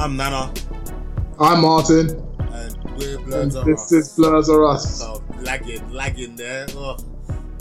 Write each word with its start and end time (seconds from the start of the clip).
I'm 0.00 0.16
Nana, 0.16 0.52
I'm 1.38 1.60
Martin. 1.60 2.08
and 2.38 2.76
we're 2.98 3.18
Blurs 3.18 3.54
Are 3.54 3.64
this 3.66 3.82
Us. 3.82 3.92
is 3.92 4.08
Blurs 4.16 4.48
Are 4.48 4.64
Us. 4.66 4.98
So 4.98 5.22
lagging, 5.40 5.90
lagging 5.92 6.36
there. 6.36 6.66
Oh, 6.70 6.96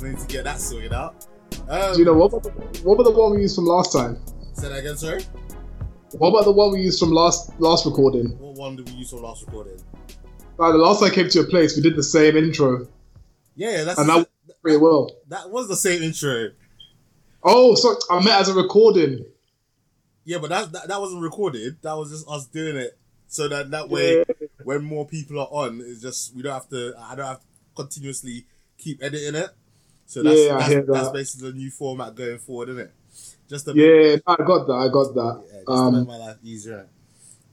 we 0.01 0.09
need 0.09 0.19
to 0.19 0.27
get 0.27 0.45
that 0.45 0.61
sorted 0.61 0.93
out. 0.93 1.27
Um, 1.67 1.93
Do 1.93 1.99
you 1.99 2.05
know 2.05 2.13
what? 2.13 2.27
about 2.27 2.43
the- 2.43 2.81
What 2.83 2.93
about 2.93 3.03
the 3.03 3.11
one 3.11 3.35
we 3.35 3.41
used 3.41 3.55
from 3.55 3.65
last 3.65 3.91
time? 3.91 4.17
Say 4.53 4.69
that 4.69 4.79
again, 4.79 4.95
sorry. 4.97 5.21
What 6.17 6.29
about 6.29 6.45
the 6.45 6.51
one 6.53 6.71
we 6.71 6.79
used 6.81 6.99
from 6.99 7.11
last 7.11 7.51
last 7.59 7.85
recording? 7.85 8.29
What 8.39 8.55
one 8.55 8.75
did 8.77 8.89
we 8.89 8.95
use 8.95 9.09
for 9.09 9.17
last 9.19 9.45
recording? 9.45 9.77
Like 10.57 10.71
the 10.71 10.77
last 10.77 11.01
time 11.01 11.11
I 11.11 11.13
came 11.13 11.27
to 11.29 11.39
a 11.41 11.43
place, 11.45 11.75
we 11.75 11.81
did 11.81 11.95
the 11.97 12.03
same 12.03 12.37
intro, 12.37 12.87
Yeah, 13.55 13.71
yeah, 13.71 13.83
that's 13.83 13.99
and 13.99 14.07
that 14.09 14.29
pretty 14.61 14.77
well. 14.77 15.11
that 15.27 15.49
was 15.51 15.67
the 15.67 15.75
same 15.75 16.01
intro. 16.03 16.51
Oh, 17.43 17.75
sorry, 17.75 17.97
I 18.09 18.15
meant 18.23 18.39
as 18.41 18.47
a 18.49 18.53
recording. 18.53 19.25
Yeah, 20.29 20.37
but 20.37 20.51
that, 20.51 20.71
that 20.73 20.87
that 20.89 21.01
wasn't 21.01 21.23
recorded. 21.23 21.77
That 21.81 21.93
was 21.93 22.11
just 22.11 22.29
us 22.29 22.45
doing 22.45 22.77
it. 22.77 22.95
So 23.27 23.47
that 23.47 23.71
that 23.71 23.89
way, 23.89 24.23
when 24.63 24.83
more 24.83 25.07
people 25.07 25.39
are 25.39 25.47
on, 25.49 25.81
it's 25.83 26.03
just 26.03 26.35
we 26.35 26.43
don't 26.43 26.53
have 26.53 26.69
to. 26.69 26.93
I 26.99 27.15
don't 27.15 27.25
have 27.25 27.39
to 27.39 27.45
continuously 27.75 28.45
keep 28.77 29.01
editing 29.03 29.33
it. 29.33 29.49
So 30.05 30.21
that's 30.21 30.39
Yeah, 30.39 30.57
that's, 30.59 30.69
hear 30.69 30.85
that's 30.87 31.09
basically 31.09 31.49
the 31.49 31.57
new 31.57 31.71
format 31.71 32.13
going 32.13 32.37
forward, 32.37 32.69
isn't 32.69 32.81
it? 32.83 32.93
Just 33.49 33.65
to 33.65 33.73
Yeah, 33.73 34.17
I 34.27 34.35
got 34.35 34.67
that. 34.67 34.73
I 34.73 34.87
got 34.89 35.15
that. 35.15 35.43
Yeah, 35.47 35.53
just 35.57 35.65
to 35.65 35.71
Um, 35.71 35.97
make 35.97 36.07
my 36.07 36.17
life 36.17 36.37
easier. 36.43 36.85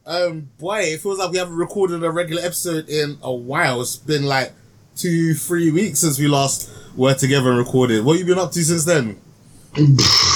Um, 0.05 0.51
boy, 0.59 0.81
it 0.81 1.01
feels 1.01 1.19
like 1.19 1.31
we 1.31 1.39
haven't 1.39 1.57
recorded 1.57 2.05
a 2.05 2.11
regular 2.11 2.43
episode 2.43 2.91
in 2.91 3.17
a 3.23 3.33
while. 3.33 3.81
It's 3.81 3.97
been 3.97 4.27
like 4.27 4.53
two, 4.97 5.33
three 5.33 5.71
weeks 5.71 6.01
since 6.01 6.19
we 6.19 6.29
last 6.29 6.71
were 6.95 7.15
together 7.15 7.49
and 7.49 7.59
recorded. 7.59 8.05
What 8.05 8.19
have 8.19 8.29
you 8.29 8.35
been 8.35 8.43
up 8.43 8.53
to 8.53 8.63
since 8.63 8.85
then? 8.85 9.19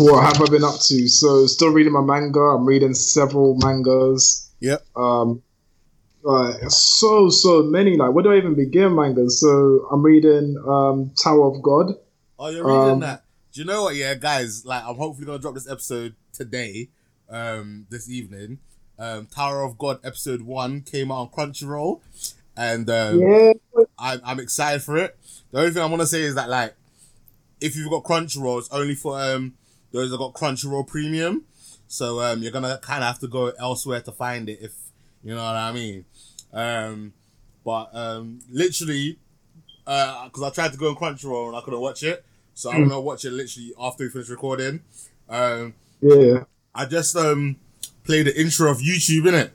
what 0.00 0.22
have 0.24 0.40
I 0.40 0.50
been 0.50 0.64
up 0.64 0.80
to? 0.80 1.08
So, 1.08 1.46
still 1.46 1.70
reading 1.70 1.92
my 1.92 2.00
manga. 2.02 2.40
I'm 2.40 2.64
reading 2.66 2.94
several 2.94 3.54
mangas. 3.56 4.50
Yep. 4.60 4.84
Um, 4.96 5.42
like 6.22 6.56
so, 6.68 7.28
so 7.28 7.62
many. 7.62 7.96
Like, 7.96 8.12
where 8.12 8.22
do 8.24 8.32
I 8.32 8.36
even 8.36 8.54
begin 8.54 8.94
mangas? 8.94 9.40
So, 9.40 9.86
I'm 9.90 10.02
reading 10.02 10.56
um 10.66 11.10
Tower 11.22 11.46
of 11.54 11.62
God. 11.62 11.94
Oh, 12.38 12.48
you're 12.48 12.64
reading 12.66 12.80
Um, 12.92 13.00
that. 13.00 13.24
Do 13.52 13.60
you 13.60 13.66
know 13.66 13.82
what? 13.84 13.94
Yeah, 13.96 14.14
guys, 14.14 14.64
like 14.64 14.84
I'm 14.84 14.96
hopefully 14.96 15.26
gonna 15.26 15.38
drop 15.38 15.54
this 15.54 15.68
episode 15.68 16.14
today, 16.32 16.88
um, 17.28 17.86
this 17.90 18.08
evening. 18.08 18.58
Um, 18.98 19.26
Tower 19.26 19.62
of 19.64 19.78
God 19.78 19.98
episode 20.04 20.42
one 20.42 20.82
came 20.82 21.10
out 21.10 21.16
on 21.20 21.28
Crunchyroll, 21.30 22.00
and 22.56 22.88
um, 22.90 23.18
Yeah. 23.20 23.52
I'm, 23.98 24.20
I'm 24.24 24.40
excited 24.40 24.82
for 24.82 24.96
it. 24.98 25.16
The 25.50 25.58
only 25.60 25.70
thing 25.72 25.82
I 25.82 25.86
want 25.86 26.00
to 26.02 26.06
say 26.06 26.20
is 26.22 26.34
that 26.36 26.48
like, 26.50 26.74
if 27.60 27.76
you've 27.76 27.90
got 27.90 28.04
Crunchyroll, 28.04 28.58
it's 28.58 28.70
only 28.70 28.94
for 28.94 29.18
um 29.20 29.54
those 29.92 30.10
that 30.10 30.18
got 30.18 30.32
Crunchyroll 30.34 30.86
Premium. 30.86 31.44
So 31.88 32.20
um, 32.20 32.42
you're 32.42 32.52
gonna 32.52 32.78
kind 32.82 33.02
of 33.02 33.08
have 33.08 33.18
to 33.20 33.28
go 33.28 33.48
elsewhere 33.58 34.00
to 34.02 34.12
find 34.12 34.48
it 34.48 34.58
if 34.62 34.72
you 35.24 35.34
know 35.34 35.42
what 35.44 35.56
I 35.56 35.72
mean. 35.72 36.04
Um, 36.52 37.12
but 37.64 37.90
um, 37.92 38.40
literally, 38.50 39.18
because 39.84 40.42
I 40.42 40.50
tried 40.50 40.72
to 40.72 40.78
go 40.78 40.90
on 40.90 40.96
Crunchyroll 40.96 41.48
and 41.48 41.56
I 41.56 41.60
couldn't 41.62 41.80
watch 41.80 42.02
it, 42.02 42.24
so 42.54 42.70
I'm 42.70 42.82
gonna 42.88 43.00
watch 43.00 43.24
it 43.24 43.32
literally 43.32 43.72
after 43.80 44.04
we 44.04 44.10
finish 44.10 44.28
recording. 44.28 44.80
Um, 45.28 45.74
Yeah. 46.00 46.44
I 46.74 46.86
just 46.86 47.16
um 47.16 47.56
played 48.04 48.26
the 48.26 48.40
intro 48.40 48.70
of 48.70 48.78
YouTube 48.78 49.26
in 49.28 49.34
it, 49.34 49.52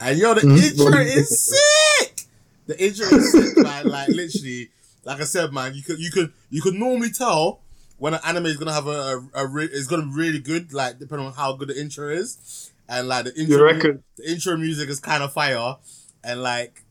and 0.00 0.18
yo, 0.18 0.34
the 0.34 0.40
Mhm. 0.40 0.62
intro 0.70 0.84
What 0.86 0.92
do 0.94 0.98
you 1.04 1.20
is 1.20 1.40
sick. 1.40 2.22
The 2.66 2.84
intro 2.84 3.06
is 3.06 3.32
sick, 3.32 3.56
man. 3.64 3.88
Like 3.88 4.08
literally, 4.08 4.70
like 5.04 5.20
I 5.20 5.24
said, 5.24 5.52
man, 5.52 5.74
you 5.74 5.82
could 5.82 5.98
you 6.00 6.10
could 6.10 6.32
you 6.50 6.60
could 6.60 6.74
normally 6.74 7.10
tell 7.10 7.60
when 7.98 8.14
an 8.14 8.20
anime 8.24 8.46
is 8.46 8.56
gonna 8.56 8.72
have 8.72 8.86
a, 8.86 8.90
a, 9.34 9.44
a 9.44 9.46
re- 9.46 9.64
is 9.70 9.86
gonna 9.86 10.06
be 10.06 10.12
really 10.14 10.38
good, 10.38 10.72
like 10.72 10.98
depending 10.98 11.26
on 11.26 11.32
how 11.34 11.52
good 11.54 11.68
the 11.68 11.80
intro 11.80 12.08
is, 12.08 12.70
and 12.88 13.08
like 13.08 13.24
the 13.26 13.34
intro 13.40 13.62
reckon? 13.64 14.02
the 14.16 14.30
intro 14.30 14.56
music 14.56 14.88
is 14.88 15.00
kind 15.00 15.22
of 15.22 15.32
fire, 15.32 15.76
and 16.24 16.42
like 16.42 16.82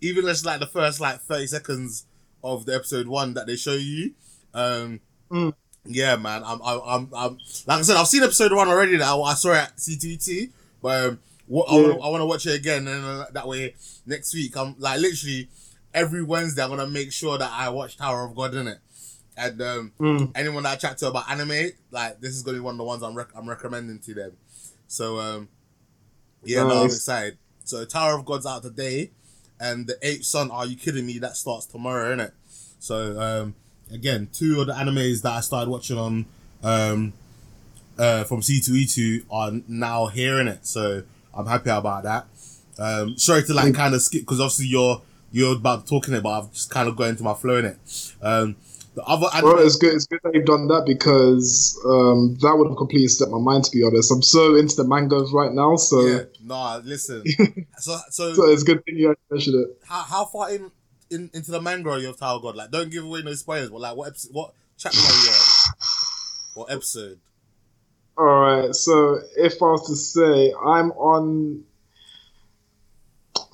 even 0.00 0.24
just 0.24 0.44
like 0.44 0.60
the 0.60 0.66
first 0.66 1.00
like 1.00 1.20
thirty 1.20 1.46
seconds 1.46 2.06
of 2.44 2.66
the 2.66 2.74
episode 2.74 3.06
one 3.06 3.34
that 3.34 3.46
they 3.46 3.56
show 3.56 3.74
you, 3.74 4.12
um, 4.54 5.00
Mm. 5.30 5.54
yeah, 5.86 6.16
man, 6.16 6.42
I'm, 6.44 6.60
I'm, 6.62 6.80
I'm, 6.84 7.08
I'm, 7.14 7.38
like 7.66 7.78
I 7.78 7.82
said, 7.82 7.96
I've 7.96 8.06
seen 8.08 8.22
episode 8.22 8.52
one 8.52 8.68
already. 8.68 8.96
That 8.96 9.08
I, 9.08 9.16
I 9.16 9.34
saw 9.34 9.52
it 9.52 9.58
at 9.58 9.76
CTT, 9.76 10.50
but 10.82 11.04
um, 11.10 11.18
what, 11.46 11.70
I 11.70 11.76
Yeah. 11.76 11.88
want, 11.88 12.02
I 12.04 12.08
want 12.08 12.20
to 12.20 12.26
watch 12.26 12.46
it 12.46 12.54
again, 12.58 12.86
and 12.88 13.04
uh, 13.04 13.26
that 13.32 13.46
way 13.48 13.74
next 14.04 14.34
week 14.34 14.56
I'm 14.56 14.74
like 14.78 15.00
literally 15.00 15.48
every 15.94 16.22
Wednesday 16.22 16.62
I'm 16.62 16.70
gonna 16.70 16.86
make 16.86 17.12
sure 17.12 17.38
that 17.38 17.50
I 17.50 17.68
watch 17.70 17.96
Tower 17.96 18.24
of 18.26 18.34
God 18.34 18.54
in 18.54 18.66
it, 18.68 18.78
and 19.36 19.60
um, 19.62 19.92
Mm. 19.98 20.30
anyone 20.34 20.62
that 20.64 20.72
I 20.72 20.76
chat 20.76 20.98
to 20.98 21.08
about 21.08 21.30
anime, 21.30 21.70
like 21.90 22.20
this 22.20 22.34
is 22.34 22.42
gonna 22.42 22.58
be 22.58 22.60
one 22.60 22.74
of 22.74 22.78
the 22.78 22.84
ones 22.84 23.02
I'm 23.02 23.14
rec- 23.14 23.34
I'm 23.34 23.48
recommending 23.48 23.98
to 24.00 24.14
them. 24.14 24.32
So 24.88 25.18
um, 25.18 25.48
yeah, 26.44 26.64
no, 26.64 26.70
I'm 26.80 26.86
excited. 26.96 27.38
So 27.64 27.84
Tower 27.84 28.18
of 28.18 28.24
God's 28.24 28.46
out 28.46 28.62
today, 28.62 29.10
and 29.60 29.86
the 29.86 29.96
Eighth 30.02 30.24
Son. 30.24 30.50
Are 30.50 30.66
you 30.66 30.76
kidding 30.76 31.06
me? 31.06 31.18
That 31.18 31.36
starts 31.36 31.66
tomorrow, 31.66 32.14
innit? 32.16 32.32
So 32.78 33.18
um, 33.20 33.54
again, 33.90 34.28
two 34.32 34.60
of 34.60 34.66
the 34.66 34.72
animes 34.74 35.22
that 35.22 35.32
I 35.32 35.40
started 35.40 35.70
watching 35.70 35.96
on 35.98 36.26
um, 36.62 37.12
uh, 37.98 38.24
from 38.24 38.42
C 38.42 38.60
two 38.60 38.74
E 38.74 38.86
two 38.86 39.24
are 39.30 39.52
now 39.68 40.06
here 40.06 40.40
in 40.40 40.48
it. 40.48 40.66
So 40.66 41.02
I'm 41.32 41.46
happy 41.46 41.70
about 41.70 42.02
that. 42.04 42.26
Um, 42.78 43.16
sorry 43.18 43.44
to 43.44 43.54
like 43.54 43.74
kind 43.74 43.94
of 43.94 44.02
skip 44.02 44.22
because 44.22 44.40
obviously 44.40 44.66
you're 44.66 45.00
you're 45.30 45.56
about 45.56 45.86
talking 45.86 46.12
it, 46.14 46.22
but 46.22 46.30
I've 46.30 46.52
just 46.52 46.68
kind 46.70 46.88
of 46.88 46.96
got 46.96 47.04
into 47.08 47.22
my 47.22 47.34
flow 47.34 47.56
in 47.56 47.64
it. 47.66 48.12
Um, 48.20 48.56
the 48.94 49.02
other 49.04 49.26
anime, 49.32 49.44
Well, 49.52 49.66
it's 49.66 49.76
good. 49.76 49.94
It's 49.94 50.06
good 50.06 50.20
that 50.22 50.34
you've 50.34 50.44
done 50.44 50.68
that 50.68 50.84
because 50.86 51.80
um, 51.86 52.36
that 52.42 52.54
would 52.56 52.68
have 52.68 52.76
completely 52.76 53.08
set 53.08 53.30
my 53.30 53.38
mind. 53.38 53.64
To 53.64 53.70
be 53.70 53.82
honest, 53.82 54.12
I'm 54.12 54.22
so 54.22 54.54
into 54.54 54.76
the 54.76 54.84
mangas 54.84 55.32
right 55.32 55.52
now. 55.52 55.76
So, 55.76 56.06
yeah, 56.06 56.22
nah, 56.42 56.80
listen. 56.84 57.24
so 57.78 57.98
so 58.10 58.34
so 58.34 58.50
it's 58.50 58.62
a 58.62 58.66
good 58.66 58.84
thing 58.84 58.96
you 58.96 59.14
mentioned 59.30 59.56
it. 59.56 59.78
how, 59.86 60.02
how 60.02 60.24
far 60.26 60.50
in, 60.50 60.70
in 61.10 61.30
into 61.32 61.50
the 61.50 61.60
manga 61.60 61.90
are 61.90 61.98
you 61.98 62.10
of 62.10 62.18
Tower 62.18 62.40
God? 62.40 62.54
Like, 62.54 62.70
don't 62.70 62.90
give 62.90 63.04
away 63.04 63.22
no 63.22 63.34
spoilers. 63.34 63.70
But 63.70 63.80
like, 63.80 63.96
what 63.96 64.08
episode, 64.08 64.34
what 64.34 64.52
chapter 64.76 64.98
are 64.98 65.24
you 65.24 65.30
on? 65.30 65.74
What 66.54 66.70
episode? 66.70 67.18
All 68.18 68.26
right. 68.26 68.74
So, 68.74 69.20
if 69.36 69.54
I 69.62 69.66
was 69.66 69.86
to 69.86 69.96
say, 69.96 70.52
I'm 70.52 70.92
on. 70.92 71.64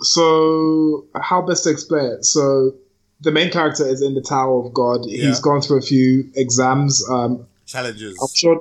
So, 0.00 1.06
how 1.14 1.42
best 1.42 1.64
to 1.64 1.70
explain 1.70 2.06
it? 2.06 2.24
So, 2.24 2.74
the 3.20 3.32
main 3.32 3.50
character 3.50 3.86
is 3.86 4.02
in 4.02 4.14
the 4.14 4.20
Tower 4.20 4.64
of 4.64 4.72
God. 4.72 5.00
Yeah. 5.04 5.28
He's 5.28 5.40
gone 5.40 5.60
through 5.60 5.78
a 5.78 5.82
few 5.82 6.30
exams. 6.34 7.04
Um, 7.10 7.46
Challenges. 7.66 8.18
I'm 8.20 8.34
sure. 8.34 8.60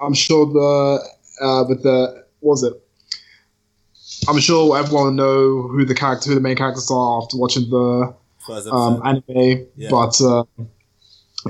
I'm 0.00 0.14
sure 0.14 0.46
the 0.46 1.44
uh, 1.44 1.64
with 1.68 1.82
the 1.82 2.24
what 2.40 2.52
was 2.52 2.62
it? 2.62 2.72
I'm 4.28 4.38
sure 4.40 4.76
everyone 4.76 5.04
will 5.04 5.12
know 5.12 5.68
who 5.68 5.84
the 5.84 5.94
character, 5.94 6.30
who 6.30 6.34
the 6.34 6.40
main 6.40 6.56
characters 6.56 6.90
are 6.90 7.22
after 7.22 7.36
watching 7.36 7.68
the 7.70 8.14
um, 8.70 9.02
anime. 9.04 9.66
Yeah. 9.76 9.88
But 9.90 10.20
uh, 10.20 10.44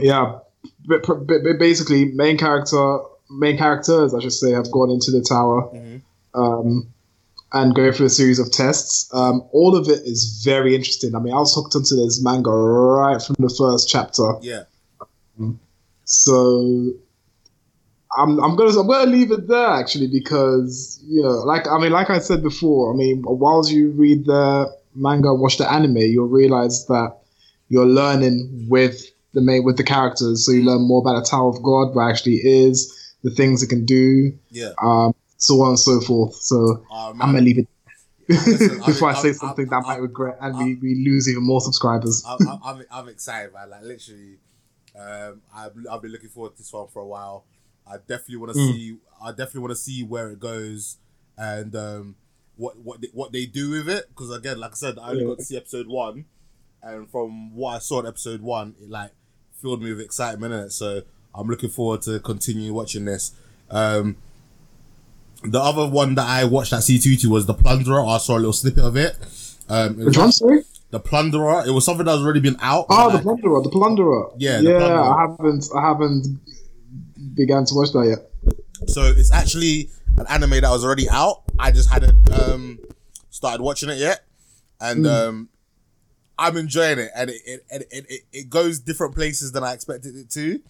yeah, 0.01 0.39
but, 0.87 1.07
but, 1.07 1.59
basically, 1.59 2.07
main 2.13 2.37
character, 2.37 2.99
main 3.31 3.57
characters, 3.59 4.15
I 4.15 4.21
should 4.21 4.33
say, 4.33 4.53
have 4.53 4.71
gone 4.71 4.91
into 4.91 5.11
the 5.11 5.21
tower 5.21 5.71
Mhm. 5.75 6.03
um, 6.35 6.89
and 7.53 7.75
go 7.75 7.91
through 7.93 8.07
a 8.07 8.11
series 8.11 8.39
of 8.39 8.51
tests. 8.53 9.09
Um, 9.15 9.43
all 9.53 9.75
of 9.77 9.89
it 9.89 10.01
is 10.07 10.43
very 10.45 10.75
interesting. 10.75 11.15
I 11.15 11.19
mean, 11.19 11.33
I 11.33 11.39
was 11.39 11.55
hooked 11.55 11.75
onto 11.75 11.97
this 11.97 12.23
manga 12.23 12.51
right 12.51 13.21
from 13.23 13.37
the 13.39 13.49
first 13.57 13.89
chapter. 13.89 14.35
Yeah. 14.43 14.65
So 16.05 16.93
I'm 18.17 18.43
I'm 18.43 18.57
gonna 18.57 18.81
I'm 18.81 18.87
gonna 18.87 19.11
leave 19.11 19.31
it 19.31 19.49
there 19.49 19.67
actually 19.69 20.09
because 20.09 20.99
you 21.07 21.23
know 21.23 21.41
like 21.45 21.67
I 21.69 21.79
mean 21.79 21.93
like 21.93 22.11
I 22.11 22.19
said 22.19 22.43
before 22.43 22.93
I 22.93 22.97
mean 22.97 23.23
whilst 23.25 23.71
you 23.71 23.91
read 23.91 24.25
the 24.25 24.75
manga 24.95 25.35
watch 25.35 25.59
the 25.59 25.71
anime 25.71 25.99
you'll 25.99 26.29
realize 26.29 26.87
that 26.87 27.19
you're 27.69 27.87
learning 27.87 28.67
with 28.71 29.05
the 29.35 29.43
main 29.43 29.63
with 29.65 29.77
the 29.77 29.85
characters 29.85 30.47
so 30.47 30.53
you 30.53 30.63
learn 30.65 30.89
more 30.89 31.03
about 31.03 31.23
the 31.23 31.29
Tower 31.31 31.51
of 31.51 31.63
God 31.63 31.95
what 31.95 32.09
actually 32.11 32.37
is 32.37 32.95
the 33.23 33.31
things 33.31 33.63
it 33.63 33.69
can 33.69 33.85
do 33.85 34.33
Yeah. 34.51 34.73
um 34.83 35.15
so 35.39 35.63
on 35.63 35.71
and 35.71 35.79
so 35.79 36.01
forth 36.01 36.35
so 36.35 36.85
Oh. 36.91 37.11
I'm 37.11 37.19
gonna 37.19 37.41
leave 37.41 37.59
it 37.59 37.69
Listen, 38.29 38.79
before 38.87 39.09
I, 39.09 39.13
I'm- 39.15 39.23
say 39.23 39.29
I'm- 39.29 39.35
something 39.39 39.73
I'm- 39.73 39.83
that 39.83 39.89
I 39.89 39.93
might 39.95 40.03
regret 40.03 40.37
and 40.41 40.59
we, 40.59 40.75
we 40.75 40.95
lose 41.05 41.29
even 41.29 41.43
more 41.45 41.61
subscribers 41.63 42.23
I'm, 42.29 42.85
I'm, 42.91 43.09
excited, 43.09 43.55
man. 43.55 43.71
Like 43.71 43.83
literally, 43.85 44.37
um, 44.99 45.41
I've, 45.55 45.73
I've 45.91 46.03
been 46.03 46.13
looking 46.13 46.29
forward 46.29 46.53
to 46.53 46.59
this 46.59 46.71
one 46.73 46.89
for 46.89 47.01
a 47.01 47.07
while. 47.07 47.45
I 47.87 47.97
definitely 47.97 48.37
want 48.37 48.53
to 48.53 48.59
Mm. 48.59 48.73
see. 48.75 48.97
I 49.25 49.31
definitely 49.31 49.61
want 49.63 49.71
to 49.71 49.77
see 49.77 50.03
where 50.03 50.29
it 50.31 50.39
goes 50.41 50.99
and 51.39 51.75
um, 51.75 52.17
what 52.57 52.77
what 52.81 53.01
they, 53.01 53.09
what 53.15 53.33
they 53.33 53.47
do 53.47 53.71
with 53.71 53.89
it. 53.89 54.09
Because 54.11 54.31
again, 54.31 54.59
like 54.61 54.73
I 54.73 54.75
said, 54.75 54.99
I 54.99 55.11
only 55.11 55.23
Yeah. 55.23 55.29
got 55.29 55.39
to 55.39 55.45
see 55.45 55.57
episode 55.57 55.87
one, 55.87 56.27
and 56.83 57.09
from 57.11 57.55
what 57.57 57.77
I 57.77 57.79
saw 57.79 58.01
in 58.01 58.07
episode 58.07 58.43
one, 58.43 58.75
it 58.83 58.91
like 58.91 59.13
filled 59.63 59.83
me 59.83 59.91
with 59.91 60.01
excitement 60.03 60.53
in 60.53 60.61
it. 60.61 60.73
So 60.73 61.01
I'm 61.35 61.47
looking 61.49 61.71
forward 61.71 62.03
to 62.03 62.21
continue 62.21 62.75
watching 62.75 63.07
this. 63.07 63.33
Um, 63.71 64.17
the 65.45 65.61
other 65.61 65.89
one 65.89 66.15
that 66.17 66.27
I 66.27 66.45
watched 66.45 66.73
at 66.73 66.81
C2 66.81 67.27
was 67.27 67.47
The 67.47 67.55
Plunderer. 67.55 68.05
I 68.05 68.19
saw 68.19 68.35
a 68.35 68.39
little 68.39 68.53
snippet 68.53 68.85
of 68.85 68.97
it. 68.97 69.17
Um, 69.69 70.01
it 70.01 70.07
which 70.07 70.19
one 70.19 70.33
sorry 70.33 70.63
The 70.91 71.01
Plunderer. 71.01 71.67
It 71.67 71.71
was 71.71 71.85
something 71.85 72.07
that 72.07 72.13
was 72.13 72.25
already 72.25 72.41
been 72.41 72.57
out. 72.61 72.87
Oh, 72.91 73.09
the 73.09 73.17
like, 73.17 73.23
plunderer, 73.25 73.63
the 73.63 73.71
plunderer. 73.71 74.33
Yeah, 74.39 74.59
the 74.59 74.71
yeah. 74.71 74.79
Plunderer. 74.79 75.17
I 75.17 75.21
haven't, 75.21 75.69
I 75.77 75.81
haven't 75.81 76.41
began 77.35 77.65
to 77.67 77.75
watch 77.75 77.93
that 77.93 78.07
yet. 78.07 78.89
So 78.89 79.03
it's 79.03 79.33
actually 79.33 79.91
an 80.19 80.27
anime 80.29 80.51
that 80.51 80.71
was 80.71 80.85
already 80.85 81.09
out, 81.11 81.43
I 81.59 81.71
just 81.71 81.91
hadn't 81.91 82.31
um 82.33 82.79
started 83.31 83.63
watching 83.63 83.89
it 83.89 83.99
yet, 83.99 84.25
and 84.81 85.07
um, 85.07 85.49
I'm 86.39 86.57
enjoying 86.57 86.99
it, 86.99 87.11
and 87.15 87.31
it 87.31 87.43
it, 87.47 87.65
it 87.71 87.87
it 87.91 88.23
it 88.33 88.51
goes 88.51 88.81
different 88.81 89.15
places 89.15 89.53
than 89.53 89.65
I 89.65 89.73
expected 89.73 90.17
it 90.17 90.31
to. 90.31 90.61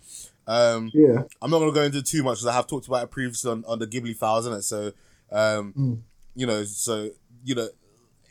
Um, 0.49 0.91
Yeah. 0.95 1.25
I'm 1.43 1.50
not 1.50 1.59
gonna 1.61 1.73
go 1.73 1.83
into 1.83 2.03
too 2.03 2.23
much 2.25 2.39
because 2.39 2.47
I 2.47 2.55
have 2.55 2.67
talked 2.67 2.89
about 2.89 3.05
it 3.05 3.11
previously 3.11 3.50
on, 3.50 3.65
on 3.69 3.79
the 3.79 3.87
Ghibli 3.87 4.17
files, 4.17 4.47
isn't 4.47 4.59
it? 4.59 4.62
So, 4.62 4.93
um, 5.31 5.73
Mm. 5.77 6.00
you 6.35 6.47
know, 6.47 6.65
so 6.65 7.11
you 7.45 7.55
know, 7.55 7.69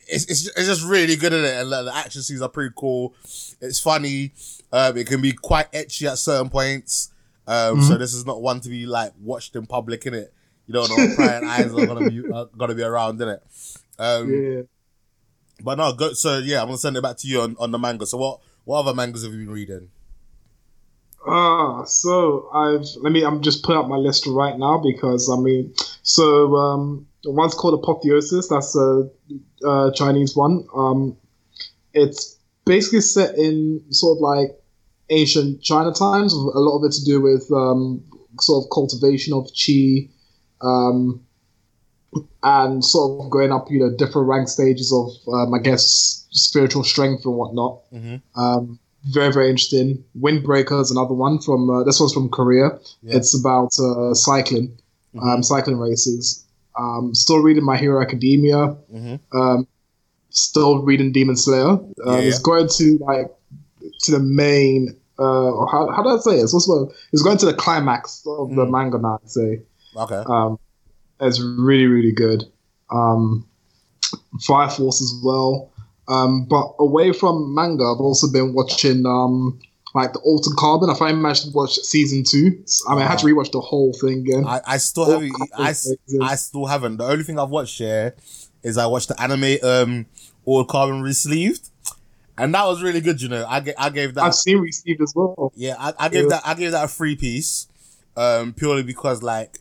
it's 0.08 0.26
it's, 0.26 0.48
it's 0.48 0.68
just 0.68 0.84
really 0.84 1.16
good 1.16 1.32
in 1.34 1.46
it, 1.46 1.54
and 1.54 1.70
like, 1.70 1.86
the 1.86 1.96
action 1.96 2.22
scenes 2.24 2.42
are 2.42 2.50
pretty 2.50 2.74
cool. 2.76 3.14
It's 3.62 3.80
funny. 3.80 4.34
Um, 4.74 4.98
it 4.98 5.06
can 5.08 5.22
be 5.22 5.32
quite 5.32 5.72
ecchi 5.72 6.10
at 6.10 6.18
certain 6.18 6.50
points. 6.50 7.12
Um, 7.46 7.82
so 7.82 7.98
this 7.98 8.14
is 8.14 8.26
not 8.26 8.42
one 8.42 8.60
to 8.62 8.70
be 8.70 8.86
like 8.86 9.14
watched 9.22 9.56
in 9.56 9.66
public, 9.68 10.06
in 10.06 10.14
it. 10.14 10.34
You 10.66 10.74
don't 10.74 10.90
know 10.90 11.16
prying 11.16 11.44
eyes 11.46 11.72
are 11.74 11.86
gonna 11.86 12.10
be 12.10 12.24
are 12.34 12.48
gonna 12.58 12.74
be 12.76 12.84
around, 12.84 13.22
in 13.22 13.30
it. 13.30 13.44
Um, 14.00 14.34
Yeah. 14.34 14.62
but 15.64 15.78
no, 15.78 15.94
go. 15.94 16.14
So 16.14 16.40
yeah, 16.40 16.62
I'm 16.62 16.68
gonna 16.68 16.78
send 16.78 16.98
it 16.98 17.04
back 17.04 17.18
to 17.18 17.28
you 17.28 17.42
on, 17.42 17.56
on 17.60 17.72
the 17.72 17.78
manga. 17.80 18.06
So 18.06 18.18
what 18.18 18.40
what 18.66 18.80
other 18.80 18.94
mangas 18.94 19.24
have 19.24 19.34
you 19.34 19.40
been 19.46 19.50
reading? 19.54 19.90
Ah, 21.28 21.84
so 21.84 22.50
I've 22.54 22.86
let 23.02 23.12
me. 23.12 23.24
I'm 23.24 23.42
just 23.42 23.64
putting 23.64 23.82
up 23.82 23.88
my 23.88 23.98
list 23.98 24.26
right 24.28 24.58
now 24.58 24.82
because 24.84 25.30
I 25.30 25.40
mean, 25.40 25.74
so 26.02 26.56
um, 26.56 27.08
one's 27.26 27.54
called 27.54 27.80
Apotheosis. 27.82 28.48
That's 28.48 28.76
a, 28.76 29.10
a 29.66 29.92
Chinese 29.94 30.36
one. 30.36 30.66
Um, 30.76 31.18
it's 31.94 32.38
basically 32.66 33.02
set 33.02 33.36
in 33.36 33.84
sort 33.90 34.18
of 34.18 34.22
like 34.22 34.60
ancient 35.10 35.62
China 35.62 35.92
times. 35.92 36.34
A 36.34 36.38
lot 36.38 36.78
of 36.78 36.84
it 36.84 36.94
to 36.94 37.04
do 37.04 37.22
with 37.22 37.50
um, 37.52 38.04
sort 38.40 38.64
of 38.66 38.70
cultivation 38.72 39.34
of 39.34 39.46
qi, 39.48 40.10
um, 40.62 41.26
and 42.44 42.84
sort 42.84 43.26
of 43.26 43.30
going 43.30 43.52
up, 43.52 43.68
you 43.70 43.80
know, 43.80 43.94
different 43.96 44.28
rank 44.28 44.48
stages 44.48 44.94
of, 44.94 45.10
um, 45.34 45.54
I 45.54 45.60
guess, 45.60 46.26
spiritual 46.32 46.84
strength 46.84 47.26
and 47.26 47.36
whatnot. 47.36 47.82
Mm-hmm. 47.92 48.40
Um, 48.40 48.80
very 49.12 49.32
very 49.32 49.50
interesting. 49.50 50.04
Windbreaker 50.20 50.82
is 50.82 50.92
another 50.92 51.14
one 51.14 51.40
from 51.40 51.70
uh, 51.70 51.84
this 51.84 52.00
one's 52.00 52.14
from 52.14 52.30
Korea. 52.30 52.70
Yeah. 53.02 53.18
It's 53.18 53.38
about 53.40 53.78
uh, 53.80 54.14
cycling, 54.14 54.78
um, 55.22 55.44
cycling 55.44 55.78
races. 55.78 56.46
Um, 56.80 57.14
still 57.16 57.40
reading 57.40 57.64
My 57.64 57.78
Hero 57.78 58.02
Academia. 58.02 58.76
Mm-hmm. 58.94 59.38
Um, 59.38 59.68
still 60.30 60.84
reading 60.84 61.12
Demon 61.12 61.36
Slayer. 61.36 61.70
Um, 61.70 61.90
Yeah, 62.06 62.18
It's 62.20 62.40
going 62.40 62.68
to 62.70 62.98
like 63.00 63.28
to 64.04 64.12
the 64.12 64.20
main. 64.20 64.96
Uh, 65.20 65.50
or 65.52 65.68
how 65.72 65.90
how 65.90 66.04
do 66.04 66.10
I 66.10 66.18
say 66.20 66.38
it? 66.40 66.44
It's 66.44 66.54
also 66.54 66.92
it's 67.12 67.24
going 67.24 67.40
to 67.40 67.46
the 67.48 67.54
climax 67.54 68.24
of 68.28 68.50
the 68.50 68.66
Mm. 68.66 68.70
manga 68.72 68.98
now. 69.00 69.20
I'd 69.24 69.32
say. 69.32 69.62
Okay. 69.96 70.22
Um, 70.28 70.60
it's 71.20 71.40
really, 71.42 71.88
really 71.88 72.12
good. 72.12 72.44
Um, 72.92 73.48
Fire 74.42 74.70
Force 74.70 75.02
as 75.02 75.14
well. 75.24 75.72
Um, 76.08 76.46
but 76.46 76.74
away 76.80 77.12
from 77.12 77.54
manga, 77.54 77.84
I've 77.84 78.00
also 78.00 78.32
been 78.32 78.54
watching 78.54 79.06
um, 79.06 79.60
like 79.94 80.14
the 80.14 80.20
Altered 80.20 80.56
Carbon. 80.58 80.90
I 80.90 80.96
finally 80.98 81.22
managed 81.22 81.46
to 81.46 81.52
watch 81.52 81.76
season 81.76 82.24
two. 82.24 82.64
I 82.88 82.94
mean, 82.94 83.04
I 83.04 83.08
had 83.08 83.20
to 83.20 83.26
rewatch 83.26 83.52
the 83.52 83.60
whole 83.60 83.94
thing 83.94 84.20
again. 84.20 84.46
I, 84.46 84.62
I 84.66 84.78
still 84.78 85.06
haven't. 85.06 85.34
I. 85.58 85.74
I 86.22 86.36
still 86.36 86.66
haven't. 86.66 86.98
The 86.98 87.06
only 87.06 87.24
thing 87.24 87.38
I've 87.40 87.50
watched 87.50 87.78
here 87.78 88.16
is 88.64 88.78
I 88.78 88.86
watched 88.88 89.10
the 89.10 89.22
anime 89.22 89.58
um 89.64 90.06
Altered 90.46 90.70
Carbon 90.70 91.02
resleeved, 91.04 91.70
and 92.38 92.54
that 92.54 92.66
was 92.66 92.82
really 92.82 93.02
good. 93.02 93.22
You 93.22 93.28
know, 93.30 93.46
I, 93.48 93.60
gave 93.60 94.14
that. 94.16 94.24
I've 94.24 94.36
seen 94.36 94.60
Resleeved 94.60 95.02
as 95.02 95.14
well. 95.14 95.52
Yeah, 95.56 95.76
I, 95.78 95.94
I 96.00 96.10
gave 96.10 96.24
Yeah. 96.24 96.30
that 96.30 96.42
I 96.46 96.54
gave 96.54 96.72
that 96.72 96.86
a 96.86 96.88
free 96.88 97.18
piece, 97.18 97.68
um, 98.16 98.54
purely 98.54 98.84
because 98.84 99.22
like 99.22 99.58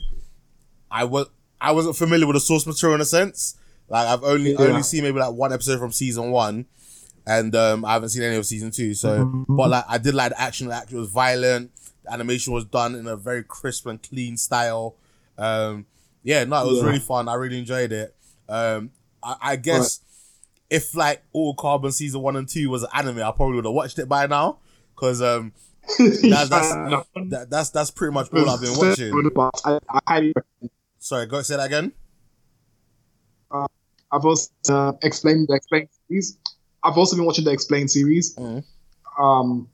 I 0.91 1.05
was 1.05 1.27
I 1.61 1.73
wasn't 1.73 1.97
familiar 1.97 2.27
with 2.27 2.35
the 2.37 2.41
source 2.41 2.67
material 2.67 2.95
in 2.95 3.01
a 3.01 3.05
sense. 3.05 3.57
Like 3.89 4.09
I've 4.09 4.23
only 4.25 4.53
Yeah. 4.53 4.61
only 4.61 4.83
seen 4.83 5.03
maybe 5.05 5.19
like 5.19 5.33
one 5.33 5.53
episode 5.53 5.79
from 5.79 5.93
season 5.93 6.31
one, 6.31 6.67
and 7.27 7.55
um, 7.55 7.85
I 7.85 7.93
haven't 7.95 8.09
seen 8.11 8.23
any 8.23 8.37
of 8.37 8.47
season 8.47 8.71
two. 8.71 8.95
So, 8.95 9.25
Mm-hmm. 9.25 9.57
but 9.57 9.71
like 9.71 9.85
I 9.89 9.99
did 9.99 10.15
like 10.15 10.31
the 10.33 10.41
action. 10.41 10.69
The 10.69 10.75
action 10.75 10.99
was 10.99 11.09
violent. 11.09 11.71
The 12.05 12.13
animation 12.13 12.53
was 12.53 12.65
done 12.65 12.95
in 12.95 13.07
a 13.07 13.17
very 13.17 13.43
crisp 13.45 13.87
and 13.87 14.03
clean 14.03 14.37
style. 14.37 14.97
Um, 15.39 15.87
yeah, 16.23 16.45
no, 16.45 16.65
it 16.65 16.69
was 16.69 16.79
Yeah. 16.79 16.87
really 16.87 16.99
fun. 16.99 17.29
I 17.29 17.35
really 17.35 17.59
enjoyed 17.59 17.93
it. 17.93 18.15
Um, 18.49 18.91
I, 19.23 19.37
I 19.41 19.57
guess 19.57 20.01
if 20.71 20.95
like 20.97 21.23
Altered 21.33 21.59
Carbon 21.61 21.93
season 21.93 22.23
one 22.23 22.35
and 22.37 22.49
two 22.49 22.69
was 22.71 22.83
an 22.83 22.89
anime, 22.95 23.19
I 23.19 23.31
probably 23.31 23.57
would 23.57 23.65
have 23.67 23.75
watched 23.75 23.99
it 24.01 24.09
by 24.09 24.27
now. 24.27 24.59
Cause 24.97 25.21
um, 25.23 25.53
that's 25.99 26.49
that's, 26.49 26.49
that, 27.29 27.47
that's 27.51 27.71
that's 27.71 27.91
pretty 27.93 28.13
much 28.15 28.29
all 28.33 28.51
I've 28.51 28.61
been 28.61 28.73
watching. 28.77 29.31
But 29.35 29.51
I, 29.65 29.79
I 29.89 30.01
highly 30.09 30.33
recommend. 30.35 30.71
Sorry, 30.99 31.27
go 31.27 31.43
say 31.43 31.57
that 31.57 31.67
again. 31.67 31.93
I've 34.13 34.25
also 34.25 34.51
uh, 34.69 34.93
explained 35.03 35.49
the 35.49 35.55
explained 35.55 35.89
series. 36.09 36.39
I've 36.85 36.97
also 36.97 37.17
been 37.17 37.25
watching 37.25 37.45
the 37.45 37.51
explain 37.53 37.89
series, 37.89 38.35
Mhm. 38.37 38.63
um, 39.19 39.69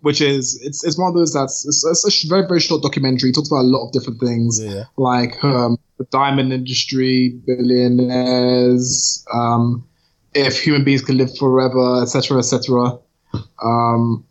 which 0.00 0.20
is 0.20 0.58
it's 0.62 0.84
it's 0.84 0.98
one 0.98 1.08
of 1.08 1.14
those 1.14 1.32
that's 1.32 1.64
it's, 1.66 1.84
it's 1.86 2.24
a 2.24 2.28
very 2.28 2.46
very 2.46 2.60
short 2.60 2.82
documentary. 2.82 3.30
It 3.30 3.34
talks 3.34 3.48
about 3.48 3.62
a 3.62 3.70
lot 3.70 3.86
of 3.86 3.92
different 3.92 4.18
things 4.20 4.60
Yeah, 4.60 4.84
like 4.96 5.42
um, 5.44 5.78
the 5.98 6.04
diamond 6.10 6.52
industry, 6.52 7.38
billionaires, 7.46 9.24
um, 9.32 9.86
if 10.34 10.60
human 10.60 10.84
beings 10.84 11.02
can 11.02 11.16
live 11.16 11.36
forever, 11.38 12.02
etc., 12.02 12.38
etc. 12.38 12.98
Um, 13.62 14.24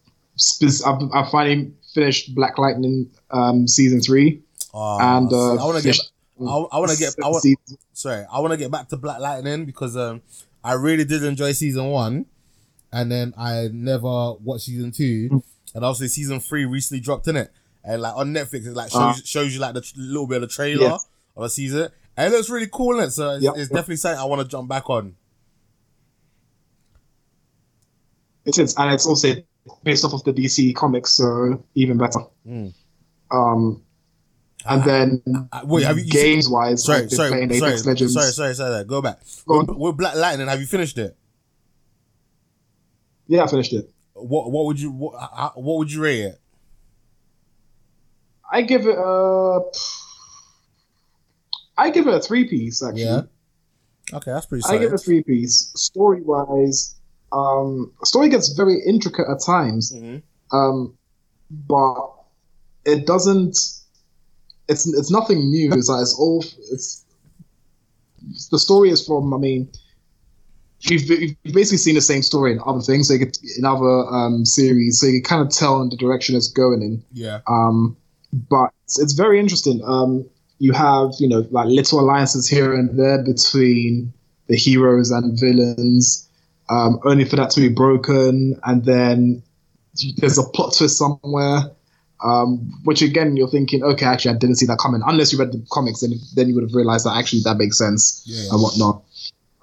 I've, 0.86 1.10
I've 1.14 1.30
finally 1.32 1.72
finished 1.94 2.36
Black 2.36 2.58
Lightning 2.58 3.10
um, 3.32 3.68
season 3.68 4.02
three, 4.02 4.42
Oh, 4.74 4.98
and 5.00 5.32
uh, 5.32 5.54
I 5.56 5.66
want 5.66 5.78
to 5.78 5.84
get. 5.84 5.98
I, 6.40 6.44
I 6.44 6.80
want 6.80 6.92
to 6.92 6.98
get. 6.98 7.16
I 7.24 7.28
want, 7.30 7.46
sorry, 7.94 8.26
I 8.32 8.40
want 8.40 8.52
to 8.52 8.58
get 8.58 8.72
back 8.72 8.90
to 8.90 8.98
Black 8.98 9.20
Lightning 9.20 9.66
because 9.66 9.96
um, 9.96 10.22
I 10.64 10.74
really 10.74 11.06
did 11.06 11.24
enjoy 11.24 11.52
season 11.54 11.86
one, 11.92 12.26
and 12.92 13.12
then 13.12 13.34
I 13.38 13.70
never 13.72 14.34
watched 14.34 14.66
season 14.66 14.92
two, 14.92 15.44
and 15.74 15.86
obviously 15.86 16.10
season 16.10 16.40
three 16.40 16.66
recently 16.66 17.00
dropped 17.02 17.28
in 17.28 17.38
it, 17.38 17.52
and 17.84 18.02
like 18.02 18.16
on 18.16 18.34
Netflix 18.34 18.66
it 18.68 18.74
like 18.74 18.92
shows 18.92 19.00
Ah. 19.02 19.20
shows 19.24 19.54
you 19.54 19.60
like 19.62 19.74
the 19.76 19.86
little 19.96 20.28
bit 20.28 20.44
of 20.44 20.50
the 20.50 20.54
trailer 20.54 20.82
Yes. 20.90 21.08
of 21.38 21.44
the 21.44 21.50
season, 21.50 21.90
and 22.18 22.34
it 22.34 22.36
looks 22.36 22.50
really 22.50 22.70
cool 22.72 23.00
in 23.00 23.06
it. 23.06 23.12
So 23.12 23.32
it's, 23.36 23.44
Yep. 23.44 23.54
it's 23.58 23.70
definitely 23.70 23.96
something 23.98 24.20
I 24.20 24.26
want 24.26 24.42
to 24.42 24.48
jump 24.48 24.68
back 24.68 24.90
on. 24.90 25.16
It 28.46 28.58
is, 28.60 28.76
and 28.78 28.94
it's 28.94 29.08
also 29.08 29.34
based 29.84 30.06
off 30.06 30.14
of 30.14 30.24
the 30.24 30.34
DC 30.34 30.76
comics, 30.76 31.14
so 31.14 31.64
even 31.74 31.98
better. 31.98 32.20
Mm. 32.48 32.74
Um, 33.32 33.82
and 34.68 34.84
then 34.84 35.22
Uh, 35.52 35.62
wait, 35.66 35.84
have 35.84 35.98
you, 35.98 36.04
you 36.06 36.12
games 36.12 36.50
wise, 36.50 36.84
Sorry, 36.84 37.04
I've 37.04 37.12
sorry, 37.12 37.30
playing 37.30 37.54
sorry, 37.54 37.72
Apex 37.72 37.86
Legends. 37.86 38.14
sorry, 38.14 38.32
sorry, 38.32 38.54
sorry. 38.56 38.84
Go 38.86 39.02
back. 39.02 39.20
Go 39.48 39.64
with 39.64 39.98
Black 39.98 40.16
Lightning, 40.16 40.48
have 40.48 40.60
you 40.60 40.66
finished 40.68 40.98
it? 40.98 41.16
Yeah, 43.28 43.44
I 43.44 43.48
finished 43.48 43.74
it. 43.74 43.90
What 44.14 44.52
What 44.52 44.66
would 44.66 44.80
you 44.80 44.92
what, 44.92 45.14
what 45.62 45.78
would 45.78 45.92
you 45.92 46.02
rate 46.02 46.22
it? 46.22 46.40
I 48.52 48.62
give 48.62 48.86
it 48.86 48.96
a. 48.98 49.60
I 51.78 51.90
give 51.90 52.08
it 52.08 52.14
a 52.14 52.20
three 52.22 52.48
piece 52.48 52.82
actually. 52.84 53.04
Yeah. 53.04 53.22
Okay, 54.14 54.32
that's 54.32 54.46
pretty. 54.46 54.64
I 54.68 54.78
give 54.78 54.92
it 54.92 54.96
a 54.96 54.98
three 55.00 55.24
piece. 55.24 55.72
Story 55.76 56.22
wise, 56.22 56.96
um, 57.32 57.92
story 58.04 58.30
gets 58.30 58.50
very 58.54 58.80
intricate 58.86 59.26
at 59.30 59.42
times, 59.44 59.92
Mhm. 59.92 60.22
um, 60.52 60.96
but 61.50 62.12
it 62.86 63.06
doesn't. 63.08 63.58
It's 64.68 64.88
it's 64.88 65.12
nothing 65.12 65.50
new. 65.50 65.72
It's 65.74 65.90
like 65.90 66.02
it's 66.02 66.18
all 66.18 66.44
it's. 66.72 67.04
The 68.52 68.60
story 68.60 68.90
is 68.90 69.06
from. 69.06 69.34
I 69.34 69.38
mean, 69.38 69.70
you've, 70.82 71.10
you've 71.10 71.54
basically 71.54 71.78
seen 71.78 71.96
the 71.96 72.02
same 72.02 72.22
story 72.22 72.52
in 72.52 72.60
other 72.66 72.82
things, 72.82 73.10
you 73.10 73.32
in 73.58 73.66
other 73.66 74.06
um, 74.08 74.46
series, 74.46 75.00
so 75.00 75.08
you 75.08 75.22
can 75.22 75.38
kind 75.38 75.42
of 75.42 75.54
tell 75.54 75.82
in 75.82 75.90
the 75.90 75.98
direction 75.98 76.36
it's 76.36 76.48
going 76.48 76.82
in. 76.82 77.04
Yeah. 77.14 77.42
Um, 77.48 77.96
but 78.50 78.72
it's, 78.84 79.00
it's 79.00 79.14
very 79.14 79.40
interesting. 79.40 79.82
Um, 79.86 80.26
you 80.60 80.74
have, 80.74 81.12
you 81.20 81.28
know, 81.28 81.46
like 81.52 81.68
little 81.68 82.00
alliances 82.00 82.48
here 82.48 82.74
and 82.74 82.98
there 82.98 83.22
between 83.24 84.14
the 84.48 84.56
heroes 84.56 85.12
and 85.12 85.40
villains, 85.40 86.28
um, 86.70 87.00
only 87.04 87.26
for 87.26 87.36
that 87.36 87.50
to 87.52 87.62
be 87.62 87.70
broken, 87.70 88.60
and 88.66 88.86
then 88.86 89.42
there's 90.18 90.38
a 90.38 90.44
plot 90.44 90.74
twist 90.78 90.98
somewhere. 90.98 91.72
Um, 92.24 92.72
which 92.86 93.02
again, 93.02 93.36
you're 93.36 93.50
thinking, 93.50 93.84
okay, 93.84 94.06
actually, 94.06 94.36
I 94.36 94.38
didn't 94.38 94.56
see 94.56 94.66
that 94.68 94.80
coming. 94.80 95.02
Unless 95.06 95.34
you 95.34 95.40
read 95.40 95.52
the 95.52 95.66
comics, 95.72 96.00
then 96.02 96.14
then 96.36 96.48
you 96.48 96.56
would 96.56 96.64
have 96.64 96.74
realized 96.74 97.06
that 97.06 97.18
actually 97.18 97.42
that 97.44 97.58
makes 97.58 97.78
sense 97.78 98.24
Yeah. 98.26 98.52
and 98.52 98.62
whatnot. 98.62 99.04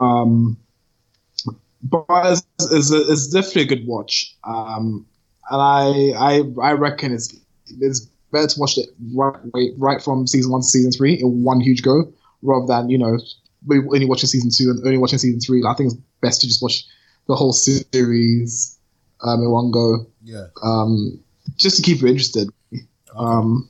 Um, 0.01 0.57
but 1.83 2.05
it's, 2.11 2.47
it's, 2.71 2.91
it's 2.91 3.29
definitely 3.29 3.63
a 3.63 3.67
good 3.67 3.87
watch. 3.87 4.37
Um, 4.45 5.07
and 5.51 5.61
I, 5.61 6.13
I 6.17 6.43
I 6.63 6.73
reckon 6.73 7.13
it's 7.13 7.35
it's 7.81 8.01
better 8.33 8.47
to 8.47 8.61
watch 8.61 8.79
it 8.79 8.89
right 9.15 9.71
right 9.77 10.01
from 10.03 10.27
season 10.27 10.53
one 10.53 10.61
to 10.61 10.67
season 10.67 10.93
three 10.93 11.15
in 11.15 11.43
one 11.43 11.61
huge 11.61 11.83
go, 11.83 12.13
rather 12.43 12.67
than 12.67 12.89
you 12.91 12.99
know 12.99 13.19
only 13.71 14.07
watching 14.07 14.29
season 14.29 14.51
two 14.55 14.71
and 14.71 14.85
only 14.87 14.99
watching 14.99 15.19
season 15.19 15.41
three. 15.41 15.65
I 15.67 15.75
think 15.75 15.93
it's 15.93 16.01
best 16.21 16.41
to 16.43 16.47
just 16.47 16.63
watch 16.63 16.85
the 17.29 17.35
whole 17.35 17.53
series 17.53 18.79
um, 19.25 19.43
in 19.43 19.51
one 19.51 19.71
go, 19.71 20.07
Yeah. 20.23 20.47
um, 20.63 21.19
just 21.63 21.77
to 21.77 21.83
keep 21.83 22.01
you 22.01 22.09
interested. 22.09 22.49
Um, 23.17 23.69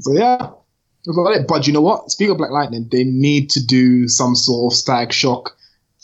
so 0.00 0.12
yeah, 0.12 0.50
But 1.48 1.66
you 1.66 1.72
know 1.72 1.80
what? 1.80 2.10
Speaking 2.10 2.32
of 2.32 2.38
Black 2.38 2.50
Lightning, 2.50 2.88
they 2.90 3.04
need 3.04 3.50
to 3.50 3.64
do 3.64 4.08
some 4.08 4.34
sort 4.34 4.72
of 4.72 4.76
Static 4.78 5.12
Shock 5.12 5.56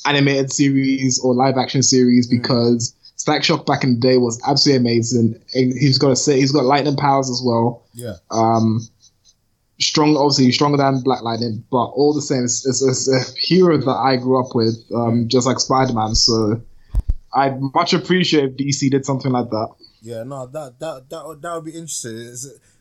animated 0.06 0.52
series 0.52 1.18
or 1.20 1.34
live 1.34 1.56
action 1.56 1.82
series 1.82 2.26
Mm. 2.28 2.30
because 2.42 2.94
Static 3.16 3.44
Shock 3.44 3.66
back 3.66 3.84
in 3.84 3.94
the 3.94 4.00
day 4.00 4.18
was 4.18 4.40
absolutely 4.46 4.80
amazing. 4.80 5.34
And 5.54 5.73
he's 5.78 5.99
got 5.99 6.08
to 6.08 6.16
say 6.16 6.38
he's 6.40 6.52
got 6.52 6.64
lightning 6.64 6.96
powers 6.96 7.30
as 7.30 7.42
well. 7.44 7.84
Yeah. 7.94 8.14
Um, 8.30 8.80
strong, 9.80 10.16
obviously 10.16 10.50
stronger 10.52 10.78
than 10.78 11.00
Black 11.02 11.23
Lightning, 11.23 11.64
but 11.70 11.84
all 11.87 12.12
the 12.14 12.23
same, 12.23 12.44
it's, 12.44 12.66
it's, 12.66 12.82
it's 12.82 13.08
a 13.08 13.38
hero 13.38 13.76
that 13.78 13.90
I 13.90 14.16
grew 14.16 14.40
up 14.44 14.54
with, 14.54 14.76
um, 14.94 15.28
just 15.28 15.46
like 15.46 15.58
Spider 15.61 15.92
Man. 15.92 16.14
So 16.14 16.61
I'd 17.34 17.61
much 17.75 17.92
appreciate 17.94 18.44
if 18.44 18.56
DC 18.56 18.90
did 18.90 19.04
something 19.06 19.32
like 19.32 19.50
that. 19.50 19.68
Yeah, 20.04 20.23
no, 20.23 20.46
that 20.46 20.78
that 20.80 21.08
that 21.08 21.38
that 21.40 21.54
would 21.54 21.64
be 21.64 21.70
interesting. 21.70 22.30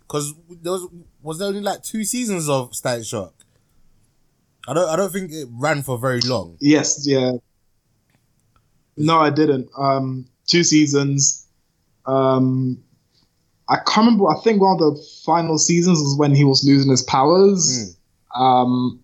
Because 0.01 0.33
there 0.61 0.73
was 0.73 0.87
was 1.21 1.39
there 1.39 1.47
only 1.47 1.61
like 1.61 1.81
two 1.81 2.03
seasons 2.03 2.49
of 2.49 2.75
Static 2.75 3.05
Shock. 3.05 3.33
I 4.67 4.73
don't 4.73 4.89
I 4.89 4.97
don't 4.97 5.11
think 5.11 5.31
it 5.31 5.47
ran 5.49 5.83
for 5.83 5.97
very 5.97 6.19
long. 6.19 6.57
Yes, 6.59 7.07
yeah. 7.07 7.31
No, 8.97 9.19
I 9.19 9.29
didn't. 9.29 9.69
Um, 9.77 10.25
two 10.47 10.65
seasons. 10.65 11.47
Um, 12.05 12.83
I 13.69 13.77
can't 13.77 14.05
remember. 14.05 14.27
I 14.27 14.41
think 14.43 14.61
one 14.61 14.73
of 14.73 14.79
the 14.79 15.01
final 15.23 15.57
seasons 15.57 15.99
was 15.99 16.17
when 16.17 16.35
he 16.35 16.43
was 16.43 16.65
losing 16.65 16.91
his 16.91 17.03
powers. 17.03 17.97
Um, 18.35 18.99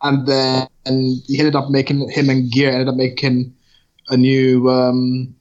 and 0.00 0.26
then 0.26 0.66
and 0.86 1.22
he 1.26 1.38
ended 1.38 1.56
up 1.56 1.68
making 1.68 2.08
him 2.08 2.30
and 2.30 2.50
Gear 2.50 2.70
ended 2.70 2.88
up 2.88 2.96
making 2.96 3.54
a 4.08 4.16
new. 4.16 4.70
Um, 4.70 5.36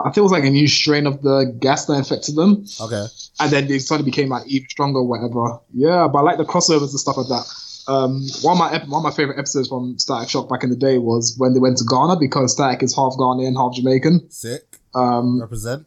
I 0.00 0.04
think 0.04 0.18
it 0.18 0.22
was 0.22 0.32
like 0.32 0.44
a 0.44 0.50
new 0.50 0.66
strain 0.66 1.06
of 1.06 1.22
the 1.22 1.54
gas 1.60 1.86
that 1.86 1.94
infected 1.94 2.34
them, 2.34 2.64
Okay. 2.80 3.06
and 3.40 3.50
then 3.52 3.68
they 3.68 3.78
suddenly 3.78 4.10
became 4.10 4.28
like 4.28 4.46
even 4.46 4.68
stronger, 4.68 4.98
or 5.00 5.06
whatever. 5.06 5.60
Yeah, 5.72 6.08
but 6.08 6.18
I 6.18 6.22
like 6.22 6.38
the 6.38 6.44
crossovers 6.44 6.90
and 6.90 7.00
stuff 7.00 7.16
like 7.16 7.28
that. 7.28 7.44
Um, 7.86 8.22
one 8.42 8.52
of 8.54 8.58
my 8.58 8.72
ep- 8.74 8.88
one 8.88 9.00
of 9.00 9.04
my 9.04 9.14
favorite 9.14 9.38
episodes 9.38 9.68
from 9.68 9.98
Static 9.98 10.28
Shock 10.30 10.48
back 10.48 10.64
in 10.64 10.70
the 10.70 10.76
day 10.76 10.98
was 10.98 11.34
when 11.38 11.52
they 11.54 11.60
went 11.60 11.76
to 11.78 11.84
Ghana 11.84 12.16
because 12.18 12.52
Static 12.52 12.82
is 12.82 12.94
half 12.96 13.12
Ghanaian, 13.12 13.54
half 13.56 13.74
Jamaican. 13.76 14.30
Sick. 14.30 14.80
Um, 14.94 15.40
Represent. 15.40 15.86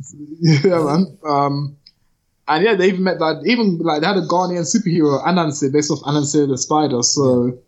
yeah, 0.40 0.82
man. 0.82 1.18
Um, 1.24 1.76
and 2.48 2.64
yeah, 2.64 2.74
they 2.74 2.88
even 2.88 3.04
met 3.04 3.18
that. 3.20 3.42
Even 3.46 3.78
like 3.78 4.00
they 4.00 4.06
had 4.08 4.16
a 4.16 4.26
Ghanaian 4.26 4.66
superhero, 4.66 5.22
Anansi, 5.24 5.72
based 5.72 5.90
off 5.90 6.00
Anansi 6.00 6.48
the 6.48 6.58
Spider. 6.58 7.02
So 7.02 7.58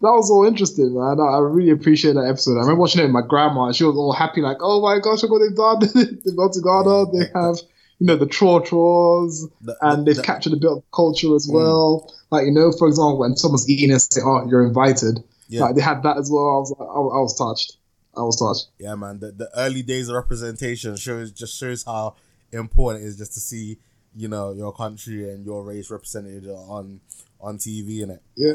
that 0.00 0.12
was 0.12 0.30
all 0.30 0.46
interesting, 0.46 0.94
man. 0.94 1.18
I, 1.20 1.36
I 1.36 1.38
really 1.38 1.70
appreciate 1.70 2.14
that 2.14 2.26
episode. 2.28 2.56
I 2.56 2.60
remember 2.60 2.80
watching 2.80 3.00
it 3.00 3.04
with 3.04 3.12
my 3.12 3.22
grandma. 3.26 3.66
and 3.66 3.76
She 3.76 3.84
was 3.84 3.96
all 3.96 4.12
happy, 4.12 4.42
like, 4.42 4.58
"Oh 4.60 4.80
my 4.82 4.98
gosh, 5.00 5.22
look 5.22 5.32
what 5.32 5.40
they've 5.40 5.56
done! 5.56 5.80
they've 6.24 6.36
gone 6.36 6.52
to 6.52 6.60
Ghana. 6.60 7.12
They 7.12 7.30
have, 7.34 7.56
you 7.98 8.06
know, 8.06 8.16
the 8.16 8.26
Tros, 8.26 9.48
The- 9.62 9.76
and 9.80 10.06
they've 10.06 10.22
captured 10.22 10.52
a 10.52 10.56
bit 10.56 10.70
of 10.70 10.82
culture 10.94 11.34
as 11.34 11.48
mm. 11.48 11.54
well. 11.54 12.12
Like, 12.30 12.46
you 12.46 12.52
know, 12.52 12.72
for 12.72 12.88
example, 12.88 13.18
when 13.18 13.36
someone's 13.36 13.68
eating 13.70 13.90
and 13.90 14.00
say, 14.02 14.20
"Oh, 14.22 14.46
you're 14.48 14.66
invited," 14.66 15.24
Yeah. 15.48 15.62
like 15.62 15.76
they 15.76 15.82
had 15.82 16.02
that 16.02 16.18
as 16.18 16.30
well. 16.30 16.44
I 16.44 16.58
was, 16.58 16.74
like, 16.78 16.88
I, 16.88 16.92
I 16.92 17.20
was 17.20 17.38
touched. 17.38 17.78
I 18.16 18.22
was 18.22 18.36
touched. 18.36 18.68
Yeah, 18.78 18.94
man. 18.94 19.18
The, 19.20 19.32
the 19.32 19.50
early 19.56 19.82
days 19.82 20.08
of 20.08 20.14
representation 20.14 20.96
shows 20.96 21.32
just 21.32 21.58
shows 21.58 21.84
how 21.84 22.16
important 22.52 23.04
it 23.04 23.08
is 23.08 23.16
just 23.16 23.34
to 23.34 23.40
see, 23.40 23.78
you 24.14 24.28
know, 24.28 24.52
your 24.52 24.72
country 24.72 25.30
and 25.30 25.44
your 25.44 25.62
race 25.64 25.90
represented 25.90 26.46
on 26.48 27.00
on 27.40 27.58
TV 27.58 28.02
and 28.02 28.12
it. 28.12 28.22
Yeah. 28.36 28.54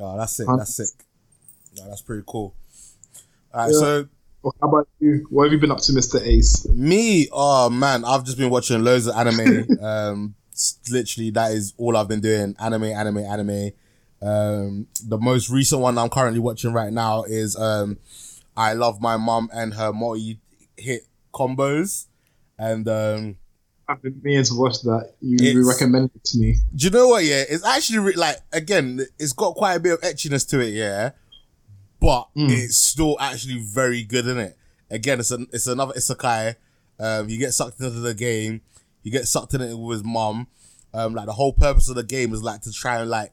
Oh, 0.00 0.16
that's 0.18 0.36
sick. 0.36 0.46
That's 0.56 0.74
sick. 0.74 0.88
No, 1.76 1.88
that's 1.88 2.02
pretty 2.02 2.24
cool. 2.26 2.54
All 3.54 3.60
right, 3.60 3.72
Yeah. 3.72 3.78
so 3.78 4.08
Well, 4.42 4.54
how 4.60 4.68
about 4.68 4.88
you? 4.98 5.26
What 5.30 5.44
have 5.44 5.52
you 5.52 5.58
been 5.58 5.70
up 5.70 5.78
to, 5.82 5.92
Mister 5.92 6.18
Ace? 6.22 6.66
me, 6.68 7.28
oh 7.32 7.68
man, 7.70 8.04
I've 8.04 8.24
just 8.24 8.38
been 8.38 8.50
watching 8.50 8.82
loads 8.82 9.06
of 9.06 9.14
anime. 9.16 9.66
um, 9.82 10.34
literally, 10.90 11.30
that 11.30 11.52
is 11.52 11.74
all 11.76 11.96
I've 11.96 12.08
been 12.08 12.20
doing. 12.20 12.56
Anime, 12.58 12.84
anime, 12.84 13.18
anime. 13.18 13.70
Um, 14.22 14.86
the 15.06 15.18
most 15.18 15.48
recent 15.50 15.80
one 15.80 15.96
I'm 15.96 16.10
currently 16.10 16.40
watching 16.40 16.72
right 16.72 16.92
now 16.92 17.24
is 17.24 17.56
um, 17.56 17.98
I 18.56 18.74
love 18.74 19.00
my 19.00 19.16
mom 19.16 19.48
and 19.52 19.74
her 19.74 19.92
multi 19.92 20.40
hit 20.76 21.02
combos. 21.32 22.06
And 22.58 22.86
um, 22.88 23.36
I've 23.90 24.00
been 24.02 24.20
meaning 24.22 24.44
to 24.44 24.54
watch 24.54 24.80
that. 24.82 25.14
You 25.20 25.36
It's- 25.36 25.66
recommended 25.66 26.12
it 26.14 26.24
to 26.24 26.38
me. 26.38 26.56
do 26.76 26.84
you 26.86 26.90
know 26.90 27.08
what? 27.08 27.24
Yeah, 27.24 27.42
it's 27.48 27.64
actually 27.64 27.98
re- 27.98 28.14
like 28.14 28.36
again, 28.52 29.04
it's 29.18 29.32
got 29.32 29.54
quite 29.56 29.74
a 29.74 29.80
bit 29.80 29.92
of 29.94 30.00
ecchiness 30.02 30.48
to 30.50 30.60
it. 30.60 30.72
Yeah, 30.74 31.10
but 32.00 32.28
Mm. 32.36 32.50
it's 32.50 32.76
still 32.76 33.16
actually 33.20 33.58
very 33.58 34.04
good 34.04 34.26
in 34.26 34.38
it. 34.38 34.56
Again, 34.90 35.18
it's 35.20 35.30
an 35.30 35.48
it's 35.52 35.66
another 35.66 35.94
isekai. 35.94 36.54
Um, 36.98 37.28
you 37.28 37.38
get 37.38 37.52
sucked 37.54 37.80
into 37.80 38.00
the 38.00 38.14
game. 38.14 38.60
You 39.02 39.10
get 39.10 39.26
sucked 39.26 39.54
in 39.54 39.60
it 39.62 39.74
with 39.76 39.98
his 39.98 40.04
mom. 40.04 40.46
Um, 40.92 41.14
like 41.14 41.26
the 41.26 41.32
whole 41.32 41.52
purpose 41.52 41.88
of 41.88 41.94
the 41.96 42.02
game 42.02 42.32
is 42.34 42.42
like 42.42 42.60
to 42.62 42.72
try 42.72 42.98
and 43.00 43.08
like 43.10 43.32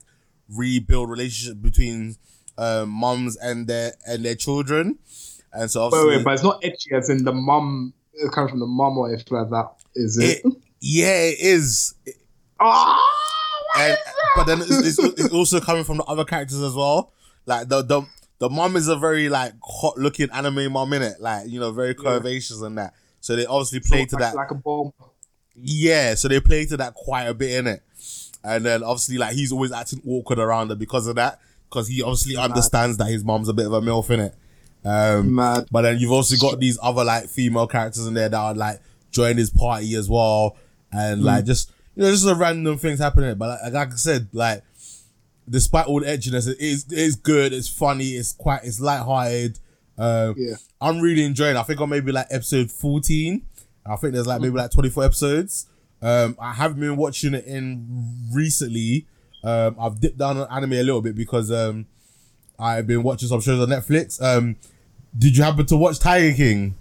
rebuild 0.50 1.10
relationship 1.10 1.62
between 1.62 2.16
um 2.58 2.90
moms 2.90 3.36
and 3.38 3.68
their 3.68 3.94
and 4.08 4.24
their 4.26 4.36
children. 4.36 4.98
And 5.54 5.70
so 5.70 5.90
Wait, 5.92 6.08
wait, 6.18 6.24
but 6.24 6.34
it's 6.36 6.44
not 6.44 6.62
ecchi 6.62 6.92
as 6.94 7.10
in 7.10 7.24
the 7.24 7.34
mom. 7.34 7.94
It 8.14 8.32
comes 8.32 8.50
from 8.50 8.60
the 8.60 8.66
mom 8.68 8.98
or 8.98 9.14
if 9.14 9.30
like 9.32 9.50
that. 9.50 9.70
Is 9.98 10.18
it? 10.18 10.42
it, 10.44 10.54
yeah, 10.80 11.22
it 11.24 11.40
is. 11.40 11.94
Ah! 12.60 13.18
and 13.78 13.98
but 14.36 14.46
then 14.46 14.62
it's, 14.62 15.00
it's, 15.00 15.00
it's 15.00 15.34
also 15.34 15.60
coming 15.60 15.84
from 15.84 15.98
the 15.98 16.04
other 16.04 16.26
characters 16.26 16.62
as 16.62 16.74
well. 16.74 17.12
Like 17.46 17.68
the 17.68 17.82
the 17.82 18.04
the 18.40 18.50
mom 18.50 18.76
is 18.76 18.88
a 18.88 18.96
very 18.96 19.30
like 19.30 19.54
hot 19.64 19.98
looking 19.98 20.30
anime 20.32 20.72
mom 20.72 20.94
in 20.94 21.02
it, 21.02 21.20
like 21.20 21.48
you 21.48 21.60
know, 21.60 21.72
very 21.72 21.96
curvaceous 21.96 22.64
and 22.64 22.78
that. 22.78 22.94
So 23.20 23.36
they 23.36 23.46
obviously 23.46 23.80
play 23.80 24.06
to 24.06 24.16
like, 24.16 24.22
that. 24.22 24.36
like 24.36 24.52
a 24.52 24.56
bomb. 24.56 24.94
Yeah, 25.56 26.16
so 26.16 26.28
they 26.28 26.40
play 26.40 26.66
to 26.68 26.78
that 26.78 26.94
quite 26.94 27.26
a 27.26 27.34
bit 27.34 27.52
in 27.52 27.68
it. 27.68 27.84
And 28.44 28.66
then 28.66 28.84
obviously 28.84 29.18
like 29.18 29.34
he's 29.34 29.52
always 29.52 29.72
acting 29.72 30.02
awkward 30.08 30.40
around 30.40 30.70
her 30.70 30.76
because 30.76 31.08
of 31.08 31.16
that. 31.16 31.40
Because 31.70 31.88
he 31.88 32.02
obviously 32.02 32.38
understands 32.38 32.98
that 32.98 33.08
his 33.08 33.26
mom's 33.26 33.50
a 33.50 33.54
bit 33.54 33.66
of 33.66 33.74
a 33.74 33.82
MILF 33.82 34.10
in 34.12 34.20
it. 34.20 34.36
Um 34.86 35.36
Mad. 35.36 35.68
but 35.72 35.82
then 35.82 36.00
you've 36.00 36.12
also 36.12 36.38
got 36.38 36.60
these 36.60 36.78
other 36.82 37.04
like 37.04 37.28
female 37.28 37.68
characters 37.68 38.06
in 38.06 38.14
there 38.14 38.30
that 38.30 38.38
are 38.38 38.54
like 38.54 38.80
join 39.12 39.38
his 39.38 39.50
party 39.50 39.96
as 39.96 40.10
well, 40.10 40.58
and 40.92 41.24
like 41.24 41.46
just 41.46 41.72
you 41.96 42.04
know 42.04 42.12
just 42.12 42.26
the 42.26 42.36
random 42.36 42.78
things 42.78 43.00
happening. 43.00 43.36
But 43.38 43.60
like, 43.64 43.74
like 43.74 43.94
I 43.94 43.96
said, 43.96 44.28
like 44.34 44.64
despite 45.50 45.88
all 45.88 46.00
the 46.00 46.06
edginess, 46.08 46.48
it 46.48 46.60
is 46.60 46.86
it 46.92 46.98
is 47.00 47.16
good. 47.16 47.54
It's 47.54 47.70
funny. 47.70 48.10
It's 48.10 48.34
quite 48.34 48.64
it's 48.64 48.80
lighthearted. 48.80 49.60
Um, 49.98 50.36
Yeah. 50.38 50.56
I'm 50.80 51.00
really 51.00 51.24
enjoying. 51.24 51.56
it. 51.56 51.60
I 51.60 51.64
think 51.64 51.80
I'm 51.80 51.90
maybe 51.90 52.12
like 52.12 52.28
episode 52.30 52.70
14. 52.72 53.42
I 53.86 53.96
think 53.96 54.14
there's 54.14 54.28
like 54.28 54.42
maybe 54.42 54.56
like 54.56 54.70
24 54.72 55.06
episodes. 55.06 55.68
Um, 56.02 56.36
I 56.40 56.54
haven't 56.54 56.80
been 56.80 56.98
watching 56.98 57.34
it 57.34 57.46
in 57.46 58.30
recently. 58.32 59.08
Um, 59.44 59.76
I've 59.80 60.00
dipped 60.00 60.18
down 60.18 60.38
on 60.38 60.48
anime 60.52 60.74
a 60.74 60.84
little 60.84 61.02
bit 61.02 61.16
because 61.16 61.52
um, 61.52 61.88
I've 62.60 62.86
been 62.86 63.02
watching 63.02 63.30
some 63.30 63.42
shows 63.42 63.60
on 63.60 63.70
Netflix. 63.70 64.22
Um, 64.22 64.58
did 65.18 65.36
you 65.38 65.44
happen 65.44 65.66
to 65.68 65.78
watch 65.78 66.00
Tiger 66.00 66.36
King? 66.36 66.76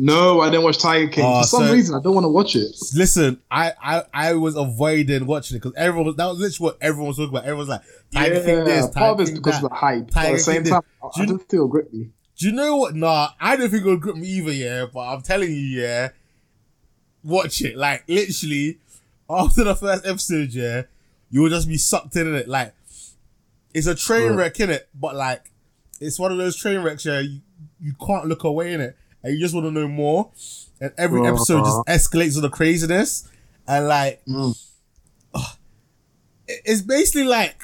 No, 0.00 0.40
I 0.40 0.48
didn't 0.50 0.62
watch 0.62 0.78
Tiger 0.78 1.08
King. 1.08 1.24
Oh, 1.24 1.40
For 1.42 1.46
some 1.48 1.66
so- 1.66 1.72
reason, 1.72 1.94
I 1.96 2.00
don't 2.00 2.14
want 2.14 2.24
to 2.24 2.28
watch 2.28 2.54
it. 2.54 2.74
Listen, 2.94 3.40
I 3.50 3.72
I, 3.82 4.02
I 4.14 4.34
was 4.34 4.54
avoiding 4.56 5.26
watching 5.26 5.56
it 5.56 5.60
because 5.60 5.74
everyone 5.76 6.06
was 6.06 6.16
that 6.16 6.26
was 6.26 6.38
literally 6.38 6.64
what 6.70 6.78
everyone 6.80 7.08
was 7.08 7.16
talking 7.16 7.30
about. 7.30 7.42
Everyone 7.42 7.58
was 7.58 7.68
like 7.68 7.82
Tiger 8.12 8.44
King 8.44 8.64
this, 8.64 8.88
Tiger 8.90 9.24
King 9.24 9.34
because 9.34 9.54
that. 9.60 9.64
of 9.64 9.70
the 9.70 9.74
hype. 9.76 10.10
But 10.14 10.26
at 10.26 10.32
the 10.32 10.38
same 10.38 10.62
King 10.62 10.72
time, 10.72 10.82
this. 11.02 11.18
I, 11.18 11.22
I 11.22 11.26
don't 11.26 11.50
feel 11.50 11.66
grip 11.66 11.92
me. 11.92 12.10
Do 12.36 12.46
you 12.46 12.52
know 12.52 12.76
what? 12.76 12.94
Nah, 12.94 13.30
I 13.40 13.56
don't 13.56 13.68
think 13.68 13.82
it'll 13.82 13.96
grip 13.96 14.14
me 14.14 14.28
either, 14.28 14.52
yeah. 14.52 14.86
But 14.92 15.00
I'm 15.00 15.22
telling 15.22 15.50
you, 15.50 15.56
yeah, 15.56 16.10
watch 17.24 17.60
it. 17.62 17.76
Like 17.76 18.04
literally, 18.06 18.78
after 19.28 19.64
the 19.64 19.74
first 19.74 20.06
episode, 20.06 20.50
yeah, 20.50 20.82
you 21.30 21.42
will 21.42 21.50
just 21.50 21.66
be 21.66 21.76
sucked 21.76 22.14
in 22.14 22.32
it. 22.36 22.48
Like 22.48 22.72
it's 23.74 23.88
a 23.88 23.94
train 23.96 24.34
wreck 24.34 24.60
in 24.60 24.70
it, 24.70 24.88
but 24.94 25.16
like 25.16 25.50
it's 26.00 26.18
one 26.20 26.30
of 26.30 26.38
those 26.38 26.54
train 26.56 26.80
wrecks, 26.82 27.04
yeah. 27.04 27.18
You, 27.18 27.40
you 27.80 27.94
can't 28.06 28.26
look 28.26 28.44
away 28.44 28.72
in 28.72 28.80
it, 28.80 28.96
and 29.28 29.36
you 29.36 29.40
just 29.44 29.54
want 29.54 29.66
to 29.66 29.70
know 29.70 29.86
more. 29.88 30.30
And 30.80 30.92
every 30.96 31.20
Uh-huh. 31.20 31.34
episode 31.34 31.64
just 31.64 31.86
escalates 31.86 32.34
to 32.34 32.40
the 32.40 32.48
craziness, 32.50 33.28
and 33.66 33.86
like 33.88 34.22
Mm. 34.26 34.54
it- 36.46 36.62
it's 36.64 36.82
basically 36.82 37.24
like 37.24 37.62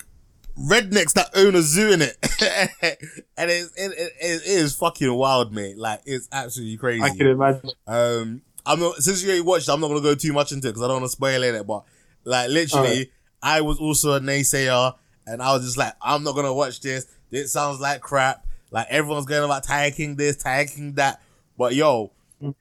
rednecks 0.58 1.12
that 1.14 1.30
own 1.34 1.54
a 1.54 1.62
zoo 1.62 1.90
in 1.92 2.02
it, 2.02 2.16
and 3.36 3.50
it's, 3.50 3.70
it, 3.76 3.90
it, 3.92 4.12
it 4.20 4.42
is 4.46 4.74
fucking 4.76 5.12
wild, 5.12 5.52
mate. 5.52 5.78
Like 5.78 6.02
it's 6.06 6.28
absolutely 6.32 6.76
crazy. 6.76 7.02
I 7.02 7.10
can 7.10 7.26
imagine. 7.28 7.70
Um, 7.86 8.42
I'm 8.66 8.80
not 8.80 8.96
since 8.96 9.22
you 9.22 9.28
already 9.28 9.42
watched. 9.42 9.68
I'm 9.68 9.80
not 9.80 9.88
gonna 9.88 10.00
go 10.00 10.14
too 10.14 10.32
much 10.32 10.52
into 10.52 10.68
it 10.68 10.72
because 10.72 10.82
I 10.82 10.88
don't 10.88 11.00
want 11.00 11.06
to 11.06 11.16
spoil 11.16 11.42
it. 11.42 11.66
But 11.66 11.84
like 12.24 12.50
literally, 12.50 12.88
Alright. 12.88 13.10
I 13.42 13.60
was 13.62 13.78
also 13.78 14.12
a 14.14 14.20
naysayer, 14.20 14.94
and 15.26 15.42
I 15.42 15.52
was 15.54 15.64
just 15.64 15.76
like, 15.78 15.94
I'm 16.02 16.22
not 16.24 16.34
gonna 16.34 16.54
watch 16.54 16.80
this. 16.80 17.06
This 17.30 17.52
sounds 17.52 17.80
like 17.80 18.00
crap. 18.00 18.46
Like 18.70 18.86
everyone's 18.90 19.26
going 19.26 19.44
about 19.44 19.64
Tiger 19.64 19.94
King 19.94 20.16
this, 20.16 20.36
Tiger 20.36 20.70
King 20.70 20.92
that. 20.94 21.20
But 21.58 21.74
yo, 21.74 22.10
Mm. 22.42 22.54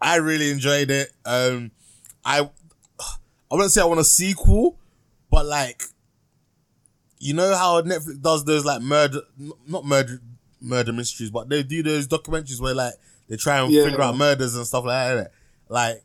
I 0.00 0.16
really 0.16 0.50
enjoyed 0.50 0.90
it. 0.90 1.10
Um, 1.24 1.70
I 2.24 2.48
I 3.50 3.54
wouldn't 3.54 3.70
say 3.72 3.80
I 3.82 3.84
want 3.84 4.00
a 4.00 4.04
sequel, 4.04 4.78
but 5.30 5.44
like, 5.46 5.82
you 7.18 7.34
know 7.34 7.54
how 7.56 7.80
Netflix 7.82 8.20
does 8.20 8.44
those 8.44 8.64
like 8.64 8.80
murder, 8.82 9.20
not 9.66 9.84
murder, 9.84 10.20
murder 10.60 10.92
mysteries, 10.92 11.30
but 11.30 11.48
they 11.48 11.62
do 11.62 11.82
those 11.82 12.08
documentaries 12.08 12.60
where 12.60 12.74
like 12.74 12.94
they 13.28 13.36
try 13.36 13.60
and 13.60 13.72
Yeah. 13.72 13.84
figure 13.84 14.02
out 14.02 14.16
murders 14.16 14.54
and 14.56 14.66
stuff 14.66 14.84
like 14.84 15.14
that. 15.16 15.32
Like, 15.68 16.02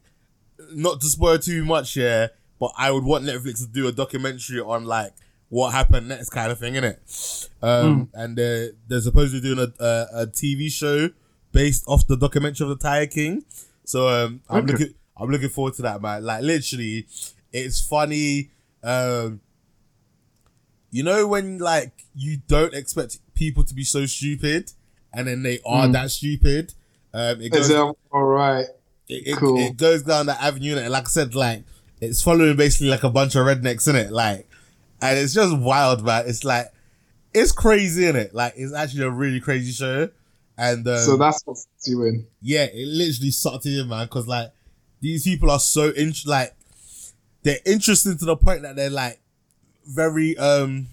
not 0.73 1.01
to 1.01 1.07
spoil 1.07 1.39
too 1.39 1.63
much, 1.65 1.95
yeah, 1.95 2.27
but 2.59 2.71
I 2.77 2.91
would 2.91 3.03
want 3.03 3.25
Netflix 3.25 3.59
to 3.59 3.67
do 3.67 3.87
a 3.87 3.91
documentary 3.91 4.59
on 4.59 4.85
like 4.85 5.13
what 5.49 5.71
happened 5.73 6.07
next 6.09 6.29
kind 6.31 6.51
of 6.51 6.59
thing, 6.59 6.73
innit? 6.73 7.49
Um, 7.61 8.09
and 8.13 8.37
they're, 8.37 8.71
they're 8.87 9.01
supposedly 9.01 9.39
doing 9.39 9.59
a, 9.79 9.83
a, 9.83 10.07
a 10.23 10.27
TV 10.27 10.69
show 10.71 11.09
based 11.51 11.83
off 11.87 12.05
the 12.07 12.17
documentary 12.17 12.69
of 12.69 12.77
the 12.77 12.83
Tiger 12.83 13.09
King. 13.11 13.45
So, 13.83 14.07
um, 14.09 14.41
I'm 14.49 14.63
Okay. 14.63 14.71
looking, 14.73 14.93
I'm 15.17 15.29
looking 15.29 15.49
forward 15.49 15.73
to 15.75 15.81
that, 15.83 16.01
man. 16.01 16.23
Like 16.23 16.43
literally, 16.43 17.07
it's 17.51 17.81
funny. 17.81 18.49
Um, 18.83 19.41
you 20.91 21.03
know 21.03 21.27
when 21.27 21.57
like 21.57 22.05
you 22.15 22.37
don't 22.47 22.73
expect 22.73 23.19
people 23.33 23.63
to 23.63 23.73
be 23.73 23.83
so 23.83 24.05
stupid, 24.05 24.71
and 25.13 25.27
then 25.27 25.43
they 25.43 25.59
are 25.65 25.87
that 25.89 26.11
stupid. 26.11 26.73
Um, 27.13 27.41
it 27.41 27.53
Is 27.53 27.67
goes, 27.67 27.67
that 27.69 27.95
all 28.11 28.23
right? 28.23 28.65
it, 29.07 29.27
it, 29.27 29.37
cool. 29.37 29.57
it 29.57 29.77
goes 29.77 30.03
down 30.03 30.27
that 30.27 30.41
avenue, 30.41 30.77
and 30.77 30.89
like 30.89 31.05
I 31.05 31.09
said, 31.09 31.35
like 31.35 31.63
it's 31.99 32.21
following 32.21 32.55
basically 32.55 32.89
like 32.89 33.03
a 33.03 33.09
bunch 33.09 33.35
of 33.35 33.45
rednecks 33.45 33.87
in 33.87 33.95
it, 33.95 34.11
like, 34.11 34.47
and 35.01 35.17
it's 35.17 35.33
just 35.33 35.57
wild, 35.57 36.05
man. 36.05 36.25
It's 36.27 36.43
like 36.43 36.67
it's 37.33 37.51
crazy 37.51 38.05
in 38.07 38.15
it. 38.15 38.33
Like 38.33 38.53
it's 38.55 38.73
actually 38.73 39.03
a 39.03 39.09
really 39.11 39.39
crazy 39.39 39.71
show, 39.71 40.09
and 40.57 40.87
um, 40.87 40.97
so 40.97 41.17
that's 41.17 41.41
what's 41.45 41.67
you 41.85 42.03
in. 42.05 42.25
yeah, 42.41 42.63
it 42.65 42.87
literally 42.87 43.31
sucked 43.31 43.65
it 43.65 43.79
in, 43.79 43.87
man. 43.87 44.05
Because 44.05 44.27
like 44.27 44.51
these 45.01 45.23
people 45.23 45.51
are 45.51 45.59
so 45.59 45.89
in, 45.89 46.13
like 46.25 46.53
they're 47.43 47.59
interesting 47.65 48.17
to 48.17 48.25
the 48.25 48.35
point 48.35 48.63
that 48.63 48.75
they're 48.75 48.89
like 48.89 49.19
very 49.85 50.37
um 50.37 50.87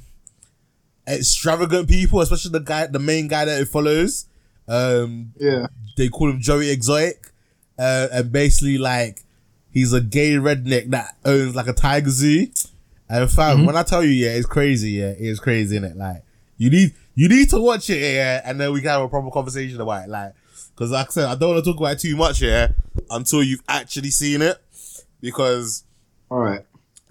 extravagant 1.07 1.89
people, 1.89 2.21
especially 2.21 2.53
the 2.53 2.61
guy, 2.61 2.87
the 2.87 2.99
main 2.99 3.29
guy 3.29 3.45
that 3.45 3.61
it 3.61 3.69
follows. 3.69 4.27
Um, 4.67 5.33
Yeah. 5.39 5.67
they 5.97 6.09
call 6.09 6.31
him 6.31 6.41
Joey 6.41 6.71
Exotic, 6.71 7.31
uh, 7.79 8.09
and 8.13 8.33
basically 8.33 8.79
like 8.79 9.23
he's 9.71 9.93
a 9.93 10.01
gay 10.01 10.33
redneck 10.35 10.91
that 10.91 11.17
owns 11.25 11.55
like 11.55 11.67
a 11.69 11.73
tiger 11.73 12.11
zoo. 12.11 12.47
And 13.09 13.31
fam, 13.31 13.67
when 13.67 13.77
I 13.77 13.83
tell 13.83 14.03
you, 14.03 14.11
yeah, 14.11 14.31
it's 14.31 14.47
crazy. 14.47 14.93
Yeah, 14.93 15.13
it's 15.17 15.39
crazy, 15.39 15.77
is 15.77 15.83
it? 15.83 15.97
Like 15.97 16.25
you 16.57 16.71
need 16.71 16.95
you 17.15 17.29
need 17.29 17.51
to 17.51 17.61
watch 17.61 17.91
it, 17.91 18.01
yeah, 18.15 18.41
and 18.45 18.61
then 18.61 18.73
we 18.73 18.81
can 18.81 18.91
have 18.91 19.03
a 19.03 19.09
proper 19.09 19.31
conversation 19.31 19.81
about 19.81 20.05
it. 20.05 20.11
Like, 20.11 20.33
because 20.75 20.91
like 20.91 21.09
I 21.09 21.11
said, 21.11 21.25
I 21.27 21.35
don't 21.37 21.51
want 21.55 21.65
to 21.65 21.71
talk 21.71 21.79
about 21.81 21.93
it 21.93 22.01
too 22.01 22.17
much, 22.17 22.43
yeah, 22.43 22.69
until 23.11 23.43
you've 23.43 23.63
actually 23.69 24.11
seen 24.11 24.43
it, 24.43 24.57
because 25.21 25.85
All 26.31 26.39
right. 26.39 26.65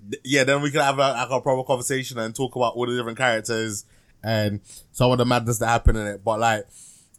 th- 0.10 0.22
yeah, 0.26 0.44
then 0.44 0.62
we 0.62 0.72
can 0.72 0.82
have 0.82 0.98
a, 0.98 1.12
like 1.14 1.30
a 1.30 1.42
proper 1.42 1.64
conversation 1.64 2.18
and 2.20 2.36
talk 2.36 2.56
about 2.56 2.76
all 2.76 2.86
the 2.86 2.96
different 2.96 3.18
characters 3.18 3.86
and 4.24 4.62
some 4.92 5.12
of 5.12 5.18
the 5.18 5.26
madness 5.26 5.60
that 5.60 5.68
happened 5.68 5.98
in 5.98 6.08
it. 6.08 6.24
But 6.24 6.40
like, 6.40 6.68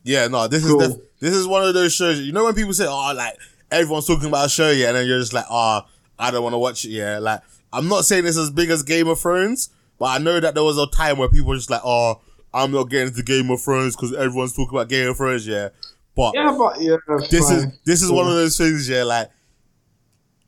yeah, 0.03 0.27
no, 0.29 0.47
this 0.49 0.67
Cool. 0.67 0.81
is 0.83 0.95
def- 0.95 1.03
this 1.21 1.35
is 1.35 1.47
one 1.47 1.65
of 1.67 1.73
those 1.75 1.95
shows. 1.95 2.21
You 2.21 2.33
know 2.33 2.45
when 2.45 2.55
people 2.55 2.75
say, 2.75 2.87
"Oh, 2.87 3.13
like 3.17 3.37
everyone's 3.71 4.07
talking 4.07 4.29
about 4.29 4.47
a 4.47 4.49
show," 4.51 4.71
yeah, 4.71 4.89
and 4.89 4.97
then 4.97 5.07
you're 5.07 5.19
just 5.21 5.33
like, 5.33 5.47
"Oh, 5.51 5.81
I 6.19 6.31
don't 6.31 6.43
want 6.43 6.53
to 6.55 6.59
watch 6.59 6.85
it." 6.85 6.91
Yeah, 6.91 7.19
like 7.19 7.41
I'm 7.73 7.89
not 7.89 8.05
saying 8.05 8.27
it's 8.27 8.37
as 8.37 8.51
big 8.51 8.69
as 8.71 8.83
Game 8.83 9.09
of 9.09 9.19
Thrones, 9.19 9.71
but 9.99 10.07
I 10.07 10.19
know 10.19 10.41
that 10.41 10.55
there 10.55 10.65
was 10.65 10.79
a 10.79 10.87
time 10.89 11.19
where 11.19 11.29
people 11.29 11.49
were 11.49 11.57
just 11.57 11.71
like, 11.71 11.83
"Oh, 11.85 12.21
I'm 12.53 12.71
not 12.73 12.85
getting 12.91 13.09
into 13.09 13.23
Game 13.23 13.51
of 13.51 13.61
Thrones 13.63 13.97
because 13.97 14.15
everyone's 14.15 14.53
talking 14.53 14.77
about 14.77 14.89
Game 14.89 15.09
of 15.11 15.17
Thrones." 15.17 15.47
Yeah, 15.47 15.69
but 16.17 16.35
Yeah, 16.35 16.55
but 16.57 16.81
yeah, 16.81 16.97
this 17.31 17.51
is 17.51 17.67
this 17.85 18.03
is 18.03 18.11
one 18.11 18.27
of 18.27 18.35
those 18.35 18.57
things, 18.57 18.89
yeah, 18.89 19.03
like 19.05 19.31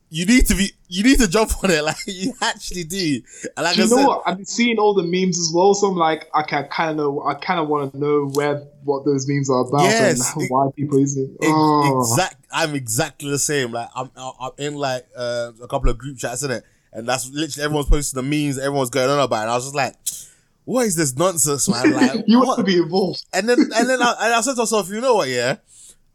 you 0.09 0.25
need 0.25 0.47
to 0.47 0.55
be 0.55 0.71
you 0.89 1.03
need 1.03 1.19
to 1.19 1.27
jump 1.27 1.51
on 1.65 1.71
it, 1.71 1.83
like 1.83 1.97
you 2.07 2.33
actually 2.41 2.85
do. 2.85 3.21
And 3.57 3.65
like 3.65 3.75
Do 3.77 3.83
I 3.83 3.87
know 3.87 3.97
said, 3.97 4.07
what 4.07 4.23
i've 4.27 4.37
been 4.37 4.47
seeing 4.47 4.79
all 4.79 4.95
the 4.95 5.03
memes 5.03 5.39
as 5.39 5.51
well, 5.53 5.75
so 5.75 5.89
I'm 5.89 5.97
like, 5.97 6.31
I 6.33 6.43
kind 6.45 6.91
of 6.91 6.97
know. 6.97 7.23
I 7.25 7.35
kind 7.35 7.59
of 7.59 7.69
want 7.69 7.93
to 7.93 7.99
know 7.99 8.31
where 8.35 8.63
what 8.85 9.05
those 9.05 9.27
memes 9.29 9.51
are 9.51 9.67
about 9.67 9.83
Yes, 9.83 10.33
and 10.35 10.43
it- 10.43 10.51
why 10.51 10.69
people 10.77 11.01
use 11.01 11.17
it. 11.17 11.29
Oh. 11.43 12.01
exact 12.01 12.37
I'm 12.53 12.75
exactly 12.75 13.31
the 13.31 13.39
same. 13.39 13.73
Like 13.73 13.89
I'm 13.97 14.11
I'm 14.17 14.53
in 14.59 14.75
like 14.77 15.07
uh, 15.17 15.53
a 15.61 15.67
couple 15.67 15.91
of 15.91 15.99
group 15.99 16.19
chats 16.19 16.43
in 16.45 16.53
it, 16.53 16.63
and 16.97 17.07
that's 17.07 17.31
literally 17.31 17.63
everyone's 17.63 17.89
posting 17.89 18.23
the 18.23 18.29
memes, 18.29 18.59
everyone's 18.59 18.89
going 18.89 19.11
on 19.11 19.19
about 19.19 19.41
it. 19.41 19.43
And 19.43 19.51
I 19.51 19.55
was 19.55 19.65
just 19.65 19.75
like, 19.75 19.95
what 20.65 20.87
is 20.87 20.97
this 20.97 21.15
nonsense, 21.15 21.69
man? 21.69 21.93
Like 21.93 22.25
you 22.27 22.39
what? 22.39 22.49
want 22.49 22.59
to 22.61 22.65
be 22.65 22.79
involved. 22.79 23.23
And 23.35 23.47
then 23.47 23.59
and 23.61 23.89
then 23.89 24.01
I, 24.01 24.15
and 24.19 24.35
I 24.35 24.41
said 24.41 24.55
to 24.55 24.63
myself, 24.63 24.89
you 24.89 25.03
know 25.03 25.17
what, 25.17 25.29
yeah? 25.29 25.59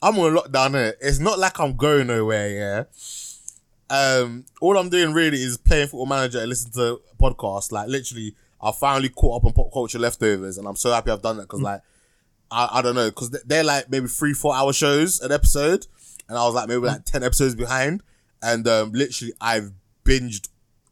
I'm 0.02 0.18
on 0.18 0.36
lockdown 0.36 0.72
here. 0.72 0.96
It's 1.00 1.20
not 1.20 1.38
like 1.38 1.60
I'm 1.60 1.78
going 1.78 2.08
nowhere, 2.08 2.50
yeah. 2.50 2.84
Um, 3.92 4.46
all 4.60 4.76
I'm 4.76 4.90
doing 4.90 5.14
really 5.14 5.38
is 5.38 5.58
playing 5.58 5.88
football 5.88 6.08
manager 6.08 6.40
and 6.40 6.50
listening 6.50 6.74
to 6.74 7.00
podcasts. 7.20 7.72
Like 7.72 7.88
literally, 7.88 8.36
I 8.60 8.72
finally 8.72 9.10
caught 9.10 9.38
up 9.38 9.46
on 9.46 9.54
pop 9.54 9.72
culture 9.72 10.00
leftovers, 10.00 10.58
and 10.58 10.68
I'm 10.68 10.78
so 10.78 10.92
happy 10.92 11.12
I've 11.12 11.22
done 11.22 11.38
that 11.38 11.44
because 11.44 11.62
like 11.62 11.82
I, 12.50 12.70
I 12.72 12.82
don't 12.82 12.96
know 12.96 13.10
because 13.12 13.30
they're 13.46 13.64
like 13.64 13.92
maybe 13.92 14.08
three 14.08 14.34
four 14.34 14.56
hour 14.56 14.74
shows 14.74 15.20
an 15.22 15.32
episode, 15.32 15.86
and 16.28 16.40
I 16.40 16.44
was 16.46 16.56
like 16.56 16.68
maybe 16.68 16.82
like 16.82 17.06
ten 17.06 17.22
episodes 17.22 17.54
behind, 17.54 18.02
and 18.42 18.68
um, 18.68 18.94
literally 18.94 19.34
I've 19.40 19.72
binged 20.04 20.50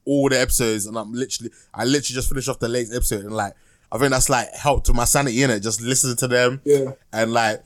all 0.09 0.29
the 0.29 0.39
episodes, 0.39 0.85
and 0.87 0.97
I'm 0.97 1.13
literally 1.13 1.51
I 1.73 1.83
literally 1.85 2.15
just 2.15 2.29
finished 2.29 2.49
off 2.49 2.59
the 2.59 2.67
latest 2.67 2.95
episode, 2.95 3.25
and 3.25 3.35
like 3.35 3.53
I 3.91 3.97
think 3.97 4.11
that's 4.11 4.29
like 4.29 4.53
helped 4.53 4.87
with 4.87 4.95
my 4.97 5.05
sanity 5.05 5.41
in 5.43 5.49
it, 5.49 5.61
just 5.61 5.81
listening 5.81 6.17
to 6.17 6.27
them, 6.27 6.61
Yeah. 6.65 6.91
and 7.13 7.31
like 7.33 7.63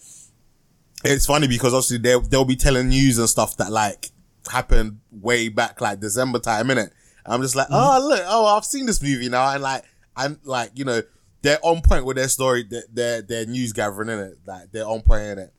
it's 1.06 1.26
funny 1.26 1.48
because 1.48 1.74
obviously 1.74 1.98
they 1.98 2.18
they'll 2.30 2.46
be 2.46 2.56
telling 2.56 2.88
news 2.90 3.18
and 3.18 3.30
stuff 3.30 3.58
that 3.58 3.72
like 3.72 4.10
happened 4.52 5.00
way 5.12 5.50
back 5.50 5.82
like 5.82 6.00
December 6.00 6.40
time 6.40 6.70
in 6.72 6.78
it. 6.78 6.92
I'm 7.26 7.42
just 7.42 7.56
like, 7.56 7.68
oh 7.72 8.06
look, 8.08 8.22
oh 8.26 8.46
I've 8.46 8.66
seen 8.66 8.86
this 8.86 9.02
movie 9.02 9.30
now, 9.30 9.54
and 9.54 9.62
like 9.64 9.84
I'm 10.16 10.40
like 10.44 10.72
you 10.76 10.86
know 10.86 11.02
they're 11.42 11.60
on 11.62 11.82
point 11.82 12.06
with 12.06 12.18
their 12.18 12.30
story, 12.30 12.64
their 12.64 12.84
their, 12.92 13.22
their 13.22 13.46
news 13.46 13.74
gathering 13.74 14.10
in 14.10 14.20
it, 14.20 14.38
like 14.46 14.72
they're 14.72 14.88
on 14.88 15.02
point 15.02 15.24
in 15.24 15.40
it. 15.40 15.54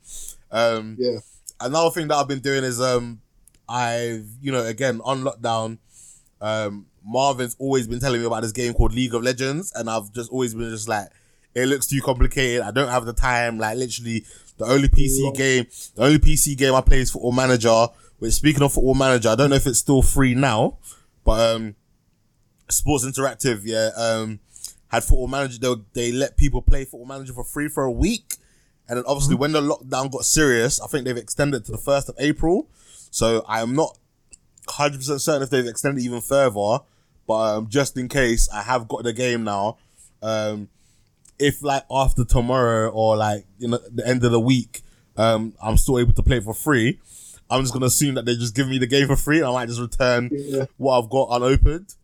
Um, 0.50 0.96
Yeah. 0.98 1.18
another 1.60 1.90
thing 1.90 2.08
that 2.08 2.16
I've 2.16 2.28
been 2.28 2.40
doing 2.40 2.64
is 2.64 2.80
um 2.80 3.20
I've 3.68 4.26
you 4.40 4.52
know 4.52 4.64
again 4.64 5.00
on 5.04 5.22
lockdown 5.24 5.78
um 6.44 6.86
Marvin's 7.04 7.56
always 7.58 7.86
been 7.86 8.00
telling 8.00 8.20
me 8.20 8.26
about 8.26 8.42
this 8.42 8.52
game 8.52 8.74
called 8.74 8.94
League 8.94 9.14
of 9.14 9.22
Legends 9.22 9.72
and 9.74 9.88
I've 9.90 10.12
just 10.12 10.30
always 10.30 10.54
been 10.54 10.70
just 10.70 10.88
like 10.88 11.08
it 11.54 11.66
looks 11.66 11.86
too 11.86 12.00
complicated. 12.00 12.62
I 12.62 12.70
don't 12.72 12.88
have 12.88 13.06
the 13.06 13.12
time. 13.12 13.58
Like 13.58 13.76
literally 13.78 14.24
the 14.58 14.66
only 14.66 14.88
PC 14.88 15.34
game 15.36 15.66
the 15.94 16.04
only 16.04 16.18
PC 16.18 16.56
game 16.56 16.74
I 16.74 16.80
play 16.80 17.00
is 17.00 17.10
Football 17.10 17.32
Manager. 17.32 17.86
Which 18.18 18.34
speaking 18.34 18.62
of 18.62 18.72
Football 18.72 18.94
Manager 18.94 19.30
I 19.30 19.34
don't 19.34 19.50
know 19.50 19.56
if 19.56 19.66
it's 19.66 19.78
still 19.78 20.02
free 20.02 20.34
now 20.34 20.78
but 21.24 21.54
um 21.54 21.74
Sports 22.68 23.04
Interactive 23.04 23.62
yeah 23.64 23.90
um 23.96 24.40
had 24.88 25.04
Football 25.04 25.28
Manager. 25.28 25.58
They, 25.58 25.74
they 25.94 26.12
let 26.12 26.36
people 26.36 26.62
play 26.62 26.84
Football 26.84 27.06
Manager 27.06 27.32
for 27.32 27.44
free 27.44 27.68
for 27.68 27.84
a 27.84 27.92
week. 27.92 28.36
And 28.88 28.98
then 28.98 29.04
obviously 29.06 29.34
when 29.34 29.52
the 29.52 29.60
lockdown 29.60 30.10
got 30.10 30.24
serious, 30.24 30.80
I 30.80 30.86
think 30.86 31.04
they've 31.04 31.16
extended 31.16 31.64
to 31.66 31.72
the 31.72 31.78
first 31.78 32.08
of 32.08 32.16
April. 32.18 32.68
So 33.10 33.44
I 33.48 33.60
am 33.60 33.74
not 33.74 33.98
hundred 34.68 34.98
percent 34.98 35.20
certain 35.20 35.42
if 35.42 35.50
they've 35.50 35.66
extended 35.66 36.02
even 36.04 36.20
further. 36.20 36.78
But 37.26 37.56
um, 37.56 37.68
just 37.68 37.96
in 37.96 38.08
case, 38.08 38.48
I 38.52 38.62
have 38.62 38.86
got 38.88 39.02
the 39.04 39.12
game 39.12 39.44
now. 39.44 39.78
Um, 40.22 40.68
if 41.38 41.62
like 41.62 41.84
after 41.90 42.24
tomorrow 42.24 42.88
or 42.90 43.16
like 43.16 43.44
you 43.58 43.68
know 43.68 43.78
the 43.92 44.06
end 44.06 44.24
of 44.24 44.30
the 44.32 44.40
week, 44.40 44.82
um, 45.16 45.54
I'm 45.62 45.76
still 45.76 45.98
able 45.98 46.12
to 46.14 46.22
play 46.22 46.40
for 46.40 46.54
free. 46.54 47.00
I'm 47.50 47.60
just 47.62 47.72
gonna 47.72 47.86
assume 47.86 48.14
that 48.14 48.24
they 48.24 48.34
just 48.34 48.54
give 48.54 48.68
me 48.68 48.78
the 48.78 48.86
game 48.86 49.06
for 49.06 49.16
free. 49.16 49.38
And 49.38 49.46
I 49.46 49.52
might 49.52 49.68
just 49.68 49.80
return 49.80 50.30
Yeah. 50.32 50.64
what 50.76 50.98
I've 51.02 51.10
got 51.10 51.28
unopened. 51.30 51.94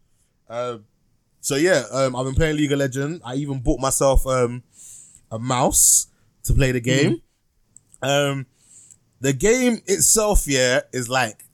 Um, 0.48 0.84
so 1.40 1.56
yeah, 1.56 1.84
um, 1.90 2.14
I've 2.16 2.24
been 2.26 2.34
playing 2.34 2.56
League 2.56 2.72
of 2.72 2.78
Legends. 2.78 3.20
I 3.24 3.34
even 3.36 3.60
bought 3.60 3.80
myself 3.80 4.26
um, 4.26 4.62
a 5.30 5.38
mouse 5.38 6.08
to 6.44 6.52
play 6.54 6.72
the 6.72 6.80
game. 6.80 7.22
Um, 8.02 8.46
the 9.20 9.32
game 9.32 9.80
itself, 9.86 10.44
yeah, 10.46 10.80
is 10.92 11.08
like 11.08 11.44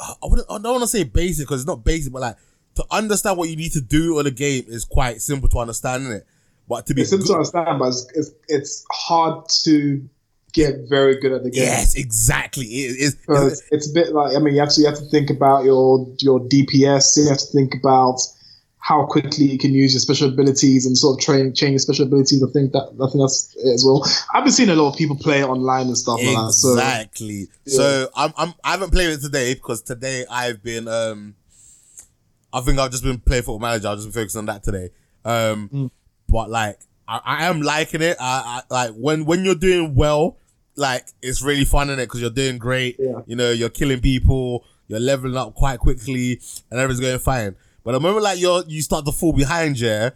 I 0.00 0.14
wouldn't, 0.22 0.48
I 0.50 0.58
don't 0.58 0.72
want 0.72 0.82
to 0.82 0.88
say 0.88 1.04
basic 1.04 1.46
because 1.46 1.60
it's 1.62 1.66
not 1.66 1.84
basic, 1.84 2.12
but 2.12 2.22
like 2.22 2.36
to 2.76 2.84
understand 2.90 3.38
what 3.38 3.48
you 3.48 3.56
need 3.56 3.72
to 3.72 3.80
do 3.80 4.18
on 4.18 4.24
the 4.24 4.30
game 4.30 4.64
is 4.68 4.84
quite 4.84 5.20
simple 5.20 5.48
to 5.48 5.58
understand, 5.58 6.04
is 6.04 6.10
it? 6.10 6.26
But 6.68 6.86
to 6.86 6.94
be 6.94 7.00
It's 7.02 7.10
simple 7.10 7.26
to 7.28 7.34
understand, 7.34 7.78
but 7.78 7.88
it's, 7.88 8.06
it's, 8.14 8.30
it's 8.48 8.84
hard 8.92 9.48
to 9.64 10.08
get 10.52 10.88
very 10.88 11.20
good 11.20 11.32
at 11.32 11.42
the 11.42 11.50
game. 11.50 11.64
yes, 11.64 11.94
exactly. 11.94 12.64
It 12.66 12.96
is. 13.00 13.14
Because 13.16 13.62
it's 13.70 13.90
a 13.90 13.92
bit 13.92 14.12
like 14.12 14.36
I 14.36 14.38
mean 14.38 14.54
you 14.54 14.60
have 14.60 14.70
to 14.70 14.80
you 14.80 14.86
have 14.86 14.98
to 14.98 15.04
think 15.06 15.30
about 15.30 15.64
your 15.64 16.06
your 16.18 16.40
DPS. 16.40 17.16
You 17.16 17.28
have 17.28 17.38
to 17.38 17.46
think 17.52 17.74
about 17.74 18.20
how 18.80 19.04
quickly 19.06 19.44
you 19.44 19.58
can 19.58 19.72
use 19.74 19.92
your 19.92 20.00
special 20.00 20.28
abilities 20.28 20.86
and 20.86 20.96
sort 20.96 21.18
of 21.18 21.24
train 21.24 21.52
change 21.54 21.72
your 21.72 21.78
special 21.80 22.06
abilities. 22.06 22.42
I 22.42 22.50
think 22.52 22.72
that 22.72 22.84
I 23.02 23.06
think 23.10 23.20
that's 23.22 23.54
it 23.56 23.74
as 23.74 23.84
well. 23.84 24.04
I've 24.34 24.44
been 24.44 24.52
seeing 24.52 24.68
a 24.70 24.74
lot 24.74 24.92
of 24.92 24.98
people 24.98 25.16
play 25.16 25.40
it 25.40 25.44
online 25.48 25.88
and 25.88 25.98
stuff 25.98 26.18
like 26.22 26.36
that. 26.36 26.52
So 26.52 26.72
Exactly. 26.74 27.48
So 27.66 28.08
I'm, 28.16 28.32
I'm 28.36 28.54
I 28.64 28.70
haven't 28.72 28.90
played 28.90 29.10
it 29.10 29.20
today 29.20 29.54
because 29.54 29.82
today 29.82 30.24
I've 30.30 30.62
been 30.62 30.88
um 30.88 31.34
I 32.52 32.60
think 32.60 32.78
I've 32.78 32.90
just 32.90 33.02
been 33.04 33.18
playing 33.18 33.42
football 33.42 33.58
manager. 33.58 33.88
I've 33.88 33.98
just 33.98 34.08
been 34.08 34.22
focusing 34.22 34.38
on 34.40 34.46
that 34.46 34.62
today. 34.62 34.90
Um 35.24 35.68
Mm. 35.68 35.90
but 36.28 36.48
like 36.50 36.78
I, 37.06 37.20
I 37.24 37.44
am 37.46 37.62
liking 37.62 38.02
it. 38.02 38.16
I, 38.20 38.62
I 38.70 38.74
like 38.86 38.94
when 38.94 39.24
when 39.24 39.44
you're 39.44 39.54
doing 39.54 39.94
well, 39.94 40.38
like 40.76 41.06
it's 41.20 41.42
really 41.42 41.64
fun 41.64 41.90
in 41.90 41.98
it 41.98 42.06
because 42.06 42.20
you're 42.20 42.30
doing 42.30 42.58
great. 42.58 42.96
Yeah. 42.98 43.20
You 43.26 43.34
know, 43.36 43.50
you're 43.50 43.70
killing 43.70 44.00
people, 44.00 44.64
you're 44.86 45.00
leveling 45.00 45.36
up 45.36 45.54
quite 45.54 45.78
quickly, 45.80 46.40
and 46.70 46.78
everything's 46.78 47.00
going 47.00 47.18
fine. 47.18 47.56
But 47.88 47.92
the 47.92 48.00
moment 48.00 48.22
like 48.22 48.38
you're 48.38 48.62
you 48.66 48.82
start 48.82 49.06
to 49.06 49.12
fall 49.12 49.32
behind, 49.32 49.80
yeah, 49.80 50.10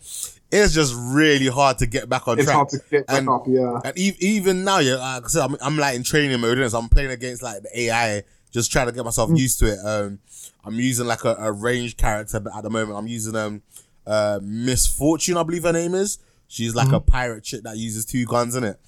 it's 0.50 0.74
just 0.74 0.94
really 0.94 1.46
hard 1.46 1.78
to 1.78 1.86
get 1.86 2.06
back 2.06 2.28
on 2.28 2.36
it's 2.38 2.44
track. 2.44 2.54
hard 2.56 2.68
to 2.68 2.78
get 2.90 3.06
back 3.06 3.16
And- 3.16 3.28
up. 3.30 3.44
Yeah, 3.48 3.80
And 3.82 3.98
e- 3.98 4.14
even 4.20 4.62
now, 4.62 4.80
yeah, 4.80 4.96
like 4.96 5.24
I 5.24 5.28
said, 5.28 5.40
I'm, 5.42 5.56
I'm 5.62 5.78
like 5.78 5.96
in 5.96 6.02
training 6.02 6.38
mode, 6.38 6.58
innit? 6.58 6.70
so 6.72 6.78
I'm 6.78 6.90
playing 6.90 7.12
against 7.12 7.42
like 7.42 7.62
the 7.62 7.80
AI 7.84 8.24
just 8.50 8.70
trying 8.70 8.88
to 8.88 8.92
get 8.92 9.06
myself 9.06 9.30
used 9.34 9.58
to 9.60 9.72
it. 9.72 9.78
Um, 9.82 10.18
I'm 10.66 10.74
using 10.74 11.06
like 11.06 11.24
a, 11.24 11.34
a 11.38 11.50
ranged 11.50 11.96
character 11.96 12.40
but 12.40 12.54
at 12.54 12.62
the 12.62 12.68
moment. 12.68 12.98
I'm 12.98 13.06
using 13.06 13.34
um, 13.36 13.62
uh, 14.06 14.38
Miss 14.42 14.86
Fortune, 14.86 15.38
I 15.38 15.42
believe 15.42 15.62
her 15.62 15.72
name 15.72 15.94
is. 15.94 16.18
She's 16.48 16.74
like 16.74 16.92
a 16.92 17.00
pirate 17.00 17.42
chick 17.44 17.62
that 17.62 17.78
uses 17.78 18.04
two 18.04 18.26
guns 18.26 18.54
in 18.54 18.64
it. 18.64 18.78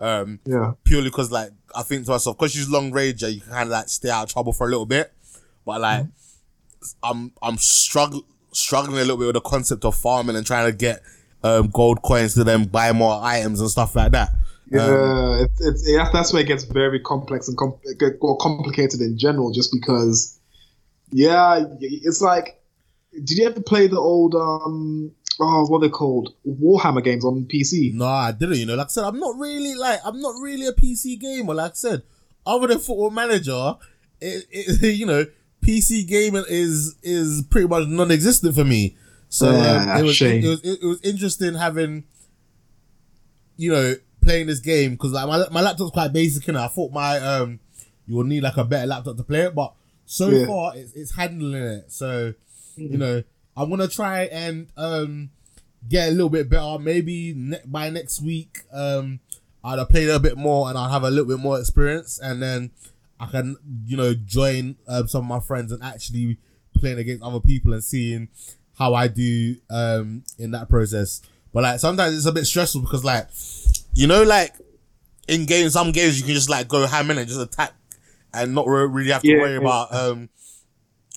Um, 0.00 0.40
Yeah. 0.44 0.72
purely 0.82 1.10
because 1.10 1.30
like 1.30 1.50
I 1.76 1.84
think 1.84 2.06
to 2.06 2.10
myself, 2.10 2.36
because 2.36 2.50
she's 2.50 2.68
long 2.68 2.90
range, 2.90 3.22
yeah, 3.22 3.28
you 3.28 3.40
can 3.40 3.50
kind 3.52 3.62
of 3.68 3.68
like 3.70 3.88
stay 3.88 4.10
out 4.10 4.24
of 4.24 4.32
trouble 4.32 4.52
for 4.52 4.66
a 4.66 4.70
little 4.70 4.84
bit. 4.86 5.12
But 5.64 5.80
like, 5.80 6.06
I'm 7.02 7.32
I'm 7.42 7.58
struggling 7.58 8.24
struggling 8.52 8.98
a 8.98 9.00
little 9.00 9.16
bit 9.16 9.26
with 9.26 9.34
the 9.34 9.40
concept 9.40 9.84
of 9.84 9.94
farming 9.96 10.36
and 10.36 10.46
trying 10.46 10.70
to 10.70 10.76
get 10.76 11.02
um, 11.42 11.68
gold 11.68 12.02
coins 12.02 12.34
to 12.34 12.44
then 12.44 12.64
buy 12.64 12.92
more 12.92 13.18
items 13.22 13.60
and 13.60 13.70
stuff 13.70 13.96
like 13.96 14.12
that. 14.12 14.32
Yeah, 14.70 14.86
Um, 14.86 15.40
it's, 15.40 15.60
it's 15.60 15.88
yeah, 15.88 16.08
that's 16.12 16.32
where 16.32 16.42
it 16.42 16.48
gets 16.48 16.64
very 16.64 17.00
complex 17.00 17.48
and 17.48 17.56
com- 17.56 17.78
or 18.20 18.36
complicated 18.38 19.00
in 19.00 19.18
general. 19.18 19.52
Just 19.52 19.72
because, 19.72 20.38
yeah, 21.10 21.64
it's 21.80 22.22
like, 22.22 22.62
did 23.12 23.30
you 23.30 23.46
ever 23.46 23.60
play 23.60 23.86
the 23.86 23.98
old 23.98 24.34
um 24.34 25.12
oh 25.40 25.66
what 25.66 25.80
they 25.80 25.88
called 25.88 26.34
Warhammer 26.46 27.04
games 27.04 27.24
on 27.24 27.44
PC? 27.44 27.92
No, 27.92 28.06
I 28.06 28.32
didn't. 28.32 28.56
You 28.56 28.66
know, 28.66 28.76
like 28.76 28.86
I 28.86 28.90
said, 28.90 29.04
I'm 29.04 29.18
not 29.18 29.36
really 29.38 29.74
like 29.74 30.00
I'm 30.04 30.20
not 30.20 30.34
really 30.40 30.66
a 30.66 30.72
PC 30.72 31.20
gamer. 31.20 31.54
Like 31.54 31.72
I 31.72 31.74
said, 31.74 32.02
other 32.46 32.68
than 32.68 32.78
Football 32.78 33.10
Manager, 33.10 33.74
it, 34.20 34.46
it 34.50 34.82
you 34.96 35.06
know, 35.06 35.26
PC 35.62 36.06
gaming 36.06 36.44
is 36.48 36.96
is 37.02 37.42
pretty 37.48 37.68
much 37.68 37.86
non-existent 37.88 38.54
for 38.54 38.64
me. 38.64 38.96
So 39.28 39.50
Yeah, 39.50 39.94
um, 39.94 40.00
it 40.00 40.02
was 40.04 40.16
shame. 40.16 40.44
it 40.44 40.48
was 40.48 40.60
it, 40.64 40.82
was 40.82 41.00
interesting 41.02 41.54
having, 41.54 42.04
you 43.56 43.70
know, 43.72 43.94
playing 44.20 44.46
this 44.46 44.60
game 44.60 44.92
because 44.92 45.12
like 45.12 45.26
my 45.28 45.48
my 45.50 45.60
laptop's 45.60 45.90
quite 45.90 46.12
basic 46.12 46.46
and 46.48 46.58
I 46.58 46.68
thought 46.68 46.92
my 46.92 47.18
um 47.18 47.60
you 48.06 48.16
will 48.16 48.24
need 48.24 48.42
like 48.42 48.56
a 48.56 48.64
better 48.64 48.86
laptop 48.86 49.16
to 49.16 49.22
play 49.22 49.42
it, 49.42 49.54
but 49.54 49.72
so 50.06 50.28
Yeah. 50.28 50.46
far 50.46 50.76
it's, 50.76 50.92
it's 50.94 51.14
handling 51.14 51.54
it. 51.62 51.92
So 51.92 52.34
you 52.76 52.98
know, 52.98 53.22
I'm 53.56 53.70
gonna 53.70 53.88
try 53.88 54.24
and 54.24 54.66
um 54.76 55.30
get 55.88 56.08
a 56.08 56.10
little 56.12 56.28
bit 56.30 56.48
better. 56.48 56.78
Maybe 56.78 57.34
ne- 57.36 57.60
by 57.64 57.90
next 57.90 58.20
week, 58.22 58.60
um, 58.72 59.20
I'll 59.64 59.84
play 59.86 60.02
a 60.04 60.06
little 60.06 60.20
bit 60.20 60.36
more 60.36 60.68
and 60.68 60.76
I'll 60.78 60.90
have 60.90 61.04
a 61.04 61.10
little 61.10 61.26
bit 61.26 61.38
more 61.38 61.58
experience, 61.58 62.18
and 62.22 62.42
then 62.42 62.70
I 63.22 63.26
can, 63.26 63.56
you 63.86 63.96
know, 63.96 64.14
join 64.14 64.76
um, 64.88 65.06
some 65.06 65.22
of 65.24 65.28
my 65.28 65.38
friends 65.40 65.70
and 65.70 65.82
actually 65.82 66.38
playing 66.76 66.98
against 66.98 67.22
other 67.22 67.38
people 67.40 67.72
and 67.72 67.84
seeing 67.84 68.28
how 68.78 68.94
I 68.94 69.06
do 69.06 69.56
um 69.70 70.24
in 70.38 70.50
that 70.52 70.68
process. 70.68 71.22
But 71.52 71.62
like 71.62 71.78
sometimes 71.80 72.16
it's 72.16 72.26
a 72.26 72.32
bit 72.32 72.46
stressful 72.46 72.80
because 72.80 73.04
like, 73.04 73.28
you 73.94 74.06
know, 74.08 74.22
like 74.24 74.54
in 75.28 75.46
games, 75.46 75.74
some 75.74 75.92
games 75.92 76.18
you 76.18 76.24
can 76.26 76.34
just 76.34 76.50
like 76.50 76.66
go 76.66 76.86
ham 76.86 77.10
in 77.10 77.18
and 77.18 77.28
just 77.28 77.40
attack 77.40 77.74
and 78.34 78.54
not 78.54 78.66
re- 78.66 78.86
really 78.86 79.10
have 79.10 79.22
to 79.22 79.28
Yeah, 79.28 79.38
worry 79.38 79.52
yeah. 79.52 79.58
about 79.60 79.94
um 79.94 80.28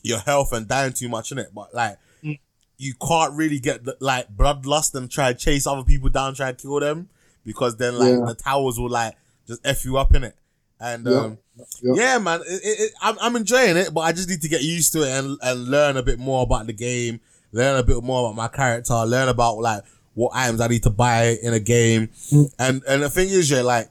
your 0.03 0.19
health 0.19 0.53
and 0.53 0.67
dying 0.67 0.93
too 0.93 1.09
much 1.09 1.31
in 1.31 1.39
it. 1.39 1.47
But 1.55 1.73
like 1.73 1.97
Mm. 2.23 2.39
you 2.77 2.93
can't 3.07 3.33
really 3.33 3.59
get 3.59 3.83
the, 3.85 3.95
like 3.99 4.27
bloodlust 4.35 4.93
and 4.95 5.09
try 5.09 5.33
to 5.33 5.39
chase 5.39 5.65
other 5.65 5.83
people 5.83 6.09
down, 6.09 6.35
try 6.35 6.51
to 6.51 6.57
kill 6.61 6.79
them 6.79 7.09
because 7.45 7.77
then 7.77 7.97
like 7.97 8.09
Yeah. 8.19 8.25
the 8.27 8.35
towers 8.35 8.77
will 8.77 8.89
like 8.89 9.15
just 9.47 9.61
f 9.65 9.85
you 9.85 9.97
up 9.97 10.13
in 10.13 10.23
it. 10.25 10.35
And 10.79 11.07
um, 11.07 11.37
Yeah. 11.81 11.93
yeah, 11.95 12.17
man, 12.17 12.41
it, 12.41 12.61
it, 12.63 12.79
it, 12.81 12.91
I'm 13.01 13.15
I'm 13.21 13.35
enjoying 13.35 13.77
it, 13.77 13.93
but 13.93 14.01
I 14.01 14.11
just 14.11 14.29
need 14.29 14.41
to 14.41 14.49
get 14.49 14.61
used 14.61 14.91
to 14.93 15.03
it 15.03 15.09
and 15.11 15.37
and 15.41 15.67
learn 15.69 15.97
a 15.97 16.03
bit 16.03 16.19
more 16.19 16.43
about 16.43 16.67
the 16.67 16.73
game, 16.73 17.19
learn 17.51 17.79
a 17.79 17.83
bit 17.83 18.01
more 18.03 18.25
about 18.27 18.35
my 18.35 18.47
character, 18.49 18.93
learn 19.05 19.29
about 19.29 19.57
like 19.59 19.83
what 20.15 20.31
items 20.35 20.61
I 20.61 20.67
need 20.67 20.83
to 20.83 20.89
buy 20.89 21.37
in 21.41 21.53
a 21.53 21.59
game, 21.59 22.09
Mm. 22.31 22.53
and 22.59 22.83
and 22.87 23.03
the 23.03 23.09
thing 23.09 23.29
is, 23.29 23.49
yeah, 23.49 23.61
like 23.61 23.89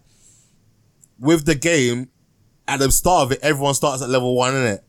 with 1.18 1.46
the 1.46 1.54
game, 1.54 2.10
at 2.68 2.80
the 2.80 2.90
start 2.90 3.24
of 3.26 3.32
it, 3.32 3.38
everyone 3.42 3.74
starts 3.74 4.02
at 4.02 4.08
level 4.10 4.34
one 4.36 4.54
in 4.54 4.66
it. 4.66 4.84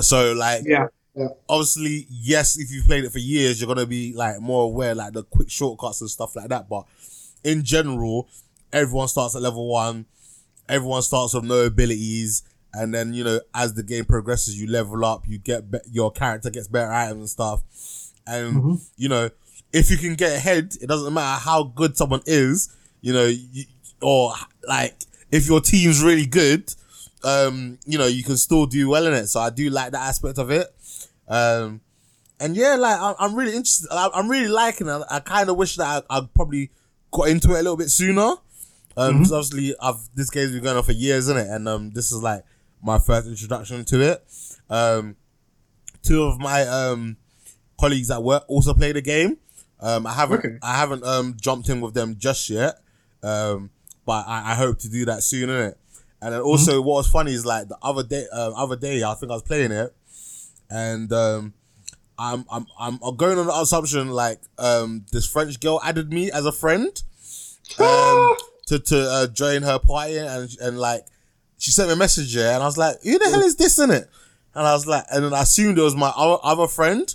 So 0.00 0.32
like, 0.32 0.62
Yeah, 0.66 0.88
yeah, 1.14 1.28
obviously, 1.48 2.06
yes, 2.10 2.58
if 2.58 2.70
you've 2.70 2.86
played 2.86 3.04
it 3.04 3.12
for 3.12 3.18
years, 3.20 3.60
you're 3.60 3.68
gonna 3.72 3.86
be 3.86 4.12
like 4.12 4.40
more 4.40 4.64
aware, 4.64 4.94
like 4.94 5.12
the 5.12 5.22
quick 5.24 5.50
shortcuts 5.50 6.00
and 6.00 6.10
stuff 6.10 6.34
like 6.36 6.48
that. 6.48 6.68
But 6.68 6.84
in 7.44 7.62
general, 7.62 8.28
everyone 8.72 9.08
starts 9.08 9.36
at 9.36 9.42
level 9.42 9.68
one. 9.68 10.06
Everyone 10.68 11.02
starts 11.02 11.34
with 11.34 11.44
no 11.44 11.60
abilities, 11.66 12.42
and 12.72 12.92
then 12.94 13.12
you 13.14 13.24
know, 13.24 13.40
as 13.54 13.74
the 13.74 13.82
game 13.82 14.04
progresses, 14.04 14.58
you 14.60 14.66
level 14.70 15.04
up. 15.04 15.24
You 15.28 15.38
get 15.38 15.70
be- 15.70 15.78
your 15.90 16.10
character 16.10 16.50
gets 16.50 16.68
better 16.68 16.92
items 16.92 17.18
and 17.20 17.30
stuff, 17.30 17.62
and 18.26 18.56
Mhm. 18.56 18.80
you 18.96 19.08
know, 19.08 19.30
if 19.72 19.90
you 19.90 19.96
can 19.98 20.14
get 20.14 20.36
ahead, 20.36 20.74
it 20.80 20.86
doesn't 20.86 21.12
matter 21.12 21.40
how 21.40 21.64
good 21.64 21.96
someone 21.96 22.22
is. 22.26 22.68
You 23.02 23.12
know, 23.12 23.26
you, 23.26 23.64
or 24.00 24.32
like 24.66 24.94
if 25.30 25.46
your 25.46 25.60
team's 25.60 26.02
really 26.02 26.26
good, 26.26 26.72
um, 27.22 27.78
you 27.84 27.98
know, 27.98 28.06
you 28.06 28.22
can 28.24 28.36
still 28.36 28.66
do 28.66 28.88
well 28.88 29.06
in 29.06 29.14
it. 29.14 29.26
So 29.28 29.40
I 29.40 29.50
do 29.50 29.68
like 29.70 29.92
that 29.92 30.00
aspect 30.08 30.38
of 30.38 30.50
it. 30.50 30.74
Um, 31.28 31.80
and 32.40 32.56
yeah, 32.56 32.76
like 32.76 32.98
I'm, 33.00 33.14
I'm 33.18 33.34
really 33.34 33.52
interested. 33.52 33.88
I- 33.90 34.10
I'm 34.14 34.28
really 34.30 34.48
liking 34.48 34.88
it. 34.88 35.02
I 35.10 35.20
kind 35.20 35.48
of 35.50 35.56
wish 35.56 35.76
that 35.76 36.04
I, 36.10 36.18
I 36.18 36.28
probably 36.34 36.70
got 37.10 37.28
into 37.28 37.50
it 37.50 37.60
a 37.60 37.62
little 37.62 37.76
bit 37.76 37.90
sooner. 37.90 38.34
Um, 38.96 39.18
because 39.18 39.32
obviously 39.32 39.74
I've 39.80 39.96
this 40.14 40.30
game's 40.30 40.52
been 40.52 40.62
going 40.62 40.76
on 40.76 40.84
for 40.84 40.92
years, 40.92 41.24
isn't 41.28 41.36
it? 41.36 41.48
And 41.48 41.68
um, 41.68 41.90
this 41.90 42.12
is 42.12 42.22
like 42.22 42.44
my 42.82 42.98
first 42.98 43.26
introduction 43.26 43.84
to 43.86 44.00
it. 44.00 44.24
Um, 44.70 45.16
two 46.02 46.22
of 46.22 46.38
my 46.38 46.62
um 46.62 47.16
colleagues 47.80 48.10
at 48.10 48.22
work 48.22 48.44
also 48.48 48.74
play 48.74 48.92
the 48.92 49.02
game. 49.02 49.38
Um, 49.80 50.06
I 50.06 50.12
haven't 50.12 50.38
Okay. 50.38 50.58
I 50.62 50.76
haven't 50.76 51.04
um 51.04 51.36
jumped 51.40 51.68
in 51.68 51.80
with 51.80 51.94
them 51.94 52.16
just 52.18 52.48
yet. 52.50 52.80
Um, 53.22 53.70
but 54.06 54.26
I, 54.28 54.52
I 54.52 54.54
hope 54.54 54.78
to 54.80 54.88
do 54.88 55.06
that 55.06 55.22
soon, 55.22 55.48
innit? 55.48 55.74
And 56.20 56.32
then 56.32 56.40
also, 56.40 56.80
what 56.80 56.94
was 56.94 57.06
funny 57.08 57.32
is 57.32 57.44
like 57.44 57.68
the 57.68 57.76
other 57.82 58.02
day, 58.02 58.26
um, 58.32 58.54
other 58.54 58.76
day, 58.76 59.02
I 59.02 59.14
think 59.14 59.30
I 59.30 59.34
was 59.34 59.42
playing 59.42 59.72
it, 59.72 59.94
and 60.70 61.12
um, 61.12 61.52
I'm 62.18 62.46
I'm 62.50 62.66
I'm 62.78 62.98
I'm 63.02 63.16
going 63.16 63.38
on 63.38 63.46
the 63.46 63.54
assumption 63.54 64.10
like 64.10 64.40
um 64.58 65.04
this 65.12 65.26
French 65.26 65.60
girl 65.60 65.80
added 65.84 66.12
me 66.12 66.30
as 66.30 66.46
a 66.46 66.52
friend, 66.52 67.02
um, 67.78 68.36
to 68.66 68.78
to 68.78 68.98
uh, 69.10 69.26
join 69.28 69.62
her 69.62 69.78
party, 69.78 70.16
and 70.18 70.50
and 70.60 70.78
like 70.78 71.06
she 71.58 71.70
sent 71.70 71.88
me 71.88 71.94
a 71.94 71.96
message, 71.96 72.34
yeah, 72.34 72.54
and 72.54 72.62
I 72.62 72.66
was 72.66 72.76
like, 72.78 73.02
who 73.02 73.18
the 73.18 73.28
hell 73.30 73.42
is 73.42 73.56
this 73.56 73.78
in 73.78 73.90
it? 73.90 74.08
And 74.54 74.66
I 74.66 74.72
was 74.72 74.86
like, 74.86 75.04
and 75.12 75.24
then 75.24 75.34
I 75.34 75.42
assumed 75.42 75.78
it 75.78 75.82
was 75.82 75.96
my 75.96 76.12
other, 76.14 76.38
other 76.42 76.68
friend, 76.68 77.12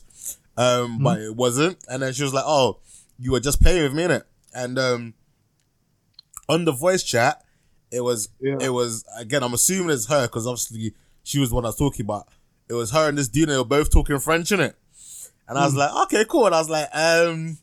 um, 0.57 0.99
but 1.01 1.19
it 1.19 1.35
wasn't. 1.35 1.77
And 1.89 2.01
then 2.03 2.11
she 2.13 2.23
was 2.23 2.33
like, 2.33 2.43
oh, 2.45 2.79
you 3.17 3.31
were 3.31 3.39
just 3.39 3.61
playing 3.61 3.83
with 3.83 3.93
me, 3.93 4.03
innit? 4.03 4.23
And 4.53 4.77
um, 4.77 5.13
on 6.47 6.65
the 6.65 6.71
voice 6.71 7.03
chat, 7.03 7.43
it 7.91 8.01
was 8.01 8.29
Yeah. 8.39 8.57
it 8.61 8.69
was 8.69 9.05
again. 9.17 9.43
I'm 9.43 9.53
assuming 9.53 9.91
it's 9.91 10.07
her 10.07 10.27
because 10.27 10.45
obviously 10.47 10.93
she 11.23 11.39
was 11.39 11.49
the 11.49 11.55
one 11.55 11.65
I 11.65 11.69
was 11.69 11.77
talking 11.77 12.05
about. 12.05 12.27
It 12.67 12.73
was 12.73 12.91
her 12.91 13.09
and 13.09 13.17
this 13.17 13.27
dude, 13.27 13.43
and 13.43 13.51
they 13.53 13.57
were 13.57 13.65
both 13.65 13.91
talking 13.91 14.19
French 14.19 14.51
in 14.51 14.59
it. 14.59 14.75
And 15.47 15.57
I 15.57 15.65
was 15.65 15.75
like, 15.75 15.91
okay, 16.03 16.25
cool. 16.29 16.45
And 16.45 16.53
I 16.53 16.59
was 16.59 16.69
like, 16.69 16.87
um, 16.93 17.57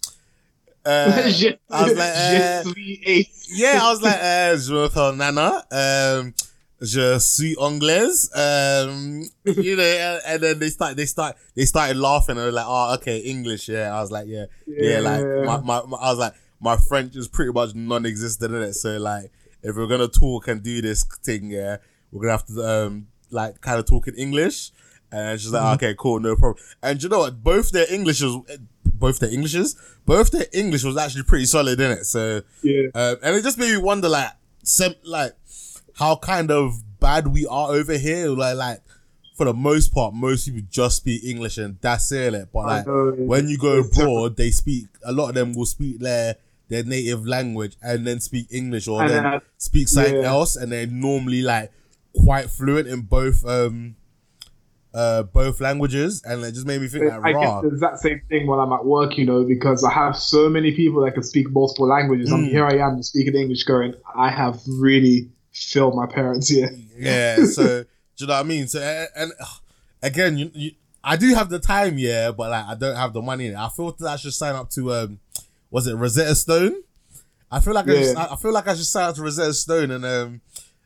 uh, 0.87 1.29
Je- 1.38 1.59
I 1.70 1.83
was 1.85 1.96
like, 1.96 2.14
je 2.14 2.42
uh, 2.42 2.62
suis 2.62 3.01
ace. 3.05 3.49
yeah, 3.51 3.81
I 3.83 3.90
was 3.90 4.03
like, 4.03 4.20
uh, 4.20 4.57
je 4.57 4.72
m'appelle 4.72 5.16
Nana. 5.16 5.64
Um, 5.70 6.35
je 6.81 7.18
suis 7.18 7.57
anglaise. 7.59 8.31
Um, 8.35 9.22
you 9.44 9.77
know, 9.77 10.18
and, 10.27 10.42
then 10.42 10.59
they 10.59 10.70
start, 10.70 10.96
they 10.96 11.07
start, 11.07 11.37
they 11.55 11.64
started 11.64 11.96
laughing. 11.96 12.37
And 12.37 12.40
they 12.40 12.44
were 12.44 12.53
like, 12.53 12.66
oh, 12.68 12.94
okay, 12.94 13.18
English. 13.18 13.68
Yeah, 13.68 13.96
I 13.96 14.01
was 14.01 14.11
like, 14.11 14.27
yeah, 14.29 14.46
yeah. 14.66 15.01
like 15.01 15.25
my, 15.25 15.59
my, 15.59 15.87
my, 15.87 15.96
I 15.99 16.11
was 16.11 16.18
like, 16.18 16.35
my 16.61 16.77
French 16.77 17.16
is 17.16 17.29
pretty 17.29 17.53
much 17.53 17.75
non-existent 17.75 18.55
in 18.55 18.62
it. 18.62 18.75
So 18.75 18.99
like, 18.99 19.31
if 19.62 19.77
we're 19.77 19.87
gonna 19.87 20.09
talk 20.09 20.49
and 20.49 20.62
do 20.62 20.81
this 20.81 21.05
thing, 21.22 21.51
yeah, 21.51 21.79
we're 22.12 22.22
gonna 22.22 22.33
have 22.33 22.46
to 22.46 22.87
um, 22.87 23.09
like, 23.31 23.61
kind 23.61 23.79
of 23.79 23.87
talk 23.87 24.09
in 24.09 24.14
English. 24.14 24.70
And 25.12 25.40
she's 25.40 25.53
like, 25.53 25.77
okay, 25.77 25.94
cool, 25.99 26.20
no 26.20 26.35
problem. 26.37 26.62
And 26.83 27.03
you 27.03 27.09
know 27.09 27.20
what? 27.20 27.42
Both 27.42 27.70
their 27.70 27.92
English 27.92 28.22
was, 28.22 28.38
both 28.98 29.18
their 29.20 29.30
Englishes, 29.30 29.76
both 30.04 30.30
their 30.30 30.46
English 30.52 30.85
was 30.85 30.96
actually 30.96 31.22
pretty 31.24 31.46
solid 31.46 31.80
in 31.80 31.90
it. 31.92 32.04
So 32.06 32.42
Yeah. 32.62 32.88
um, 32.94 33.16
and 33.22 33.37
it 33.37 33.42
just 33.42 33.59
made 33.59 33.70
me 33.72 33.78
wonder, 33.78 34.09
like, 34.09 34.32
sem- 34.62 34.94
like 35.04 35.32
how 35.94 36.16
kind 36.16 36.50
of 36.50 36.82
bad 37.00 37.28
we 37.28 37.46
are 37.46 37.72
over 37.72 37.96
here. 37.96 38.28
Like, 38.28 38.56
like 38.56 38.80
for 39.37 39.44
the 39.44 39.54
most 39.54 39.92
part, 39.94 40.14
most 40.14 40.46
people 40.46 40.62
just 40.70 40.96
speak 40.98 41.22
English 41.24 41.59
and 41.59 41.76
that's 41.80 42.11
it. 42.12 42.48
But 42.52 42.66
like 42.66 42.85
when 42.87 43.48
you 43.48 43.59
go 43.59 43.80
abroad, 43.80 44.37
they 44.37 44.50
speak. 44.50 44.87
A 45.04 45.12
lot 45.12 45.28
of 45.30 45.35
them 45.35 45.52
will 45.54 45.66
speak 45.66 45.98
their 46.00 46.37
their 46.68 46.82
native 46.82 47.24
language 47.26 47.76
and 47.80 48.04
then 48.06 48.18
speak 48.18 48.46
English 48.50 48.88
or 48.88 49.00
And 49.02 49.11
then 49.11 49.22
then- 49.22 49.40
speak 49.59 49.88
something 49.88 50.16
yeah. 50.16 50.28
else, 50.32 50.56
and 50.56 50.72
they're 50.72 50.87
normally 50.87 51.42
like 51.42 51.70
quite 52.24 52.48
fluent 52.50 52.88
in 52.88 53.02
both 53.02 53.44
um 53.46 53.94
uh 54.96 55.22
both 55.24 55.61
languages, 55.61 56.22
and 56.24 56.42
it 56.42 56.52
just 56.52 56.66
made 56.66 56.80
me 56.80 56.88
think 56.88 57.04
that 57.04 57.20
I 57.22 57.32
raw. 57.32 57.61
get 57.61 57.68
the 57.68 57.74
exact 57.74 57.98
same 57.98 58.20
thing 58.30 58.46
while 58.46 58.61
I'm 58.61 58.72
at 58.72 58.85
work, 58.85 59.18
you 59.18 59.26
know, 59.26 59.44
because 59.44 59.85
I 59.85 59.92
have 59.92 60.16
so 60.16 60.48
many 60.48 60.72
people 60.72 61.02
that 61.04 61.12
can 61.12 61.22
speak 61.22 61.50
multiple 61.50 61.87
languages. 61.87 62.32
And 62.32 62.46
Mm. 62.46 62.50
here 62.50 62.64
I 62.66 62.76
am 62.78 63.02
speaking 63.02 63.35
English, 63.37 63.64
going, 63.64 63.94
I 64.16 64.30
have 64.30 64.61
really 64.66 65.28
failed 65.52 65.94
my 65.94 66.06
parents 66.06 66.48
here. 66.48 66.70
Yeah, 66.98 67.44
so 67.44 67.82
do 68.16 68.24
you 68.24 68.26
know 68.26 68.35
what 68.35 68.40
I 68.40 68.48
mean? 68.48 68.66
So 68.68 68.80
and, 68.80 69.09
and 69.16 69.32
again, 70.02 70.38
you, 70.38 70.50
you, 70.54 70.70
I 71.04 71.16
do 71.16 71.32
have 71.35 71.50
the 71.50 71.59
time, 71.59 71.98
yeah, 71.98 72.32
but 72.32 72.50
like 72.50 72.64
I 72.64 72.74
don't 72.74 72.96
have 72.96 73.12
the 73.12 73.22
money. 73.22 73.54
I 73.54 73.68
feel 73.68 73.92
that 73.92 74.09
I 74.09 74.16
should 74.16 74.35
sign 74.35 74.54
up 74.54 74.70
to 74.70 74.92
um, 74.94 75.20
was 75.70 75.87
it 75.87 75.94
Rosetta 75.94 76.35
Stone? 76.35 76.82
I 77.50 77.61
feel 77.61 77.74
like 77.74 77.87
I, 77.88 77.92
just, 77.94 78.16
I 78.16 78.24
I 78.32 78.37
feel 78.37 78.52
like 78.52 78.66
I 78.66 78.74
should 78.74 78.87
sign 78.87 79.09
up 79.11 79.14
to 79.16 79.22
Rosetta 79.22 79.52
Stone 79.54 79.90
and 79.90 80.04
um, 80.04 80.40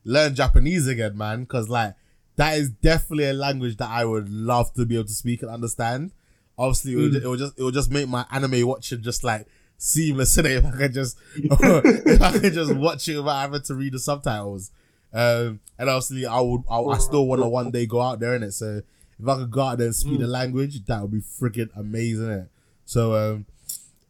learn 0.04 0.34
Japanese 0.34 0.88
again, 0.88 1.16
man, 1.16 1.42
because 1.44 1.68
like 1.68 1.94
that 2.40 2.57
is 2.57 2.70
definitely 2.70 3.26
a 3.26 3.35
language 3.35 3.76
that 3.76 3.90
I 3.90 4.07
would 4.07 4.31
love 4.31 4.72
to 4.72 4.87
be 4.87 4.94
able 4.94 5.05
to 5.05 5.12
speak 5.12 5.42
and 5.42 5.50
understand. 5.50 6.12
Obviously, 6.57 6.94
it 6.94 6.96
would, 6.96 7.12
Mm. 7.12 7.22
it 7.22 7.29
would 7.29 7.38
just 7.38 7.59
it 7.59 7.62
would 7.62 7.74
just 7.74 7.90
make 7.90 8.09
my 8.09 8.24
anime 8.31 8.66
watching 8.66 9.03
just 9.03 9.22
like 9.22 9.46
seamless 9.76 10.38
in 10.38 10.46
it 10.46 10.53
if 10.53 10.64
I 10.64 10.70
could 10.70 10.94
just 10.94 11.18
if 11.37 12.22
I 12.22 12.38
could 12.38 12.55
just 12.55 12.74
watch 12.74 13.07
it 13.09 13.18
without 13.18 13.40
having 13.42 13.61
to 13.61 13.74
read 13.74 13.92
the 13.92 13.98
subtitles. 13.98 14.70
Um, 15.12 15.61
and 15.79 15.90
obviously, 15.90 16.24
I 16.24 16.40
would 16.40 16.62
I, 16.70 16.81
I 16.81 16.96
still 16.96 17.26
want 17.26 17.42
to 17.42 17.48
one 17.48 17.70
day 17.72 17.85
go 17.85 18.00
out 18.00 18.20
there 18.20 18.35
in 18.35 18.42
it. 18.42 18.53
So 18.53 18.81
if 19.18 19.29
I 19.29 19.37
could 19.37 19.50
go 19.50 19.61
out 19.61 19.76
there 19.76 19.88
and 19.88 19.94
speak 19.94 20.18
the 20.18 20.26
language, 20.26 20.83
that 20.87 21.03
would 21.03 21.11
be 21.11 21.20
freaking 21.20 21.68
amazing. 21.76 22.24
Innit? 22.26 22.48
So 22.87 23.14
um, 23.16 23.44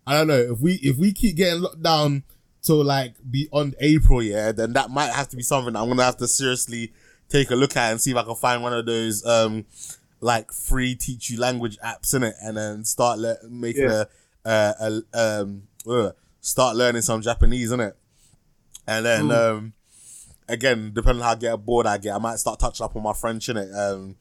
I 0.07 0.15
don't 0.17 0.29
know 0.29 0.39
if 0.53 0.61
we 0.61 0.75
if 0.75 0.99
we 0.99 1.13
keep 1.13 1.35
getting 1.35 1.63
locked 1.63 1.83
down 1.83 2.23
till 2.63 2.85
like 2.85 3.15
beyond 3.29 3.75
April, 3.81 4.23
yeah, 4.23 4.53
then 4.53 4.73
that 4.75 4.89
might 4.91 5.11
have 5.11 5.29
to 5.31 5.37
be 5.37 5.43
something 5.43 5.75
I'm 5.75 5.89
gonna 5.89 6.05
have 6.05 6.19
to 6.19 6.29
seriously 6.29 6.93
take 7.31 7.51
a 7.51 7.55
look 7.57 7.77
at 7.77 7.91
and 7.93 8.01
see 8.01 8.11
if 8.11 8.17
I 8.19 8.23
can 8.25 8.35
find 8.35 8.63
one 8.63 8.75
of 8.75 8.85
those 8.85 9.25
um 9.25 9.65
like 10.21 10.53
free 10.53 10.95
teach 10.95 11.31
you 11.31 11.39
language 11.41 11.79
apps 11.83 12.13
in 12.15 12.23
it, 12.23 12.35
and 12.43 12.57
then 12.57 12.85
start 12.85 13.19
le- 13.19 13.39
making 13.49 13.85
Yeah. 13.85 14.05
a, 14.45 14.75
a, 14.81 15.03
a 15.15 15.41
um 15.43 15.63
uh, 15.89 16.11
start 16.43 16.77
learning 16.77 17.03
some 17.03 17.23
Japanese 17.23 17.73
in 17.73 17.81
it, 17.81 17.97
and 18.87 19.07
then 19.07 19.25
Mm. 19.29 19.51
um 19.57 19.73
again 20.49 20.93
depending 20.95 21.23
on 21.23 21.29
how 21.29 21.35
get 21.35 21.57
bored 21.65 21.87
I 21.87 21.97
get, 21.99 22.15
I 22.15 22.19
might 22.19 22.37
start 22.39 22.59
touching 22.61 22.85
up 22.85 22.97
on 22.97 23.03
my 23.03 23.13
French 23.15 23.49
in 23.49 23.57
it, 23.57 23.71
um 23.75 24.17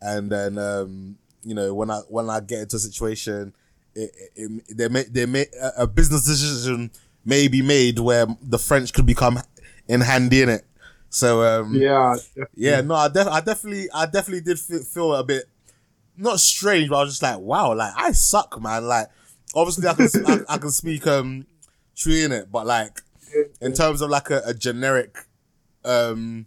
and 0.00 0.30
then 0.30 0.56
um 0.58 1.18
you 1.42 1.54
know 1.54 1.74
when 1.74 1.90
I 1.90 1.98
when 2.08 2.30
I 2.30 2.40
get 2.40 2.60
into 2.60 2.76
a 2.76 2.78
situation, 2.78 3.52
it, 3.94 4.10
it, 4.36 4.50
it 4.68 4.76
they 4.76 4.88
may 4.88 5.02
they 5.04 5.26
may 5.26 5.46
a 5.60 5.82
a 5.82 5.86
business 5.86 6.24
decision 6.24 6.90
may 7.24 7.48
be 7.48 7.60
made 7.62 7.98
where 7.98 8.26
the 8.40 8.58
French 8.58 8.92
could 8.92 9.06
become 9.06 9.38
in 9.88 10.00
handy 10.00 10.42
in 10.42 10.48
it. 10.48 10.64
So 11.16 11.42
um 11.42 11.74
Yeah, 11.74 12.16
yeah, 12.54 12.80
no, 12.82 12.94
I, 12.94 13.08
def- 13.08 13.26
I 13.26 13.40
definitely, 13.40 13.88
I 13.90 14.04
definitely 14.04 14.42
did 14.42 14.60
feel, 14.60 14.82
feel 14.82 15.14
a 15.14 15.24
bit 15.24 15.44
not 16.14 16.40
strange, 16.40 16.90
but 16.90 16.96
I 16.98 17.00
was 17.04 17.12
just 17.12 17.22
like, 17.22 17.38
wow, 17.38 17.74
like 17.74 17.92
I 17.96 18.12
suck, 18.12 18.60
man. 18.60 18.84
Like, 18.84 19.06
obviously, 19.54 19.88
I 19.88 19.94
can, 19.94 20.08
I, 20.26 20.54
I 20.54 20.58
can 20.58 20.70
speak 20.70 21.06
um, 21.06 21.46
Twi 21.98 22.24
in 22.24 22.32
it, 22.32 22.52
but 22.52 22.66
like 22.66 23.00
in 23.62 23.72
terms 23.72 24.02
of 24.02 24.10
like 24.10 24.28
a, 24.28 24.42
a 24.44 24.52
generic, 24.52 25.16
um, 25.86 26.44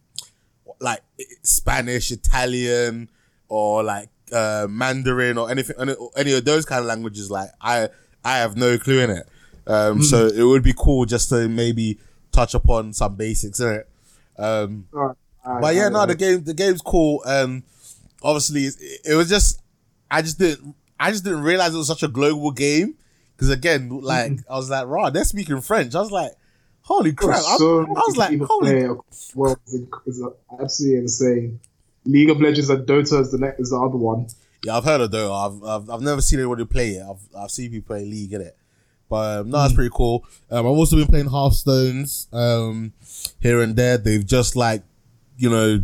like 0.80 1.02
Spanish, 1.42 2.12
Italian, 2.12 3.10
or 3.48 3.82
like 3.82 4.10
uh, 4.32 4.68
Mandarin 4.70 5.40
or 5.40 5.50
anything, 5.50 5.78
any, 6.16 6.34
of 6.34 6.46
those 6.46 6.66
kind 6.66 6.82
of 6.82 6.86
languages, 6.86 7.32
like 7.32 7.50
I, 7.60 7.90
I 8.24 8.38
have 8.38 8.56
no 8.56 8.78
clue 8.78 9.00
in 9.00 9.10
it. 9.10 9.28
Um, 9.66 10.04
so 10.04 10.28
it 10.28 10.44
would 10.44 10.64
be 10.64 10.74
cool 10.78 11.06
just 11.06 11.30
to 11.30 11.50
maybe 11.50 12.00
touch 12.32 12.54
upon 12.54 12.94
some 12.94 13.16
basics 13.16 13.60
in 13.60 13.70
it. 13.70 13.90
Um, 14.40 14.88
alright, 14.94 15.18
but 15.62 15.76
yeah, 15.76 15.90
no, 15.90 16.06
the 16.06 16.16
game 16.16 16.44
the 16.44 16.54
game's 16.54 16.82
cool. 16.82 17.22
Um, 17.26 17.64
obviously, 18.24 18.66
it, 18.66 18.76
it 19.06 19.16
was 19.16 19.30
just 19.30 19.62
I 20.10 20.22
just 20.22 20.40
didn't 20.40 20.76
I 21.00 21.12
just 21.12 21.24
didn't 21.24 21.42
realize 21.42 21.74
it 21.74 21.78
was 21.78 21.88
such 21.88 22.04
a 22.04 22.08
global 22.08 22.52
game 22.52 22.96
because 23.36 23.50
again, 23.50 23.90
like 24.02 24.34
I 24.50 24.56
was 24.56 24.70
like, 24.70 24.88
raw, 24.88 25.10
they're 25.10 25.24
speaking 25.24 25.62
French. 25.62 25.96
I 25.96 26.02
was 26.02 26.12
like, 26.12 26.32
holy 26.82 27.14
crap! 27.14 27.38
I, 27.38 27.58
so 27.58 27.82
I 27.82 28.04
was 28.08 28.18
like, 28.18 28.40
holy. 28.42 28.88
well, 29.36 29.60
it's 29.66 30.22
absolutely 30.60 30.98
insane. 31.00 31.60
League 32.06 32.30
of 32.30 32.42
Legends 32.42 32.70
and 32.70 32.88
Dota 32.88 33.22
is 33.22 33.32
the 33.32 33.38
next 33.38 33.60
is 33.60 33.70
the 33.70 33.78
other 33.78 33.98
one. 33.98 34.28
Yeah, 34.64 34.78
I've 34.78 34.84
heard 34.84 35.02
of 35.02 35.12
though. 35.12 35.34
I've, 35.34 35.64
I've 35.64 35.90
I've 35.90 36.02
never 36.02 36.22
seen 36.22 36.40
anybody 36.40 36.66
play 36.66 36.92
it. 36.92 37.04
I've 37.04 37.36
I've 37.38 37.52
seen 37.52 37.72
people 37.72 37.96
play 37.96 38.06
League 38.06 38.34
in 38.34 38.42
it. 38.42 38.58
But 39.10 39.40
um, 39.40 39.50
no, 39.50 39.58
that's 39.58 39.74
pretty 39.74 39.90
cool. 39.94 40.24
Um, 40.52 40.60
I've 40.60 40.72
also 40.72 40.96
been 40.96 41.08
playing 41.08 41.26
Hearthstones 41.26 42.28
um, 42.32 42.94
here 43.40 43.62
and 43.62 43.76
there. 43.76 43.98
They've 43.98 44.26
just 44.26 44.56
like, 44.56 44.84
you 45.38 45.50
know, 45.50 45.84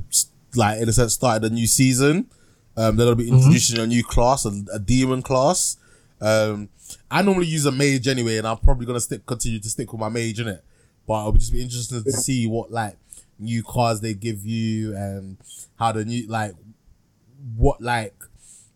like 0.56 0.80
in 0.82 0.88
a 0.88 0.94
sense 0.94 1.14
started 1.14 1.52
a 1.52 1.54
new 1.54 1.68
season. 1.68 2.30
Um, 2.78 2.96
they're 2.96 3.06
gonna 3.06 3.16
be 3.16 3.30
introducing 3.30 3.80
a 3.80 3.88
new 3.88 4.04
class, 4.04 4.46
a, 4.46 4.52
a 4.74 4.80
demon 4.80 5.22
class. 5.22 5.78
Um, 6.22 6.70
I 7.10 7.22
normally 7.22 7.48
use 7.48 7.66
a 7.66 7.72
mage 7.72 8.08
anyway, 8.08 8.38
and 8.38 8.48
I'm 8.48 8.58
probably 8.58 8.86
gonna 8.86 9.00
stick 9.00 9.26
continue 9.26 9.60
to 9.60 9.70
stick 9.70 9.92
with 9.92 10.00
my 10.00 10.10
mage 10.10 10.40
in 10.40 10.48
it. 10.48 10.64
But 11.08 11.22
it'll 11.22 11.34
just 11.34 11.54
be 11.54 11.62
interesting 11.62 12.04
to 12.04 12.12
see 12.12 12.48
what 12.48 12.72
like 12.72 12.98
new 13.40 13.64
cards 13.64 14.02
they 14.02 14.14
give 14.14 14.46
you 14.46 14.96
and 14.96 15.38
how 15.78 15.92
the 15.92 16.06
new 16.06 16.28
like 16.28 16.54
what 17.56 17.82
like 17.82 18.14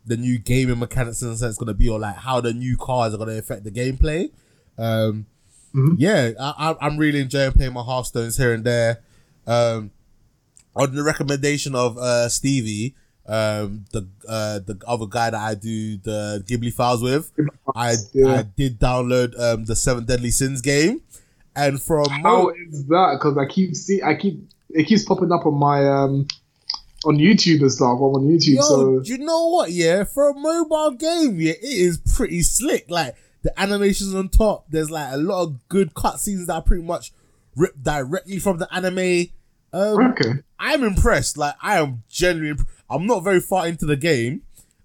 the 0.10 0.18
new 0.18 0.38
gaming 0.38 0.80
mechanics 0.80 1.22
in 1.22 1.30
a 1.30 1.38
sense 1.38 1.58
going 1.58 1.68
to 1.68 1.74
be, 1.74 1.88
or 1.88 2.00
like 2.00 2.16
how 2.16 2.42
the 2.42 2.52
new 2.54 2.76
cars 2.78 3.14
are 3.14 3.18
going 3.18 3.30
to 3.30 3.38
affect 3.38 3.64
the 3.64 3.72
gameplay. 3.72 4.30
Um, 4.78 5.26
Mhm. 5.74 5.96
Yeah, 6.00 6.32
I, 6.40 6.76
I'm 6.82 6.98
really 6.98 7.20
enjoying 7.22 7.52
playing 7.52 7.74
my 7.74 7.82
Hearthstones 7.84 8.38
here 8.38 8.54
and 8.54 8.64
there. 8.64 9.02
Um, 9.46 9.92
on 10.76 10.96
the 10.96 11.04
recommendation 11.04 11.76
of 11.76 11.96
uh, 11.98 12.28
Stevie, 12.28 12.96
um, 13.28 13.86
the 13.92 14.08
uh, 14.28 14.60
the 14.66 14.80
other 14.88 15.06
guy 15.06 15.30
that 15.30 15.40
I 15.40 15.54
do 15.54 15.98
the 15.98 16.44
Ghibli 16.48 16.74
files 16.74 17.04
with, 17.04 17.32
I 17.76 17.94
Yeah. 18.14 18.40
I 18.40 18.42
did 18.42 18.80
download 18.80 19.40
um, 19.40 19.66
the 19.66 19.76
Seven 19.76 20.06
Deadly 20.06 20.32
Sins 20.32 20.62
game, 20.62 21.02
and 21.56 21.80
from 21.80 22.10
How 22.10 22.22
mo- 22.46 22.54
is 22.72 22.86
that? 22.88 23.18
Because 23.20 23.38
I 23.38 23.46
keep 23.46 23.76
see, 23.76 24.02
I 24.02 24.16
keep 24.16 24.50
it 24.72 24.86
keeps 24.86 25.04
popping 25.04 25.32
up 25.32 25.46
on 25.46 25.54
my 25.54 25.88
um 25.88 26.28
on 27.06 27.18
YouTube 27.18 27.62
and 27.62 27.72
stuff. 27.72 27.98
I'm 27.98 28.02
on 28.02 28.28
YouTube, 28.28 28.56
Yo, 28.56 28.62
so 28.62 29.02
you 29.04 29.18
know 29.20 29.48
what? 29.48 29.72
Yeah, 29.72 30.04
for 30.04 30.30
a 30.30 30.34
mobile 30.34 30.92
game, 30.92 31.40
yeah, 31.40 31.54
it 31.54 31.64
is 31.64 31.98
pretty 32.16 32.42
slick. 32.42 32.86
Like 32.90 33.16
the 33.42 33.58
animations 33.60 34.14
on 34.14 34.30
top, 34.30 34.66
there's 34.70 34.92
like 34.92 35.14
a 35.14 35.18
lot 35.18 35.44
of 35.44 35.68
good 35.70 35.94
cutscenes 35.94 36.48
that 36.48 36.54
are 36.54 36.62
pretty 36.62 36.84
much 36.84 37.12
ripped 37.56 37.84
directly 37.84 38.40
from 38.40 38.58
the 38.58 38.74
anime. 38.74 39.28
Um, 39.72 40.12
okay. 40.12 40.40
I'm 40.60 40.84
impressed. 40.84 41.38
Like 41.38 41.56
I 41.62 41.80
am 41.80 42.04
genuinely. 42.10 42.52
Imp- 42.52 42.68
I'm 42.90 43.06
not 43.06 43.24
very 43.24 43.40
far 43.40 43.68
into 43.68 43.86
the 43.86 43.96
game, 43.96 44.42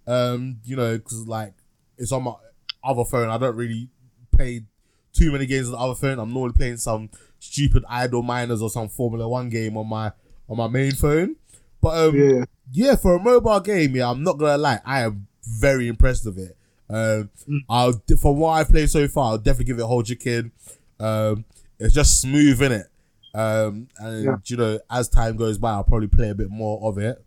um, 0.06 0.58
you 0.64 0.76
know, 0.76 0.98
because 0.98 1.26
like 1.26 1.54
it's 1.98 2.12
on 2.12 2.24
my 2.24 2.34
other 2.82 3.04
phone. 3.04 3.28
I 3.28 3.38
don't 3.38 3.56
really 3.56 3.88
play 4.36 4.64
too 5.12 5.32
many 5.32 5.46
games 5.46 5.66
on 5.68 5.72
the 5.72 5.78
other 5.78 5.94
phone. 5.94 6.18
I'm 6.18 6.32
normally 6.32 6.52
playing 6.52 6.76
some 6.76 7.08
stupid 7.38 7.84
idle 7.88 8.22
miners 8.22 8.60
or 8.60 8.70
some 8.70 8.88
Formula 8.88 9.28
One 9.28 9.48
game 9.48 9.76
on 9.76 9.88
my 9.88 10.12
on 10.48 10.58
my 10.58 10.68
main 10.68 10.92
phone. 10.92 11.36
But 11.84 12.08
um, 12.08 12.16
Yeah. 12.16 12.44
yeah, 12.72 12.96
for 12.96 13.16
a 13.16 13.18
mobile 13.20 13.60
game, 13.60 13.94
yeah, 13.94 14.08
I'm 14.10 14.22
not 14.24 14.38
gonna 14.38 14.56
lie, 14.56 14.80
I 14.86 15.02
am 15.02 15.26
very 15.46 15.86
impressed 15.86 16.24
with 16.24 16.38
it. 16.38 16.56
Um, 16.88 17.28
I'll 17.68 17.92
from 18.18 18.38
what 18.38 18.52
I've 18.52 18.68
played 18.70 18.88
so 18.88 19.06
far, 19.06 19.32
I'll 19.32 19.38
definitely 19.38 19.66
give 19.66 19.78
it 19.78 19.82
a 19.82 19.86
whole 19.86 20.02
chicken. 20.02 20.50
Um, 20.98 21.44
it's 21.78 21.92
just 21.92 22.22
smooth 22.22 22.62
in 22.62 22.72
it. 22.72 22.86
Um, 23.34 23.88
and 23.98 24.24
Yeah. 24.24 24.36
you 24.46 24.56
know, 24.56 24.78
as 24.90 25.10
time 25.10 25.36
goes 25.36 25.58
by, 25.58 25.72
I'll 25.72 25.84
probably 25.84 26.08
play 26.08 26.30
a 26.30 26.34
bit 26.34 26.48
more 26.48 26.88
of 26.88 26.96
it. 26.96 27.22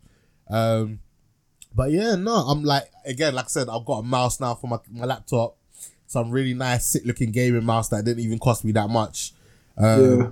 Um, 0.50 0.98
but 1.72 1.92
yeah, 1.92 2.16
no, 2.16 2.34
I'm 2.34 2.64
like 2.64 2.90
again, 3.04 3.36
like 3.36 3.44
I 3.44 3.48
said, 3.48 3.68
I've 3.68 3.84
got 3.84 3.98
a 4.00 4.02
mouse 4.02 4.40
now 4.40 4.54
for 4.56 4.66
my 4.66 4.78
my 4.90 5.04
laptop. 5.06 5.54
Some 6.08 6.32
really 6.32 6.54
nice, 6.54 6.84
sick 6.86 7.02
looking 7.04 7.30
gaming 7.30 7.64
mouse 7.64 7.90
that 7.90 8.04
didn't 8.04 8.24
even 8.24 8.40
cost 8.40 8.64
me 8.64 8.72
that 8.72 8.90
much. 8.90 9.34
Um, 9.76 10.18
Yeah. 10.20 10.30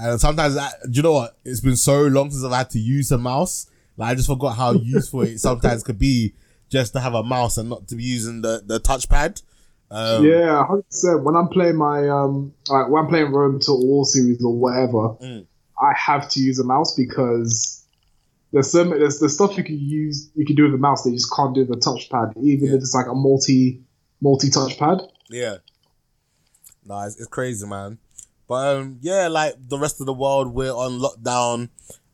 And 0.00 0.20
sometimes, 0.20 0.56
I, 0.56 0.70
do 0.84 0.90
you 0.92 1.02
know 1.02 1.12
what? 1.12 1.36
It's 1.44 1.60
been 1.60 1.76
so 1.76 2.02
long 2.02 2.30
since 2.30 2.44
I've 2.44 2.52
had 2.52 2.70
to 2.70 2.78
use 2.78 3.10
a 3.10 3.18
mouse. 3.18 3.68
Like 3.96 4.10
I 4.10 4.14
just 4.14 4.28
forgot 4.28 4.56
how 4.56 4.72
useful 4.96 5.22
it 5.22 5.38
sometimes 5.38 5.82
could 5.82 5.98
be 5.98 6.34
just 6.68 6.92
to 6.92 7.00
have 7.00 7.14
a 7.14 7.22
mouse 7.22 7.56
and 7.58 7.68
not 7.70 7.88
to 7.88 7.96
be 7.96 8.04
using 8.04 8.42
the 8.42 8.62
the 8.64 8.78
touchpad. 8.78 9.42
Um, 9.90 10.24
yeah, 10.24 10.64
hundred 10.66 10.82
percent. 10.88 11.24
When 11.24 11.34
I'm 11.34 11.48
playing 11.48 11.76
my 11.76 12.08
um, 12.08 12.52
like 12.68 12.88
when 12.90 13.02
I'm 13.04 13.08
playing 13.08 13.32
Rome 13.32 13.58
Total 13.58 13.84
War 13.86 14.04
series 14.04 14.42
or 14.44 14.54
whatever, 14.56 15.16
Mm. 15.20 15.46
I 15.80 15.92
have 15.96 16.28
to 16.30 16.40
use 16.40 16.58
a 16.58 16.64
mouse 16.64 16.94
because 16.94 17.84
there's 18.52 18.70
so 18.70 18.84
many, 18.84 18.98
there's 19.00 19.18
the 19.18 19.28
stuff 19.28 19.56
you 19.56 19.64
can 19.64 19.78
use 19.78 20.30
you 20.34 20.44
can 20.44 20.56
do 20.56 20.64
with 20.64 20.74
a 20.74 20.78
mouse 20.78 21.02
that 21.04 21.10
you 21.10 21.16
just 21.16 21.32
can't 21.34 21.54
do 21.54 21.64
with 21.64 21.70
a 21.78 21.80
touchpad, 21.80 22.36
even 22.42 22.68
Yeah. 22.68 22.74
if 22.74 22.82
it's 22.82 22.94
like 22.94 23.06
a 23.06 23.14
multi 23.14 23.80
multi 24.20 24.48
touchpad. 24.50 25.08
Yeah. 25.30 25.56
No, 26.84 27.00
it's, 27.02 27.16
it's 27.18 27.26
crazy, 27.28 27.66
man. 27.66 27.98
But 28.48 28.76
um, 28.76 28.98
yeah, 29.02 29.28
like 29.28 29.54
the 29.68 29.78
rest 29.78 30.00
of 30.00 30.06
the 30.06 30.12
world, 30.14 30.54
we're 30.54 30.72
on 30.72 30.98
lockdown. 30.98 31.68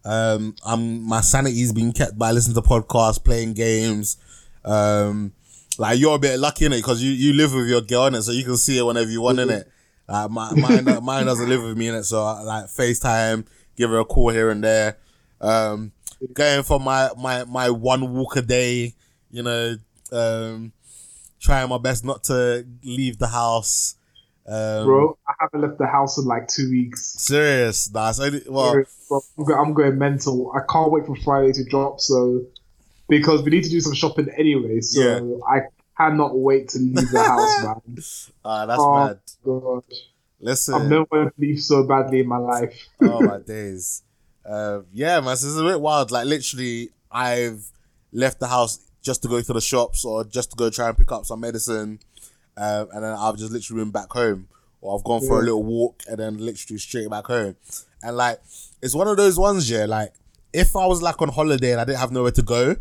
Um, 0.04 0.56
I'm 0.66 1.02
my 1.02 1.20
sanity's 1.20 1.72
been 1.72 1.92
kept 1.92 2.18
by 2.18 2.32
listening 2.32 2.56
to 2.56 2.62
podcasts, 2.62 3.22
playing 3.22 3.54
games. 3.54 4.18
Um, 4.64 5.32
like 5.78 5.98
you're 5.98 6.16
a 6.16 6.18
bit 6.18 6.38
lucky 6.38 6.66
in 6.66 6.72
it 6.72 6.78
because 6.78 7.02
you, 7.02 7.12
you 7.12 7.32
live 7.32 7.54
with 7.54 7.68
your 7.68 7.80
girl 7.80 8.06
in 8.06 8.14
it, 8.16 8.22
so 8.22 8.32
you 8.32 8.44
can 8.44 8.56
see 8.56 8.78
it 8.78 8.82
whenever 8.82 9.10
you 9.10 9.20
want 9.20 9.38
in 9.38 9.50
it. 9.50 9.70
Uh, 10.08 10.28
my, 10.28 10.52
mine 10.54 10.84
mine 11.02 11.26
doesn't 11.26 11.48
live 11.48 11.62
with 11.62 11.78
me 11.78 11.88
in 11.88 11.94
it, 11.94 12.04
so 12.04 12.22
I, 12.22 12.42
like 12.42 12.64
FaceTime, 12.64 13.46
give 13.76 13.90
her 13.90 14.00
a 14.00 14.04
call 14.04 14.30
here 14.30 14.50
and 14.50 14.62
there. 14.62 14.98
Um, 15.40 15.92
going 16.32 16.64
for 16.64 16.80
my 16.80 17.10
my 17.16 17.44
my 17.44 17.70
one 17.70 18.12
walk 18.12 18.36
a 18.36 18.42
day, 18.42 18.94
you 19.30 19.42
know. 19.42 19.76
Um, 20.12 20.72
trying 21.40 21.68
my 21.68 21.78
best 21.78 22.04
not 22.04 22.24
to 22.24 22.66
leave 22.82 23.18
the 23.18 23.28
house. 23.28 23.96
Um, 24.46 24.84
Bro, 24.84 25.18
I 25.26 25.32
haven't 25.40 25.62
left 25.62 25.78
the 25.78 25.86
house 25.86 26.18
in 26.18 26.26
like 26.26 26.48
two 26.48 26.70
weeks. 26.70 27.02
serious. 27.18 27.90
Nah, 27.92 28.10
it's 28.10 28.18
well, 28.48 28.72
Bro, 29.08 29.20
I'm, 29.38 29.44
go- 29.44 29.54
I'm 29.54 29.72
going 29.74 29.98
mental. 29.98 30.52
I 30.54 30.60
can't 30.70 30.90
wait 30.92 31.06
for 31.06 31.16
Friday 31.16 31.52
to 31.52 31.64
drop. 31.64 32.00
So 32.00 32.42
because 33.08 33.42
we 33.42 33.50
need 33.50 33.64
to 33.64 33.70
do 33.70 33.80
some 33.80 33.94
shopping 33.94 34.28
anyway, 34.36 34.80
so 34.80 35.00
Yeah. 35.00 35.36
I 35.48 35.60
cannot 35.96 36.36
wait 36.36 36.68
to 36.70 36.78
leave 36.78 37.10
the 37.10 37.22
house, 37.22 37.62
man. 37.64 37.98
ah, 38.44 38.66
that's 38.66 38.80
Oh, 38.82 38.94
mad. 39.06 39.18
God. 39.44 39.84
Listen, 40.40 40.74
I've 40.74 40.88
never 40.90 41.04
wanted 41.10 41.26
to 41.36 41.40
leave 41.40 41.60
so 41.60 41.84
badly 41.84 42.20
in 42.20 42.28
my 42.28 42.36
life. 42.38 42.88
oh 43.00 43.22
my 43.22 43.38
days. 43.46 44.02
Uh, 44.44 44.80
yeah, 44.92 45.20
man, 45.20 45.30
this 45.30 45.44
is 45.44 45.56
a 45.58 45.62
bit 45.64 45.80
wild. 45.80 46.10
Like 46.10 46.26
literally, 46.26 46.90
I've 47.10 47.64
left 48.12 48.40
the 48.40 48.48
house 48.48 48.78
just 49.00 49.22
to 49.22 49.28
go 49.28 49.40
to 49.40 49.52
the 49.54 49.60
shops 49.60 50.04
or 50.04 50.24
just 50.24 50.50
to 50.50 50.56
go 50.56 50.68
try 50.68 50.88
and 50.88 50.98
pick 50.98 51.10
up 51.12 51.24
some 51.24 51.40
medicine, 51.40 51.98
um, 52.56 52.88
and 52.92 53.04
then 53.04 53.12
I've 53.12 53.36
just 53.36 53.52
literally 53.52 53.82
been 53.82 53.90
back 53.90 54.10
home, 54.10 54.48
or 54.80 54.96
I've 54.96 55.04
gone 55.04 55.20
for 55.26 55.40
a 55.40 55.42
little 55.42 55.62
walk 55.62 56.02
and 56.08 56.18
then 56.18 56.38
literally 56.38 56.78
straight 56.78 57.10
back 57.10 57.26
home, 57.26 57.56
and 58.02 58.16
like 58.16 58.40
it's 58.82 58.94
one 58.94 59.08
of 59.08 59.16
those 59.16 59.38
ones, 59.38 59.68
yeah. 59.70 59.86
Like 59.86 60.12
if 60.52 60.76
I 60.76 60.86
was 60.86 61.02
like 61.02 61.20
on 61.20 61.30
holiday 61.30 61.72
and 61.72 61.80
I 61.80 61.84
didn't 61.84 61.98
have 61.98 62.12
nowhere 62.12 62.32
to 62.32 62.42
go, 62.42 62.76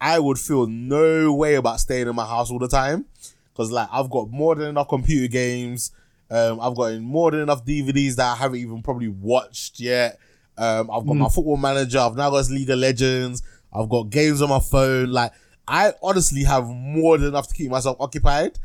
I 0.00 0.18
would 0.18 0.38
feel 0.38 0.66
no 0.66 1.32
way 1.32 1.54
about 1.54 1.80
staying 1.80 2.08
in 2.08 2.14
my 2.14 2.26
house 2.26 2.50
all 2.50 2.58
the 2.58 2.68
time, 2.68 3.06
because 3.52 3.70
like 3.70 3.88
I've 3.92 4.10
got 4.10 4.30
more 4.30 4.54
than 4.54 4.68
enough 4.68 4.88
computer 4.88 5.28
games. 5.28 5.92
Um, 6.30 6.58
I've 6.60 6.74
got 6.74 6.98
more 7.00 7.30
than 7.30 7.40
enough 7.40 7.64
DVDs 7.64 8.16
that 8.16 8.32
I 8.32 8.34
haven't 8.34 8.58
even 8.58 8.82
probably 8.82 9.08
watched 9.08 9.78
yet. 9.78 10.18
Um, 10.56 10.90
I've 10.90 11.06
got 11.06 11.14
my 11.16 11.28
football 11.28 11.56
manager. 11.56 11.98
I've 11.98 12.16
now 12.16 12.30
got 12.30 12.48
League 12.48 12.70
of 12.70 12.78
Legends. 12.78 13.42
I've 13.72 13.88
got 13.88 14.10
games 14.10 14.40
on 14.42 14.48
my 14.48 14.60
phone. 14.60 15.10
Like 15.10 15.32
I 15.66 15.92
honestly 16.02 16.44
have 16.44 16.66
more 16.66 17.18
than 17.18 17.28
enough 17.28 17.48
to 17.48 17.54
keep 17.54 17.70
myself 17.70 17.96
occupied. 18.00 18.58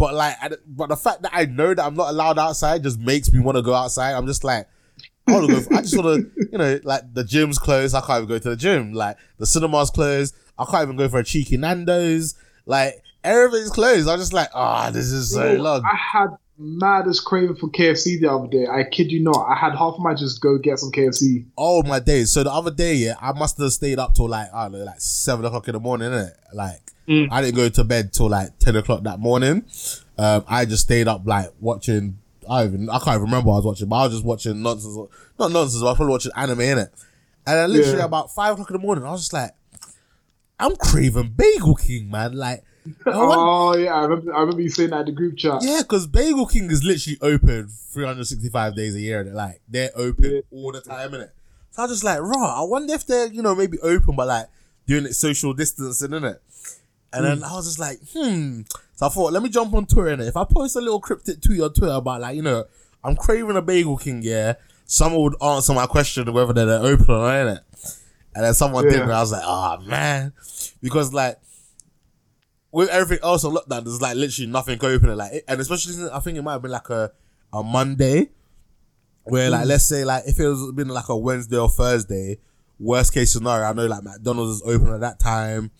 But 0.00 0.14
like, 0.14 0.34
I, 0.40 0.50
but 0.66 0.88
the 0.88 0.96
fact 0.96 1.20
that 1.20 1.30
I 1.34 1.44
know 1.44 1.74
that 1.74 1.84
I'm 1.84 1.94
not 1.94 2.08
allowed 2.08 2.38
outside 2.38 2.82
just 2.82 2.98
makes 2.98 3.30
me 3.30 3.38
want 3.38 3.58
to 3.58 3.62
go 3.62 3.74
outside. 3.74 4.14
I'm 4.14 4.26
just 4.26 4.44
like, 4.44 4.66
I 5.28 5.32
want 5.32 5.50
to 5.50 5.60
go. 5.60 5.76
I 5.76 5.82
just 5.82 5.94
want 5.94 6.24
to, 6.24 6.46
you 6.50 6.56
know, 6.56 6.80
like 6.84 7.12
the 7.12 7.22
gym's 7.22 7.58
closed. 7.58 7.94
I 7.94 8.00
can't 8.00 8.24
even 8.24 8.28
go 8.30 8.38
to 8.38 8.48
the 8.48 8.56
gym. 8.56 8.94
Like 8.94 9.18
the 9.36 9.44
cinema's 9.44 9.90
closed. 9.90 10.34
I 10.58 10.64
can't 10.64 10.84
even 10.84 10.96
go 10.96 11.06
for 11.10 11.18
a 11.18 11.24
cheeky 11.24 11.58
Nando's. 11.58 12.34
Like 12.64 12.94
everything's 13.22 13.72
closed. 13.72 14.08
I'm 14.08 14.18
just 14.18 14.32
like, 14.32 14.48
ah, 14.54 14.90
this 14.90 15.12
is 15.12 15.34
so 15.34 15.56
Bro, 15.56 15.62
long. 15.62 15.82
I 15.84 15.96
had 15.96 16.28
maddest 16.56 17.26
craving 17.26 17.56
for 17.56 17.68
KFC 17.68 18.18
the 18.22 18.32
other 18.32 18.48
day. 18.48 18.66
I 18.66 18.84
kid 18.84 19.12
you 19.12 19.22
not. 19.22 19.46
I 19.50 19.54
had 19.54 19.72
half 19.72 19.96
of 19.96 20.00
my 20.00 20.14
just 20.14 20.40
go 20.40 20.56
get 20.56 20.78
some 20.78 20.92
KFC. 20.92 21.44
Oh 21.58 21.82
my 21.82 22.00
days! 22.00 22.32
So 22.32 22.42
the 22.42 22.52
other 22.52 22.70
day, 22.70 22.94
yeah, 22.94 23.16
I 23.20 23.32
must 23.32 23.58
have 23.58 23.70
stayed 23.74 23.98
up 23.98 24.14
till 24.14 24.30
like 24.30 24.48
I 24.54 24.62
don't 24.62 24.72
know, 24.72 24.84
like 24.84 25.00
seven 25.02 25.44
o'clock 25.44 25.68
in 25.68 25.74
the 25.74 25.80
morning. 25.80 26.10
Innit? 26.10 26.32
Like 26.54 26.80
Mm. 27.10 27.28
I 27.32 27.42
didn't 27.42 27.56
go 27.56 27.68
to 27.68 27.82
bed 27.84 28.12
till 28.12 28.28
like 28.28 28.58
ten 28.60 28.76
o'clock 28.76 29.02
that 29.02 29.18
morning. 29.18 29.64
Um, 30.16 30.44
I 30.46 30.64
just 30.64 30.84
stayed 30.84 31.08
up 31.08 31.22
like 31.26 31.50
watching. 31.60 32.18
I 32.48 32.64
even 32.64 32.88
I 32.88 32.98
can't 32.98 33.08
even 33.16 33.22
remember 33.22 33.48
what 33.48 33.54
I 33.54 33.56
was 33.58 33.64
watching, 33.66 33.88
but 33.88 33.96
I 33.96 34.02
was 34.04 34.12
just 34.12 34.24
watching 34.24 34.62
nonsense. 34.62 34.96
Not 35.38 35.50
nonsense. 35.52 35.80
but 35.82 35.86
I 35.86 35.90
was 35.90 35.96
probably 35.96 36.12
watching 36.12 36.32
anime 36.36 36.60
in 36.60 36.78
it. 36.78 36.92
And 37.46 37.56
then 37.58 37.72
literally 37.72 37.98
Yeah. 37.98 38.04
about 38.04 38.30
five 38.32 38.52
o'clock 38.52 38.70
in 38.70 38.74
the 38.74 38.78
morning, 38.80 39.04
I 39.04 39.10
was 39.10 39.20
just 39.22 39.32
like, 39.32 39.50
I'm 40.58 40.76
craving 40.76 41.34
Bagel 41.36 41.74
King, 41.74 42.10
man. 42.10 42.34
Like, 42.36 42.62
Oh 43.06 43.76
yeah, 43.76 43.94
I 43.94 44.02
remember. 44.04 44.34
I 44.34 44.40
remember 44.40 44.62
you 44.62 44.68
saying 44.68 44.90
that 44.90 45.00
in 45.00 45.06
the 45.06 45.12
group 45.12 45.36
chat. 45.36 45.62
yeah, 45.62 45.80
because 45.82 46.06
Bagel 46.06 46.46
King 46.46 46.70
is 46.70 46.84
literally 46.84 47.18
open 47.22 47.68
365 47.68 48.76
days 48.76 48.94
a 48.94 49.00
year. 49.00 49.24
They're 49.24 49.34
like 49.34 49.60
they're 49.68 49.90
open 49.96 50.30
Yeah. 50.32 50.40
all 50.52 50.72
the 50.72 50.80
time, 50.80 51.10
innit? 51.12 51.30
So 51.72 51.82
I 51.82 51.86
was 51.86 51.92
just 51.92 52.04
like, 52.04 52.20
raw. 52.20 52.62
I 52.62 52.66
wonder 52.66 52.94
if 52.94 53.06
they're 53.06 53.26
you 53.26 53.42
know 53.42 53.54
maybe 53.54 53.78
open, 53.80 54.16
but 54.16 54.28
like 54.28 54.46
doing 54.86 55.04
it 55.06 55.14
social 55.14 55.52
distancing, 55.54 56.10
innit? 56.10 56.38
And 57.12 57.24
then 57.24 57.42
I 57.44 57.52
was 57.54 57.66
just 57.66 57.78
like, 57.78 57.98
hmm. 58.14 58.62
So 58.94 59.06
I 59.06 59.08
thought, 59.08 59.32
let 59.32 59.42
me 59.42 59.48
jump 59.48 59.74
on 59.74 59.86
Twitter, 59.86 60.10
and 60.10 60.22
If 60.22 60.36
I 60.36 60.44
post 60.44 60.76
a 60.76 60.80
little 60.80 61.00
cryptic 61.00 61.40
tweet 61.40 61.60
on 61.60 61.72
Twitter 61.72 61.94
about 61.94 62.20
like 62.20 62.36
you 62.36 62.42
know 62.42 62.64
I'm 63.02 63.16
craving 63.16 63.56
a 63.56 63.62
Bagel 63.62 63.96
King, 63.96 64.20
yeah, 64.22 64.54
someone 64.84 65.22
would 65.22 65.42
answer 65.42 65.72
my 65.72 65.86
question 65.86 66.32
whether 66.32 66.52
they're 66.52 66.78
open 66.80 67.06
or 67.10 67.18
not, 67.18 67.32
innit? 67.32 67.60
And 68.34 68.44
then 68.44 68.54
someone 68.54 68.84
did, 68.84 68.92
Yeah. 68.94 69.02
and 69.04 69.12
I 69.12 69.20
was 69.20 69.32
like, 69.32 69.42
oh 69.44 69.78
man, 69.86 70.32
because 70.80 71.12
like 71.12 71.38
with 72.72 72.88
everything 72.90 73.24
else 73.24 73.44
on 73.44 73.54
lockdown, 73.54 73.84
there's 73.84 74.00
like 74.00 74.16
literally 74.16 74.50
nothing 74.50 74.78
open. 74.84 75.16
Like, 75.16 75.44
and 75.48 75.60
especially 75.60 75.94
since 75.94 76.10
I 76.10 76.20
think 76.20 76.38
it 76.38 76.42
might 76.42 76.52
have 76.52 76.62
been 76.62 76.70
like 76.70 76.90
a 76.90 77.10
a 77.52 77.62
Monday, 77.64 78.30
where 79.24 79.48
Mm. 79.48 79.52
like 79.52 79.66
let's 79.66 79.86
say 79.86 80.04
like 80.04 80.24
if 80.26 80.38
it 80.38 80.46
was 80.46 80.70
been 80.72 80.88
like 80.88 81.08
a 81.08 81.16
Wednesday 81.16 81.56
or 81.58 81.68
Thursday, 81.68 82.38
worst 82.78 83.12
case 83.12 83.32
scenario, 83.32 83.64
I 83.66 83.72
know 83.72 83.86
like 83.86 84.04
McDonald's 84.04 84.56
is 84.56 84.62
open 84.64 84.92
at 84.94 85.00
that 85.00 85.18
time. 85.18 85.70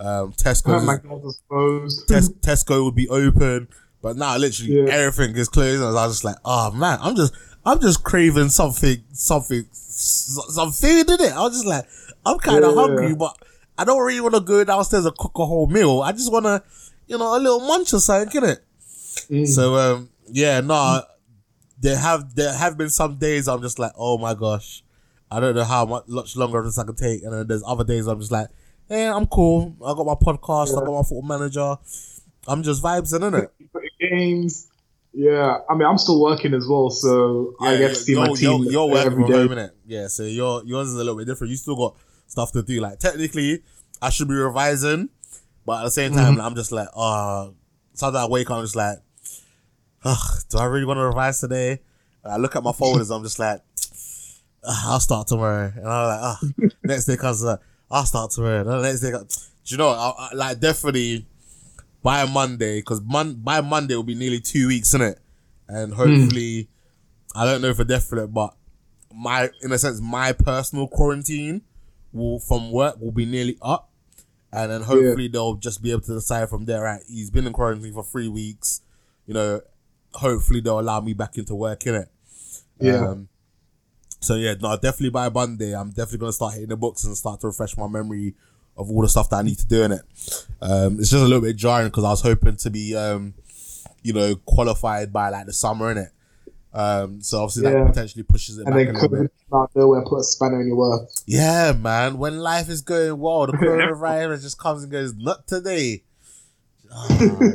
Um, 0.00 0.32
Tesco, 0.32 1.42
closed. 1.48 2.08
Tes- 2.08 2.28
Tesco 2.40 2.84
would 2.84 2.94
be 2.94 3.08
open, 3.08 3.68
but 4.02 4.16
now 4.16 4.36
literally 4.36 4.78
Yeah. 4.86 4.92
everything 4.92 5.36
is 5.36 5.48
closed. 5.48 5.82
And 5.82 5.96
I 5.96 6.06
was 6.06 6.14
just 6.16 6.24
like, 6.24 6.36
oh 6.44 6.70
man, 6.72 6.98
I'm 7.02 7.14
just 7.16 7.34
I'm 7.66 7.78
just 7.80 8.02
craving 8.02 8.48
something, 8.48 9.04
something, 9.12 9.66
some 9.72 10.72
food 10.72 11.08
in 11.10 11.20
it. 11.20 11.32
I 11.32 11.40
was 11.42 11.52
just 11.52 11.66
like, 11.66 11.84
I'm 12.24 12.38
kind 12.38 12.64
of 12.64 12.74
Yeah. 12.74 12.80
hungry, 12.80 13.14
but 13.14 13.36
I 13.76 13.84
don't 13.84 14.00
really 14.02 14.20
want 14.20 14.34
to 14.34 14.40
go 14.40 14.64
downstairs 14.64 15.04
and 15.04 15.16
cook 15.18 15.32
a 15.36 15.44
whole 15.46 15.66
meal. 15.66 16.00
I 16.00 16.12
just 16.12 16.32
want 16.32 16.46
to, 16.46 16.62
you 17.06 17.18
know, 17.18 17.36
a 17.36 17.38
little 17.38 17.60
munch 17.60 17.92
or 17.92 18.00
something, 18.00 18.40
innit? 18.40 18.58
Mm. 19.30 19.46
So 19.46 19.76
um, 19.76 20.08
yeah, 20.32 20.60
no, 20.60 21.02
there 21.80 21.98
have 21.98 22.34
there 22.34 22.54
have 22.54 22.78
been 22.78 22.90
some 22.90 23.16
days 23.16 23.48
I'm 23.48 23.60
just 23.60 23.78
like, 23.78 23.92
oh 23.96 24.16
my 24.16 24.32
gosh, 24.34 24.82
I 25.30 25.40
don't 25.40 25.54
know 25.54 25.64
how 25.64 25.84
much, 25.84 26.04
much 26.08 26.36
longer 26.36 26.62
this 26.62 26.78
I 26.78 26.84
can 26.84 26.94
take, 26.94 27.22
and 27.22 27.32
then 27.34 27.46
there's 27.46 27.62
other 27.66 27.84
days 27.84 28.06
I'm 28.06 28.18
just 28.20 28.32
like, 28.32 28.48
yeah, 28.90 29.14
I'm 29.14 29.26
cool. 29.26 29.76
I 29.84 29.94
got 29.94 30.04
my 30.06 30.14
podcast, 30.14 30.70
I 30.76 30.84
got 30.84 30.92
my 30.92 31.02
football 31.02 31.22
manager. 31.22 31.76
I'm 32.46 32.62
just 32.62 32.82
vibes 32.82 33.14
in 33.14 33.34
it. 33.34 33.50
games. 34.00 34.66
Yeah, 35.12 35.58
I 35.68 35.74
mean, 35.74 35.86
I'm 35.88 35.98
still 35.98 36.20
working 36.20 36.54
as 36.54 36.66
well, 36.68 36.88
so 36.90 37.54
I 37.60 37.76
get 37.76 37.88
to 37.88 37.94
see 37.96 38.14
my 38.14 38.28
team 38.28 38.62
You're, 38.62 38.72
you're 38.72 38.86
working 38.86 39.12
every 39.12 39.24
from 39.24 39.32
home, 39.32 39.48
innit? 39.48 39.70
Yeah, 39.86 40.06
so 40.06 40.22
your 40.22 40.62
yours 40.64 40.88
is 40.88 40.94
a 40.94 40.98
little 40.98 41.16
bit 41.16 41.26
different. 41.26 41.50
You 41.50 41.56
still 41.56 41.76
got 41.76 41.96
stuff 42.28 42.52
to 42.52 42.62
do. 42.62 42.80
Like 42.80 42.98
technically, 43.00 43.62
I 44.00 44.10
should 44.10 44.28
be 44.28 44.34
revising, 44.34 45.08
but 45.66 45.80
at 45.80 45.84
the 45.84 45.90
same 45.90 46.12
time, 46.12 46.34
Mm-hmm. 46.34 46.40
I'm 46.42 46.54
just 46.54 46.72
like, 46.72 46.88
oh. 46.94 47.54
Sometimes 47.92 48.24
I 48.24 48.28
wake 48.30 48.48
up, 48.50 48.56
I'm 48.58 48.64
just 48.64 48.76
like, 48.76 48.98
ugh, 50.04 50.42
do 50.48 50.58
I 50.58 50.64
really 50.66 50.86
want 50.86 50.98
to 50.98 51.04
revise 51.04 51.40
today? 51.40 51.80
And 52.24 52.32
I 52.32 52.36
look 52.36 52.54
at 52.56 52.62
my 52.62 52.72
folders, 52.80 53.10
I'm 53.10 53.22
just 53.24 53.38
like, 53.38 53.60
"Ugh, 54.62 54.84
I'll 54.86 55.00
start 55.00 55.26
tomorrow. 55.26 55.72
And 55.74 55.86
I'm 55.86 56.06
like, 56.06 56.20
ah, 56.22 56.40
next 56.84 57.06
day 57.06 57.16
comes, 57.16 57.44
uh, 57.44 57.56
I'll 57.90 58.06
start. 58.06 58.36
And 58.38 58.66
the 58.66 58.82
next 58.82 59.00
day, 59.00 59.10
comes, 59.10 59.50
do 59.64 59.74
you 59.74 59.78
know? 59.78 59.88
I, 59.88 60.12
I, 60.16 60.34
like 60.34 60.60
definitely 60.60 61.26
by 62.02 62.24
Monday, 62.24 62.80
because 62.80 63.00
mon- 63.02 63.34
by 63.34 63.60
Monday 63.60 63.94
will 63.96 64.02
be 64.02 64.14
nearly 64.14 64.40
two 64.40 64.68
weeks 64.68 64.94
in 64.94 65.00
it, 65.02 65.18
and 65.68 65.92
hopefully, 65.94 66.68
I 67.34 67.44
don't 67.44 67.62
know 67.62 67.74
for 67.74 67.84
definite, 67.84 68.28
but 68.28 68.54
my 69.12 69.50
in 69.62 69.72
a 69.72 69.78
sense, 69.78 70.00
my 70.00 70.32
personal 70.32 70.86
quarantine 70.86 71.62
will 72.12 72.38
from 72.38 72.70
work 72.70 73.00
will 73.00 73.12
be 73.12 73.26
nearly 73.26 73.58
up, 73.60 73.90
and 74.52 74.70
then 74.70 74.82
hopefully 74.82 75.28
they'll 75.28 75.54
just 75.54 75.82
be 75.82 75.90
able 75.90 76.02
to 76.02 76.14
decide 76.14 76.48
from 76.48 76.64
there. 76.64 76.82
Right, 76.82 77.02
he's 77.08 77.30
been 77.30 77.46
in 77.46 77.52
quarantine 77.52 77.92
for 77.92 78.04
three 78.04 78.28
weeks. 78.28 78.82
You 79.26 79.34
know, 79.34 79.60
hopefully 80.12 80.60
they'll 80.60 80.80
allow 80.80 81.00
me 81.00 81.12
back 81.12 81.36
into 81.38 81.54
work 81.54 81.86
in 81.86 81.94
it. 81.96 82.08
Yeah. 82.80 83.08
Um, 83.08 83.28
so 84.20 84.34
yeah, 84.36 84.54
no, 84.60 84.74
definitely 84.76 85.10
by 85.10 85.28
Monday, 85.28 85.74
I'm 85.74 85.88
definitely 85.90 86.18
gonna 86.18 86.32
start 86.32 86.54
hitting 86.54 86.68
the 86.68 86.76
books 86.76 87.04
and 87.04 87.16
start 87.16 87.40
to 87.40 87.48
refresh 87.48 87.76
my 87.76 87.88
memory 87.88 88.34
of 88.76 88.90
all 88.90 89.02
the 89.02 89.08
stuff 89.08 89.28
that 89.30 89.36
I 89.36 89.42
need 89.42 89.58
to 89.58 89.66
do 89.66 89.82
in 89.82 89.92
it. 89.92 90.02
Um, 90.62 91.00
it's 91.00 91.10
just 91.10 91.22
a 91.22 91.26
little 91.26 91.40
bit 91.42 91.56
jarring 91.56 91.88
because 91.88 92.04
I 92.04 92.10
was 92.10 92.22
hoping 92.22 92.56
to 92.56 92.70
be, 92.70 92.94
um, 92.96 93.34
you 94.02 94.12
know, 94.12 94.36
qualified 94.36 95.12
by 95.12 95.28
like 95.28 95.46
the 95.46 95.52
summer 95.52 95.90
in 95.90 95.98
it. 95.98 96.08
Um, 96.72 97.20
so 97.20 97.42
obviously 97.42 97.64
Yeah. 97.64 97.80
that 97.82 97.88
potentially 97.88 98.22
pushes 98.22 98.56
it 98.58 98.66
And 98.66 98.74
back 98.76 98.86
then 98.86 98.94
a 98.96 99.00
little 99.02 99.22
bit. 99.24 99.32
out 99.52 99.70
nowhere 99.74 100.02
put 100.02 100.20
a 100.20 100.22
spanner 100.24 100.60
in 100.60 100.68
your 100.68 100.76
works. 100.76 101.24
Yeah, 101.26 101.72
man. 101.72 102.16
When 102.18 102.38
life 102.38 102.68
is 102.68 102.80
going 102.80 103.18
well, 103.18 103.46
the 103.46 103.52
coronavirus 103.54 104.42
just 104.42 104.56
comes 104.58 104.84
and 104.84 104.92
goes. 104.92 105.14
Not 105.14 105.46
today. 105.48 106.04
Ah, 106.92 107.06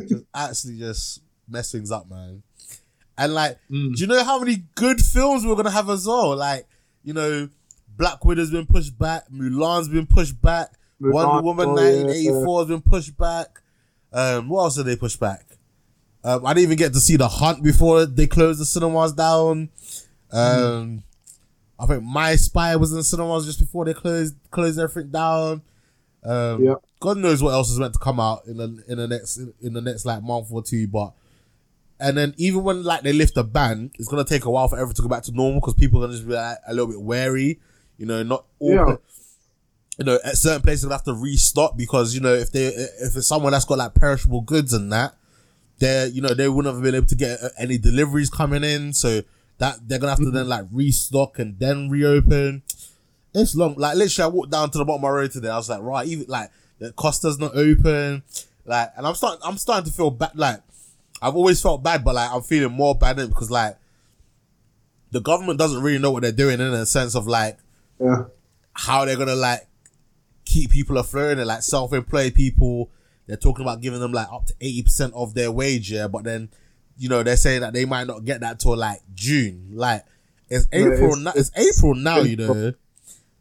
just 0.07 0.23
actually 0.33 0.77
just 0.77 1.21
mess 1.49 1.69
things 1.71 1.91
up, 1.91 2.09
man. 2.09 2.41
And 3.17 3.33
like, 3.33 3.57
Mm. 3.71 3.95
do 3.95 4.01
you 4.01 4.07
know 4.07 4.23
how 4.23 4.39
many 4.39 4.63
good 4.75 5.01
films 5.01 5.45
we're 5.45 5.55
gonna 5.55 5.71
have 5.71 5.89
as 5.89 6.05
well? 6.05 6.35
Like, 6.35 6.67
you 7.03 7.13
know, 7.13 7.49
Black 7.97 8.23
Widow's 8.25 8.51
been 8.51 8.65
pushed 8.65 8.97
back, 8.97 9.29
Mulan's 9.31 9.87
been 9.87 10.05
pushed 10.07 10.41
back, 10.41 10.73
Mulan, 11.01 11.13
Wonder 11.13 11.41
Woman 11.43 11.69
oh, 11.69 11.75
yeah, 11.81 12.03
1984 12.03 12.59
has 12.59 12.67
been 12.67 12.81
pushed 12.81 13.17
back. 13.17 13.61
Um, 14.11 14.49
what 14.49 14.63
else 14.63 14.75
did 14.75 14.85
they 14.85 14.95
push 14.95 15.15
back? 15.15 15.45
Um, 16.23 16.45
I 16.45 16.53
didn't 16.53 16.63
even 16.63 16.77
get 16.77 16.93
to 16.93 16.99
see 16.99 17.15
The 17.17 17.27
Hunt 17.27 17.63
before 17.63 18.05
they 18.05 18.27
closed 18.27 18.59
the 18.59 18.65
cinemas 18.65 19.13
down. 19.13 19.69
Um, 20.31 21.03
I 21.79 21.85
think 21.85 22.03
My 22.03 22.35
Spy 22.35 22.75
was 22.77 22.91
in 22.91 22.97
the 22.97 23.03
cinemas 23.03 23.45
just 23.45 23.59
before 23.59 23.85
they 23.85 23.93
closed 23.93 24.35
closed 24.51 24.79
everything 24.79 25.11
down. 25.11 25.61
Um, 26.23 26.63
Yep. 26.63 26.77
God 26.99 27.17
knows 27.17 27.43
what 27.43 27.51
else 27.51 27.69
is 27.69 27.77
meant 27.79 27.93
to 27.93 27.99
come 27.99 28.19
out 28.19 28.45
in 28.47 28.57
the 28.57 28.83
in 28.87 28.97
the 28.97 29.07
next 29.07 29.37
in 29.61 29.73
the 29.73 29.81
next 29.81 30.05
like 30.05 30.23
month 30.23 30.47
or 30.51 30.63
two, 30.63 30.87
but 30.87 31.13
and 31.99 32.17
then 32.17 32.33
even 32.37 32.63
when 32.63 32.83
like 32.83 33.01
they 33.01 33.13
lift 33.13 33.35
the 33.35 33.43
ban, 33.43 33.91
it's 33.95 34.07
gonna 34.07 34.25
take 34.25 34.45
a 34.45 34.49
while 34.49 34.67
for 34.67 34.75
everything 34.77 34.95
to 34.95 35.01
go 35.03 35.07
back 35.07 35.23
to 35.23 35.31
normal 35.31 35.61
because 35.61 35.75
people 35.75 35.99
are 35.99 36.07
gonna 36.07 36.17
just 36.17 36.27
be 36.27 36.33
like, 36.33 36.57
a 36.67 36.73
little 36.73 36.87
bit 36.87 37.01
wary. 37.01 37.59
You 37.97 38.05
know, 38.05 38.23
not 38.23 38.45
all. 38.59 38.73
Yeah. 38.73 38.95
You 39.97 40.03
know, 40.03 40.19
at 40.25 40.35
certain 40.35 40.61
places 40.61 40.89
they 40.89 40.93
have 40.93 41.05
to 41.05 41.13
restock 41.13 41.77
because 41.77 42.13
you 42.13 42.19
know 42.19 42.33
if 42.33 42.51
they 42.51 42.65
if 42.65 43.15
it's 43.15 43.27
someone 43.27 43.53
that's 43.53 43.63
got 43.63 43.77
like 43.77 43.93
perishable 43.93 44.41
goods 44.41 44.73
and 44.73 44.91
that, 44.91 45.15
they 45.79 46.07
you 46.07 46.21
know 46.21 46.33
they 46.33 46.49
wouldn't 46.49 46.73
have 46.73 46.83
been 46.83 46.95
able 46.95 47.07
to 47.07 47.15
get 47.15 47.41
uh, 47.41 47.49
any 47.57 47.77
deliveries 47.77 48.29
coming 48.29 48.65
in, 48.65 48.91
so 48.91 49.21
that 49.59 49.77
they're 49.87 49.99
gonna 49.99 50.11
have 50.11 50.19
to 50.19 50.31
then 50.31 50.49
like 50.49 50.65
restock 50.71 51.39
and 51.39 51.57
then 51.59 51.89
reopen. 51.89 52.63
It's 53.33 53.55
long. 53.55 53.75
Like 53.75 53.95
literally, 53.95 54.29
I 54.29 54.33
walked 54.33 54.51
down 54.51 54.69
to 54.71 54.77
the 54.77 54.83
bottom 54.83 55.03
of 55.03 55.09
my 55.09 55.15
road 55.15 55.31
today. 55.31 55.49
I 55.49 55.55
was 55.55 55.69
like, 55.69 55.81
right, 55.81 56.05
even 56.07 56.25
like 56.27 56.49
the 56.79 56.91
Costa's 56.91 57.39
not 57.39 57.55
open. 57.55 58.23
Like, 58.65 58.91
and 58.97 59.05
I'm 59.05 59.15
starting. 59.15 59.41
I'm 59.43 59.57
starting 59.57 59.89
to 59.89 59.95
feel 59.95 60.09
bad. 60.09 60.31
Like, 60.35 60.61
I've 61.25 61.35
always 61.35 61.61
felt 61.61 61.81
bad, 61.83 62.03
but 62.03 62.15
like 62.15 62.31
I'm 62.31 62.41
feeling 62.43 62.71
more 62.71 62.93
bad 62.95 63.15
because 63.17 63.49
like 63.49 63.77
the 65.11 65.21
government 65.21 65.57
doesn't 65.59 65.81
really 65.81 65.99
know 65.99 66.11
what 66.11 66.21
they're 66.23 66.31
doing 66.31 66.59
in 66.59 66.73
a 66.73 66.85
sense 66.85 67.15
of 67.15 67.25
like 67.27 67.57
Yeah. 67.99 68.25
how 68.73 69.05
they're 69.05 69.17
gonna 69.17 69.35
like 69.35 69.67
keep 70.45 70.71
people 70.71 70.97
afloat 70.97 71.37
and 71.37 71.47
like 71.47 71.63
self-employed 71.63 72.35
people. 72.35 72.91
They're 73.27 73.37
talking 73.37 73.63
about 73.65 73.81
giving 73.81 73.99
them 73.99 74.11
like 74.11 74.27
up 74.31 74.45
to 74.47 74.53
eighty 74.61 74.83
percent 74.83 75.13
of 75.15 75.33
their 75.33 75.51
wage, 75.51 75.91
yeah. 75.91 76.07
But 76.07 76.25
then, 76.25 76.49
you 76.97 77.09
know, 77.09 77.23
they're 77.23 77.37
saying 77.37 77.61
that 77.61 77.73
they 77.73 77.85
might 77.85 78.05
not 78.07 78.23
get 78.25 78.41
that 78.41 78.59
till 78.59 78.77
like 78.77 78.99
June. 79.15 79.69
Like 79.73 80.03
it's 80.49 80.67
April. 80.71 81.13
it's- 81.13 81.17
now, 81.19 81.31
it's, 81.35 81.51
April 81.55 81.95
now, 81.95 82.19
you 82.19 82.35
know. 82.35 82.73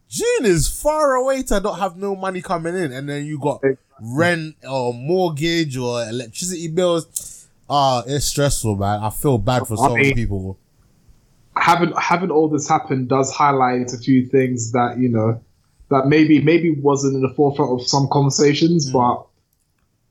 June 0.08 0.44
is 0.46 0.68
far 0.68 1.14
away 1.14 1.42
to 1.42 1.58
not 1.60 1.78
have 1.80 1.96
no 1.96 2.14
money 2.14 2.40
coming 2.40 2.74
in, 2.76 2.92
and 2.92 3.08
then 3.08 3.26
you 3.26 3.38
got 3.38 3.60
rent 4.00 4.54
or 4.68 4.94
mortgage 4.94 5.76
or 5.76 6.02
electricity 6.08 6.68
bills. 6.68 7.33
Ah, 7.76 8.04
it's 8.06 8.26
stressful, 8.26 8.76
man. 8.76 9.00
I 9.02 9.10
feel 9.10 9.36
bad 9.38 9.66
for 9.66 9.74
I 9.74 9.88
so 9.88 9.94
many 9.94 10.04
mean- 10.08 10.14
people. 10.14 10.58
having 11.56 11.92
having 11.96 12.30
all 12.30 12.48
this 12.48 12.68
happen 12.68 13.06
does 13.06 13.32
highlight 13.32 13.92
a 13.92 13.98
few 13.98 14.26
things 14.26 14.72
that 14.72 14.98
you 14.98 15.08
know 15.08 15.40
that 15.90 16.06
maybe 16.06 16.40
maybe 16.40 16.70
wasn't 16.70 17.14
in 17.16 17.22
the 17.22 17.34
forefront 17.34 17.70
of 17.80 17.86
some 17.86 18.06
conversations, 18.12 18.90
but 18.90 19.26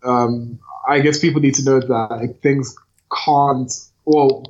um, 0.03 0.59
I 0.89 0.99
guess 0.99 1.19
people 1.19 1.39
need 1.41 1.55
to 1.55 1.63
know 1.63 1.79
that 1.79 2.07
like, 2.11 2.41
things 2.41 2.75
can't. 3.25 3.71
Well, 4.05 4.43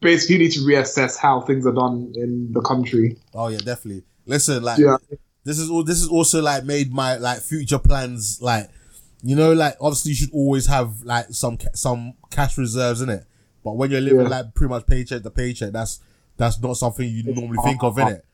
basically, 0.00 0.34
you 0.36 0.42
need 0.44 0.52
to 0.52 0.60
reassess 0.60 1.16
how 1.18 1.40
things 1.40 1.66
are 1.66 1.72
done 1.72 2.12
in 2.16 2.52
the 2.52 2.60
country. 2.60 3.16
Oh 3.32 3.48
yeah, 3.48 3.58
definitely. 3.58 4.02
Listen, 4.26 4.62
like 4.62 4.78
Yeah, 4.78 4.96
this 5.44 5.58
is 5.58 5.70
all. 5.70 5.84
This 5.84 6.02
is 6.02 6.08
also 6.08 6.42
like 6.42 6.64
made 6.64 6.92
my 6.92 7.16
like 7.16 7.40
future 7.40 7.78
plans. 7.78 8.42
Like, 8.42 8.68
you 9.26 9.34
know, 9.34 9.52
like 9.52 9.74
obviously 9.80 10.10
you 10.10 10.14
should 10.14 10.32
always 10.32 10.66
have 10.66 11.02
like 11.02 11.26
some 11.30 11.58
some 11.74 12.14
cash 12.30 12.56
reserves 12.56 13.00
in 13.00 13.08
it. 13.08 13.24
But 13.64 13.76
when 13.76 13.90
you're 13.90 14.00
living 14.00 14.20
Yeah. 14.20 14.28
like 14.28 14.54
pretty 14.54 14.70
much 14.70 14.86
paycheck 14.86 15.24
to 15.24 15.30
paycheck, 15.30 15.72
that's 15.72 15.98
that's 16.36 16.62
not 16.62 16.76
something 16.76 17.08
you 17.08 17.24
normally 17.24 17.58
think 17.64 17.82
of 17.82 17.98
in 17.98 18.06
it. 18.06 18.24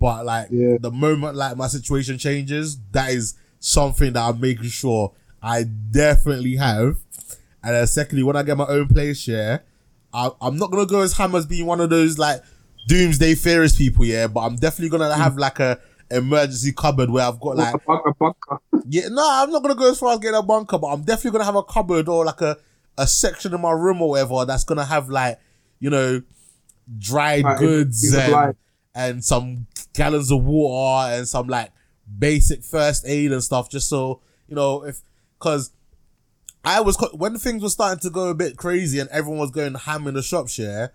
But 0.00 0.26
like 0.26 0.48
Yeah. 0.50 0.78
the 0.80 0.90
moment 0.90 1.36
like 1.36 1.56
my 1.56 1.68
situation 1.68 2.18
changes, 2.18 2.78
that 2.90 3.12
is 3.12 3.34
something 3.60 4.12
that 4.14 4.22
I'm 4.22 4.40
making 4.40 4.70
sure 4.70 5.12
I 5.40 5.62
definitely 5.62 6.56
have. 6.56 6.96
And 7.62 7.76
then 7.76 7.86
secondly, 7.86 8.24
when 8.24 8.34
I 8.34 8.42
get 8.42 8.56
my 8.56 8.66
own 8.66 8.88
place, 8.88 9.28
yeah, 9.28 9.58
I, 10.12 10.30
I'm 10.40 10.56
not 10.56 10.72
gonna 10.72 10.84
go 10.84 11.02
as 11.02 11.12
ham 11.12 11.36
as 11.36 11.46
being 11.46 11.66
one 11.66 11.80
of 11.80 11.90
those 11.90 12.18
like 12.18 12.42
doomsday 12.88 13.36
theorist 13.36 13.78
people, 13.78 14.04
yeah. 14.04 14.26
But 14.26 14.40
I'm 14.40 14.56
definitely 14.56 14.88
gonna 14.98 15.14
mm. 15.14 15.16
have 15.16 15.36
like 15.38 15.60
a 15.60 15.78
emergency 16.10 16.72
cupboard 16.72 17.10
where 17.10 17.26
I've 17.26 17.40
got 17.40 17.56
like 17.56 17.74
a, 17.74 17.78
bunk- 17.78 18.06
a 18.06 18.14
bunker. 18.14 18.58
yeah, 18.88 19.08
no, 19.08 19.26
I'm 19.26 19.50
not 19.50 19.62
gonna 19.62 19.74
go 19.74 19.90
as 19.90 19.98
far 19.98 20.12
as 20.12 20.18
getting 20.18 20.38
a 20.38 20.42
bunker, 20.42 20.78
but 20.78 20.88
I'm 20.88 21.02
definitely 21.02 21.32
gonna 21.32 21.44
have 21.44 21.56
a 21.56 21.62
cupboard 21.62 22.08
or 22.08 22.24
like 22.24 22.40
a, 22.40 22.56
a 22.98 23.06
section 23.06 23.54
in 23.54 23.60
my 23.60 23.72
room 23.72 24.02
or 24.02 24.10
whatever 24.10 24.44
that's 24.44 24.64
gonna 24.64 24.84
have 24.84 25.08
like, 25.08 25.38
you 25.78 25.90
know, 25.90 26.22
dried 26.98 27.44
goods 27.58 28.12
and, 28.12 28.56
and 28.94 29.24
some 29.24 29.66
gallons 29.94 30.30
of 30.30 30.42
water 30.42 31.14
and 31.14 31.28
some 31.28 31.46
like 31.46 31.70
basic 32.18 32.64
first 32.64 33.04
aid 33.06 33.32
and 33.32 33.42
stuff, 33.42 33.70
just 33.70 33.88
so 33.88 34.20
you 34.48 34.56
know 34.56 34.84
if 34.84 35.00
because 35.38 35.72
I 36.64 36.80
was 36.80 36.96
when 37.14 37.38
things 37.38 37.62
were 37.62 37.68
starting 37.68 38.00
to 38.00 38.10
go 38.10 38.28
a 38.28 38.34
bit 38.34 38.56
crazy 38.56 38.98
and 38.98 39.08
everyone 39.10 39.40
was 39.40 39.50
going 39.50 39.74
ham 39.74 40.06
in 40.06 40.14
the 40.14 40.22
shops, 40.22 40.58
yeah. 40.58 40.88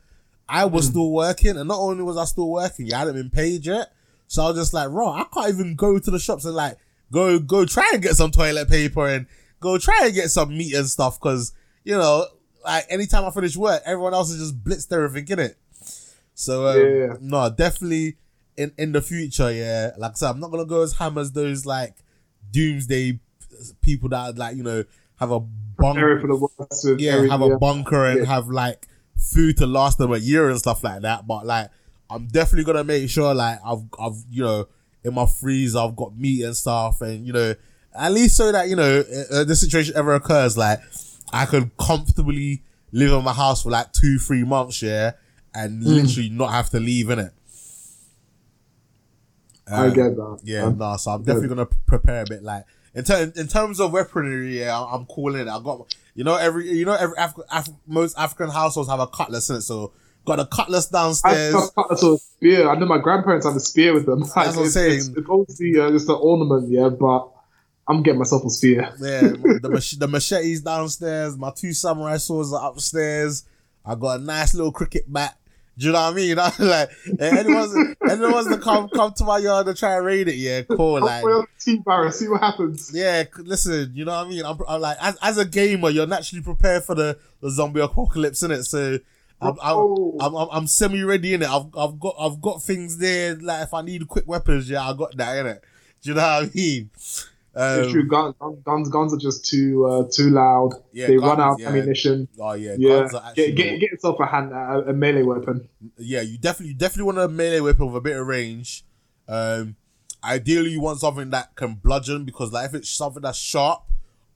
I 0.48 0.66
was 0.66 0.86
hmm. 0.86 0.92
still 0.92 1.12
working, 1.12 1.58
and 1.58 1.68
not 1.68 1.80
only 1.80 2.04
was 2.04 2.18
I 2.18 2.26
still 2.26 2.50
working, 2.52 2.88
yeah, 2.88 2.98
I 2.98 3.00
hadn't 3.00 3.16
been 3.16 3.30
paid 3.30 3.66
yet. 3.66 3.92
So 4.28 4.44
I 4.44 4.48
was 4.50 4.58
just 4.58 4.74
like, 4.74 4.90
bro, 4.90 5.10
I 5.10 5.26
can't 5.34 5.50
even 5.50 5.76
go 5.76 6.00
to 6.00 6.12
the 6.12 6.20
shops 6.20 6.46
and 6.46 6.56
like 6.56 6.78
go 7.12 7.40
go 7.40 7.66
try 7.66 7.90
and 7.94 8.02
get 8.02 8.16
some 8.16 8.32
toilet 8.32 8.70
paper 8.70 9.08
and 9.08 9.28
go 9.60 9.78
try 9.78 10.02
and 10.06 10.14
get 10.14 10.30
some 10.30 10.50
meat 10.58 10.74
and 10.74 10.88
stuff 10.88 11.20
because 11.20 11.54
you 11.84 11.94
know, 11.96 12.26
like 12.64 12.86
anytime 12.90 13.26
I 13.26 13.30
finish 13.32 13.56
work, 13.56 13.82
everyone 13.86 14.14
else 14.14 14.32
is 14.32 14.40
just 14.40 14.64
blitzed 14.64 14.92
everything 14.92 15.28
in 15.38 15.40
it. 15.46 15.58
So 16.34 16.68
um, 16.68 16.80
Yeah. 16.80 17.18
no, 17.22 17.50
definitely 17.50 18.18
in 18.58 18.72
in 18.78 18.92
the 18.92 19.02
future, 19.02 19.52
yeah. 19.52 19.92
Like 19.98 20.12
I 20.12 20.16
said, 20.16 20.30
I'm 20.32 20.40
not 20.40 20.52
gonna 20.52 20.66
go 20.66 20.82
as 20.82 20.94
ham 20.94 21.18
as 21.18 21.32
those 21.32 21.66
like 21.66 21.96
doomsday 22.52 23.20
people 23.82 24.10
that 24.10 24.38
like 24.38 24.56
you 24.56 24.64
know 24.64 24.84
have 25.20 25.32
a 25.32 25.40
bunker, 25.40 26.20
for 26.20 26.28
the 26.28 26.36
worst. 26.36 27.00
yeah, 27.00 27.26
have 27.28 27.42
a 27.42 27.58
bunker 27.58 28.06
and 28.06 28.20
Yeah. 28.22 28.26
have 28.26 28.48
like 28.50 28.88
food 29.18 29.58
to 29.58 29.66
last 29.66 29.98
them 29.98 30.12
a 30.12 30.18
year 30.18 30.50
and 30.50 30.60
stuff 30.60 30.84
like 30.84 31.02
that. 31.02 31.26
But 31.28 31.46
like, 31.46 31.70
I'm 32.10 32.28
definitely 32.28 32.66
gonna 32.66 32.84
make 32.84 33.10
sure 33.10 33.34
like 33.34 33.60
I've 33.66 33.84
I've 34.00 34.16
you 34.30 34.44
know 34.44 34.68
in 35.04 35.14
my 35.14 35.26
freezer 35.26 35.80
I've 35.80 35.96
got 35.96 36.16
meat 36.18 36.44
and 36.44 36.56
stuff, 36.56 37.02
and 37.02 37.26
you 37.26 37.34
know 37.34 37.56
at 37.98 38.12
least 38.12 38.36
so 38.38 38.52
that 38.52 38.68
you 38.70 38.76
know 38.76 39.04
uh, 39.32 39.44
the 39.44 39.56
situation 39.56 39.94
ever 39.98 40.14
occurs, 40.14 40.58
like 40.58 40.80
I 41.34 41.46
could 41.46 41.76
comfortably 41.78 42.62
live 42.92 43.12
in 43.12 43.24
my 43.24 43.34
house 43.34 43.64
for 43.64 43.70
like 43.72 43.92
two 43.94 44.18
three 44.20 44.44
months, 44.44 44.82
yeah, 44.82 45.14
and 45.54 45.82
Hmm. 45.84 45.90
literally 45.90 46.30
not 46.30 46.52
have 46.52 46.70
to 46.72 46.80
leave 46.80 47.10
in 47.10 47.20
it. 47.20 47.34
I 49.72 49.90
get 49.90 50.16
that. 50.16 50.40
Yeah, 50.44 50.66
Um, 50.66 50.78
no, 50.78 50.96
so 50.98 51.12
I'm 51.12 51.24
definitely 51.24 51.50
gonna 51.50 51.66
prepare 51.88 52.22
a 52.22 52.26
bit. 52.30 52.44
Like 52.44 52.66
in, 52.94 53.04
ter- 53.04 53.32
in 53.36 53.48
terms 53.48 53.80
of 53.80 53.92
weaponry, 53.92 54.60
yeah, 54.60 54.80
I'm, 54.80 54.94
I'm 55.02 55.06
calling 55.06 55.42
it. 55.42 55.48
I 55.48 55.60
got 55.60 55.96
you 56.14 56.24
know 56.24 56.36
every 56.36 56.70
you 56.72 56.86
know 56.86 56.94
every 56.94 57.16
Af- 57.18 57.34
Af- 57.52 57.70
most 57.88 58.18
African 58.18 58.50
households 58.50 58.90
have 58.90 59.00
a 59.00 59.08
cutlass 59.08 59.50
in 59.50 59.56
it, 59.58 59.62
so 59.62 59.92
got 60.26 60.40
a 60.40 60.46
cutlass 60.46 60.94
I 60.94 60.98
downstairs. 61.04 61.56
a 61.56 61.98
sort 61.98 62.14
of 62.16 62.22
spear. 62.22 62.70
I 62.70 62.76
know 62.76 62.86
my 62.86 62.98
grandparents 62.98 63.46
have 63.46 63.56
a 63.56 63.60
spear 63.60 63.94
with 63.94 64.06
them. 64.06 64.22
Like, 64.36 64.48
what 64.56 64.58
I'm 64.58 64.68
saying. 64.68 64.98
It's, 64.98 65.08
it's 65.10 65.30
obviously 65.30 65.80
uh, 65.80 65.92
just 65.92 66.10
an 66.10 66.18
ornament, 66.20 66.70
yeah, 66.70 66.90
but 66.90 67.30
I'm 67.88 68.04
getting 68.04 68.20
myself 68.20 68.44
a 68.46 68.50
spear. 68.50 68.90
yeah, 69.00 69.22
the 69.22 69.70
mach- 69.72 70.00
the 70.00 70.08
machetes 70.08 70.62
downstairs. 70.62 71.38
My 71.38 71.52
two 71.52 71.74
samurai 71.74 72.18
swords 72.18 72.52
are 72.52 72.70
upstairs. 72.72 73.44
I 73.86 73.96
got 73.96 74.20
a 74.20 74.24
nice 74.24 74.54
little 74.56 74.72
cricket 74.72 75.12
bat. 75.12 75.38
Do 75.78 75.88
you 75.88 75.92
know 75.92 76.02
what 76.02 76.14
I 76.14 76.16
mean? 76.16 76.36
like 76.60 76.90
anyone, 77.20 77.96
anyone 78.10 78.50
to 78.50 78.58
come 78.58 78.88
come 78.90 79.14
to 79.14 79.26
my 79.26 79.40
yard 79.40 79.68
and 79.68 79.78
try 79.78 79.98
and 79.98 80.06
raid 80.06 80.28
it, 80.30 80.36
yeah, 80.36 80.62
cool. 80.62 81.02
Like 81.02 81.22
Put 81.22 81.32
it 81.32 81.36
on 81.36 81.48
the 81.58 81.72
team 81.72 81.82
barrel, 81.82 82.12
see 82.12 82.30
what 82.30 82.42
happens. 82.42 82.92
Yeah, 82.94 83.24
listen, 83.40 83.92
you 83.94 84.06
know 84.06 84.14
what 84.14 84.28
I 84.28 84.30
mean. 84.30 84.46
I'm, 84.46 84.58
I'm 84.68 84.82
like, 84.82 84.98
as, 85.02 85.18
as 85.22 85.38
a 85.38 85.46
gamer, 85.46 85.90
you're 85.90 86.08
naturally 86.08 86.42
prepared 86.42 86.84
for 86.86 86.96
the, 86.96 87.18
the 87.42 87.52
zombie 87.52 87.82
apocalypse, 87.82 88.42
in 88.42 88.52
it. 88.52 88.64
So 88.64 89.00
I'm 89.42 89.54
I'm, 89.54 89.58
Oh. 89.64 90.18
I'm, 90.20 90.36
I'm, 90.36 90.48
I'm 90.52 90.68
semi 90.68 91.04
ready 91.04 91.34
in 91.34 91.42
it. 91.44 91.50
I've 91.50 91.66
I've 91.78 92.00
got 92.00 92.16
I've 92.20 92.42
got 92.42 92.64
things 92.64 92.98
there. 92.98 93.36
Like 93.36 93.64
if 93.64 93.74
I 93.74 93.82
need 93.82 94.08
quick 94.08 94.28
weapons, 94.28 94.70
yeah, 94.70 94.88
I 94.90 94.94
got 94.94 95.16
that 95.18 95.38
in 95.38 95.48
it. 95.48 95.64
Do 96.02 96.10
you 96.10 96.16
know 96.16 96.22
what 96.22 96.44
I 96.44 96.50
mean? 96.56 96.90
It's 96.96 97.26
Um, 97.56 97.92
true. 97.92 98.06
Guns, 98.08 98.36
guns, 98.66 98.90
guns 98.90 99.14
are 99.14 99.18
just 99.18 99.46
too 99.46 99.86
uh, 99.86 100.04
too 100.12 100.30
loud. 100.30 100.72
Yeah, 100.92 101.08
they 101.08 101.14
guns, 101.16 101.26
run 101.28 101.42
out 101.42 101.54
of 101.54 101.60
yeah. 101.62 101.70
ammunition. 101.70 102.28
oh 102.40 102.54
yeah, 102.54 102.76
Yeah, 102.78 103.00
guns 103.00 103.14
are 103.14 103.24
actually 103.28 103.52
get, 103.54 103.56
get 103.72 103.80
get 103.80 103.92
yourself 103.92 104.20
a 104.20 104.26
hand 104.26 104.52
a, 104.52 104.90
a 104.90 104.94
melee 104.94 105.24
weapon. 105.24 105.68
yeah, 105.98 106.22
you 106.22 106.38
definitely 106.38 106.74
you 106.74 106.78
definitely 106.78 107.14
want 107.14 107.20
a 107.20 107.28
melee 107.28 107.60
weapon 107.62 107.88
with 107.88 107.96
a 107.96 108.02
bit 108.02 108.18
of 108.18 108.28
range. 108.28 108.84
Um, 109.28 109.76
ideally, 110.24 110.72
you 110.72 110.82
want 110.82 111.00
something 111.00 111.30
that 111.32 111.56
can 111.56 111.76
bludgeon 111.76 112.26
because 112.26 112.52
like 112.52 112.70
if 112.70 112.76
it's 112.76 112.90
something 112.90 113.22
that's 113.22 113.38
sharp, 113.38 113.84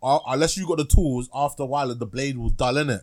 uh, 0.01 0.19
unless 0.27 0.57
you 0.57 0.65
got 0.67 0.77
the 0.77 0.85
tools, 0.85 1.29
after 1.33 1.63
a 1.63 1.65
while 1.65 1.93
the 1.93 2.05
blade 2.05 2.37
will 2.37 2.49
dull 2.49 2.77
in 2.77 2.89
it. 2.89 3.01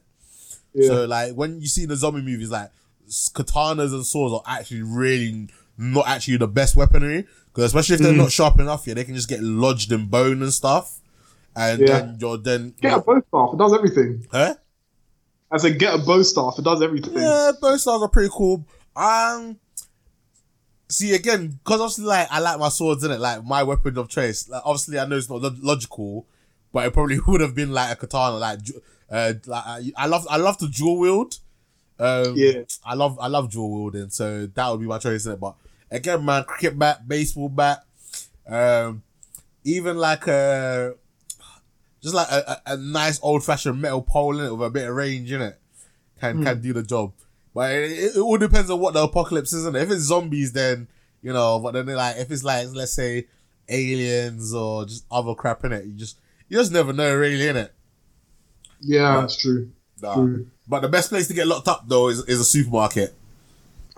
Yeah, 0.76 0.88
So 0.88 1.04
like 1.06 1.34
when 1.34 1.60
you 1.60 1.66
see 1.68 1.84
in 1.84 1.88
the 1.88 1.96
zombie 1.96 2.22
movies, 2.22 2.50
like 2.50 2.70
katanas 3.08 3.92
and 3.92 4.04
swords 4.04 4.34
are 4.34 4.42
actually 4.46 4.82
really 4.82 5.48
not 5.78 6.06
actually 6.08 6.36
the 6.38 6.48
best 6.48 6.76
weaponry 6.76 7.26
because 7.48 7.64
especially 7.64 7.94
if 7.96 8.00
they're 8.02 8.12
Mm. 8.12 8.18
not 8.18 8.32
sharp 8.32 8.58
enough, 8.60 8.86
yeah, 8.86 8.94
they 8.94 9.04
can 9.04 9.14
just 9.14 9.28
get 9.28 9.42
lodged 9.42 9.90
in 9.92 10.06
bone 10.06 10.42
and 10.42 10.52
stuff, 10.52 11.00
and 11.54 11.80
Yeah. 11.80 11.86
then 11.86 12.16
you're 12.20 12.36
then 12.38 12.74
get 12.80 12.92
a 12.98 13.00
bow 13.00 13.20
staff. 13.28 13.50
It 13.54 13.58
does 13.58 13.72
everything. 13.74 14.26
huh? 14.30 14.54
I 15.50 15.58
said 15.58 15.78
get 15.78 15.94
a 15.94 15.98
bow 15.98 16.22
staff. 16.22 16.54
It 16.58 16.64
does 16.64 16.82
everything. 16.82 17.14
Yeah, 17.14 17.52
both 17.60 17.80
styles 17.80 18.02
are 18.02 18.08
pretty 18.08 18.30
cool. 18.32 18.66
Um, 18.96 19.58
see 20.88 21.14
again 21.14 21.58
because 21.64 21.80
obviously 21.80 22.04
like 22.04 22.28
I 22.30 22.38
like 22.40 22.58
my 22.58 22.68
swords 22.68 23.04
in 23.04 23.10
it, 23.10 23.20
like 23.20 23.44
my 23.44 23.62
weapon 23.62 23.96
of 23.98 24.08
choice. 24.08 24.48
Like 24.48 24.62
obviously 24.64 24.98
I 24.98 25.06
know 25.06 25.16
it's 25.16 25.28
not 25.30 25.40
lo- 25.42 25.54
logical, 25.60 26.26
but 26.72 26.86
it 26.86 26.92
probably 26.92 27.18
would 27.26 27.40
have 27.40 27.54
been 27.54 27.72
like 27.72 27.92
a 27.92 27.96
katana. 27.96 28.36
Like, 28.36 28.60
uh, 29.10 29.32
I- 29.52 29.92
I 29.96 30.06
love 30.06 30.26
I 30.30 30.36
love 30.36 30.58
to 30.58 30.68
dual 30.68 30.98
wield. 30.98 31.38
Um, 31.98 32.34
Yeah. 32.36 32.62
I 32.84 32.94
love 32.94 33.18
I 33.20 33.28
love 33.28 33.50
dual 33.50 33.70
wielding, 33.72 34.10
so 34.10 34.46
that 34.46 34.68
would 34.70 34.80
be 34.80 34.86
my 34.86 34.98
choice 34.98 35.24
in 35.26 35.32
it. 35.32 35.40
But 35.40 35.54
again, 35.90 36.24
man, 36.24 36.44
cricket 36.44 36.78
bat, 36.78 37.06
baseball 37.08 37.48
bat, 37.48 37.84
um, 38.46 39.02
even 39.64 39.96
like 39.98 40.26
a 40.26 40.94
just 42.02 42.14
like 42.14 42.28
a, 42.30 42.60
a, 42.66 42.72
a 42.74 42.76
nice 42.76 43.18
old 43.22 43.42
fashioned 43.44 43.80
metal 43.80 44.02
pole 44.02 44.38
in 44.38 44.44
it 44.46 44.52
with 44.56 44.66
a 44.66 44.70
bit 44.70 44.88
of 44.88 44.94
range 44.94 45.32
in 45.32 45.40
it 45.42 45.58
can 46.20 46.42
can 46.44 46.60
do 46.60 46.72
the 46.72 46.82
job. 46.82 47.12
But 47.54 47.72
it, 47.72 47.90
it, 47.92 48.16
it 48.16 48.20
all 48.20 48.36
depends 48.36 48.70
on 48.70 48.78
what 48.80 48.92
the 48.94 49.02
apocalypse 49.02 49.52
is, 49.54 49.60
isn't 49.60 49.74
it? 49.76 49.82
If 49.82 49.90
it's 49.90 50.02
zombies, 50.02 50.52
then 50.52 50.88
you 51.22 51.32
know. 51.32 51.58
But 51.58 51.72
then 51.72 51.86
like 51.86 52.16
if 52.18 52.30
it's 52.30 52.44
like 52.44 52.68
let's 52.74 52.92
say 52.92 53.26
aliens 53.68 54.54
or 54.54 54.84
just 54.84 55.04
other 55.10 55.34
crap 55.34 55.64
in 55.64 55.72
it, 55.72 55.84
you 55.86 55.92
just 55.92 56.18
you 56.48 56.58
just 56.58 56.72
never 56.72 56.92
know 56.92 57.14
really 57.16 57.48
in 57.48 57.56
it. 57.56 57.72
Yeah, 58.86 59.20
that's 59.20 59.36
true. 59.36 59.70
True. 60.00 60.46
But 60.68 60.80
the 60.80 60.88
best 60.88 61.08
place 61.08 61.26
to 61.28 61.34
get 61.34 61.46
locked 61.46 61.68
up 61.68 61.84
though 61.88 62.08
is, 62.08 62.20
is 62.28 62.40
a 62.40 62.44
supermarket. 62.44 63.14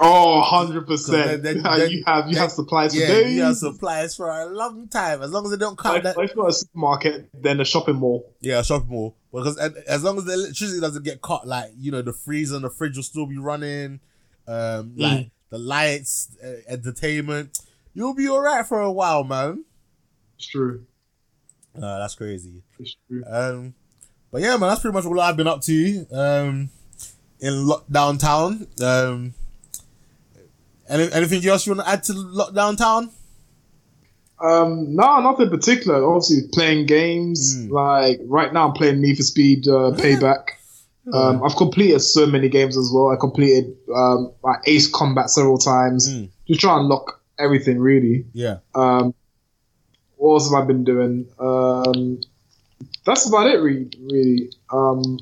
Oh, 0.01 0.39
100 0.41 0.87
'Cause 0.87 1.07
then- 1.07 1.41
percent. 1.43 1.57
You 1.93 2.05
have 2.07 2.29
you 2.29 2.35
then- 2.35 2.43
have 2.43 2.53
supplies 2.53 2.95
for 2.95 3.01
Yeah, 3.01 3.07
days. 3.09 3.35
you 3.35 3.43
have 3.43 3.57
supplies 3.57 4.15
for 4.17 4.29
a 4.31 4.47
long 4.47 4.87
time 4.89 5.23
as 5.23 5.33
long 5.33 5.45
as 5.45 5.51
they 5.51 5.57
don't 5.57 5.77
cut 5.77 5.97
If, 5.99 6.03
that. 6.05 6.17
if 6.19 6.37
not 6.37 6.49
a 6.51 6.53
supermarket, 6.53 7.29
then 7.35 7.61
a 7.61 7.65
shopping 7.65 7.97
mall. 7.97 8.33
Yeah, 8.41 8.63
shopping 8.63 8.91
mall. 8.91 9.17
Because 9.33 9.59
as, 9.59 10.05
long 10.05 10.17
as 10.19 10.25
the 10.25 10.35
electricity 10.35 10.81
doesn't 10.81 11.03
get 11.05 11.21
cut, 11.21 11.47
like 11.49 11.73
you 11.77 11.91
know, 11.91 12.01
the 12.03 12.13
freezer 12.13 12.57
and 12.57 12.65
the 12.65 12.71
fridge 12.71 12.97
will 12.97 13.03
still 13.03 13.27
be 13.27 13.39
running. 13.39 14.01
Um, 14.47 14.91
Mm. 14.97 14.99
like 15.01 15.31
the 15.51 15.59
lights, 15.59 16.29
uh, 16.43 16.63
entertainment, 16.69 17.59
you'll 17.93 18.15
be 18.15 18.29
alright 18.29 18.67
for 18.67 18.81
a 18.81 18.93
while, 18.93 19.25
man. 19.25 19.65
It's 20.37 20.47
true. 20.47 20.85
Uh, 21.77 21.99
that's 21.99 22.15
crazy. 22.15 22.63
It's 22.79 22.97
true. 23.09 23.23
Um, 23.27 23.75
but 24.31 24.41
yeah, 24.41 24.57
man, 24.57 24.69
that's 24.69 24.81
pretty 24.81 24.95
much 24.95 25.05
all 25.05 25.21
I've 25.21 25.37
been 25.37 25.47
up 25.47 25.63
to. 25.63 26.07
Um, 26.13 26.71
in 27.41 27.53
lockdown 27.53 28.19
town. 28.19 28.67
Um, 28.83 29.35
any, 30.89 31.13
anything 31.13 31.47
else 31.47 31.67
you 31.67 31.75
want 31.75 31.87
to 31.87 31.93
add 31.93 32.03
to 32.05 32.13
lockdown 32.13 32.77
town? 32.77 33.11
Um, 34.41 34.95
no, 34.95 35.21
nothing 35.21 35.51
particular. 35.51 36.05
Obviously, 36.05 36.49
playing 36.53 36.87
games. 36.87 37.57
Mm. 37.57 37.71
Like 37.71 38.21
right 38.25 38.53
now, 38.53 38.69
I'm 38.69 38.75
playing 38.75 39.01
Need 39.01 39.17
for 39.17 39.23
Speed 39.23 39.67
uh, 39.69 39.93
Payback. 39.97 40.51
Um, 41.13 41.43
I've 41.43 41.57
completed 41.57 42.01
so 42.01 42.27
many 42.27 42.49
games 42.49 42.77
as 42.77 42.91
well. 42.93 43.11
I 43.11 43.17
completed 43.17 43.75
um, 43.95 44.31
like 44.43 44.59
Ace 44.67 44.89
Combat 44.89 45.31
several 45.31 45.57
times. 45.57 46.09
Mm. 46.09 46.29
Just 46.47 46.61
try 46.61 46.79
and 46.79 46.87
lock 46.87 47.23
everything 47.39 47.79
really. 47.79 48.27
Yeah. 48.35 48.59
Um, 48.75 49.15
what 50.17 50.35
else 50.35 50.51
have 50.51 50.63
I 50.63 50.67
been 50.67 50.85
doing? 50.85 51.27
Um, 51.39 52.21
that's 53.09 53.27
about 53.27 53.47
it, 53.49 53.57
really. 53.57 53.91
really. 54.01 54.53
Um, 54.71 55.19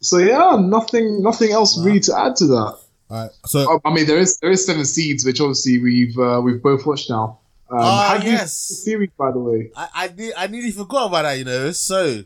so 0.00 0.18
yeah, 0.18 0.56
nothing, 0.60 1.22
nothing 1.22 1.50
else 1.52 1.78
really 1.78 2.00
to 2.00 2.18
add 2.18 2.36
to 2.36 2.46
that. 2.46 2.78
Alright. 3.10 3.30
So, 3.46 3.66
Oh, 3.68 3.80
I 3.84 3.92
mean, 3.92 4.06
there 4.06 4.18
is 4.18 4.38
there 4.38 4.50
is 4.50 4.64
Seven 4.64 4.84
Seeds, 4.84 5.24
which 5.24 5.40
obviously 5.40 5.78
we've 5.78 6.16
uh, 6.18 6.40
we've 6.42 6.62
both 6.62 6.86
watched 6.86 7.10
now. 7.10 7.40
Um, 7.70 8.22
you 8.22 8.30
yes. 8.30 8.68
the 8.68 8.74
series, 8.74 9.10
by 9.18 9.30
the 9.30 9.38
way? 9.38 9.70
I, 9.76 10.10
I, 10.18 10.32
I 10.44 10.46
nearly 10.46 10.70
forgot 10.70 11.08
about 11.08 11.22
that, 11.22 11.38
you 11.38 11.44
know. 11.44 11.70
So, 11.72 12.24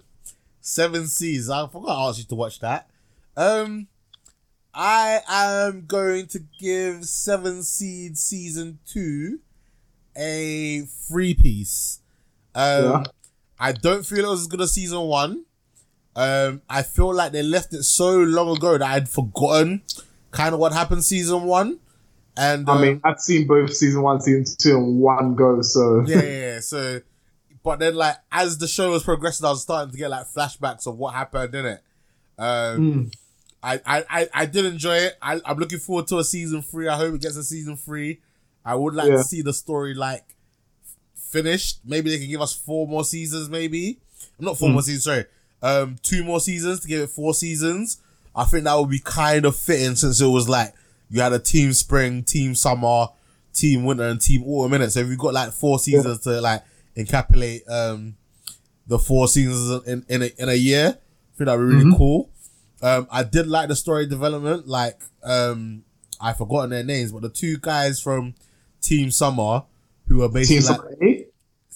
Seven 0.60 1.06
Seeds. 1.06 1.50
I 1.50 1.66
forgot 1.66 1.96
I 1.96 2.08
asked 2.08 2.18
you 2.18 2.24
to 2.26 2.34
watch 2.34 2.60
that. 2.60 2.88
Um, 3.36 3.88
I 4.74 5.20
am 5.28 5.86
going 5.86 6.26
to 6.28 6.40
give 6.60 7.04
Seven 7.04 7.62
Seeds 7.62 8.20
season 8.20 8.78
two 8.86 9.40
a 10.16 10.84
free 11.08 11.34
piece. 11.34 12.00
Um, 12.54 12.84
Yeah. 12.84 13.02
I 13.62 13.70
don't 13.72 14.04
feel 14.04 14.24
it 14.24 14.28
was 14.28 14.40
as 14.42 14.46
good 14.48 14.60
as 14.60 14.74
season 14.74 15.00
one. 15.02 15.44
Um, 16.16 16.62
I 16.68 16.82
feel 16.82 17.14
like 17.14 17.30
they 17.32 17.42
left 17.42 17.72
it 17.72 17.84
so 17.84 18.18
long 18.18 18.56
ago 18.56 18.76
that 18.76 18.86
I'd 18.90 19.08
forgotten 19.08 19.82
kind 20.32 20.52
of 20.52 20.60
what 20.60 20.72
happened 20.72 21.04
season 21.04 21.44
one. 21.44 21.78
And 22.36 22.68
I 22.68 22.74
um, 22.74 22.82
mean, 22.82 23.00
I've 23.04 23.20
seen 23.20 23.46
both 23.46 23.72
season 23.72 24.02
one, 24.02 24.20
season 24.20 24.44
two 24.58 24.76
in 24.76 24.98
one 24.98 25.34
go. 25.36 25.62
So 25.62 26.04
yeah, 26.06 26.22
yeah, 26.22 26.28
yeah. 26.28 26.60
So, 26.60 27.00
but 27.62 27.78
then 27.78 27.94
like 27.94 28.16
as 28.32 28.58
the 28.58 28.66
show 28.66 28.90
was 28.90 29.04
progressing, 29.04 29.46
I 29.46 29.50
was 29.50 29.62
starting 29.62 29.92
to 29.92 29.96
get 29.98 30.10
like 30.10 30.26
flashbacks 30.26 30.86
of 30.86 30.98
what 30.98 31.14
happened 31.14 31.54
in 31.54 31.66
it. 31.66 31.82
Um, 32.38 32.80
Mm. 32.80 33.14
I, 33.64 33.80
I, 33.86 34.04
I, 34.10 34.28
I 34.34 34.46
did 34.46 34.64
enjoy 34.64 34.96
it. 34.96 35.16
I, 35.22 35.40
I'm 35.44 35.56
looking 35.56 35.78
forward 35.78 36.08
to 36.08 36.18
a 36.18 36.24
season 36.24 36.62
three. 36.62 36.88
I 36.88 36.96
hope 36.96 37.14
it 37.14 37.20
gets 37.20 37.36
a 37.36 37.44
season 37.44 37.76
three. 37.76 38.20
I 38.64 38.74
would 38.74 38.92
like 38.94 39.08
Yeah. 39.08 39.18
to 39.18 39.22
see 39.22 39.40
the 39.40 39.52
story 39.52 39.94
like 39.94 40.24
finished. 41.32 41.78
Maybe 41.84 42.10
they 42.10 42.18
can 42.18 42.28
give 42.28 42.40
us 42.40 42.52
four 42.52 42.86
more 42.86 43.04
seasons. 43.04 43.48
Maybe 43.48 43.98
not 44.38 44.58
four 44.58 44.68
Mm. 44.68 44.72
more 44.74 44.82
seasons. 44.82 45.04
Sorry, 45.04 45.24
um, 45.62 45.96
two 46.02 46.22
more 46.24 46.40
seasons 46.40 46.80
to 46.80 46.88
give 46.88 47.00
it 47.00 47.10
four 47.10 47.34
seasons. 47.34 47.98
I 48.34 48.44
think 48.44 48.64
that 48.64 48.74
would 48.74 48.90
be 48.90 48.98
kind 48.98 49.44
of 49.44 49.56
fitting 49.56 49.94
since 49.96 50.20
it 50.20 50.26
was 50.26 50.48
like 50.48 50.74
you 51.10 51.20
had 51.20 51.32
a 51.32 51.38
team 51.38 51.72
spring, 51.72 52.22
team 52.22 52.54
summer, 52.54 53.06
team 53.52 53.84
winter, 53.84 54.04
and 54.04 54.20
team 54.20 54.42
autumn 54.46 54.74
in 54.74 54.82
it. 54.82 54.90
So 54.90 55.00
if 55.00 55.08
you've 55.08 55.18
got 55.18 55.34
like 55.34 55.52
four 55.52 55.78
seasons 55.78 56.20
to 56.20 56.40
like 56.40 56.62
encapsulate 56.96 57.68
um 57.70 58.14
the 58.86 58.98
four 58.98 59.28
seasons 59.28 59.86
in 59.86 60.04
in 60.08 60.22
a, 60.22 60.30
in 60.38 60.48
a 60.48 60.54
year, 60.54 60.86
I 60.88 61.36
think 61.38 61.46
that'd 61.46 61.60
be 61.60 61.64
really 61.64 61.84
Mhm. 61.90 61.96
cool. 61.96 62.28
Um, 62.82 63.06
I 63.10 63.22
did 63.22 63.46
like 63.46 63.68
the 63.68 63.76
story 63.76 64.06
development. 64.06 64.66
Like, 64.66 64.98
um, 65.22 65.84
I've 66.20 66.36
forgotten 66.38 66.70
their 66.70 66.82
names, 66.82 67.12
but 67.12 67.22
the 67.22 67.28
two 67.28 67.56
guys 67.58 68.00
from 68.00 68.34
Team 68.80 69.10
Summer 69.12 69.62
who 70.08 70.22
are 70.22 70.28
basically 70.28 70.62
Team 70.62 70.68
like, 70.68 70.80
Summer? 70.80 71.21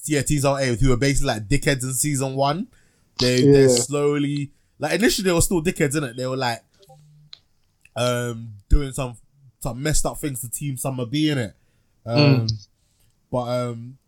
Yeah, 0.08 0.22
Team 0.22 0.40
Summer 0.40 0.60
A, 0.60 0.74
who 0.76 0.92
are 0.92 0.96
basically 0.96 1.28
like 1.34 1.48
dickheads 1.48 1.82
in 1.82 1.92
season 1.94 2.34
one. 2.34 2.68
They 3.18 3.42
Yeah. 3.42 3.52
they 3.52 3.68
slowly 3.68 4.50
like 4.78 4.92
initially 4.94 5.24
they 5.26 5.32
were 5.32 5.40
still 5.40 5.62
dickheads 5.62 5.96
in 5.96 6.04
it. 6.04 6.16
They 6.16 6.26
were 6.26 6.36
like 6.36 6.62
um 7.94 8.50
doing 8.68 8.92
some 8.92 9.16
some 9.60 9.82
messed 9.82 10.04
up 10.06 10.18
things 10.18 10.40
to 10.42 10.50
Team 10.50 10.76
Summer 10.76 11.06
B 11.06 11.30
in 11.30 11.38
it. 11.38 11.54
Um, 12.04 12.46
but 13.30 13.48
um 13.48 13.98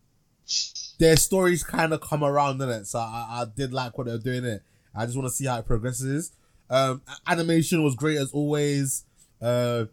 their 0.99 1.17
stories 1.17 1.63
kind 1.63 1.93
of 1.93 2.01
come 2.01 2.25
around 2.25 2.61
in 2.61 2.69
it, 2.69 2.87
so 2.87 2.99
I, 2.99 3.43
I 3.43 3.45
did 3.57 3.73
like 3.73 3.97
what 3.97 4.07
they 4.07 4.13
were 4.13 4.19
doing 4.19 4.45
it. 4.45 4.63
I 4.95 5.05
just 5.05 5.17
want 5.17 5.29
to 5.29 5.35
see 5.35 5.47
how 5.47 5.59
it 5.59 5.67
progresses. 5.67 6.33
Um, 6.71 7.03
animation 7.27 7.83
was 7.85 7.95
great 7.95 8.19
as 8.19 8.33
always. 8.33 9.05
Uh, 9.41 9.85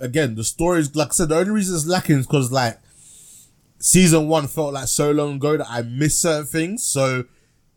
again, 0.00 0.34
the 0.34 0.44
stories, 0.44 0.94
like 0.94 1.08
I 1.08 1.12
said, 1.12 1.28
the 1.30 1.36
only 1.36 1.52
reason 1.52 1.74
it's 1.74 1.86
lacking 1.86 2.18
is 2.18 2.26
because 2.26 2.52
like 2.52 2.78
season 3.80 4.28
one 4.28 4.46
felt 4.46 4.74
like 4.74 4.86
so 4.88 5.10
long 5.10 5.36
ago 5.36 5.56
that 5.56 5.66
I 5.68 5.82
missed 5.82 6.20
certain 6.20 6.46
things. 6.46 6.84
So 6.84 7.24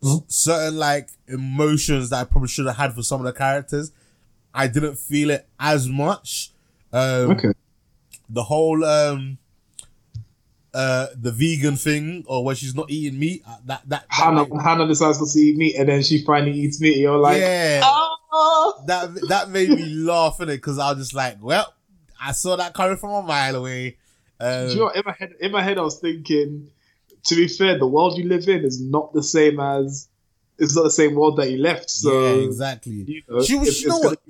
s- 0.04 0.20
certain 0.28 0.78
like 0.78 1.08
emotions 1.26 2.10
that 2.10 2.20
I 2.20 2.24
probably 2.24 2.48
should 2.48 2.66
have 2.66 2.76
had 2.76 2.94
for 2.94 3.02
some 3.02 3.20
of 3.20 3.24
the 3.26 3.32
characters, 3.32 3.90
I 4.54 4.68
didn't 4.68 4.96
feel 4.96 5.30
it 5.30 5.48
as 5.58 5.88
much. 5.88 6.50
Um, 6.92 7.30
Okay. 7.32 7.52
the 8.28 8.42
whole 8.44 8.84
um 8.84 9.38
uh 10.72 11.06
the 11.16 11.30
vegan 11.30 11.76
thing 11.76 12.24
or 12.26 12.44
when 12.44 12.56
she's 12.56 12.74
not 12.74 12.90
eating 12.90 13.18
meat 13.18 13.42
uh, 13.46 13.56
that 13.66 13.88
that, 13.88 13.88
that 13.88 14.04
Hana, 14.08 14.46
made- 14.48 14.62
Hana 14.62 14.86
decides 14.88 15.18
to 15.32 15.38
eat 15.38 15.56
meat, 15.56 15.76
and 15.76 15.88
then 15.88 16.02
she 16.02 16.22
finally 16.24 16.52
eats 16.52 16.80
meat. 16.80 16.96
You're 16.98 17.18
like, 17.18 17.38
yeah 17.40 17.80
oh. 17.84 18.82
that 18.86 19.14
that 19.28 19.50
made 19.50 19.70
me 19.70 19.84
laugh 19.86 20.40
in 20.40 20.48
it 20.48 20.56
because 20.56 20.78
I 20.78 20.90
was 20.90 20.98
just 20.98 21.14
like 21.14 21.38
well 21.42 21.72
I 22.20 22.32
saw 22.32 22.56
that 22.56 22.74
coming 22.74 22.96
from 22.96 23.10
a 23.10 23.22
mile 23.22 23.56
away 23.56 23.98
um, 24.40 24.68
Do 24.68 24.74
you 24.74 24.80
know? 24.80 24.88
In 24.88 25.02
my 25.04 25.14
head, 25.18 25.30
in 25.40 25.52
my 25.52 25.62
head, 25.62 25.78
I 25.78 25.82
was 25.82 25.98
thinking. 26.00 26.70
To 27.28 27.34
be 27.36 27.48
fair, 27.48 27.78
the 27.78 27.86
world 27.86 28.18
you 28.18 28.28
live 28.28 28.46
in 28.48 28.64
is 28.64 28.80
not 28.82 29.12
the 29.14 29.22
same 29.22 29.58
as. 29.60 30.08
It's 30.58 30.76
not 30.76 30.82
the 30.84 30.90
same 30.90 31.14
world 31.16 31.38
that 31.38 31.50
you 31.50 31.58
left. 31.58 31.90
So 31.90 32.12
yeah 32.12 32.44
exactly 32.46 32.92
you 33.08 33.22
know, 33.28 33.42
She 33.42 33.56
was- 33.56 33.68
it's, 33.68 33.82
you 33.82 33.88
know 33.88 33.98
what? 33.98 34.20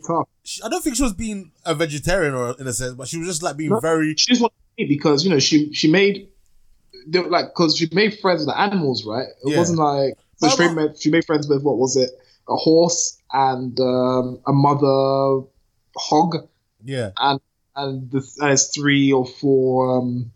she, 0.42 0.62
I 0.62 0.68
don't 0.70 0.82
think 0.82 0.96
she 0.96 1.02
was 1.02 1.12
being 1.12 1.52
a 1.66 1.74
vegetarian 1.74 2.32
or 2.34 2.54
in 2.58 2.66
a 2.66 2.72
sense 2.72 2.94
but 2.94 3.08
she 3.08 3.18
was 3.18 3.26
just 3.28 3.42
like 3.42 3.58
being 3.58 3.68
No. 3.70 3.80
very 3.80 4.14
She 4.16 4.28
just 4.28 4.40
wanted 4.40 4.54
to 4.78 4.86
because 4.88 5.22
you 5.24 5.30
know 5.30 5.38
she 5.38 5.74
she 5.74 5.90
made, 5.90 6.28
they 7.06 7.18
were 7.18 7.28
like 7.28 7.46
because 7.48 7.76
she 7.76 7.88
made 7.92 8.18
friends 8.20 8.38
with 8.40 8.48
the 8.48 8.58
animals, 8.58 9.04
right? 9.04 9.26
It 9.44 9.50
Yeah. 9.50 9.58
wasn't 9.58 9.80
like 9.80 10.14
so 10.38 10.48
she, 10.48 10.68
made, 10.74 10.98
she 10.98 11.10
made 11.10 11.24
friends 11.26 11.46
with 11.46 11.62
what 11.62 11.76
was 11.76 11.96
it? 11.96 12.10
A 12.48 12.56
horse 12.56 13.20
and 13.32 13.78
um, 13.80 14.40
a 14.46 14.52
mother 14.52 15.46
hog 15.96 16.48
yeah 16.84 17.10
and 17.18 17.38
and 17.76 18.10
it's 18.12 18.66
three 18.74 19.12
or 19.12 19.26
four 19.26 19.98
um 19.98 20.30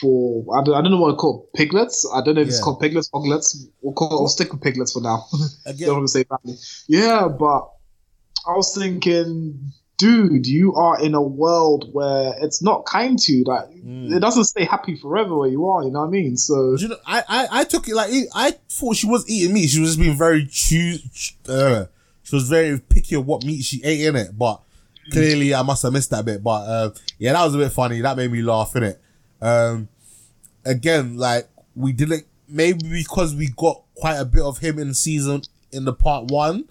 for 0.00 0.44
I 0.58 0.64
don't, 0.64 0.74
I 0.74 0.80
don't 0.82 0.90
know 0.90 1.00
what 1.00 1.10
to 1.10 1.16
call 1.16 1.48
it, 1.52 1.56
piglets. 1.56 2.06
I 2.12 2.22
don't 2.22 2.34
know 2.36 2.40
if 2.40 2.48
it's 2.48 2.62
called 2.62 2.80
piglets, 2.80 3.10
hoglets. 3.12 3.66
We'll 3.82 3.94
call 3.94 4.08
we'll 4.20 4.28
stick 4.28 4.52
with 4.52 4.62
piglets 4.62 4.92
for 4.92 5.00
now. 5.02 5.26
again 5.66 5.86
don't 5.88 5.96
want 5.98 6.08
to 6.08 6.12
say 6.12 6.24
family. 6.24 6.56
Yeah, 6.88 7.28
but 7.28 7.70
I 8.46 8.56
was 8.56 8.74
thinking, 8.76 9.72
dude, 9.98 10.46
you 10.46 10.74
are 10.74 11.02
in 11.02 11.14
a 11.14 11.22
world 11.22 11.88
where 11.92 12.34
it's 12.40 12.62
not 12.62 12.86
kind 12.86 13.18
to 13.20 13.32
you. 13.32 13.44
Like 13.44 13.68
Mm. 13.84 14.16
it 14.16 14.20
doesn't 14.20 14.44
stay 14.44 14.64
happy 14.64 14.96
forever 14.96 15.36
where 15.36 15.48
you 15.50 15.66
are. 15.68 15.82
You 15.84 15.90
know 15.90 16.00
what 16.00 16.06
I 16.06 16.10
mean? 16.10 16.38
So 16.38 16.74
You 16.78 16.88
know, 16.88 16.96
I, 17.06 17.22
I, 17.28 17.48
I 17.60 17.64
took 17.64 17.86
it 17.86 17.94
like 17.94 18.10
I 18.34 18.52
thought 18.70 18.96
she 18.96 19.06
was 19.06 19.28
eating 19.28 19.52
meat. 19.52 19.68
She 19.68 19.78
was 19.80 19.90
just 19.90 20.00
being 20.00 20.16
very 20.16 20.46
choose. 20.46 21.34
Uh, 21.46 21.84
she 22.22 22.34
was 22.34 22.48
very 22.48 22.78
picky 22.78 23.14
of 23.16 23.26
what 23.26 23.44
meat 23.44 23.62
she 23.62 23.82
ate 23.84 24.00
in 24.06 24.16
it. 24.16 24.38
But 24.38 24.62
clearly, 25.10 25.54
I 25.54 25.62
must 25.62 25.82
have 25.82 25.92
missed 25.92 26.10
that 26.10 26.24
bit. 26.24 26.42
But 26.42 26.62
uh, 26.68 26.90
yeah, 27.18 27.32
that 27.34 27.44
was 27.44 27.54
a 27.54 27.58
bit 27.58 27.72
funny. 27.72 28.00
That 28.00 28.16
made 28.16 28.30
me 28.30 28.42
laugh 28.42 28.74
in 28.76 28.82
it. 28.84 29.00
Um, 29.40 29.88
again, 30.64 31.16
like 31.16 31.48
we 31.74 31.92
didn't 31.92 32.24
maybe 32.48 32.88
because 32.90 33.34
we 33.34 33.48
got 33.48 33.82
quite 33.94 34.16
a 34.16 34.24
bit 34.24 34.42
of 34.42 34.58
him 34.58 34.78
in 34.78 34.94
season 34.94 35.42
in 35.72 35.84
the 35.84 35.92
part 35.92 36.30
one, 36.30 36.64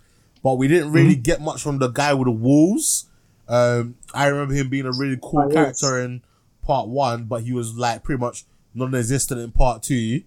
but 0.44 0.56
we 0.56 0.68
didn't 0.68 0.92
really 0.92 1.16
get 1.16 1.42
much 1.42 1.62
from 1.62 1.80
the 1.80 1.88
guy 1.90 2.14
with 2.14 2.26
the 2.28 2.32
wolves. 2.32 3.08
Um, 3.48 3.96
I 4.14 4.28
remember 4.28 4.54
him 4.54 4.70
being 4.70 4.86
a 4.86 4.92
really 4.92 5.18
cool 5.22 5.42
Oh, 5.42 5.48
yes. 5.52 5.80
character 5.82 6.00
in 6.02 6.22
part 6.64 6.88
one, 6.88 7.26
but 7.26 7.44
he 7.44 7.52
was 7.52 7.76
like 7.76 8.04
pretty 8.04 8.20
much 8.22 8.46
non-existent 8.74 9.40
in 9.42 9.52
part 9.52 9.84
two. 9.84 10.24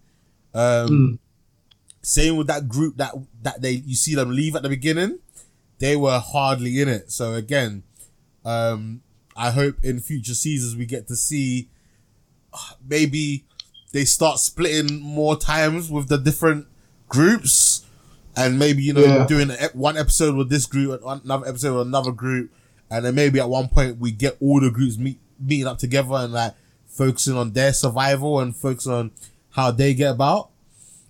Um, 0.54 0.88
Mm. 0.88 1.18
Same 2.02 2.36
with 2.36 2.46
that 2.46 2.68
group 2.68 2.98
that 2.98 3.14
that 3.42 3.61
they 3.62 3.72
you 3.84 3.96
see 3.96 4.14
them 4.14 4.30
leave 4.30 4.54
at 4.54 4.62
the 4.62 4.68
beginning, 4.68 5.18
they 5.80 5.96
were 5.96 6.20
hardly 6.20 6.80
in 6.80 6.88
it. 6.88 7.11
So 7.11 7.34
again, 7.34 7.82
um, 8.47 9.03
I 9.36 9.51
hope 9.51 9.76
in 9.82 10.01
future 10.01 10.32
seasons 10.34 10.76
we 10.76 10.86
get 10.86 11.09
to 11.09 11.16
see 11.16 11.68
uh, 12.55 12.59
maybe 12.88 13.44
they 13.92 14.05
start 14.05 14.38
splitting 14.38 15.01
more 15.01 15.36
times 15.36 15.90
with 15.90 16.09
the 16.09 16.16
different 16.16 16.66
groups, 17.09 17.84
and 18.36 18.59
maybe 18.59 18.82
you 18.82 18.92
know 18.94 19.03
Yeah. 19.05 19.26
doing 19.26 19.51
one 19.74 19.97
episode 19.99 20.34
with 20.36 20.49
this 20.49 20.64
group, 20.66 21.03
and 21.05 21.22
another 21.24 21.49
episode 21.49 21.76
with 21.78 21.86
another 21.88 22.12
group, 22.12 22.51
and 22.90 23.05
then 23.05 23.14
maybe 23.14 23.40
at 23.40 23.49
one 23.51 23.68
point 23.68 23.99
we 23.99 24.11
get 24.12 24.36
all 24.40 24.61
the 24.61 24.70
groups 24.70 24.97
meet 24.97 25.18
meeting 25.38 25.66
up 25.66 25.76
together 25.78 26.14
and 26.14 26.32
like 26.32 26.55
focusing 26.86 27.36
on 27.36 27.53
their 27.53 27.72
survival 27.74 28.40
and 28.40 28.57
focusing 28.57 28.92
on 28.92 29.11
how 29.51 29.70
they 29.70 29.92
get 29.92 30.12
about. 30.12 30.49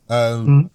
Um, 0.08 0.46
Mhm. 0.46 0.70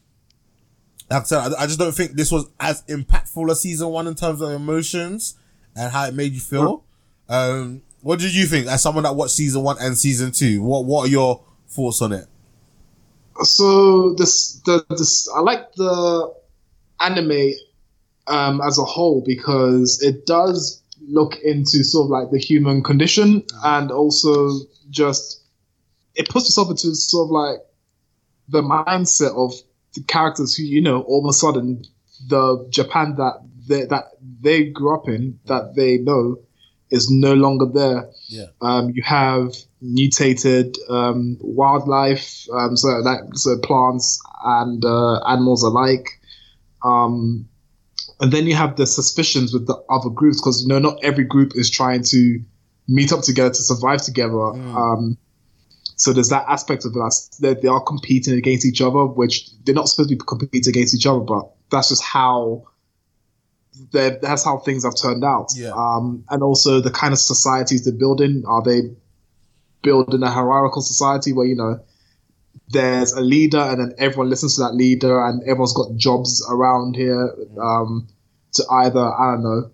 like 1.10 1.22
I 1.22 1.26
said, 1.26 1.40
I, 1.54 1.64
I 1.64 1.68
just 1.68 1.80
don't 1.80 1.94
think 1.94 2.14
this 2.14 2.32
was 2.32 2.46
as 2.60 2.82
impactful 2.84 3.50
as 3.52 3.60
season 3.62 3.90
one 3.90 4.08
in 4.08 4.16
terms 4.16 4.40
of 4.42 4.52
emotions 4.52 5.36
and 5.76 5.92
how 5.92 6.06
it 6.06 6.14
made 6.14 6.34
you 6.34 6.40
feel. 6.40 6.84
Um, 7.30 7.82
what 8.02 8.20
did 8.20 8.34
you 8.34 8.46
think 8.46 8.68
as 8.68 8.82
someone 8.82 9.04
that 9.04 9.16
watched 9.16 9.34
season 9.34 9.64
one 9.64 9.78
and 9.80 9.98
season 9.98 10.32
two? 10.32 10.62
What 10.62 10.86
What 10.86 11.08
are 11.08 11.12
your 11.12 11.44
thoughts 11.68 12.02
on 12.02 12.12
it? 12.12 12.26
So 13.44 14.14
this 14.14 14.56
the 14.66 14.86
this 14.90 15.30
I 15.34 15.40
like 15.40 15.74
the 15.74 16.34
anime 17.00 17.54
um, 18.28 18.62
as 18.62 18.78
a 18.78 18.84
whole 18.84 19.24
because 19.26 20.02
it 20.02 20.26
does 20.26 20.82
look 21.08 21.36
into 21.44 21.84
sort 21.84 22.06
of 22.06 22.10
like 22.10 22.32
the 22.32 22.40
human 22.40 22.84
condition 22.84 23.44
and 23.64 23.92
also 23.92 24.50
just 24.90 25.42
it 26.16 26.30
puts 26.30 26.46
itself 26.46 26.70
into 26.70 26.94
sort 26.94 27.28
of 27.28 27.32
like 27.32 27.60
the 28.50 28.62
mindset 28.62 29.36
of 29.36 29.54
the 29.96 30.04
characters 30.04 30.56
who 30.56 30.64
you 30.64 30.82
know 30.82 31.02
all 31.04 31.26
of 31.26 31.30
a 31.30 31.34
sudden 31.34 31.84
the 32.28 32.68
Japan 32.70 33.16
that 33.18 33.42
they, 33.72 33.86
that 33.86 34.06
they 34.42 34.66
grew 34.66 34.94
up 34.94 35.08
in 35.08 35.40
that 35.46 35.76
they 35.76 35.98
know 35.98 36.38
is 36.92 37.10
no 37.10 37.34
longer 37.34 37.66
there. 37.66 38.10
Yeah. 38.28 38.48
Um, 38.62 38.92
you 38.92 39.02
have 39.02 39.56
mutated 39.82 40.78
um, 40.90 41.38
wildlife, 41.40 42.46
um, 42.54 42.76
so 42.76 43.02
that 43.02 43.30
so 43.34 43.58
plants 43.60 44.22
and 44.44 44.84
uh, 44.84 45.20
animals 45.24 45.64
alike. 45.64 46.08
Um, 46.84 47.48
and 48.20 48.32
then 48.32 48.46
you 48.46 48.56
have 48.56 48.76
the 48.76 48.86
suspicions 48.86 49.54
with 49.54 49.68
the 49.68 49.78
other 49.90 50.10
groups 50.10 50.40
because 50.40 50.62
you 50.64 50.68
know 50.68 50.80
not 50.80 51.04
every 51.04 51.24
group 51.24 51.54
is 51.56 51.72
trying 51.72 52.04
to 52.04 52.40
meet 52.88 53.12
up 53.14 53.22
together 53.22 53.50
to 53.50 53.64
survive 53.64 54.02
together. 54.02 54.40
Um, 54.40 55.18
so 55.96 56.14
there's 56.14 56.30
that 56.30 56.46
aspect 56.48 56.84
of 56.86 56.94
it 56.96 57.14
that 57.42 57.62
they 57.62 57.68
are 57.68 57.82
competing 57.82 58.34
against 58.34 58.66
each 58.66 58.82
other, 58.82 59.06
which 59.06 59.50
they're 59.64 59.76
not 59.76 59.88
supposed 59.88 60.10
to 60.10 60.16
be 60.16 60.22
competing 60.28 60.70
against 60.72 60.96
each 60.96 61.06
other, 61.06 61.20
but 61.20 61.52
that's 61.70 61.90
just 61.90 62.04
how 62.04 62.66
that's 63.92 64.44
how 64.44 64.58
things 64.60 64.84
have 64.84 64.96
turned 64.96 65.24
out. 65.24 65.52
Yeah. 65.56 65.72
Um, 65.76 66.24
and 66.30 66.44
also 66.44 66.82
the 66.82 66.92
kind 66.92 67.14
of 67.14 67.20
societies 67.20 67.86
they're 67.86 67.94
building. 67.94 68.44
Are 68.48 68.62
they 68.64 68.92
building 69.82 70.22
a 70.24 70.30
hierarchical 70.30 70.82
society 70.82 71.34
where 71.34 71.46
you 71.48 71.56
know 71.56 71.80
there's 72.70 73.14
a 73.14 73.22
leader 73.22 73.58
and 73.60 73.80
then 73.80 73.94
everyone 73.98 74.30
listens 74.30 74.56
to 74.56 74.62
that 74.62 74.74
leader 74.76 75.26
and 75.26 75.42
everyone's 75.44 75.74
got 75.74 75.96
jobs 75.96 76.46
around 76.50 76.96
here 76.96 77.34
um, 77.62 78.08
to 78.54 78.64
either 78.72 79.00
I 79.00 79.32
don't 79.34 79.44
know 79.44 79.72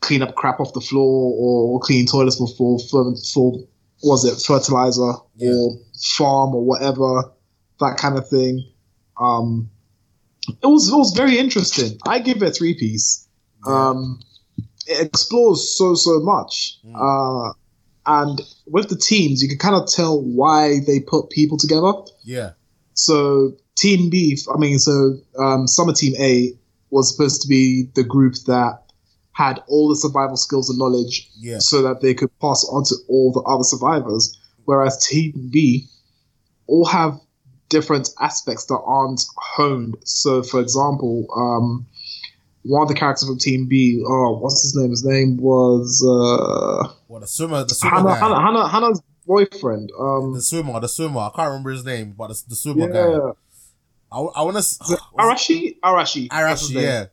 clean 0.00 0.22
up 0.22 0.34
crap 0.34 0.60
off 0.60 0.72
the 0.72 0.80
floor 0.80 1.34
or 1.38 1.80
clean 1.80 2.06
toilets 2.06 2.36
for 2.36 2.48
for 2.48 2.78
for, 2.90 3.14
for 3.32 3.58
was 4.02 4.24
it 4.24 4.44
fertilizer 4.44 5.12
Yeah. 5.36 5.50
or 5.52 5.78
farm 6.16 6.54
or 6.54 6.64
whatever 6.64 7.32
that 7.80 7.96
kind 7.98 8.16
of 8.16 8.28
thing. 8.28 8.64
Um, 9.20 9.70
it 10.48 10.66
was 10.66 10.88
it 10.88 10.96
was 10.96 11.12
very 11.12 11.38
interesting. 11.38 11.98
I 12.06 12.18
give 12.20 12.42
it 12.42 12.48
a 12.48 12.50
three 12.50 12.74
piece. 12.74 13.25
Um, 13.66 14.20
it 14.86 15.06
explores 15.06 15.76
so 15.76 15.94
so 15.94 16.20
much, 16.20 16.78
uh, 16.94 17.52
and 18.06 18.40
with 18.66 18.88
the 18.88 18.96
teams, 18.96 19.42
you 19.42 19.48
can 19.48 19.58
kind 19.58 19.74
of 19.74 19.88
tell 19.88 20.20
why 20.22 20.80
they 20.86 21.00
put 21.00 21.30
people 21.30 21.58
together. 21.58 21.92
Yeah. 22.22 22.52
So 22.94 23.52
Team 23.76 24.08
B, 24.10 24.38
I 24.54 24.58
mean, 24.58 24.78
so 24.78 25.18
um, 25.38 25.66
Summer 25.66 25.92
Team 25.92 26.14
A 26.18 26.52
was 26.90 27.10
supposed 27.12 27.42
to 27.42 27.48
be 27.48 27.88
the 27.94 28.04
group 28.04 28.34
that 28.46 28.82
had 29.32 29.62
all 29.66 29.88
the 29.88 29.96
survival 29.96 30.36
skills 30.36 30.70
and 30.70 30.78
knowledge, 30.78 31.28
Yeah. 31.38 31.58
so 31.58 31.82
that 31.82 32.00
they 32.00 32.14
could 32.14 32.30
pass 32.38 32.64
on 32.70 32.84
to 32.84 32.94
all 33.08 33.32
the 33.32 33.40
other 33.42 33.64
survivors. 33.64 34.38
Whereas 34.64 35.04
Team 35.06 35.50
B 35.52 35.88
all 36.68 36.86
have 36.86 37.20
different 37.68 38.10
aspects 38.20 38.66
that 38.66 38.78
aren't 38.86 39.22
honed. 39.36 39.96
So, 40.04 40.42
for 40.42 40.60
example, 40.60 41.26
um, 41.36 41.86
one 42.66 42.82
of 42.82 42.88
the 42.88 42.94
characters 42.94 43.28
from 43.28 43.38
Team 43.38 43.66
B, 43.66 44.02
oh, 44.06 44.38
what's 44.38 44.62
his 44.62 44.74
name? 44.76 44.90
His 44.90 45.04
name 45.04 45.36
was 45.38 46.02
uh, 46.06 46.92
What 47.06 47.20
the 47.20 47.26
swimmer? 47.26 47.64
The 47.64 47.74
swimmer 47.74 47.96
Hana, 47.96 48.08
guy. 48.08 48.18
Hana, 48.18 48.40
Hana, 48.40 48.68
Hana's 48.68 49.02
boyfriend. 49.26 49.90
Um, 49.98 50.34
The 50.34 50.42
swimmer. 50.42 50.78
The 50.80 50.88
swimmer. 50.88 51.20
I 51.20 51.30
can't 51.34 51.48
remember 51.48 51.70
his 51.72 51.84
name, 51.84 52.14
but 52.16 52.28
the, 52.28 52.42
the 52.48 52.56
swimmer 52.56 52.88
guy. 52.88 53.10
yeah, 53.10 53.32
I, 54.12 54.18
I 54.18 54.42
want 54.42 54.56
to. 54.56 54.62
Arashi, 55.18 55.78
Arashi, 55.82 56.28
Arashi. 56.28 56.74
Yeah. 56.82 57.06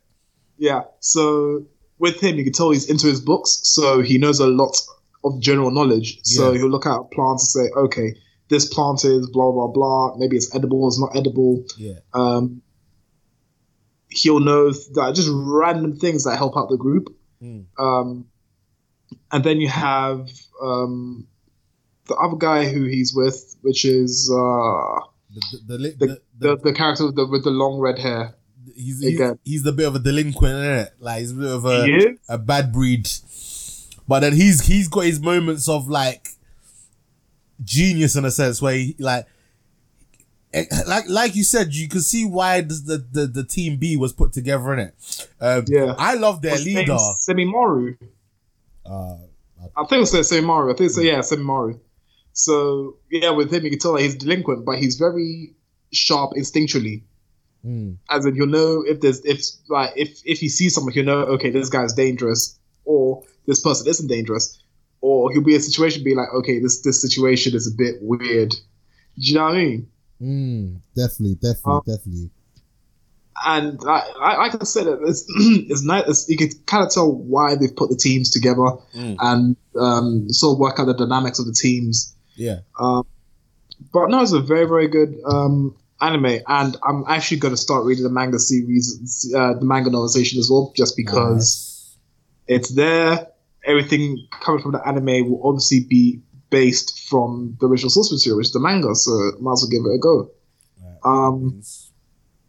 Yeah. 0.58 0.82
So 1.00 1.66
with 1.98 2.20
him, 2.20 2.36
you 2.36 2.44
can 2.44 2.52
tell 2.52 2.70
he's 2.70 2.88
into 2.90 3.06
his 3.06 3.20
books, 3.20 3.60
so 3.64 4.00
he 4.02 4.18
knows 4.18 4.40
a 4.40 4.46
lot 4.46 4.76
of 5.24 5.40
general 5.40 5.70
knowledge. 5.70 6.20
So 6.24 6.52
Yeah. 6.52 6.58
he'll 6.58 6.68
look 6.70 6.86
at 6.86 6.98
plants 7.12 7.54
and 7.54 7.64
say, 7.66 7.70
okay, 7.76 8.14
this 8.48 8.66
plant 8.72 9.04
is 9.04 9.28
blah 9.30 9.50
blah 9.52 9.68
blah. 9.68 10.16
Maybe 10.16 10.36
it's 10.36 10.54
edible, 10.54 10.86
it's 10.88 11.00
not 11.00 11.16
edible. 11.16 11.64
Yeah. 11.78 11.94
Um, 12.12 12.62
he'll 14.14 14.40
know 14.40 14.70
that 14.70 15.12
just 15.14 15.28
random 15.32 15.96
things 15.96 16.24
that 16.24 16.36
help 16.36 16.56
out 16.56 16.68
the 16.68 16.76
group. 16.76 17.14
Mm. 17.42 17.66
Um, 17.78 18.26
and 19.30 19.44
then 19.44 19.60
you 19.60 19.68
have 19.68 20.30
um, 20.62 21.26
the 22.06 22.14
other 22.14 22.36
guy 22.36 22.68
who 22.68 22.84
he's 22.84 23.14
with, 23.14 23.56
which 23.62 23.84
is 23.84 24.30
uh, 24.32 25.00
The, 25.34 25.58
the, 25.66 25.76
the, 25.78 26.20
the, 26.38 26.56
the, 26.56 26.72
character 26.72 27.06
with 27.06 27.16
the, 27.16 27.26
with 27.26 27.44
the 27.44 27.50
long 27.50 27.78
red 27.80 27.98
hair. 27.98 28.34
he's, 28.74 29.00
he's, 29.00 29.20
he's 29.44 29.62
the 29.62 29.72
bit 29.72 29.86
of 29.86 29.96
a 29.96 29.98
delinquent, 29.98 30.64
it? 30.64 30.94
Like 31.00 31.20
he's 31.20 31.32
a 31.32 31.34
bit 31.34 31.50
of 31.50 31.64
a 31.66 32.16
a 32.28 32.38
bad 32.38 32.72
breed. 32.72 33.08
But 34.06 34.20
then 34.20 34.34
he's 34.34 34.66
he's 34.66 34.88
got 34.88 35.04
his 35.04 35.20
moments 35.20 35.68
of 35.68 35.88
like 35.88 36.28
genius 37.64 38.16
in 38.16 38.24
a 38.24 38.30
sense 38.30 38.60
where 38.60 38.74
he 38.74 38.94
like 38.98 39.26
like 40.86 41.08
like 41.08 41.34
you 41.34 41.44
said, 41.44 41.74
you 41.74 41.88
can 41.88 42.00
see 42.00 42.24
why 42.24 42.60
the 42.60 43.04
the, 43.10 43.26
the, 43.26 43.44
team 43.44 43.76
B 43.76 43.96
was 43.96 44.12
put 44.12 44.32
together 44.32 44.72
in 44.72 44.78
it. 44.78 45.28
Um, 45.40 45.64
Yeah. 45.66 45.94
I 45.98 46.14
love 46.14 46.42
their 46.42 46.52
What's 46.52 46.64
leader. 46.64 46.96
Semimaru. 47.20 47.96
Uh, 48.86 49.16
I 49.76 49.84
think 49.86 50.02
it's 50.02 50.12
Semimaru. 50.12 50.72
I 50.72 50.76
think 50.76 50.90
so. 50.90 51.00
Yeah, 51.00 51.18
Semimaru. 51.18 51.78
So 52.32 52.96
yeah, 53.10 53.30
with 53.30 53.52
him, 53.52 53.64
you 53.64 53.70
can 53.70 53.78
tell 53.78 53.94
that 53.94 54.02
he's 54.02 54.16
delinquent, 54.16 54.64
but 54.64 54.78
he's 54.78 54.96
very 54.96 55.54
sharp 55.92 56.32
instinctually. 56.36 57.02
mm, 57.64 57.96
As 58.10 58.26
in, 58.26 58.34
you'll 58.34 58.46
know 58.46 58.82
if 58.86 59.00
there's 59.00 59.24
if 59.24 59.40
like 59.68 59.92
if 59.96 60.20
if 60.24 60.38
he 60.40 60.48
sees 60.48 60.74
someone, 60.74 60.94
you 60.94 61.02
know, 61.02 61.20
okay, 61.20 61.50
this 61.50 61.68
guy's 61.68 61.92
dangerous, 61.92 62.58
or 62.84 63.22
this 63.46 63.60
person 63.60 63.88
isn't 63.88 64.08
dangerous, 64.08 64.62
or 65.00 65.32
he'll 65.32 65.42
be 65.44 65.54
in 65.54 65.60
a 65.60 65.62
situation, 65.62 66.04
be 66.04 66.14
like, 66.14 66.28
okay, 66.34 66.58
this 66.60 66.82
this 66.82 67.00
situation 67.00 67.54
is 67.54 67.66
a 67.66 67.74
bit 67.76 67.96
weird. 68.00 68.50
Do 68.50 68.56
you 69.16 69.34
know 69.34 69.44
what 69.44 69.54
I 69.54 69.64
mean? 69.64 69.88
Mm, 70.20 70.80
definitely, 70.94 71.34
definitely, 71.36 71.72
Um, 71.72 71.82
definitely. 71.86 72.30
and 73.46 73.80
I, 73.86 74.00
I, 74.20 74.36
like 74.38 74.60
I 74.60 74.64
said, 74.64 74.86
it's, 75.02 75.24
it's 75.36 75.82
nice. 75.84 76.04
It's, 76.08 76.28
you 76.28 76.36
can 76.36 76.50
kind 76.66 76.84
of 76.84 76.90
tell 76.92 77.12
why 77.12 77.56
they've 77.56 77.74
put 77.74 77.90
the 77.90 77.96
teams 77.96 78.30
together 78.30 78.62
Mm. 78.94 79.16
and 79.20 79.56
um, 79.78 80.28
sort 80.30 80.54
of 80.54 80.58
work 80.60 80.78
out 80.78 80.86
the 80.86 80.94
dynamics 80.94 81.38
of 81.38 81.46
the 81.46 81.52
teams. 81.52 82.14
Yeah. 82.36 82.60
Um, 82.80 83.06
but 83.92 84.08
no, 84.08 84.22
it's 84.22 84.32
a 84.32 84.40
very, 84.40 84.66
very 84.66 84.88
good 84.88 85.16
um, 85.26 85.74
anime, 86.00 86.38
and 86.46 86.76
I'm 86.82 87.04
actually 87.08 87.38
going 87.38 87.54
to 87.54 87.60
start 87.60 87.84
reading 87.84 88.04
the 88.04 88.10
manga 88.10 88.38
series, 88.38 89.32
uh, 89.36 89.54
the 89.54 89.64
manga 89.64 89.90
novelization 89.90 90.38
as 90.38 90.48
well, 90.50 90.72
just 90.76 90.96
because 90.96 91.96
it's 92.46 92.70
there. 92.70 93.28
Everything 93.66 94.26
coming 94.40 94.62
from 94.62 94.72
the 94.72 94.86
anime 94.86 95.30
will 95.30 95.40
obviously 95.48 95.80
be 95.88 96.20
based 96.50 97.03
from 97.14 97.56
the 97.60 97.66
original 97.68 97.90
source 97.90 98.10
material, 98.12 98.38
which 98.38 98.48
is 98.48 98.52
the 98.52 98.60
manga, 98.60 98.92
so 98.94 99.12
might 99.40 99.52
as 99.52 99.62
well 99.62 99.70
give 99.70 99.84
it 99.86 99.94
a 99.94 99.98
go. 99.98 100.30
Um, 101.04 101.62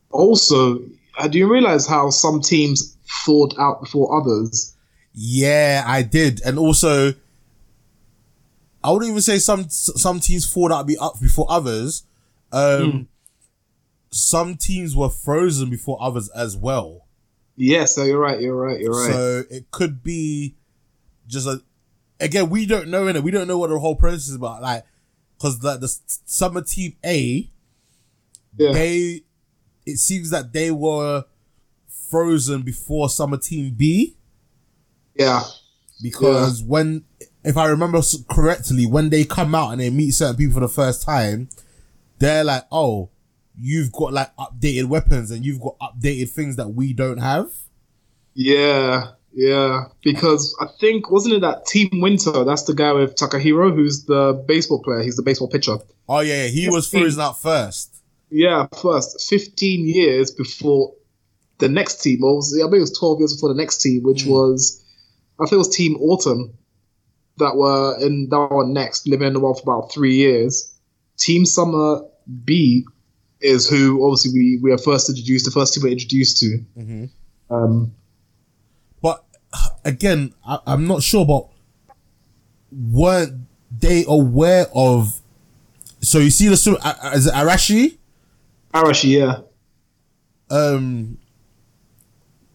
also, 0.10 0.80
uh, 1.20 1.28
do 1.28 1.38
you 1.38 1.52
realize 1.52 1.86
how 1.88 2.10
some 2.10 2.42
teams 2.42 2.98
thawed 3.26 3.54
out 3.60 3.82
before 3.84 4.08
others? 4.20 4.76
Yeah, 5.14 5.84
I 5.86 6.02
did, 6.02 6.42
and 6.46 6.58
also, 6.58 7.14
I 8.84 8.92
wouldn't 8.92 9.12
even 9.12 9.22
say 9.22 9.38
some 9.40 9.70
some 9.70 10.20
teams 10.20 10.46
fall 10.52 10.74
out 10.74 10.88
be 10.88 10.98
up 10.98 11.20
before 11.22 11.48
others. 11.50 12.04
Um, 12.52 12.92
Hmm. 12.92 13.02
Some 14.12 14.56
teams 14.56 14.96
were 14.96 15.10
frozen 15.10 15.70
before 15.70 15.98
others 16.00 16.30
as 16.30 16.56
well, 16.56 17.02
Yes, 17.58 17.96
so 17.96 18.04
you're 18.04 18.20
right. 18.20 18.40
You're 18.40 18.56
right. 18.56 18.80
You're 18.80 18.92
right. 18.94 19.12
so 19.12 19.44
it 19.50 19.72
could 19.72 20.04
be 20.04 20.56
just 21.28 21.48
a. 21.48 21.62
Again, 22.20 22.50
we 22.50 22.66
don't 22.66 22.88
know 22.88 23.08
in 23.08 23.16
it. 23.16 23.24
We 23.24 23.32
don't 23.32 23.48
know 23.48 23.58
what 23.58 23.70
the 23.70 23.80
whole 23.80 23.96
process 23.96 24.30
is 24.30 24.36
about, 24.36 24.62
like, 24.62 24.86
because 25.38 25.60
the 25.60 25.78
the 25.78 25.94
summer 26.26 26.62
team 26.62 26.96
A, 27.06 27.50
yeah. 28.58 28.72
they, 28.72 29.24
it 29.86 29.98
seems 29.98 30.30
that 30.30 30.54
they 30.54 30.72
were 30.72 31.26
frozen 32.10 32.62
before 32.62 33.10
summer 33.10 33.38
team 33.38 33.74
B. 33.76 34.16
yeah. 35.16 35.42
because 36.02 36.62
when 36.64 37.04
if 37.44 37.58
I 37.58 37.68
remember 37.68 38.02
correctly, 38.30 38.86
when 38.86 39.10
they 39.10 39.24
come 39.24 39.54
out 39.54 39.72
and 39.72 39.80
they 39.80 39.90
meet 39.90 40.12
certain 40.12 40.36
people 40.36 40.56
for 40.56 40.60
the 40.62 40.68
first 40.68 41.04
time, 41.04 41.50
they're 42.20 42.44
like, 42.44 42.64
"Oh, 42.72 43.10
you've 43.58 43.92
got 43.92 44.14
like 44.14 44.36
updated 44.38 44.86
weapons 44.86 45.32
and 45.32 45.46
you've 45.46 45.62
got 45.62 45.78
updated 45.80 46.30
things 46.32 46.56
that 46.56 46.70
we 46.70 46.94
don't 46.94 47.20
have." 47.20 47.52
Yeah. 48.34 49.12
Yeah. 49.38 49.86
Because 50.04 50.56
I 50.62 50.68
think 50.80 51.12
wasn't 51.12 51.36
it 51.36 51.42
that 51.42 51.66
Team 51.66 51.90
Winter? 52.02 52.44
That's 52.46 52.64
the 52.64 52.74
guy 52.74 52.94
with 52.94 53.16
Takahiro, 53.16 53.74
who's 53.76 54.06
the 54.06 54.34
baseball 54.48 54.82
player. 54.82 55.02
He's 55.04 55.18
the 55.18 55.24
baseball 55.24 55.50
pitcher. 55.50 55.78
Oh 56.08 56.22
yeah, 56.22 56.44
yeah, 56.44 56.48
he 56.48 56.64
Yes, 56.64 56.74
was 56.74 56.90
he- 56.92 57.00
frozen 57.00 57.22
out 57.22 57.42
first. 57.42 57.92
Yeah. 58.30 58.68
First, 58.82 59.28
15 59.30 59.88
years 59.88 60.32
before 60.32 60.94
the 61.60 61.68
next 61.70 62.02
team. 62.02 62.24
Or 62.24 62.36
was, 62.38 62.58
I 62.58 62.64
think 62.64 62.76
it 62.76 62.80
was 62.80 62.98
12 62.98 63.20
years 63.20 63.34
before 63.36 63.50
the 63.50 63.60
next 63.62 63.78
team, 63.82 64.04
which 64.04 64.24
Hmm. 64.24 64.30
was 64.32 64.82
I 65.38 65.44
think 65.44 65.54
it 65.54 65.58
was 65.58 65.76
Team 65.76 65.98
Autumn 66.00 66.54
that 67.38 67.58
were 67.58 67.98
in 68.00 68.30
that 68.30 68.48
were 68.50 68.66
next, 68.66 69.06
living 69.06 69.28
in 69.28 69.34
the 69.34 69.40
world 69.42 69.60
for 69.62 69.64
about 69.70 69.92
three 69.92 70.16
years. 70.16 70.74
Team 71.18 71.46
Summer 71.46 72.02
B 72.46 72.86
is 73.42 73.68
who 73.70 74.06
obviously 74.06 74.32
we, 74.32 74.60
we 74.64 74.72
are 74.72 74.78
first 74.78 75.10
introduced, 75.10 75.44
the 75.44 75.52
first 75.52 75.74
team 75.74 75.84
we're 75.84 75.90
introduced 75.92 76.38
to. 76.38 76.60
Mhm. 76.80 77.10
Um, 77.50 77.92
again, 79.84 80.34
I, 80.46 80.60
I'm 80.68 80.88
not 80.88 81.04
sure, 81.04 81.26
but 81.26 81.48
weren't 82.72 83.48
they 83.72 84.06
aware 84.08 84.68
of? 84.74 85.22
So 86.02 86.20
you 86.20 86.30
see 86.30 86.48
the 86.48 86.78
uh, 86.84 87.12
is 87.16 87.28
it 87.28 87.34
Arashi? 87.34 87.98
Arashi, 88.74 89.18
yeah. 89.18 89.40
Um, 90.50 91.18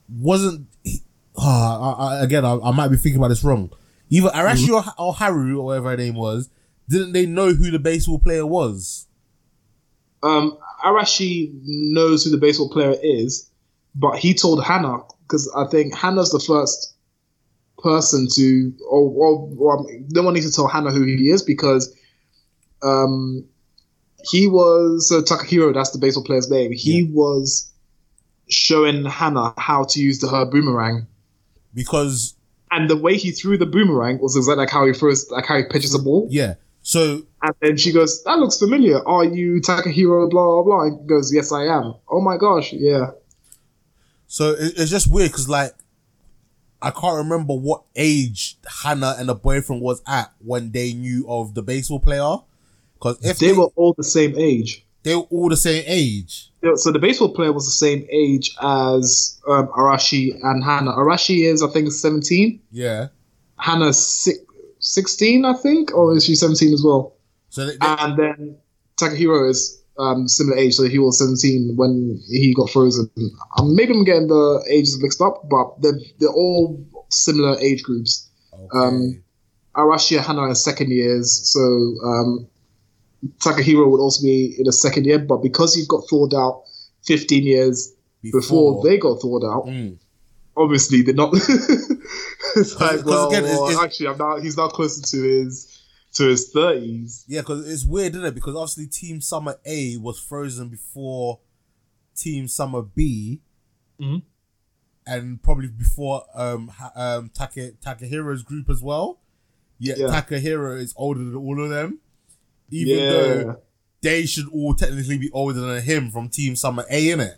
wasn't 0.09 0.66
he, 0.84 1.03
ah, 1.36 1.96
I, 1.96 2.16
I, 2.16 2.22
again? 2.22 2.44
I, 2.44 2.59
I 2.59 2.70
might 2.72 2.88
be 2.88 2.96
thinking 2.96 3.18
about 3.18 3.28
this 3.28 3.42
wrong. 3.42 3.72
Either 4.11 4.28
Arashi 4.28 4.68
or, 4.68 4.84
or 4.98 5.14
Haru 5.14 5.59
or 5.59 5.66
whatever 5.66 5.90
her 5.90 5.96
name 5.96 6.14
was. 6.14 6.51
Didn't 6.88 7.12
they 7.12 7.24
know 7.24 7.53
who 7.53 7.70
the 7.70 7.78
baseball 7.78 8.18
player 8.18 8.44
was? 8.44 9.07
Um, 10.22 10.59
Arashi 10.84 11.53
knows 11.64 12.24
who 12.24 12.30
the 12.30 12.36
baseball 12.36 12.68
player 12.68 12.96
is, 13.01 13.48
but 13.94 14.18
he 14.18 14.34
told 14.34 14.64
Hana 14.64 14.98
because 15.30 15.50
I 15.56 15.66
think 15.66 15.94
Hana's 15.94 16.30
the 16.30 16.40
first 16.40 16.94
person 17.78 18.26
to, 18.34 18.74
or, 18.88 19.08
or, 19.10 19.50
or 19.58 19.78
um, 19.78 19.86
no 20.10 20.22
one 20.22 20.34
needs 20.34 20.50
to 20.50 20.52
tell 20.52 20.66
Hana 20.66 20.90
who 20.90 21.04
he 21.04 21.30
is 21.30 21.42
because 21.42 21.96
um, 22.82 23.44
he 24.24 24.48
was 24.48 25.08
so 25.08 25.22
Takahiro. 25.22 25.72
That's 25.72 25.90
the 25.90 25.98
baseball 25.98 26.24
player's 26.24 26.50
name. 26.50 26.72
He 26.72 27.04
was 27.04 27.72
showing 28.48 29.04
Hana 29.04 29.54
how 29.56 29.84
to 29.84 30.00
use 30.00 30.18
the 30.18 30.28
her 30.28 30.44
boomerang. 30.44 31.06
Because 31.72 32.34
And 32.72 32.90
the 32.90 32.96
way 32.96 33.16
he 33.16 33.30
threw 33.30 33.56
the 33.56 33.66
boomerang 33.66 34.18
was 34.20 34.36
exactly 34.36 34.64
like 34.64 34.70
how 34.70 34.86
he 34.86 34.92
throws, 34.92 35.30
like 35.30 35.46
how 35.46 35.56
he 35.56 35.62
pitches 35.62 35.94
a 35.94 36.00
ball. 36.00 36.26
yeah, 36.30 36.54
so 36.82 37.22
And 37.42 37.54
then 37.60 37.76
she 37.76 37.92
goes, 37.92 38.24
"That 38.24 38.38
looks 38.40 38.58
familiar. 38.58 39.06
Are 39.06 39.24
you 39.24 39.60
Takahiro?" 39.60 40.28
Blah 40.28 40.44
blah 40.46 40.62
blah. 40.64 40.82
And 40.82 41.00
he 41.00 41.06
goes, 41.06 41.32
"Yes, 41.32 41.52
I 41.52 41.66
am." 41.66 41.94
Oh 42.08 42.20
my 42.20 42.36
gosh, 42.36 42.72
yeah. 42.72 43.12
So 44.32 44.52
it, 44.52 44.74
it's 44.76 44.90
just 44.92 45.10
weird 45.10 45.30
because 45.32 45.48
like 45.48 45.72
I 46.80 46.90
can't 46.92 47.16
remember 47.16 47.52
what 47.52 47.82
age 47.96 48.56
Hana 48.84 49.16
and 49.18 49.28
the 49.28 49.34
boyfriend 49.34 49.82
was 49.82 50.00
at 50.06 50.32
when 50.38 50.70
they 50.70 50.92
knew 50.92 51.26
of 51.28 51.54
the 51.54 51.62
baseball 51.62 51.98
player. 51.98 52.36
Because 52.94 53.18
if 53.24 53.38
They 53.38 53.52
were 53.52 53.70
all 53.74 53.92
the 53.96 54.04
same 54.04 54.34
age. 54.38 54.86
they 55.02 55.16
were 55.16 55.22
all 55.30 55.48
the 55.48 55.56
same 55.56 55.82
age, 55.86 56.52
So 56.76 56.92
the 56.92 56.98
baseball 57.00 57.34
player 57.34 57.52
was 57.52 57.64
the 57.66 57.72
same 57.72 58.06
age 58.10 58.54
as 58.62 59.40
um, 59.48 59.66
Arashi 59.68 60.38
and 60.44 60.62
Hana. 60.62 60.92
Arashi 60.92 61.44
is, 61.50 61.62
I 61.62 61.68
think, 61.68 61.90
seventeen. 61.92 62.60
yeah. 62.70 63.08
Hana's 63.56 63.98
six, 63.98 64.38
16, 64.78 65.44
I 65.44 65.54
think, 65.54 65.92
or 65.94 66.16
is 66.16 66.24
she 66.24 66.34
seventeen 66.36 66.72
as 66.72 66.82
well? 66.84 67.14
So 67.50 67.66
they, 67.66 67.72
they- 67.72 67.78
And 67.80 68.16
then 68.18 68.56
Takahiro 68.96 69.50
is 69.50 69.79
um, 70.01 70.26
similar 70.28 70.57
age, 70.57 70.74
so 70.74 70.84
he 70.88 70.98
was 70.98 71.18
seventeen 71.18 71.76
when 71.76 72.20
he 72.28 72.55
got 72.55 72.70
frozen. 72.70 73.11
Um, 73.59 73.76
maybe 73.76 73.92
I'm 73.92 74.05
getting 74.05 74.28
the 74.28 74.64
ages 74.70 74.98
mixed 75.03 75.20
up, 75.20 75.48
but 75.51 75.80
they're 75.82 75.98
they're 76.18 76.28
all 76.30 76.84
similar 77.11 77.59
age 77.61 77.82
groups. 77.82 78.28
okay. 78.55 78.78
um, 78.78 79.22
Arashi 79.76 80.16
and 80.16 80.26
Hana 80.26 80.40
are 80.42 80.55
second 80.55 80.90
years, 80.90 81.30
so 81.53 81.61
um, 82.05 82.46
Takahiro 83.38 83.88
would 83.90 84.01
also 84.01 84.22
be 84.22 84.57
in 84.59 84.66
a 84.66 84.72
second 84.72 85.05
year. 85.07 85.18
But 85.18 85.38
because 85.42 85.74
he 85.74 85.84
got 85.86 86.03
thawed 86.11 86.34
out 86.34 86.62
15 87.07 87.44
years 87.44 87.92
before, 88.32 88.82
they 88.82 88.98
got 88.98 89.20
thawed 89.20 89.44
out, 89.44 89.66
Mm. 89.66 89.96
obviously 90.57 91.03
they're 91.03 91.14
not. 91.14 91.32
it's 92.57 92.80
like, 92.80 93.05
well, 93.05 93.28
again, 93.28 93.44
it's- 93.44 93.61
it's- 93.70 93.78
actually, 93.82 94.09
I'm 94.09 94.18
now 94.18 94.38
he's 94.40 94.57
now 94.57 94.68
closer 94.68 95.03
to 95.03 95.22
his 95.22 95.79
to 96.14 96.24
his 96.28 96.52
30s. 96.52 97.24
Yeah, 97.28 97.40
because 97.40 97.68
it's 97.70 97.84
weird, 97.84 98.14
isn't 98.14 98.24
it? 98.26 98.34
Because 98.34 98.54
obviously 98.56 98.86
Team 98.86 99.20
Summer 99.20 99.56
A 99.64 99.96
was 99.98 100.18
frozen 100.18 100.68
before 100.68 101.40
Team 102.16 102.48
Summer 102.48 102.82
B, 102.82 103.40
Mhm. 104.00 104.22
and 105.06 105.42
probably 105.42 105.68
before 105.68 106.24
um 106.34 106.68
ha- 106.68 106.92
um 106.96 107.30
Taka 107.32 107.72
Takahiro's 107.84 108.42
group 108.42 108.68
as 108.68 108.82
well. 108.82 109.20
Yet 109.78 109.98
Yeah. 109.98 110.08
Takahiro 110.08 110.78
is 110.78 110.92
older 110.96 111.20
than 111.24 111.36
all 111.36 111.62
of 111.62 111.70
them, 111.70 112.00
even 112.70 112.98
yeah, 112.98 113.11
though 113.11 113.56
they 114.02 114.26
should 114.26 114.48
all 114.48 114.74
technically 114.74 115.16
be 115.18 115.30
older 115.30 115.61
than 115.61 115.82
him 115.82 116.11
from 116.11 116.28
Team 116.28 116.56
Summer 116.56 116.84
A, 116.90 117.06
innit? 117.08 117.36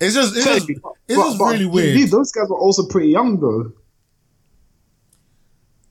It's 0.00 0.14
just 0.14 0.34
it's 0.36 0.44
just, 0.44 0.66
Technically, 0.66 0.74
it's 1.08 1.16
but- 1.16 1.26
just 1.28 1.38
but 1.38 1.52
really 1.52 1.66
weird. 1.66 2.10
Those 2.10 2.32
guys 2.32 2.48
were 2.48 2.58
also 2.58 2.86
pretty 2.86 3.08
young 3.10 3.38
though, 3.40 3.72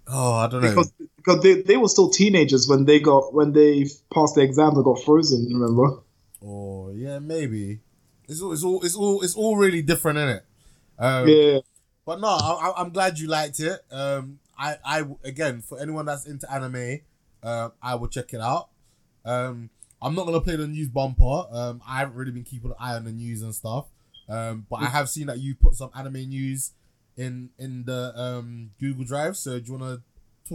Oh, 0.08 0.34
I 0.34 0.48
don't 0.48 0.62
know. 0.64 0.70
because 0.70 0.92
because 1.30 1.44
they, 1.44 1.62
they 1.62 1.78
were 1.78 1.88
still 1.88 2.10
teenagers 2.10 2.68
when 2.68 2.86
they 2.86 3.00
got 3.00 3.34
when 3.34 3.54
they 3.54 3.86
passed 4.14 4.36
the 4.36 4.42
exams 4.42 4.76
and 4.76 4.84
got 4.84 5.02
frozen. 5.04 5.46
Remember? 5.52 6.02
Oh 6.44 6.92
yeah, 6.92 7.20
maybe. 7.20 7.80
It's 8.28 8.42
all 8.42 8.54
it's 8.54 8.64
all 8.64 8.84
it's 8.84 8.96
all 8.96 9.22
it's 9.22 9.36
all 9.36 9.58
really 9.58 9.82
different, 9.82 10.18
innit? 10.18 10.42
Um, 10.98 11.28
yeah. 11.28 11.60
But 12.06 12.20
no, 12.20 12.28
I, 12.28 12.74
I'm 12.78 12.90
glad 12.90 13.20
you 13.20 13.28
liked 13.28 13.60
it. 13.60 13.80
Um, 13.92 14.40
I, 14.58 14.78
I 14.84 15.04
again 15.24 15.62
for 15.62 15.80
anyone 15.80 16.06
that's 16.06 16.26
into 16.26 16.52
anime, 16.52 17.00
um, 17.44 17.74
I 17.82 17.96
will 17.96 18.08
check 18.08 18.34
it 18.34 18.42
out. 18.42 18.70
Um, 19.24 19.70
I'm 20.02 20.16
not 20.16 20.26
gonna 20.26 20.42
play 20.42 20.56
the 20.56 20.68
news 20.68 20.88
bumper. 20.88 21.44
Um, 21.52 21.82
I 21.88 22.00
haven't 22.00 22.16
really 22.16 22.32
been 22.32 22.44
keeping 22.44 22.72
an 22.72 22.78
eye 22.80 22.96
on 22.96 23.04
the 23.04 23.12
news 23.12 23.42
and 23.42 23.54
stuff. 23.54 23.86
Um, 24.28 24.66
but 24.70 24.78
I 24.78 24.86
have 24.86 25.10
seen 25.10 25.28
that 25.28 25.40
you 25.40 25.56
put 25.56 25.76
some 25.76 25.90
anime 25.96 26.30
news 26.30 26.72
in 27.18 27.50
in 27.60 27.84
the 27.86 28.14
um 28.16 28.72
Google 28.80 29.04
Drive. 29.04 29.38
So 29.38 29.60
do 29.60 29.66
you 29.66 29.78
wanna 29.78 30.02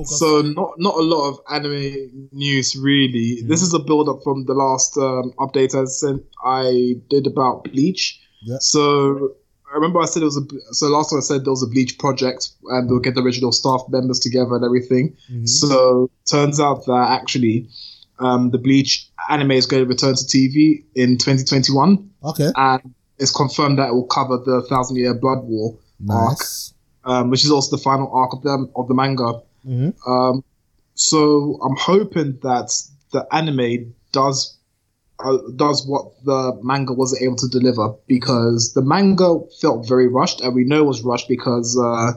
So 0.05 0.43
not 0.43 0.73
not 0.79 0.95
a 0.97 1.03
lot 1.03 1.29
of 1.31 1.39
anime 1.51 2.29
news 2.33 2.77
really. 2.77 3.43
This 3.43 3.63
is 3.63 3.73
a 3.75 3.79
build 3.79 4.09
up 4.09 4.23
from 4.25 4.45
the 4.47 4.55
last 4.55 4.97
um, 4.97 5.33
update 5.39 5.75
I 5.75 5.85
sent. 5.85 6.23
I 6.45 6.95
did 7.09 7.27
about 7.27 7.65
Bleach. 7.65 8.21
Yeah. 8.43 8.57
So 8.61 9.37
I 9.71 9.75
remember 9.77 10.01
I 10.01 10.07
said 10.07 10.23
it 10.23 10.27
was 10.27 10.37
a 10.37 10.75
so 10.75 10.89
last 10.89 11.11
time 11.11 11.19
I 11.19 11.23
said 11.23 11.45
there 11.45 11.53
was 11.53 11.63
a 11.63 11.69
Bleach 11.69 11.97
project 11.99 12.51
and 12.71 12.89
they'll 12.89 12.99
get 12.99 13.15
the 13.15 13.23
original 13.23 13.53
staff 13.53 13.83
members 13.89 14.19
together 14.19 14.57
and 14.57 14.65
everything. 14.65 15.17
Mhm. 15.33 15.49
So 15.49 16.11
turns 16.27 16.59
out 16.59 16.87
that 16.87 17.07
actually 17.11 17.69
um, 18.19 18.51
the 18.51 18.59
Bleach 18.59 19.09
anime 19.29 19.53
is 19.53 19.67
going 19.67 19.83
to 19.83 19.89
return 19.89 20.15
to 20.15 20.25
TV 20.25 20.85
in 20.95 21.19
2021 21.19 22.11
Okay, 22.25 22.51
and 22.57 22.95
it's 23.19 23.31
confirmed 23.31 23.79
that 23.79 23.89
it 23.89 23.93
will 23.95 24.07
cover 24.07 24.39
the 24.39 24.63
Thousand 24.69 24.97
Year 24.97 25.15
Blood 25.15 25.45
War 25.45 25.77
arc, 26.11 26.39
um, 27.05 27.31
which 27.31 27.45
is 27.45 27.51
also 27.51 27.77
the 27.77 27.83
final 27.83 28.11
arc 28.13 28.33
of 28.33 28.43
them 28.43 28.71
of 28.77 28.89
the 28.89 28.95
manga. 28.95 29.41
Hmm 29.65 29.91
Um, 30.07 30.45
so 30.95 31.59
I'm 31.65 31.77
hoping 31.77 32.39
that 32.43 32.71
the 33.13 33.27
anime 33.33 33.95
does 34.13 34.57
uh, 35.25 35.39
does 35.57 35.87
what 35.87 36.13
the 36.25 36.59
manga 36.63 36.93
wasn't 36.93 37.23
able 37.23 37.37
to 37.37 37.49
deliver 37.49 37.95
because 38.07 38.75
the 38.75 38.83
manga 38.83 39.39
felt 39.61 39.89
very 39.89 40.09
rushed, 40.09 40.41
and 40.41 40.55
we 40.55 40.65
know 40.65 40.81
it 40.81 40.87
was 40.87 41.03
rushed 41.03 41.29
because 41.29 41.79
uh, 41.79 42.13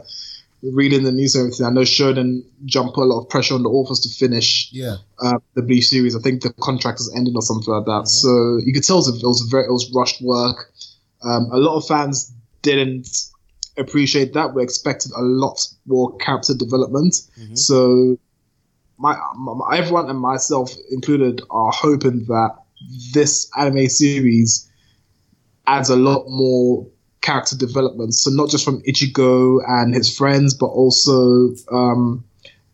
reading 0.64 1.04
the 1.04 1.12
news 1.12 1.36
and 1.36 1.44
everything, 1.46 1.66
I 1.66 1.70
know 1.70 1.82
Shonen 1.82 2.44
Jump 2.66 2.96
put 2.96 3.04
a 3.04 3.06
lot 3.06 3.22
of 3.22 3.30
pressure 3.30 3.54
on 3.54 3.64
the 3.64 3.70
authors 3.70 4.00
to 4.02 4.10
finish 4.10 4.70
Yeah, 4.72 4.98
uh, 5.24 5.38
the 5.54 5.62
Bleach 5.62 5.88
series. 5.88 6.16
I 6.16 6.20
think 6.20 6.42
the 6.42 6.54
contract 6.54 7.00
is 7.00 7.12
ending 7.16 7.36
or 7.36 7.42
something 7.42 7.72
like 7.74 7.86
that. 7.86 8.04
Mhm. 8.04 8.08
So 8.08 8.58
you 8.66 8.74
could 8.74 8.84
tell 8.84 8.98
it 8.98 9.06
was, 9.06 9.24
it 9.24 9.28
was 9.28 9.42
very 9.50 9.66
it 9.66 9.72
was 9.72 9.92
rushed 9.94 10.22
work. 10.22 10.72
Um, 11.24 11.50
a 11.52 11.58
lot 11.58 11.78
of 11.78 11.88
fans 11.88 12.32
didn't 12.62 13.08
appreciate 13.78 14.34
that. 14.34 14.54
We 14.54 14.64
expected 14.64 15.12
a 15.16 15.22
lot 15.22 15.60
more 15.86 16.16
character 16.18 16.54
development. 16.54 17.14
Mhm. 17.40 17.58
So 17.58 18.18
my, 18.98 19.18
my 19.36 19.78
everyone 19.78 20.10
and 20.10 20.20
myself 20.20 20.74
included 20.92 21.42
are 21.50 21.72
hoping 21.72 22.26
that 22.26 22.56
this 23.14 23.50
anime 23.58 23.88
series 23.90 24.70
adds 25.68 25.90
a 25.90 25.96
lot 25.96 26.26
more 26.28 26.88
character 27.22 27.58
development. 27.58 28.14
So 28.14 28.32
not 28.32 28.50
just 28.50 28.64
from 28.64 28.82
Ichigo 28.84 29.60
and 29.68 29.94
his 29.94 30.16
friends, 30.16 30.54
but 30.54 30.68
also 30.68 31.50
um, 31.72 32.24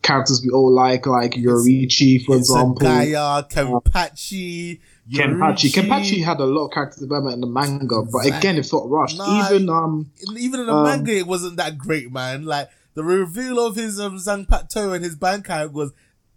characters 0.03 0.41
we 0.43 0.51
all 0.51 0.71
like, 0.71 1.07
like 1.07 1.31
Yoriichi, 1.31 2.23
for 2.23 2.35
it's 2.35 2.49
example. 2.49 2.75
Gaya, 2.75 3.43
Kenpachi, 3.49 4.79
Kenpachi. 5.11 5.71
Kenpachi 5.71 6.23
had 6.23 6.39
a 6.39 6.45
lot 6.45 6.67
of 6.67 6.71
character 6.71 7.01
development 7.01 7.35
in 7.35 7.41
the 7.41 7.47
manga, 7.47 8.01
but 8.03 8.25
again, 8.25 8.57
it 8.57 8.65
felt 8.65 8.89
rushed. 8.89 9.17
Nah, 9.17 9.49
Even 9.49 9.69
um, 9.69 10.11
even 10.37 10.61
in 10.61 10.65
the 10.67 10.73
Um, 10.73 10.83
manga, 10.83 11.11
it 11.15 11.27
wasn't 11.27 11.57
that 11.57 11.77
great, 11.77 12.11
man. 12.11 12.45
Like 12.45 12.69
the 12.93 13.03
reveal 13.03 13.59
of 13.65 13.75
his 13.75 13.99
um, 13.99 14.17
Zanpakuto 14.17 14.95
and 14.95 15.03
his 15.03 15.15
Bankai 15.17 15.71
was 15.71 15.91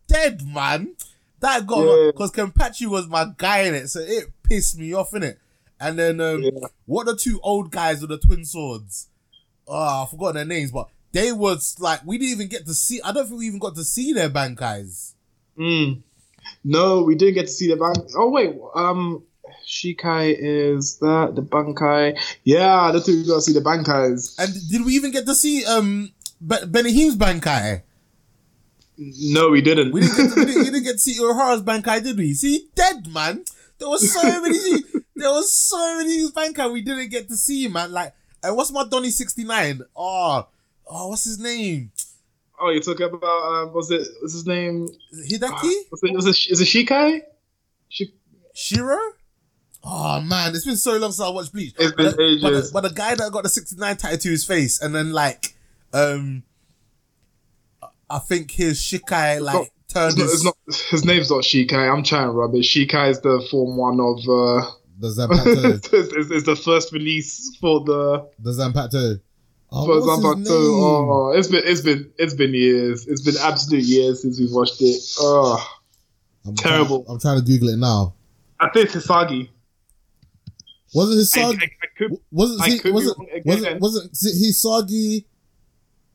dead, 0.08 0.42
man. 0.46 0.94
That 1.40 1.66
got 1.66 1.84
Yeah. 1.84 2.10
because 2.10 2.32
Kenpachi 2.32 2.86
was 2.86 3.06
my 3.06 3.30
guy 3.36 3.60
in 3.60 3.74
it, 3.74 3.88
so 3.88 4.00
it 4.00 4.32
pissed 4.42 4.78
me 4.78 4.92
off 4.94 5.14
in 5.14 5.22
it. 5.22 5.38
And 5.78 5.98
then 5.98 6.20
um, 6.20 6.42
Yeah. 6.42 6.50
what 6.86 7.06
the 7.06 7.14
two 7.16 7.38
old 7.42 7.70
guys 7.70 8.00
with 8.00 8.10
the 8.10 8.18
twin 8.18 8.44
swords? 8.44 9.08
Oh, 9.68 10.02
I 10.04 10.06
forgot 10.10 10.34
their 10.34 10.44
names, 10.44 10.72
but 10.72 10.88
they 11.12 11.30
was 11.32 11.76
like 11.78 12.00
we 12.04 12.18
didn't 12.18 12.32
even 12.32 12.48
get 12.48 12.66
to 12.66 12.74
see. 12.74 13.00
I 13.02 13.12
don't 13.12 13.26
think 13.28 13.38
we 13.38 13.46
even 13.46 13.58
got 13.60 13.74
to 13.76 13.84
see 13.84 14.12
their 14.12 14.30
Bankais. 14.30 15.12
Mm. 15.58 16.02
No, 16.64 17.02
we 17.02 17.14
didn't 17.14 17.34
get 17.34 17.46
to 17.46 17.52
see 17.52 17.68
the 17.68 17.76
bank. 17.76 17.96
Oh 18.16 18.30
wait, 18.30 18.54
um, 18.74 19.22
Shikai 19.66 20.36
is 20.38 20.98
that 20.98 21.34
the 21.34 21.42
Bankai? 21.42 22.18
Yeah, 22.44 22.90
don't 22.92 23.04
think 23.04 23.22
we 23.22 23.26
got 23.28 23.36
to 23.36 23.42
see 23.42 23.52
the 23.52 23.60
Bankais. 23.60 24.36
And 24.38 24.52
did 24.68 24.84
we 24.84 24.92
even 24.94 25.10
get 25.10 25.26
to 25.26 25.34
see 25.34 25.64
um 25.64 26.12
Be- 26.44 26.66
Benihime's 26.66 27.16
Bankai? 27.16 27.82
No, 28.98 29.50
we 29.50 29.60
didn't. 29.60 29.92
We 29.92 30.00
didn't 30.00 30.16
get 30.16 30.34
to, 30.34 30.40
we 30.40 30.46
didn't, 30.46 30.58
we 30.58 30.64
didn't 30.70 30.84
get 30.84 30.92
to 30.92 30.98
see 30.98 31.20
Urahara's 31.20 31.62
Bankai, 31.62 32.02
did 32.02 32.16
we? 32.16 32.32
See, 32.34 32.68
dead 32.74 33.06
man. 33.12 33.44
There 33.78 33.88
was 33.88 34.10
so 34.10 34.22
many. 34.40 34.82
there 35.16 35.30
was 35.30 35.52
so 35.52 35.96
many 35.98 36.30
Bankai 36.30 36.72
we 36.72 36.80
didn't 36.82 37.10
get 37.10 37.28
to 37.28 37.36
see, 37.36 37.68
man. 37.68 37.92
Like, 37.92 38.14
and 38.42 38.56
what's 38.56 38.72
my 38.72 38.84
Donny 38.88 39.10
sixty 39.10 39.44
nine? 39.44 39.82
Oh, 39.94 40.46
oh, 40.86 41.08
what's 41.08 41.24
his 41.24 41.38
name? 41.38 41.90
Oh, 42.60 42.70
you're 42.70 42.82
talking 42.82 43.06
about 43.06 43.22
um, 43.22 43.72
was 43.72 43.90
it? 43.90 44.06
What's 44.20 44.34
his 44.34 44.46
name? 44.46 44.88
Hidaki? 45.28 45.72
Was 45.90 46.00
it? 46.02 46.14
Was 46.14 46.26
it? 46.26 46.36
Is 46.50 46.60
it 46.60 46.64
Shikai? 46.64 47.20
Shi- 47.88 48.14
Shiro? 48.54 48.98
Oh 49.84 50.20
man, 50.20 50.54
it's 50.54 50.64
been 50.64 50.76
so 50.76 50.96
long 50.96 51.12
since 51.12 51.20
I 51.20 51.30
watched 51.30 51.52
Bleach. 51.52 51.74
It's 51.78 51.92
been 51.92 52.06
but, 52.06 52.16
the, 52.16 52.38
but, 52.42 52.50
the, 52.50 52.56
ages. 52.56 52.72
but 52.72 52.80
the 52.82 52.90
guy 52.90 53.14
that 53.14 53.30
got 53.30 53.44
the 53.44 53.48
69 53.48 53.96
tattoo 53.96 54.16
to 54.16 54.28
his 54.30 54.44
face, 54.44 54.80
and 54.80 54.94
then 54.94 55.12
like, 55.12 55.54
um, 55.92 56.42
I 58.10 58.18
think 58.18 58.50
his 58.50 58.80
Shikai 58.80 59.40
like 59.40 59.70
turned 59.88 60.18
It's 60.18 60.18
not, 60.18 60.24
his 60.24 60.34
it's 60.34 60.44
not. 60.44 60.90
His 60.90 61.04
name's 61.04 61.30
not 61.30 61.42
Shikai. 61.42 61.92
I'm 61.92 62.02
trying 62.02 62.26
to 62.26 62.32
rub 62.32 62.54
it. 62.54 62.62
Shikai 62.62 63.10
is 63.10 63.20
the 63.20 63.46
form 63.50 63.76
one 63.76 64.00
of. 64.00 64.18
uh 64.28 64.72
the 64.98 65.08
Zanpakuto. 65.08 65.74
it's, 65.92 65.92
it's, 65.92 66.30
it's 66.30 66.46
the 66.46 66.56
first 66.56 66.92
release 66.92 67.56
for 67.60 67.84
the 67.84 68.28
the 68.38 68.50
Zanpakuto. 68.50 69.20
Oh, 69.72 69.86
for 69.86 69.94
his 69.96 70.48
Oh, 70.50 71.32
it's 71.34 71.48
been 71.48 71.62
it's 71.64 71.80
been 71.80 72.10
it's 72.18 72.34
been 72.34 72.54
years. 72.54 73.06
It's 73.06 73.22
been 73.22 73.34
absolute 73.40 73.84
years 73.84 74.22
since 74.22 74.38
we've 74.38 74.52
watched 74.52 74.80
it. 74.80 75.02
Oh, 75.18 75.64
I'm 76.46 76.54
terrible. 76.54 77.04
Trying, 77.04 77.14
I'm 77.14 77.20
trying 77.20 77.40
to 77.40 77.44
Google 77.44 77.68
it 77.70 77.78
now. 77.78 78.14
I 78.60 78.68
think 78.70 78.94
it's 78.94 79.06
Hisagi. 79.06 79.48
Wasn't 80.94 81.18
his 81.18 81.36
I, 81.36 81.40
I, 81.42 81.50
I 81.50 81.86
could, 81.98 82.16
wasn't 82.30 82.64
he, 82.64 82.78
could 82.78 82.94
wasn't 82.94 83.18
wasn't 83.44 83.80
wasn't 83.80 84.12
Hisagi? 84.12 85.24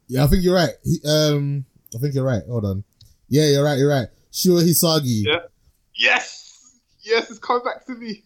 Yeah, 0.07 0.23
I 0.23 0.27
think 0.27 0.43
you're 0.43 0.55
right. 0.55 0.73
He, 0.83 0.99
um, 1.05 1.65
I 1.95 1.99
think 1.99 2.15
you're 2.15 2.25
right. 2.25 2.41
Hold 2.49 2.65
on. 2.65 2.83
Yeah, 3.27 3.47
you're 3.47 3.63
right. 3.63 3.77
You're 3.77 3.89
right. 3.89 4.07
Sure, 4.31 4.61
Hisagi. 4.61 5.25
Yeah. 5.25 5.39
yes, 5.93 6.79
yes, 7.01 7.29
it's 7.29 7.39
coming 7.39 7.63
back 7.63 7.85
to 7.85 7.93
me. 7.93 8.23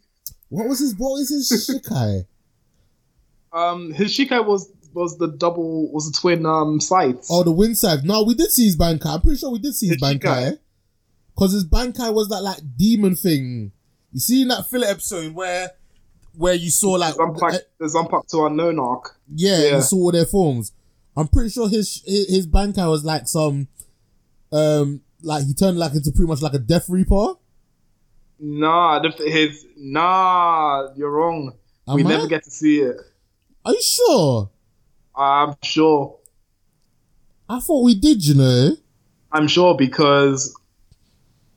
What 0.50 0.68
was 0.68 0.80
his? 0.80 0.96
What 0.96 1.14
was 1.14 1.30
his 1.30 1.52
Shikai? 1.70 2.26
Um, 3.52 3.92
his 3.92 4.12
Shikai 4.16 4.46
was 4.46 4.72
was 4.96 5.18
the 5.18 5.28
double 5.28 5.92
was 5.92 6.12
the 6.12 6.18
twin 6.18 6.46
um 6.46 6.80
sights. 6.80 7.28
Oh, 7.30 7.44
the 7.44 7.52
Windsag. 7.52 8.04
No, 8.04 8.24
we 8.24 8.34
did 8.34 8.52
see 8.52 8.66
his 8.66 8.78
Bankai. 8.78 9.06
I'm 9.16 9.22
pretty 9.22 9.38
sure 9.38 9.52
we 9.52 9.60
did 9.60 9.76
see 9.76 9.88
his 9.90 9.98
Shikai. 9.98 10.20
Bankai. 10.22 10.60
Because 11.36 11.52
his 11.52 11.66
Bankai 11.66 12.14
was 12.14 12.30
that 12.30 12.42
like 12.42 12.60
demon 12.78 13.16
thing. 13.16 13.72
You 14.14 14.20
see 14.20 14.42
in 14.44 14.48
that 14.48 14.70
filler 14.70 14.88
episode 14.88 15.34
where 15.36 15.72
where 16.34 16.54
you 16.54 16.70
saw 16.70 16.92
like 16.92 17.14
eh, 17.20 17.58
there's 17.80 17.94
Zanpakuto 17.96 18.48
unknown 18.48 18.80
arc. 18.80 19.18
yeah, 19.34 19.60
Yeah. 19.62 19.76
you 19.76 19.82
saw 19.82 19.98
all 19.98 20.12
their 20.12 20.26
forms. 20.26 20.72
I'm 21.18 21.28
pretty 21.28 21.50
sure 21.50 21.70
his 21.70 22.02
his, 22.06 22.46
Bankai 22.48 22.90
was 22.90 23.04
like 23.06 23.28
some 23.28 23.68
um 24.52 25.02
like 25.22 25.46
he 25.46 25.54
turned 25.54 25.78
like 25.78 25.94
into 25.94 26.12
pretty 26.12 26.28
much 26.28 26.42
like 26.42 26.54
a 26.54 26.60
Death 26.60 26.90
Reaper. 26.90 27.36
Nah, 28.40 29.02
his 29.18 29.66
nah, 29.78 30.90
you're 30.96 31.10
wrong. 31.12 31.54
we 31.88 32.04
I? 32.04 32.08
never 32.08 32.28
get 32.28 32.44
to 32.44 32.52
see 32.52 32.80
it. 32.82 32.98
Are 33.66 33.72
you 33.74 33.82
sure? 33.82 34.50
I'm 35.18 35.56
sure. 35.64 36.18
I 37.50 37.60
thought 37.60 37.84
we 37.84 37.96
did, 37.96 38.26
you 38.26 38.36
know. 38.36 38.72
I'm 39.32 39.48
sure 39.48 39.76
because 39.76 40.56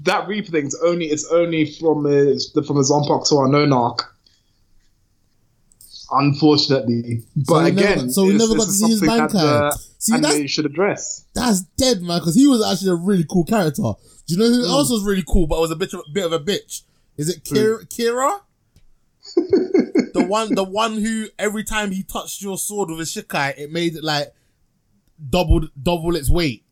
that 0.00 0.28
Reaper 0.28 0.50
thing's 0.50 0.74
only 0.84 1.06
it's 1.06 1.26
only 1.30 1.64
from 1.72 2.04
his 2.04 2.50
from 2.52 2.76
his 2.76 2.90
Zanpakuto 2.90 3.44
unknown 3.46 3.72
arc. 3.72 4.14
Unfortunately, 6.10 7.22
but 7.36 7.64
never- 7.64 7.68
again, 7.94 8.10
so 8.10 8.24
we 8.24 8.32
never 8.32 8.54
got 8.54 8.64
to 8.64 8.70
see 8.72 8.88
his 8.88 9.00
something 9.00 9.18
that, 9.18 9.34
uh, 9.34 9.70
See, 9.98 10.18
that's 10.18 10.50
should 10.50 10.64
address. 10.64 11.24
that's 11.34 11.60
dead, 11.76 12.00
man. 12.00 12.20
Because 12.20 12.34
he 12.34 12.46
was 12.46 12.64
actually 12.64 12.92
a 12.92 12.94
really 12.94 13.26
cool 13.30 13.44
character. 13.44 13.82
Do 13.82 13.94
you 14.34 14.38
know 14.38 14.48
who 14.50 14.64
Mm. 14.64 14.68
else 14.70 14.90
was 14.90 15.02
really 15.02 15.24
cool, 15.28 15.46
but 15.46 15.60
was 15.60 15.70
a 15.70 15.76
bit 15.76 15.92
of, 15.92 16.00
bit 16.14 16.24
of 16.24 16.32
a 16.32 16.38
bitch? 16.40 16.82
Is 17.18 17.28
it 17.28 17.44
Kira? 17.44 17.86
Kira? 17.88 18.40
The 20.14 20.24
one, 20.28 20.54
the 20.54 20.64
one 20.64 20.98
who 20.98 21.26
every 21.38 21.64
time 21.64 21.90
he 21.90 22.02
touched 22.02 22.42
your 22.42 22.58
sword 22.58 22.90
with 22.90 23.00
a 23.00 23.02
shikai, 23.04 23.58
it 23.58 23.70
made 23.72 23.96
it 23.96 24.04
like 24.04 24.32
double 25.30 25.68
double 25.80 26.16
its 26.16 26.30
weight. 26.30 26.64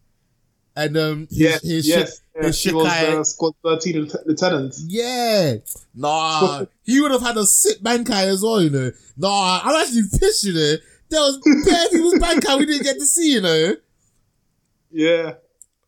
And 0.79 0.95
um, 0.99 1.21
his, 1.31 1.39
Yes, 1.39 1.63
his, 1.63 1.89
yes, 1.89 2.21
shi- 2.35 2.43
his 2.43 2.65
yes. 2.65 2.65
He 2.65 2.75
was 2.75 2.87
uh, 2.87 3.25
squad 3.25 3.55
thirteen 3.65 4.11
lieutenant- 4.27 4.77
yeah, 4.87 5.55
nah, 5.95 6.65
he 6.85 7.01
would 7.01 7.11
have 7.13 7.23
had 7.23 7.37
a 7.39 7.47
sit 7.47 7.83
bankai 7.83 8.25
as 8.27 8.43
well, 8.43 8.63
you 8.63 8.69
know. 8.71 8.91
Nah, 9.17 9.61
I'm 9.65 9.83
actually 9.83 10.03
pissed, 10.19 10.45
you 10.45 10.53
know. 10.53 10.75
There 11.09 11.21
was 11.21 11.39
bare 11.65 11.89
people's 11.91 12.15
bankai 12.15 12.59
we 12.59 12.67
didn't 12.67 12.83
get 12.83 12.99
to 12.99 13.07
see, 13.07 13.33
you 13.35 13.41
know. 13.41 13.77
Yeah, 14.91 15.35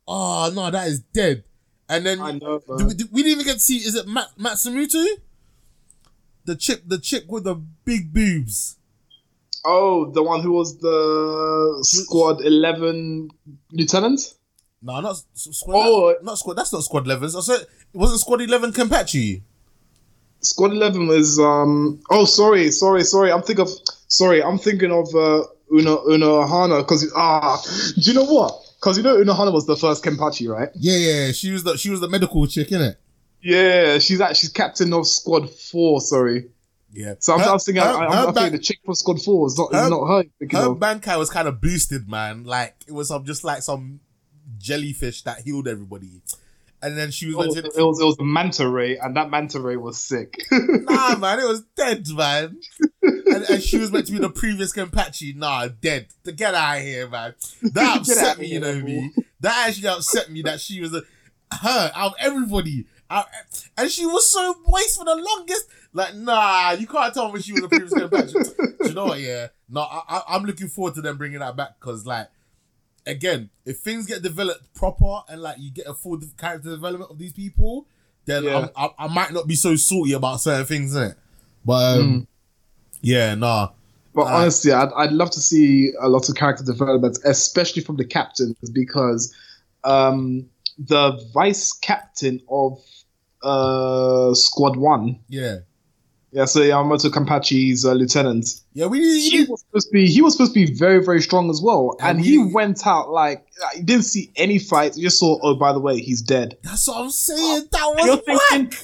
Oh 0.06 0.50
no, 0.54 0.70
that 0.70 0.88
is 0.88 1.00
dead. 1.00 1.44
And 1.90 2.04
then 2.04 2.20
I 2.20 2.32
know. 2.32 2.60
we, 2.66 2.84
we 2.84 2.92
didn't 3.22 3.26
even 3.26 3.44
get 3.44 3.54
to 3.54 3.60
see. 3.60 3.76
Is 3.76 3.94
it 3.94 4.06
Mat, 4.08 4.28
Matsumoto? 4.38 5.04
The 6.48 6.56
chick, 6.56 6.80
the 6.86 6.96
chick 6.96 7.24
with 7.28 7.44
the 7.44 7.56
big 7.84 8.10
boobs. 8.10 8.78
Oh, 9.66 10.10
the 10.10 10.22
one 10.22 10.40
who 10.40 10.52
was 10.52 10.78
the 10.78 11.80
squad 11.82 12.40
eleven 12.40 13.28
lieutenant. 13.70 14.32
No, 14.80 14.98
not 15.00 15.22
squad. 15.34 15.74
Oh. 15.76 16.14
not 16.22 16.38
squad. 16.38 16.54
That's 16.54 16.72
not 16.72 16.84
squad 16.84 17.04
eleven. 17.04 17.28
I 17.36 17.40
said 17.40 17.60
it 17.60 17.68
wasn't 17.92 18.20
squad 18.20 18.40
eleven. 18.40 18.72
Kenpachi. 18.72 19.42
Squad 20.40 20.70
eleven 20.70 21.06
was 21.06 21.38
um. 21.38 22.00
Oh, 22.08 22.24
sorry, 22.24 22.70
sorry, 22.70 23.04
sorry. 23.04 23.30
I'm 23.30 23.42
thinking 23.42 23.66
of 23.66 23.70
sorry. 24.06 24.42
I'm 24.42 24.56
thinking 24.56 24.90
of 24.90 25.14
uh, 25.14 25.44
Una 25.70 25.98
Unohana 25.98 26.78
because 26.78 27.12
ah. 27.14 27.62
Do 27.96 28.10
you 28.10 28.14
know 28.14 28.24
what? 28.24 28.54
Because 28.80 28.96
you 28.96 29.02
know 29.02 29.18
Unohana 29.18 29.52
was 29.52 29.66
the 29.66 29.76
first 29.76 30.02
Kenpachi, 30.02 30.48
right? 30.48 30.70
Yeah, 30.76 30.96
yeah. 30.96 31.32
She 31.32 31.50
was 31.50 31.62
the 31.62 31.76
she 31.76 31.90
was 31.90 32.00
the 32.00 32.08
medical 32.08 32.46
chick, 32.46 32.68
innit? 32.70 32.96
Yeah, 33.40 33.98
she's 33.98 34.20
actually 34.20 34.34
she's 34.36 34.48
captain 34.50 34.92
of 34.92 35.06
Squad 35.06 35.50
Four. 35.50 36.00
Sorry. 36.00 36.46
Yeah. 36.92 37.14
So 37.20 37.34
I'm, 37.34 37.40
Her- 37.40 37.46
I 37.50 37.52
was 37.52 37.64
thinking, 37.64 37.82
her- 37.82 37.88
I, 37.88 38.24
I'm 38.26 38.34
thinking 38.34 38.52
the 38.52 38.58
chick 38.58 38.78
from 38.84 38.94
Squad 38.94 39.22
Four 39.22 39.46
is 39.46 39.56
not 39.58 39.72
her- 39.72 39.84
is 39.84 39.90
not 39.90 40.06
her. 40.06 40.24
her 40.52 40.70
of. 40.70 40.78
bankai 40.78 41.18
was 41.18 41.30
kind 41.30 41.46
of 41.48 41.60
boosted, 41.60 42.08
man. 42.08 42.44
Like 42.44 42.74
it 42.86 42.92
was 42.92 43.08
some 43.08 43.24
just 43.24 43.44
like 43.44 43.62
some 43.62 44.00
jellyfish 44.58 45.22
that 45.22 45.40
healed 45.42 45.68
everybody. 45.68 46.22
And 46.80 46.96
then 46.96 47.10
she 47.10 47.26
was 47.26 47.34
Oh, 47.36 47.58
it 47.58 47.64
was 47.84 48.00
it 48.00 48.04
was 48.04 48.16
a 48.20 48.24
manta 48.24 48.68
ray, 48.68 48.96
and 48.98 49.16
that 49.16 49.30
manta 49.30 49.60
ray 49.60 49.76
was 49.76 49.98
sick. 49.98 50.34
nah, 50.52 51.16
man, 51.18 51.40
it 51.40 51.46
was 51.48 51.62
dead, 51.76 52.06
man. 52.10 52.56
and, 53.02 53.42
and 53.50 53.62
she 53.62 53.78
was 53.78 53.90
meant 53.90 54.06
to 54.06 54.12
be 54.12 54.18
the 54.18 54.30
previous 54.30 54.72
Kenpachi. 54.72 55.34
Nah, 55.34 55.68
dead. 55.68 56.06
To 56.24 56.30
get 56.32 56.54
out 56.54 56.78
of 56.78 56.82
here, 56.84 57.08
man. 57.08 57.34
That 57.62 57.96
upset 58.00 58.38
me, 58.38 58.46
you 58.46 58.60
know 58.60 58.76
me. 58.80 59.12
That 59.40 59.68
actually 59.68 59.88
upset 59.88 60.30
me 60.30 60.42
that 60.42 60.60
she 60.60 60.80
was 60.80 60.94
a, 60.94 61.02
her 61.52 61.90
out 61.96 62.12
of 62.12 62.14
everybody. 62.20 62.86
Out, 63.10 63.26
and 63.76 63.90
she 63.90 64.04
was 64.04 64.30
so 64.30 64.54
moist 64.66 64.98
for 64.98 65.04
the 65.04 65.14
longest. 65.16 65.66
Like, 65.94 66.14
nah, 66.14 66.72
you 66.72 66.86
can't 66.86 67.12
tell 67.14 67.32
me 67.32 67.40
she 67.40 67.52
was 67.54 67.62
a 67.64 67.68
previous 67.68 67.94
Kenpachi. 67.94 68.32
Do 68.82 68.88
you 68.88 68.94
know 68.94 69.06
what? 69.06 69.20
Yeah, 69.20 69.48
no, 69.70 69.80
I, 69.80 70.02
I, 70.08 70.22
I'm 70.28 70.44
looking 70.44 70.68
forward 70.68 70.94
to 70.96 71.00
them 71.00 71.16
bringing 71.16 71.38
that 71.38 71.56
back 71.56 71.80
because, 71.80 72.04
like, 72.04 72.28
again, 73.06 73.48
if 73.64 73.78
things 73.78 74.06
get 74.06 74.22
developed 74.22 74.74
proper 74.74 75.20
and 75.30 75.40
like 75.40 75.56
you 75.58 75.70
get 75.70 75.86
a 75.86 75.94
full 75.94 76.20
character 76.36 76.68
development 76.70 77.10
of 77.10 77.18
these 77.18 77.32
people, 77.32 77.86
then 78.26 78.44
Yeah. 78.44 78.58
I'm- 78.58 78.70
I, 78.76 79.04
I 79.04 79.06
might 79.08 79.32
not 79.32 79.46
be 79.46 79.54
so 79.54 79.74
salty 79.76 80.12
about 80.12 80.40
certain 80.42 80.66
things, 80.66 80.94
innit? 80.94 81.14
But 81.64 81.98
um, 82.00 82.28
yeah, 83.00 83.34
nah. 83.34 83.70
But 84.14 84.22
Uh, 84.22 84.36
honestly, 84.36 84.72
I'd, 84.72 84.90
I'd 84.96 85.12
love 85.12 85.30
to 85.30 85.40
see 85.40 85.92
a 85.98 86.08
lot 86.08 86.28
of 86.28 86.34
character 86.34 86.64
development, 86.64 87.18
especially 87.24 87.82
from 87.82 87.96
the 87.96 88.04
captains, 88.04 88.54
because 88.72 89.34
um, 89.84 90.48
the 90.78 91.12
vice 91.32 91.72
captain 91.72 92.42
of 92.50 92.78
uh, 93.42 94.34
Squad 94.34 94.76
One, 94.76 95.18
Yeah. 95.28 95.56
yeah, 96.32 96.44
so 96.44 96.60
Yamamoto 96.60 97.10
Kampachi's 97.10 97.84
uh, 97.84 97.92
lieutenant, 97.92 98.46
Yeah, 98.74 98.86
we 98.86 98.98
he 99.28 99.44
was 99.44 99.60
supposed 99.60 99.86
to 99.88 99.92
be 99.92 100.06
he 100.08 100.22
was 100.22 100.34
supposed 100.34 100.54
to 100.54 100.66
be 100.66 100.74
very 100.74 101.04
very 101.04 101.20
strong 101.22 101.48
as 101.50 101.60
well, 101.62 101.96
And 102.00 102.18
and 102.18 102.24
he 102.26 102.32
he- 102.32 102.52
went 102.52 102.86
out 102.86 103.10
like 103.10 103.46
he 103.74 103.82
didn't 103.82 104.04
see 104.04 104.30
any 104.36 104.58
fights. 104.58 104.96
You 104.98 105.04
just 105.04 105.18
saw, 105.18 105.38
oh 105.42 105.54
by 105.54 105.72
the 105.72 105.80
way, 105.80 106.00
he's 106.00 106.22
dead. 106.22 106.56
That's 106.62 106.86
what 106.88 106.98
I'm 107.02 107.10
saying. 107.10 107.68
That 107.72 107.94
You're 108.04 108.16
was 108.16 108.40
thinking- 108.50 108.78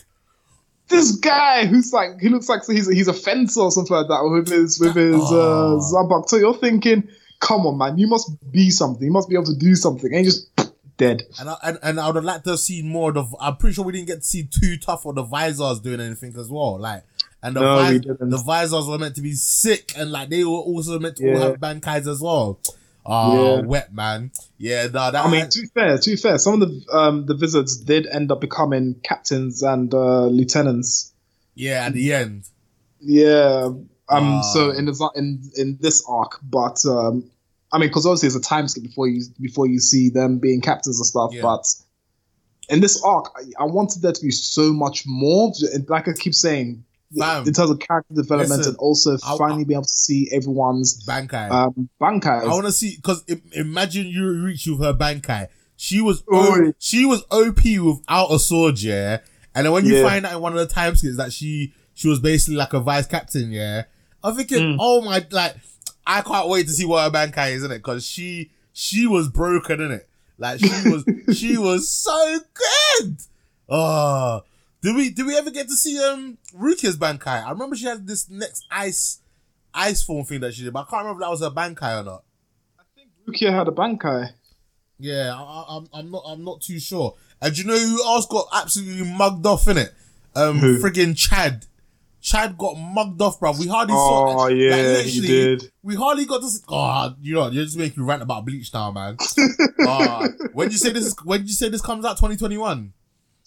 This 0.89 1.13
guy 1.17 1.67
who's 1.67 1.93
like 1.93 2.21
he 2.21 2.29
looks 2.29 2.49
like 2.49 2.61
he's 2.67 2.89
a, 2.89 2.95
he's 2.95 3.09
a 3.09 3.13
fencer 3.15 3.61
or 3.61 3.71
something 3.73 3.97
like 3.97 4.09
that 4.09 4.23
with 4.23 4.49
his 4.49 4.79
with 4.79 4.95
his 4.95 5.17
Oh. 5.19 5.79
uh, 5.79 5.81
Zabak. 5.81 6.29
So 6.29 6.37
you're 6.37 6.55
thinking, 6.59 7.09
come 7.41 7.67
on, 7.67 7.79
man, 7.79 7.99
you 7.99 8.07
must 8.07 8.31
be 8.53 8.71
something. 8.71 9.03
You 9.05 9.11
must 9.13 9.29
be 9.29 9.35
able 9.35 9.47
to 9.47 9.57
do 9.57 9.75
something, 9.75 10.11
and 10.13 10.19
he 10.21 10.25
just 10.25 10.49
dead. 10.97 11.23
And 11.39 11.49
I, 11.51 11.57
and, 11.63 11.79
and 11.83 12.01
I 12.01 12.07
would 12.07 12.17
have 12.17 12.25
liked 12.25 12.45
to 12.45 12.51
have 12.51 12.61
seen 12.61 12.89
more 12.89 13.11
of 13.11 13.15
the. 13.15 13.37
I'm 13.41 13.57
pretty 13.57 13.75
sure 13.75 13.85
we 13.85 13.93
didn't 13.93 14.09
get 14.09 14.17
to 14.21 14.27
see 14.27 14.45
too 14.45 14.77
tough 14.77 15.05
or 15.07 15.13
the 15.13 15.23
visors 15.23 15.81
doing 15.81 16.01
anything 16.01 16.35
as 16.39 16.49
well. 16.51 16.79
Like, 16.79 17.03
and 17.43 17.55
the, 17.57 17.61
No, 17.61 17.77
we 17.89 17.99
vis- 17.99 18.07
didn't. 18.07 18.31
the 18.31 18.39
visors 18.39 18.87
were 18.87 18.99
meant 18.99 19.15
to 19.17 19.21
be 19.23 19.33
sick 19.33 19.93
and 19.97 20.11
like 20.11 20.29
they 20.31 20.45
were 20.45 20.51
also 20.53 20.99
meant 20.99 21.17
to 21.17 21.33
all 21.33 21.41
have 21.41 21.57
bankais 21.61 22.07
as 22.07 22.21
well. 22.21 22.59
Oh, 23.07 23.57
Yeah. 23.57 23.63
wet 23.67 23.93
man. 23.95 24.31
Yeah, 24.57 24.85
no, 24.85 25.11
that. 25.11 25.17
I 25.17 25.31
mean, 25.31 25.47
to 25.51 25.61
be 25.61 25.67
fair, 25.75 25.99
to 25.99 26.11
be 26.11 26.17
fair, 26.17 26.39
some 26.39 26.63
of 26.63 26.69
the 26.71 26.97
um, 26.97 27.27
the 27.27 27.37
wizards 27.37 27.77
did 27.77 28.07
end 28.07 28.33
up 28.33 28.41
becoming 28.41 28.95
captains 29.03 29.63
and 29.63 29.93
uh, 29.93 30.25
lieutenants. 30.27 31.13
yeah, 31.55 31.85
at 31.87 31.93
the 31.93 32.13
end. 32.15 32.45
Yeah. 33.01 33.65
Um. 33.67 33.85
Ah. 34.09 34.41
So 34.41 34.71
in 34.71 34.87
the 34.87 35.11
in 35.17 35.43
in 35.57 35.79
this 35.81 36.05
arc, 36.09 36.41
but 36.43 36.83
um, 36.87 37.31
I 37.75 37.79
mean, 37.79 37.89
because 37.89 38.07
obviously 38.07 38.29
it's 38.29 38.37
a 38.37 38.41
time 38.41 38.69
skip 38.69 38.85
before 38.85 39.09
you 39.09 39.23
before 39.41 39.67
you 39.67 39.81
see 39.81 40.09
them 40.09 40.39
being 40.39 40.61
captains 40.61 40.99
and 40.99 41.07
stuff. 41.07 41.33
Yeah. 41.35 41.43
But 41.43 41.67
in 42.69 42.81
this 42.81 43.03
arc, 43.03 43.31
I, 43.37 43.65
I 43.65 43.67
wanted 43.67 44.01
there 44.03 44.13
to 44.13 44.23
be 44.23 44.31
so 44.31 44.73
much 44.73 45.05
more. 45.07 45.53
And 45.73 45.89
Like 45.91 46.09
I 46.09 46.13
keep 46.13 46.35
saying, 46.35 46.85
Fam. 47.19 47.47
in 47.47 47.53
terms 47.53 47.71
of 47.71 47.79
character 47.81 48.15
development 48.15 48.59
Listen, 48.61 48.71
and 48.73 48.79
also 48.79 49.17
I- 49.25 49.37
finally 49.37 49.65
be 49.65 49.75
able 49.75 49.83
to 49.83 49.89
see 49.89 50.29
everyone's 50.33 51.05
Bankai. 51.07 51.51
um, 51.51 51.89
Bankai. 52.01 52.43
I 52.45 52.47
want 52.49 52.67
to 52.67 52.73
see 52.73 52.97
because 52.97 53.25
imagine 53.53 54.07
you 54.07 54.31
reach 54.45 54.67
with 54.67 54.79
her 54.81 54.95
Bankai. 54.95 55.49
She 55.77 56.01
was 56.01 56.23
o- 56.33 56.73
she 56.79 57.05
was 57.05 57.25
OP 57.33 57.65
without 57.81 58.31
a 58.33 58.39
sword, 58.39 58.81
yeah. 58.81 59.19
And 59.55 59.67
then 59.67 59.73
when 59.73 59.85
you 59.85 59.97
Yeah. 59.97 60.09
find 60.09 60.25
out 60.25 60.35
in 60.35 60.41
one 60.41 60.53
of 60.53 60.59
the 60.61 60.73
time 60.73 60.95
skips 60.97 61.17
that 61.17 61.33
she 61.33 61.75
she 61.93 62.09
was 62.09 62.21
basically 62.21 62.57
like 62.57 62.73
a 62.73 62.81
vice 62.81 63.07
captain, 63.07 63.51
yeah. 63.53 63.83
I'm 64.23 64.35
thinking, 64.37 64.59
Mm. 64.59 64.77
oh 64.81 65.01
my, 65.03 65.25
like 65.33 65.55
I 66.07 66.23
can't 66.23 66.49
wait 66.49 66.67
to 66.67 66.73
see 66.73 66.85
what 66.85 67.05
her 67.05 67.11
Bankai 67.11 67.53
is 67.53 67.65
in 67.65 67.71
it 67.71 67.79
because 67.79 68.07
she 68.07 68.51
she 68.73 69.07
was 69.07 69.29
broken 69.29 69.81
in 69.81 69.91
it. 69.93 70.09
Like 70.39 70.61
she 70.61 70.91
was 70.91 71.05
she 71.37 71.57
was 71.59 71.89
so 71.89 72.39
good. 72.55 73.17
Oh, 73.69 74.43
did 74.83 74.97
we 74.97 75.11
did 75.11 75.27
we 75.27 75.37
ever 75.37 75.51
get 75.51 75.69
to 75.69 75.75
see 75.75 75.99
um 76.03 76.39
Rukia's 76.57 76.97
Bankai? 76.97 77.45
I 77.45 77.51
remember 77.51 77.77
she 77.77 77.87
had 77.87 78.07
this 78.07 78.29
next 78.29 78.67
ice 78.71 79.21
ice 79.73 80.03
form 80.03 80.25
thing 80.25 80.41
that 80.41 80.55
she 80.55 80.65
did, 80.65 80.73
but 80.73 80.87
I 80.87 80.91
can't 80.91 81.05
remember 81.05 81.23
if 81.23 81.27
that 81.27 81.31
was 81.31 81.41
her 81.41 81.51
Bankai 81.51 82.01
or 82.01 82.05
not. 82.05 82.25
I 82.79 82.83
think 82.95 83.09
Rukia 83.27 83.53
had 83.53 83.69
a 83.69 83.73
Bankai. 83.73 84.33
Yeah, 84.99 85.35
I, 85.35 85.43
I, 85.43 85.77
I'm 85.77 85.89
I'm 85.93 86.11
not 86.11 86.23
I'm 86.27 86.45
not 86.45 86.61
too 86.61 86.79
sure. 86.79 87.15
And 87.41 87.55
do 87.55 87.61
you 87.63 87.67
know 87.67 87.79
who 87.79 88.05
else 88.05 88.27
got 88.27 88.47
absolutely 88.53 89.11
mugged 89.11 89.45
off 89.47 89.69
in 89.69 89.79
it? 89.79 89.93
Um, 90.35 90.59
Who? 90.59 90.81
friggin' 90.81 91.17
Chad. 91.17 91.67
Chad 92.25 92.57
got 92.57 92.79
mugged 92.79 93.21
off, 93.21 93.39
bro. 93.39 93.53
We 93.53 93.67
hardly 93.69 93.93
Oh 93.95 93.99
saw. 93.99 94.45
Oh 94.45 94.47
yeah, 94.49 94.95
like, 94.97 95.05
he 95.05 95.21
did. 95.21 95.71
We 95.83 95.95
hardly 95.95 96.25
got 96.25 96.41
this. 96.41 96.63
Oh, 96.71 97.15
you 97.21 97.35
know, 97.35 97.49
you're 97.51 97.67
just 97.67 97.77
making 97.77 98.03
me 98.03 98.09
rant 98.09 98.23
about 98.23 98.47
Bleach 98.47 98.73
now, 98.73 98.91
man. 98.91 99.19
uh, 99.87 100.29
when 100.55 100.71
you 100.71 100.79
say 100.79 100.91
this 100.91 101.05
is 101.05 101.17
when 101.23 101.43
you 101.43 101.53
say 101.53 101.69
this 101.69 101.83
comes 101.83 102.03
out 102.07 102.17
2021, 102.17 102.95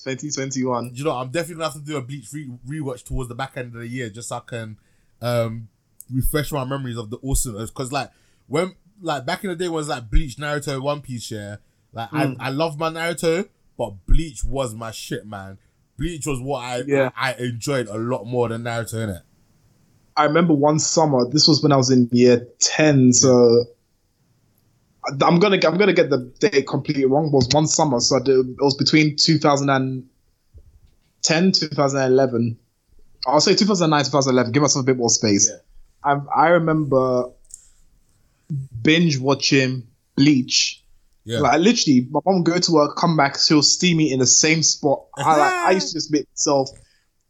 2021. 0.03 0.91
you 0.93 1.03
know, 1.03 1.11
I'm 1.13 1.30
definitely 1.32 1.55
gonna 1.55 1.73
have 1.73 1.73
to 1.73 1.80
do 1.80 1.97
a 1.97 2.01
Bleach 2.03 2.28
re- 2.32 2.51
rewatch 2.69 3.03
towards 3.03 3.30
the 3.30 3.34
back 3.36 3.57
end 3.57 3.73
of 3.73 3.82
the 3.82 3.88
year 3.88 4.11
just 4.11 4.30
so 4.30 4.36
I 4.38 4.41
can 4.41 4.78
um 5.23 5.69
refresh 6.13 6.51
my 6.51 6.63
memories 6.63 6.97
of 6.97 7.09
the 7.09 7.17
awesomeness. 7.28 7.71
Because 7.71 7.91
like 7.91 8.11
when 8.45 8.75
like 9.01 9.25
back 9.25 9.43
in 9.43 9.49
the 9.49 9.55
day 9.55 9.69
was 9.69 9.89
like 9.89 10.11
Bleach, 10.11 10.36
Naruto, 10.38 10.80
One 10.80 11.01
Piece, 11.01 11.32
yeah. 11.32 11.55
Like 11.93 12.11
Mm. 12.11 12.36
I 12.39 12.45
I 12.45 12.49
love 12.49 12.78
my 12.78 12.91
Naruto, 12.91 13.49
but 13.75 14.05
Bleach 14.05 14.43
was 14.43 14.75
my 14.75 14.91
shit, 14.91 15.25
man. 15.25 15.57
Bleach 15.98 16.26
was 16.26 16.39
what 16.39 16.64
I 16.64 16.84
Yeah. 16.86 17.10
I, 17.16 17.34
enjoyed 17.34 17.88
a 17.88 17.98
lot 17.98 18.26
more 18.26 18.50
than 18.50 18.64
Naruto 18.64 19.04
in 19.04 19.10
it. 19.10 19.24
I 20.16 20.26
remember 20.26 20.54
one 20.54 20.80
summer. 20.80 21.28
This 21.30 21.48
was 21.48 21.62
when 21.62 21.72
I 21.72 21.78
was 21.78 21.89
in 21.89 22.10
year 22.12 22.48
ten. 22.60 23.14
So 23.14 23.66
I'm 25.08 25.39
gonna 25.39 25.60
I'm 25.66 25.78
gonna 25.78 25.93
get 25.93 26.10
the 26.10 26.32
date 26.39 26.68
completely 26.68 27.06
wrong. 27.06 27.32
But 27.32 27.38
it 27.38 27.45
was 27.45 27.50
one 27.52 27.68
summer, 27.68 28.00
so 28.00 28.20
did, 28.20 28.50
it 28.50 28.58
was 28.60 28.76
between 28.76 29.16
2010 29.16 31.52
2011. 31.52 32.58
I'll 33.26 33.41
say 33.41 33.56
2009 33.56 34.06
2011. 34.06 34.52
Give 34.52 34.62
myself 34.62 34.84
a 34.84 34.86
bit 34.86 34.98
more 34.98 35.10
space. 35.10 35.50
Yeah. 35.50 35.58
I 36.04 36.20
I 36.36 36.50
remember 36.50 37.30
binge 38.82 39.20
watching 39.20 39.88
Bleach. 40.16 40.84
Yeah. 41.28 41.39
Like 41.39 41.59
literally, 41.59 42.07
my 42.09 42.21
mom 42.25 42.43
go 42.43 42.57
to 42.57 42.71
work, 42.71 42.95
come 42.95 43.17
back, 43.17 43.38
she'll 43.38 43.61
steam 43.61 43.97
me 43.97 44.13
in 44.13 44.19
the 44.19 44.25
same 44.25 44.63
spot. 44.63 45.07
I 45.17 45.36
like 45.36 45.53
I 45.53 45.71
used 45.71 45.89
to 45.89 45.93
just 45.95 46.09
make 46.09 46.25
myself 46.30 46.69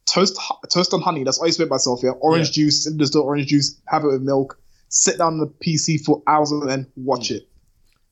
toast 0.05 0.39
toast 0.69 0.93
on 0.93 1.01
honey. 1.01 1.23
That's 1.23 1.39
all 1.39 1.45
I 1.45 1.47
used 1.47 1.57
to 1.57 1.65
make 1.65 1.71
myself. 1.71 2.01
Yeah, 2.03 2.11
orange 2.11 2.51
juice, 2.51 2.85
in 2.85 2.97
the 2.97 3.07
store, 3.07 3.23
orange 3.23 3.47
juice, 3.47 3.81
have 3.87 4.03
it 4.03 4.07
with 4.07 4.21
milk. 4.21 4.59
Sit 4.89 5.17
down 5.17 5.33
on 5.33 5.39
the 5.39 5.47
PC 5.47 6.05
for 6.05 6.21
hours 6.27 6.51
and 6.51 6.69
then 6.69 6.85
watch 6.95 7.31
it. 7.31 7.49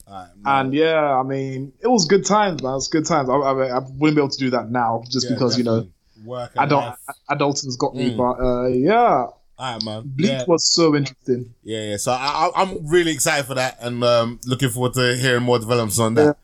Alright, 0.08 0.30
And 0.44 0.74
yeah, 0.74 1.20
I 1.20 1.22
mean, 1.22 1.72
it 1.80 1.88
was 1.88 2.06
good 2.06 2.26
times, 2.26 2.64
man. 2.64 2.72
It 2.72 2.76
was 2.76 2.88
good 2.88 3.06
times. 3.06 3.30
I, 3.30 3.34
I, 3.34 3.78
I 3.78 3.80
wouldn't 3.80 4.16
be 4.16 4.22
able 4.22 4.30
to 4.30 4.38
do 4.40 4.50
that 4.52 4.72
now 4.72 5.04
just 5.08 5.30
yeah, 5.30 5.36
because 5.36 5.56
you 5.56 5.64
know 5.64 5.82
definitely. 5.82 6.26
work 6.26 6.52
and 6.56 6.66
adult 6.66 6.86
life. 6.86 7.18
adulting's 7.30 7.78
got 7.78 7.96
me. 7.96 8.12
Mm. 8.12 8.18
But 8.18 8.44
uh, 8.44 8.68
yeah, 8.70 9.28
Alright, 9.58 9.84
man. 9.84 10.04
Bleach 10.06 10.30
Yeah. 10.32 10.44
was 10.48 10.66
so 10.66 10.96
interesting. 10.96 11.54
Yeah, 11.64 11.92
yeah. 11.92 11.98
So 11.98 12.12
I, 12.12 12.50
I, 12.56 12.62
I'm 12.62 12.86
really 12.88 13.12
excited 13.12 13.46
for 13.46 13.54
that, 13.56 13.78
and 13.80 14.04
um, 14.04 14.40
looking 14.46 14.70
forward 14.70 14.94
to 14.96 15.16
hearing 15.16 15.44
more 15.44 15.60
developments 15.60 15.98
on 16.00 16.14
that. 16.16 16.38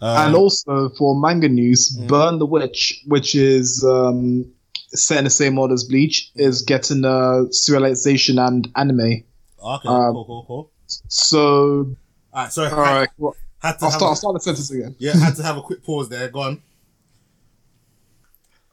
Um, 0.00 0.26
and 0.26 0.34
also 0.34 0.88
for 0.90 1.14
manga 1.18 1.48
news, 1.48 1.96
Mm. 1.96 2.08
Burn 2.08 2.38
the 2.38 2.46
Witch, 2.46 3.02
which 3.06 3.34
is 3.34 3.84
um, 3.84 4.50
set 4.88 5.18
in 5.18 5.24
the 5.24 5.30
same 5.30 5.58
order 5.58 5.74
as 5.74 5.84
Bleach, 5.84 6.30
is 6.36 6.62
getting 6.62 7.04
a 7.04 7.46
serialization 7.50 8.44
and 8.46 8.68
anime. 8.76 9.00
okay, 9.00 9.88
um, 9.88 10.12
cool, 10.14 10.24
cool, 10.24 10.44
cool. 10.46 10.70
So, 11.08 11.94
All 12.32 12.42
right, 12.42 12.52
sorry. 12.52 12.70
all 12.70 12.78
right, 12.78 13.08
well, 13.18 13.36
Had 13.60 13.78
to 13.78 13.84
I'll 13.84 13.90
have 13.90 13.98
start, 13.98 14.10
I'll 14.10 14.16
start 14.16 14.34
the 14.34 14.40
sentence 14.40 14.70
again. 14.70 14.96
yeah, 14.98 15.12
had 15.16 15.36
to 15.36 15.42
have 15.42 15.56
a 15.58 15.62
quick 15.62 15.84
pause 15.84 16.08
there. 16.08 16.28
Go 16.28 16.40
on. 16.40 16.62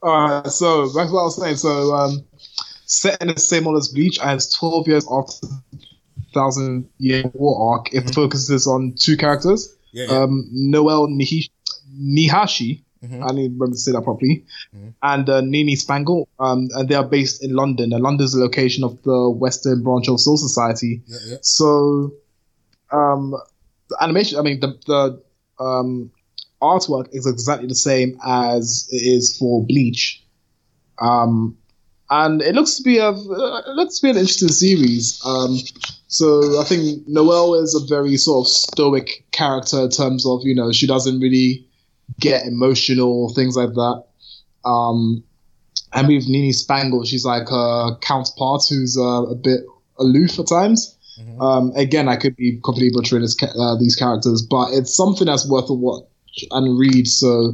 All 0.03 0.29
right, 0.41 0.47
so 0.47 0.85
back 0.95 1.07
to 1.07 1.13
what 1.13 1.21
I 1.21 1.23
was 1.25 1.35
saying. 1.39 1.57
So, 1.57 1.93
um, 1.93 2.23
set 2.91 3.21
in 3.21 3.29
the 3.29 3.39
same 3.39 3.63
world 3.65 3.77
as 3.79 3.87
Bleach, 3.87 4.19
and 4.19 4.31
it's 4.31 4.53
12 4.57 4.87
years 4.87 5.05
after 5.09 5.47
the 5.47 5.81
Thousand 6.33 6.89
Year 6.97 7.23
War 7.33 7.73
arc. 7.73 7.93
It 7.93 8.05
Mhm. 8.05 8.13
focuses 8.15 8.67
on 8.67 8.93
two 8.99 9.15
characters, 9.17 9.61
Yeah, 9.93 10.05
yeah. 10.09 10.23
um, 10.23 10.47
Noel 10.51 11.07
Nihi- 11.07 11.49
Niihashi. 12.15 12.83
Mhm. 13.03 13.23
I 13.27 13.31
need 13.33 13.43
to 13.47 13.49
remember 13.53 13.67
to 13.67 13.77
say 13.77 13.91
that 13.93 14.03
properly. 14.03 14.45
Mhm. 14.75 14.93
And 15.01 15.29
uh, 15.29 15.41
Nini 15.41 15.75
Spangle, 15.75 16.27
um, 16.39 16.69
and 16.75 16.87
they 16.89 16.95
are 16.95 17.07
based 17.17 17.43
in 17.43 17.55
London. 17.55 17.93
And 17.93 18.03
London 18.03 18.25
is 18.25 18.33
the 18.33 18.39
location 18.41 18.83
of 18.83 19.01
the 19.03 19.29
Western 19.29 19.81
branch 19.83 20.07
of 20.09 20.19
Soul 20.19 20.37
Society. 20.37 21.01
yeah. 21.07 21.37
So, 21.41 22.11
um, 22.91 23.35
the 23.89 23.97
animation, 24.03 24.37
I 24.37 24.41
mean, 24.41 24.59
the, 24.59 24.77
the 24.87 25.21
um, 25.63 26.11
artwork 26.61 27.07
is 27.11 27.25
exactly 27.25 27.67
the 27.67 27.75
same 27.75 28.17
as 28.25 28.87
it 28.91 28.97
is 29.15 29.37
for 29.37 29.65
Bleach. 29.65 30.23
Um, 30.99 31.57
and 32.11 32.41
it 32.41 32.53
looks 32.53 32.75
to 32.75 32.83
be 32.83 32.97
a 32.97 33.09
uh, 33.09 33.61
it 33.65 33.75
looks 33.75 33.99
to 33.99 34.07
be 34.07 34.09
an 34.11 34.17
interesting 34.17 34.49
series. 34.49 35.19
Um, 35.25 35.57
so 36.07 36.59
I 36.59 36.65
think 36.65 37.07
Noel 37.07 37.55
is 37.55 37.73
a 37.73 37.85
very 37.87 38.17
sort 38.17 38.45
of 38.45 38.51
stoic 38.51 39.25
character 39.31 39.79
in 39.79 39.89
terms 39.89 40.25
of 40.25 40.41
you 40.43 40.53
know 40.53 40.71
she 40.71 40.85
doesn't 40.85 41.19
really 41.21 41.65
get 42.19 42.45
emotional 42.45 43.33
things 43.33 43.55
like 43.55 43.73
that. 43.73 44.03
Um, 44.65 45.23
and 45.93 46.07
with 46.07 46.27
Nini 46.27 46.51
Spangle, 46.51 47.05
she's 47.05 47.25
like 47.25 47.49
a 47.49 47.97
counterpart 48.01 48.63
who's 48.69 48.97
uh, 48.97 49.23
a 49.23 49.35
bit 49.35 49.61
aloof 49.97 50.37
at 50.37 50.47
times. 50.47 50.95
Mhm. 51.19 51.41
Um, 51.41 51.71
again, 51.75 52.07
I 52.07 52.15
could 52.17 52.35
be 52.35 52.59
completely 52.63 52.91
butchering 52.93 53.21
this, 53.21 53.35
uh, 53.41 53.75
these 53.77 53.95
characters, 53.95 54.41
but 54.41 54.73
it's 54.73 54.95
something 54.95 55.27
that's 55.27 55.47
worth 55.47 55.69
a 55.69 55.73
watch 55.73 56.05
and 56.51 56.79
read. 56.79 57.07
So 57.07 57.53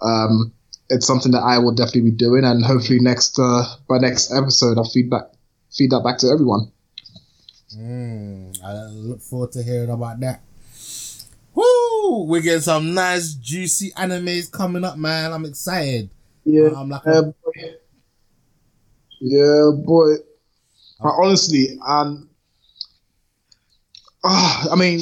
um, 0.00 0.52
it's 0.90 1.06
something 1.06 1.32
that 1.32 1.42
I 1.42 1.58
will 1.58 1.74
definitely 1.74 2.10
be 2.10 2.16
doing, 2.16 2.44
and 2.44 2.64
hopefully 2.64 2.98
next 3.00 3.38
uh, 3.38 3.64
by 3.88 3.98
next 3.98 4.32
episode, 4.32 4.78
I'll 4.78 4.88
feed 4.88 5.10
back 5.10 5.24
feed 5.72 5.90
that 5.90 6.02
back 6.04 6.18
to 6.18 6.28
everyone. 6.28 6.70
Mm, 7.76 8.62
I 8.62 8.86
look 8.90 9.20
forward 9.20 9.52
to 9.52 9.62
hearing 9.62 9.90
about 9.90 10.20
that. 10.20 10.42
Woo! 11.54 12.24
We're 12.24 12.42
getting 12.42 12.60
some 12.60 12.94
nice, 12.94 13.34
juicy 13.34 13.90
animes 13.92 14.50
coming 14.50 14.84
up, 14.84 14.96
man. 14.96 15.32
I'm 15.32 15.44
excited. 15.44 16.10
Yeah, 16.44 16.70
I'm 16.76 16.88
like, 16.88 17.02
yeah, 17.06 17.20
boy. 17.22 17.74
Yeah, 19.20 19.70
boy. 19.84 20.14
But 21.00 21.14
honestly, 21.20 21.78
and 21.86 22.28
ah, 24.24 24.68
I 24.70 24.76
mean, 24.76 25.00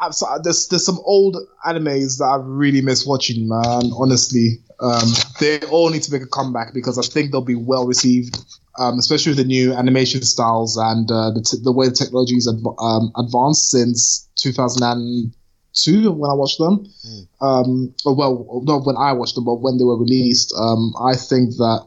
I've, 0.00 0.14
there's 0.42 0.68
there's 0.68 0.84
some 0.84 1.00
old 1.04 1.36
animes 1.66 2.18
that 2.18 2.24
I 2.24 2.36
really 2.42 2.82
miss 2.82 3.06
watching, 3.06 3.48
man. 3.48 3.90
Honestly, 3.96 4.60
um, 4.80 5.12
they 5.40 5.60
all 5.70 5.90
need 5.90 6.02
to 6.02 6.12
make 6.12 6.22
a 6.22 6.26
comeback 6.26 6.74
because 6.74 6.98
I 6.98 7.02
think 7.02 7.30
they'll 7.30 7.40
be 7.40 7.54
well 7.54 7.86
received, 7.86 8.38
um, 8.78 8.98
especially 8.98 9.30
with 9.30 9.38
the 9.38 9.44
new 9.44 9.72
animation 9.72 10.22
styles 10.22 10.76
and 10.76 11.10
uh, 11.10 11.30
the 11.30 11.42
t- 11.42 11.62
the 11.62 11.72
way 11.72 11.88
the 11.88 11.94
technology 11.94 12.34
has 12.34 12.46
adv- 12.46 12.78
um, 12.78 13.12
advanced 13.16 13.70
since 13.70 14.28
2002 14.36 16.12
when 16.12 16.30
I 16.30 16.34
watched 16.34 16.58
them. 16.58 16.86
Mm. 17.06 17.26
Um, 17.40 17.94
well, 18.04 18.62
not 18.64 18.84
when 18.86 18.96
I 18.96 19.12
watched 19.12 19.34
them, 19.34 19.44
but 19.44 19.56
when 19.56 19.78
they 19.78 19.84
were 19.84 19.98
released. 19.98 20.52
Um, 20.58 20.92
I 21.00 21.16
think 21.16 21.50
that 21.56 21.86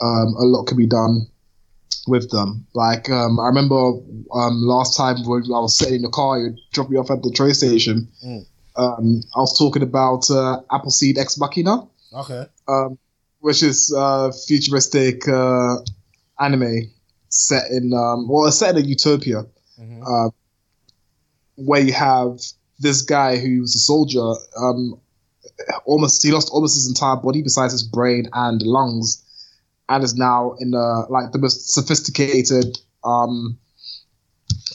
um, 0.00 0.34
a 0.38 0.44
lot 0.44 0.64
can 0.64 0.78
be 0.78 0.86
done 0.86 1.26
with 2.06 2.30
them. 2.30 2.66
Like 2.74 3.10
um, 3.10 3.38
I 3.38 3.46
remember 3.46 3.74
um, 4.32 4.62
last 4.62 4.96
time 4.96 5.16
when 5.24 5.42
I 5.44 5.60
was 5.60 5.76
sitting 5.76 5.96
in 5.96 6.02
the 6.02 6.08
car, 6.08 6.38
you 6.38 6.56
dropped 6.72 6.90
me 6.90 6.96
off 6.96 7.10
at 7.10 7.22
the 7.22 7.30
train 7.30 7.52
station. 7.52 8.08
Mm. 8.24 8.46
Um, 8.76 9.22
I 9.36 9.40
was 9.40 9.56
talking 9.58 9.82
about 9.82 10.30
uh, 10.30 10.60
Appleseed 10.72 11.18
Ex 11.18 11.38
Machina, 11.38 11.86
okay. 12.14 12.46
um, 12.68 12.98
which 13.40 13.62
is 13.62 13.94
uh, 13.96 14.30
futuristic 14.46 15.26
uh, 15.28 15.76
anime 16.40 16.90
set 17.28 17.70
in 17.70 17.92
um, 17.92 18.28
well, 18.28 18.46
it's 18.46 18.58
set 18.58 18.76
in 18.76 18.84
a 18.84 18.86
utopia 18.86 19.44
Mhm. 19.80 20.02
uh, 20.06 20.30
where 21.56 21.80
you 21.80 21.92
have 21.92 22.40
this 22.78 23.02
guy 23.02 23.36
who 23.36 23.60
was 23.60 23.74
a 23.74 23.78
soldier. 23.78 24.32
Um, 24.56 25.00
almost 25.84 26.22
he 26.22 26.32
lost 26.32 26.50
almost 26.50 26.74
his 26.74 26.88
entire 26.88 27.16
body 27.16 27.42
besides 27.42 27.72
his 27.72 27.82
brain 27.82 28.28
and 28.32 28.62
lungs, 28.62 29.22
and 29.88 30.02
is 30.04 30.14
now 30.14 30.54
in 30.60 30.70
the 30.72 31.06
like 31.10 31.32
the 31.32 31.38
most 31.38 31.72
sophisticated 31.72 32.78
um, 33.04 33.58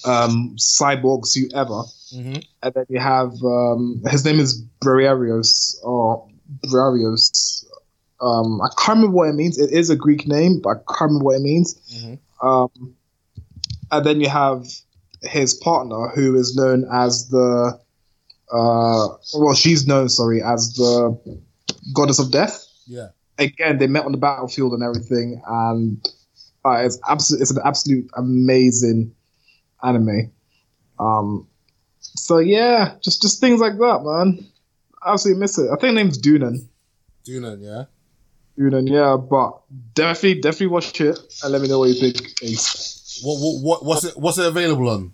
um, 0.05 0.55
cyborg 0.57 1.25
suit 1.25 1.53
ever. 1.53 1.83
Mhm. 2.13 2.43
And 2.63 2.73
then 2.73 2.85
you 2.89 2.99
have 2.99 3.33
um, 3.43 4.01
his 4.09 4.23
name 4.25 4.39
is 4.39 4.61
Briareos 4.83 5.75
or 5.83 6.28
Briareos. 6.65 7.65
Um, 8.21 8.61
I 8.61 8.67
can't 8.77 8.97
remember 8.97 9.15
what 9.15 9.29
it 9.29 9.35
means. 9.35 9.57
It 9.57 9.71
is 9.71 9.89
a 9.89 9.95
Greek 9.95 10.27
name, 10.27 10.59
but 10.61 10.69
I 10.69 10.73
can't 10.75 11.11
remember 11.11 11.25
what 11.25 11.35
it 11.37 11.41
means. 11.41 11.75
Mhm. 11.93 12.19
Um, 12.41 12.95
and 13.91 14.05
then 14.05 14.21
you 14.21 14.29
have 14.29 14.67
his 15.21 15.53
partner, 15.53 16.09
who 16.09 16.35
is 16.35 16.55
known 16.55 16.85
as 16.91 17.27
the, 17.29 17.79
uh, 18.51 19.07
well, 19.35 19.53
she's 19.53 19.87
known, 19.87 20.09
sorry, 20.09 20.41
as 20.41 20.73
the 20.73 21.17
goddess 21.93 22.19
of 22.19 22.31
death. 22.31 22.65
Yeah. 22.87 23.09
Again, 23.37 23.77
they 23.77 23.87
met 23.87 24.05
on 24.05 24.11
the 24.11 24.17
battlefield 24.17 24.73
and 24.73 24.83
everything, 24.83 25.41
and 25.47 26.05
uh, 26.65 26.81
it's 26.83 26.99
absolute. 27.07 27.41
It's 27.41 27.51
an 27.51 27.61
absolute 27.63 28.09
amazing 28.17 29.13
anime. 29.81 30.31
Um, 30.99 31.47
so 31.99 32.39
yeah, 32.39 32.95
just 33.01 33.21
just 33.21 33.39
things 33.39 33.61
like 33.61 33.77
that, 33.77 34.01
man. 34.03 34.45
Absolutely 35.09 35.39
miss 35.41 35.57
it. 35.57 35.69
I 35.71 35.75
think 35.75 35.81
the 35.81 35.93
name's 35.93 36.21
Deunan. 36.21 36.67
Deunan, 37.27 37.61
yeah. 37.61 37.83
Deunan, 38.57 38.89
yeah, 38.89 39.15
but 39.17 39.61
definitely, 39.93 40.41
definitely 40.41 40.67
watch 40.67 40.99
it 40.99 41.17
and 41.43 41.51
let 41.51 41.61
me 41.61 41.67
know 41.67 41.79
what 41.79 41.89
you 41.89 41.95
think, 41.95 42.17
Ace. 42.41 43.21
What, 43.23 43.37
what, 43.39 43.63
what 43.63 43.85
what's 43.85 44.03
it 44.05 44.17
what's 44.17 44.37
it 44.37 44.45
available 44.45 44.89
on? 44.89 45.13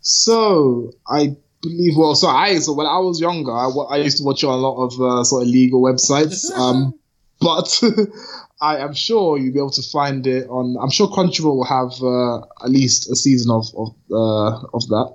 So 0.00 0.92
I 1.06 1.36
believe, 1.62 1.96
well, 1.96 2.14
so 2.14 2.28
I 2.28 2.58
so 2.58 2.72
when 2.72 2.86
I 2.86 2.98
was 2.98 3.20
younger, 3.20 3.52
I, 3.52 3.68
I 3.68 3.96
used 3.98 4.18
to 4.18 4.24
watch 4.24 4.42
on 4.44 4.50
a 4.50 4.56
lot 4.56 4.82
of 4.82 5.00
uh, 5.00 5.24
sort 5.24 5.42
of 5.42 5.48
legal 5.48 5.82
websites, 5.82 6.50
um, 6.56 6.94
but 7.40 7.82
I 8.60 8.78
am 8.78 8.94
sure 8.94 9.38
you'll 9.38 9.52
be 9.52 9.58
able 9.58 9.70
to 9.70 9.82
find 9.82 10.26
it 10.26 10.48
on. 10.48 10.76
I'm 10.80 10.90
sure 10.90 11.08
Crunchyroll 11.08 11.56
will 11.56 11.64
have 11.64 12.02
uh, 12.02 12.64
at 12.64 12.70
least 12.70 13.10
a 13.10 13.16
season 13.16 13.50
of 13.50 13.66
of 13.76 13.94
uh, 14.10 14.66
of 14.72 14.86
that. 14.88 15.14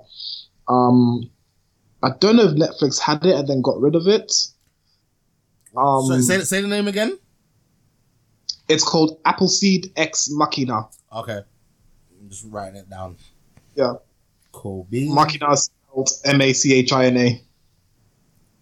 Um, 0.68 1.30
I 2.06 2.10
don't 2.20 2.36
know 2.36 2.44
if 2.44 2.52
Netflix 2.52 3.00
had 3.00 3.26
it 3.26 3.34
and 3.34 3.48
then 3.48 3.62
got 3.62 3.80
rid 3.80 3.96
of 3.96 4.06
it. 4.06 4.32
Um, 5.76 6.06
so, 6.06 6.20
say 6.20 6.40
say 6.40 6.60
the 6.60 6.68
name 6.68 6.86
again. 6.86 7.18
it's 8.68 8.84
called 8.84 9.20
Appleseed 9.24 9.92
Ex 9.96 10.28
Machina. 10.30 10.88
Okay, 11.12 11.40
I'm 12.20 12.28
just 12.28 12.44
writing 12.46 12.76
it 12.76 12.88
down. 12.88 13.16
Yeah. 13.74 13.94
Cool 14.52 14.86
beans. 14.88 15.12
Machina 15.12 15.50
is 15.52 15.64
spelled 15.64 16.10
M 16.24 16.40
A 16.40 16.52
C 16.52 16.74
H 16.74 16.92
I 16.92 17.06
N 17.06 17.16
A. 17.16 17.42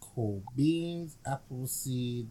Cool 0.00 0.42
beans, 0.56 1.18
apple 1.26 1.66
seed, 1.66 2.30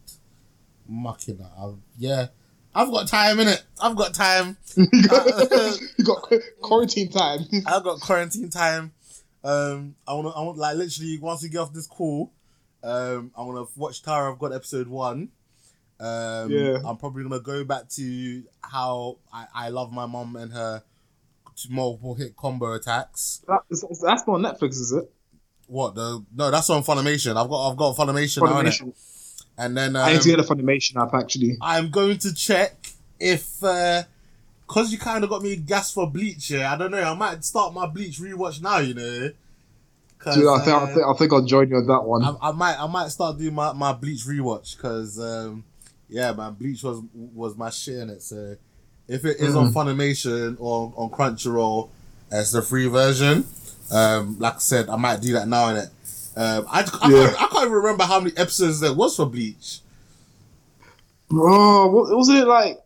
machina. 0.88 1.48
I've, 1.56 1.76
yeah, 1.96 2.26
I've 2.74 2.90
got 2.90 3.06
time 3.06 3.38
in 3.38 3.46
it. 3.46 3.62
I've 3.80 3.94
got 3.94 4.14
time. 4.14 4.56
you 4.76 6.04
got 6.04 6.28
quarantine 6.60 7.10
time. 7.10 7.40
I've 7.66 7.84
got 7.84 8.00
quarantine 8.00 8.50
time. 8.50 8.92
Um, 9.44 9.94
I 10.08 10.14
want 10.14 10.28
to. 10.28 10.32
I 10.32 10.42
want 10.42 10.58
like 10.58 10.76
literally 10.76 11.18
once 11.18 11.42
we 11.42 11.50
get 11.50 11.58
off 11.58 11.72
this 11.72 11.86
call, 11.86 12.32
um, 12.82 13.30
I 13.36 13.42
want 13.42 13.68
to 13.68 13.78
watch 13.78 14.02
Tara. 14.02 14.32
I've 14.32 14.38
got 14.38 14.52
episode 14.52 14.88
one. 14.88 15.28
Um, 16.00 16.50
Yeah. 16.50 16.78
I'm 16.84 16.96
probably 16.96 17.22
gonna 17.22 17.40
go 17.40 17.62
back 17.64 17.88
to 17.90 18.42
how 18.62 19.18
I, 19.32 19.46
I 19.54 19.68
love 19.68 19.92
my 19.92 20.06
mom 20.06 20.34
and 20.36 20.52
her 20.52 20.82
multiple 21.70 22.14
hit 22.14 22.36
combo 22.36 22.72
attacks. 22.74 23.42
That, 23.46 23.60
that's 23.70 24.26
not 24.26 24.28
on 24.28 24.42
Netflix, 24.42 24.70
is 24.80 24.92
it? 24.92 25.10
What 25.66 25.94
the? 25.94 26.24
No, 26.34 26.50
that's 26.50 26.68
on 26.70 26.82
Funimation. 26.82 27.36
I've 27.36 27.48
got 27.48 27.70
I've 27.70 27.76
got 27.76 27.96
Funimation? 27.96 28.40
Funimation. 28.42 28.92
and 29.56 29.76
then 29.76 29.94
I 29.96 30.12
need 30.14 30.22
to 30.22 30.32
um, 30.32 30.36
get 30.36 30.50
a 30.50 30.54
Funimation 30.54 30.96
app 31.00 31.14
actually. 31.14 31.56
I'm 31.60 31.90
going 31.90 32.18
to 32.18 32.34
check 32.34 32.74
if 33.20 33.62
because 34.66 34.92
you 34.92 34.98
kind 34.98 35.24
of 35.24 35.30
got 35.30 35.42
me 35.42 35.56
gas 35.56 35.92
for 35.92 36.08
Bleach. 36.10 36.50
Yeah, 36.50 36.72
I 36.72 36.76
don't 36.76 36.90
know. 36.90 37.02
I 37.02 37.14
might 37.14 37.44
start 37.44 37.74
my 37.74 37.86
Bleach 37.86 38.18
rewatch 38.18 38.60
now. 38.62 38.78
You 38.78 38.94
know. 38.94 39.30
Dude, 40.32 40.46
I 40.48 40.58
think, 40.64 40.68
uh, 40.68 40.84
I 40.84 40.86
think 40.86 41.06
I 41.06 41.12
think 41.18 41.32
I'll 41.34 41.44
join 41.44 41.68
you 41.68 41.76
on 41.76 41.86
that 41.86 42.00
one. 42.02 42.24
I, 42.24 42.34
I 42.48 42.52
might 42.52 42.80
I 42.80 42.86
might 42.86 43.08
start 43.08 43.36
doing 43.38 43.54
my, 43.54 43.72
my 43.74 43.92
Bleach 43.92 44.24
rewatch 44.24 44.74
because 44.76 45.18
um, 45.20 45.64
yeah, 46.08 46.32
man, 46.32 46.54
Bleach 46.54 46.82
was 46.82 47.02
was 47.12 47.56
my 47.58 47.68
shit 47.68 47.98
in 47.98 48.08
it. 48.10 48.22
So 48.22 48.56
if 49.06 49.26
it 49.26 49.38
is 49.38 49.54
on 49.54 49.70
Mm-hmm. 49.70 49.78
Funimation 49.78 50.56
or 50.58 50.94
on 50.96 51.10
Crunchyroll 51.10 51.90
as 52.30 52.52
the 52.52 52.62
free 52.62 52.86
version, 52.86 53.44
um, 53.92 54.38
like 54.38 54.54
I 54.54 54.58
said, 54.60 54.88
I 54.88 54.96
might 54.96 55.20
do 55.20 55.34
that 55.34 55.46
now 55.46 55.68
in 55.68 55.76
it. 55.76 55.88
Um, 56.36 56.64
I, 56.70 56.80
I, 57.02 57.10
Yeah. 57.10 57.26
can't, 57.26 57.42
I 57.42 57.46
can't 57.48 57.62
even 57.64 57.72
remember 57.72 58.04
how 58.04 58.18
many 58.20 58.34
episodes 58.38 58.80
there 58.80 58.94
was 58.94 59.16
for 59.16 59.26
Bleach. 59.26 59.80
Bro, 61.28 61.90
what 61.90 62.16
wasn't 62.16 62.38
it 62.38 62.46
like? 62.46 62.78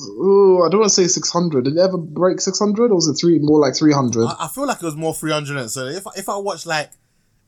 Ooh, 0.00 0.62
I 0.64 0.70
don't 0.70 0.80
want 0.80 0.90
to 0.90 0.94
say 0.94 1.06
six 1.06 1.30
hundred. 1.30 1.64
Did 1.64 1.76
it 1.76 1.80
ever 1.80 1.98
break 1.98 2.40
six 2.40 2.58
hundred, 2.58 2.90
or 2.90 2.94
was 2.94 3.08
it 3.08 3.14
three 3.14 3.38
more 3.38 3.58
like 3.60 3.74
three 3.76 3.92
hundred? 3.92 4.26
I, 4.26 4.36
I 4.40 4.48
feel 4.48 4.66
like 4.66 4.78
it 4.82 4.86
was 4.86 4.96
more 4.96 5.12
300. 5.14 5.68
So 5.68 5.84
if 5.86 6.04
if 6.16 6.28
I 6.28 6.36
watch 6.36 6.64
like 6.66 6.92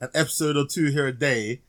an 0.00 0.10
episode 0.14 0.56
or 0.56 0.66
two 0.66 0.86
here 0.90 1.06
a 1.06 1.12
day, 1.12 1.62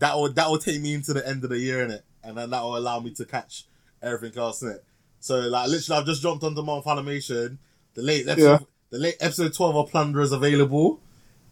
that 0.00 0.14
will 0.16 0.30
that 0.32 0.48
will 0.50 0.58
take 0.58 0.80
me 0.82 0.92
into 0.94 1.12
the 1.14 1.26
end 1.26 1.44
of 1.44 1.50
the 1.50 1.58
year 1.58 1.82
in 1.82 1.90
it, 1.90 2.04
and 2.22 2.36
then 2.36 2.50
that 2.50 2.62
will 2.62 2.76
allow 2.76 3.00
me 3.00 3.10
to 3.14 3.24
catch 3.24 3.64
everything 4.02 4.38
else 4.38 4.60
in 4.62 4.68
it. 4.68 4.84
So 5.20 5.38
like 5.40 5.68
literally, 5.70 5.98
I've 6.00 6.06
just 6.06 6.20
jumped 6.22 6.44
onto 6.44 6.62
my 6.62 6.80
Funimation. 6.80 7.56
The 7.94 8.02
late 8.02 8.28
episode, 8.28 8.60
Yeah. 8.60 8.66
the 8.90 8.98
late 8.98 9.16
episode 9.20 9.54
12 9.54 9.76
of 9.76 9.90
Plunder 9.90 10.20
is 10.20 10.32
available. 10.32 11.00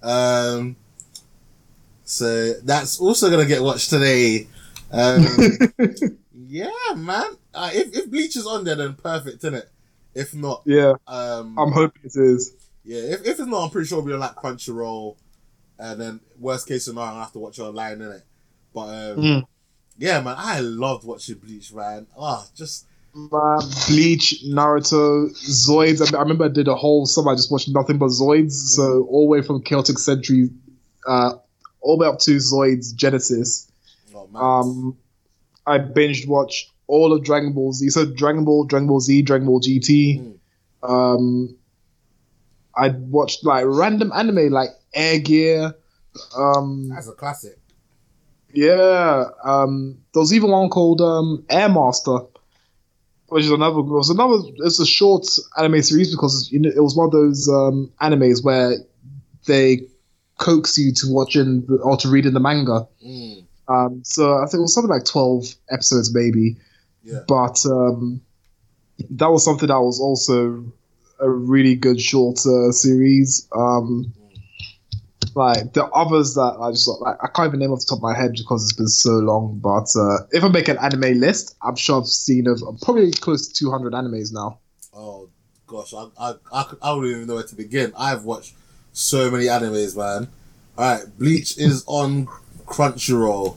Um, 0.02 0.76
so 2.04 2.52
that's 2.62 3.00
also 3.00 3.30
gonna 3.30 3.46
get 3.46 3.62
watched 3.62 3.88
today. 3.90 4.46
Um, 4.92 5.26
yeah, 6.49 6.70
man. 6.97 7.36
Uh, 7.55 7.70
if 7.72 7.94
if 7.97 8.11
Bleach 8.11 8.36
is 8.36 8.47
on 8.47 8.64
there, 8.64 8.74
then 8.76 8.94
perfect, 8.94 9.38
isn't 9.38 9.55
it? 9.55 9.68
If 10.14 10.34
not, 10.34 10.62
yeah, 10.64 10.94
um, 11.07 11.59
I'm 11.59 11.72
hoping 11.72 12.03
it 12.05 12.12
is. 12.16 12.53
yeah, 12.84 13.01
if, 13.01 13.20
if 13.20 13.38
it's 13.38 13.40
not, 13.40 13.64
I'm 13.64 13.70
pretty 13.70 13.86
sure 13.88 13.99
we'll 13.99 14.07
be 14.07 14.12
on 14.14 14.20
like 14.20 14.34
Crunchyroll, 14.36 15.16
and 15.78 16.01
then 16.01 16.20
worst 16.38 16.66
case 16.66 16.86
scenario, 16.86 17.12
I'll 17.12 17.20
have 17.20 17.33
to 17.33 17.38
watch 17.38 17.58
it 17.58 17.62
online, 17.62 17.99
innit? 17.99 18.22
But 18.72 18.80
um, 18.88 19.16
Mm. 19.18 19.45
yeah, 19.99 20.20
man, 20.22 20.34
I 20.38 20.61
loved 20.61 21.04
watching 21.04 21.37
Bleach, 21.37 21.72
man. 21.72 22.07
Ah, 22.18 22.46
just 22.54 22.87
Man, 23.14 23.61
Bleach, 23.88 24.42
Naruto, 24.46 25.30
Zoids. 25.33 26.03
I, 26.03 26.04
mean, 26.04 26.14
I 26.16 26.20
remember 26.20 26.45
I 26.45 26.49
did 26.49 26.68
a 26.68 26.75
whole 26.75 27.07
summer. 27.07 27.30
I 27.33 27.34
just 27.34 27.50
watched 27.50 27.68
nothing 27.70 27.96
but 27.96 28.08
Zoids. 28.11 28.53
So 28.53 29.07
all 29.11 29.22
the 29.26 29.30
way 29.30 29.41
from 29.42 29.62
Chaotic 29.62 29.99
Century, 29.99 30.50
uh, 31.08 31.33
all 31.80 31.96
the 31.96 32.03
way 32.03 32.08
up 32.08 32.18
to 32.20 32.37
Zoids 32.37 32.95
Genesis. 32.95 33.70
oh 34.14 34.26
man, 34.29 34.42
Um, 34.42 34.96
I 35.67 35.79
binged 35.79 36.29
watched 36.29 36.71
all 36.87 37.13
of 37.13 37.25
Dragon 37.25 37.53
Ball 37.53 37.72
Z. 37.72 37.91
So 37.91 38.07
Dragon 38.07 38.45
Ball, 38.45 38.64
Dragon 38.64 38.87
Ball 38.87 39.01
Z, 39.01 39.22
Dragon 39.22 39.47
Ball 39.47 39.61
GT. 39.61 40.21
Mm. 40.21 40.88
Um, 40.88 41.57
I 42.76 42.88
watched 42.88 43.45
like 43.45 43.64
random 43.67 44.13
anime 44.14 44.51
like 44.51 44.71
Air 44.95 45.18
Gear. 45.18 45.75
Um, 46.37 46.88
that's 46.88 47.09
a 47.09 47.13
classic. 47.13 47.59
yeah. 48.53 49.25
Um, 49.45 49.99
there 50.13 50.21
was 50.21 50.33
even 50.33 50.51
one 50.51 50.68
called 50.68 51.01
um, 51.01 51.45
Air 51.51 51.68
Master, 51.68 52.18
which 53.29 53.45
is 53.45 53.51
another. 53.51 53.80
It 53.80 53.84
was 53.84 54.11
another. 54.11 54.38
It's 54.59 54.79
a 54.79 54.87
short 54.87 55.26
anime 55.59 55.83
series 55.83 56.11
because 56.11 56.51
you 56.53 56.61
know 56.61 56.71
it 56.75 56.83
was 56.83 56.97
one 56.97 57.07
of 57.07 57.13
those 57.13 57.49
um, 57.49 57.91
animes 58.01 58.45
where 58.45 58.76
they 59.47 59.80
coax 60.38 60.76
you 60.76 60.93
to 60.93 61.07
watching 61.09 61.64
the, 61.67 61.76
or 61.76 61.97
to 61.97 62.09
reading 62.09 62.34
the 62.34 62.41
manga. 62.41 62.87
Mm, 63.05 63.45
Um, 63.68 64.03
so 64.05 64.38
I 64.38 64.47
think 64.47 64.55
it 64.55 64.63
was 64.63 64.75
something 64.75 64.91
like 64.91 65.05
twelve 65.05 65.47
episodes, 65.71 66.14
maybe. 66.14 66.57
yeah, 67.03 67.21
But 67.26 67.64
um, 67.67 68.21
that 69.11 69.30
was 69.30 69.45
something 69.45 69.68
that 69.68 69.80
was 69.80 70.01
also 70.01 70.64
a 71.18 71.30
really 71.30 71.75
good 71.75 72.01
short 72.01 72.38
uh, 72.47 72.72
series. 72.72 73.49
Um, 73.57 74.13
like 75.34 75.75
the 75.75 75.84
others 75.87 76.34
that 76.34 76.57
I 76.61 76.71
just 76.71 76.88
like, 77.01 77.17
I 77.22 77.29
can't 77.29 77.49
even 77.49 77.61
name 77.61 77.71
off 77.71 77.80
the 77.80 77.87
top 77.87 77.99
of 77.99 78.03
my 78.03 78.17
head 78.17 78.33
because 78.33 78.64
it's 78.64 78.72
been 78.72 78.88
so 78.88 79.11
long. 79.18 79.59
But 79.59 79.88
uh, 79.95 80.26
if 80.33 80.43
I 80.43 80.49
make 80.49 80.68
an 80.68 80.79
anime 80.79 81.21
list, 81.21 81.57
I'm 81.63 81.76
sure 81.76 82.01
I've 82.01 82.07
seen 82.07 82.47
of 82.47 82.63
probably 82.83 83.11
close 83.13 83.49
to 83.49 83.55
200 83.55 83.93
animes 83.93 84.33
now. 84.33 84.61
oh 84.95 85.29
gosh, 85.67 85.93
I 85.93 86.07
I 86.18 86.34
I, 86.53 86.64
I 86.83 86.93
wouldn't 86.93 87.14
even 87.14 87.26
know 87.26 87.34
where 87.34 87.43
to 87.43 87.55
begin. 87.55 87.93
I've 87.99 88.25
watched 88.25 88.55
so 88.93 89.30
many 89.30 89.45
animes, 89.45 89.97
man. 89.97 90.29
All 90.79 90.84
right, 90.84 91.18
Bleach 91.18 91.59
is 91.59 91.84
on 91.87 92.29
Crunchyroll. 92.67 93.57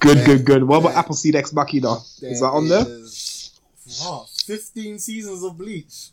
Good, 0.00 0.24
good, 0.24 0.44
good. 0.44 0.64
What 0.64 0.78
about. 0.80 0.94
Appleseed 0.94 1.34
Ex 1.34 1.52
Machina? 1.52 1.94
Is 2.22 2.40
that 2.40 2.46
on 2.46 2.68
there? 2.68 2.84
is- 2.86 3.58
oh, 4.02 4.26
15 4.44 4.98
seasons 4.98 5.42
of 5.42 5.56
Bleach. 5.58 6.10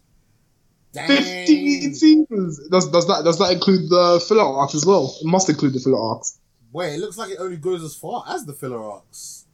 Dang. 0.94 1.08
15 1.08 1.94
seasons. 1.94 2.68
Does, 2.70 2.90
does 2.90 3.06
that 3.08 3.24
does 3.26 3.38
that 3.40 3.52
include 3.52 3.90
the 3.90 4.24
filler 4.28 4.44
arcs 4.44 4.74
as 4.76 4.86
well? 4.86 5.14
It 5.22 5.28
must 5.28 5.50
include 5.50 5.74
the 5.74 5.80
filler 5.80 6.00
arcs. 6.00 6.40
Wait, 6.72 6.96
it 6.96 7.00
looks 7.00 7.18
like 7.18 7.32
it 7.32 7.38
only 7.40 7.58
goes 7.58 7.84
as 7.84 7.94
far 7.96 8.24
as 8.28 8.46
the 8.46 8.54
filler 8.54 8.82
arcs. 8.82 9.46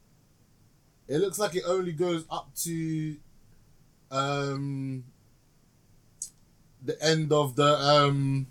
It 1.08 1.18
looks 1.18 1.40
like 1.40 1.56
it 1.56 1.64
only 1.68 1.92
goes 1.94 2.26
up 2.30 2.54
to 2.64 3.16
um 4.12 5.04
the 6.84 7.02
end 7.04 7.32
of 7.32 7.56
the 7.56 7.76
um 7.80 8.48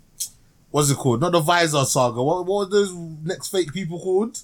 what's 0.71 0.89
it 0.89 0.97
called? 0.97 1.21
Not 1.21 1.31
the 1.33 1.39
Visor 1.39 1.85
saga. 1.85 2.21
What 2.23 2.45
what 2.45 2.67
are 2.67 2.69
those 2.69 2.93
next 2.93 3.49
fake 3.49 3.73
people 3.73 3.99
called? 3.99 4.39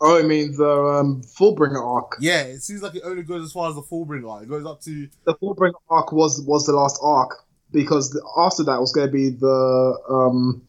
Oh, 0.00 0.16
it 0.16 0.26
means 0.26 0.56
the 0.58 0.68
um, 0.68 1.22
Fullbringer 1.22 1.82
arc. 1.82 2.16
Yeah, 2.20 2.42
it 2.42 2.62
seems 2.62 2.82
like 2.82 2.94
it 2.96 3.02
only 3.04 3.22
goes 3.22 3.44
as 3.44 3.52
far 3.52 3.68
as 3.68 3.74
the 3.76 3.82
Fullbringer 3.82 4.30
arc. 4.30 4.42
It 4.44 4.48
goes 4.48 4.66
up 4.66 4.80
to 4.82 5.08
the 5.24 5.34
Fullbringer 5.36 5.74
arc 5.88 6.12
was 6.12 6.40
was 6.42 6.66
the 6.66 6.72
last 6.72 6.98
arc, 7.02 7.44
because 7.70 8.10
the, 8.10 8.22
after 8.36 8.64
that 8.64 8.80
was 8.80 8.92
going 8.92 9.06
to 9.06 9.12
be 9.12 9.30
the 9.30 9.98
um, 10.08 10.62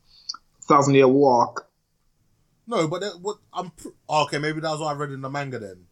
Thousand 0.63 0.93
Year 0.95 1.07
War 1.07 1.41
arc. 1.47 1.67
No, 2.65 2.87
but 2.87 3.01
that, 3.01 3.19
what 3.21 3.37
I'm 3.51 3.71
pr- 3.71 3.89
oh, 4.07 4.23
okay. 4.23 4.37
Maybe 4.37 4.61
that 4.61 4.69
was 4.69 4.79
what 4.79 4.95
I 4.95 4.97
read 4.97 5.11
in 5.11 5.21
the 5.21 5.29
manga 5.29 5.59
then. 5.59 5.85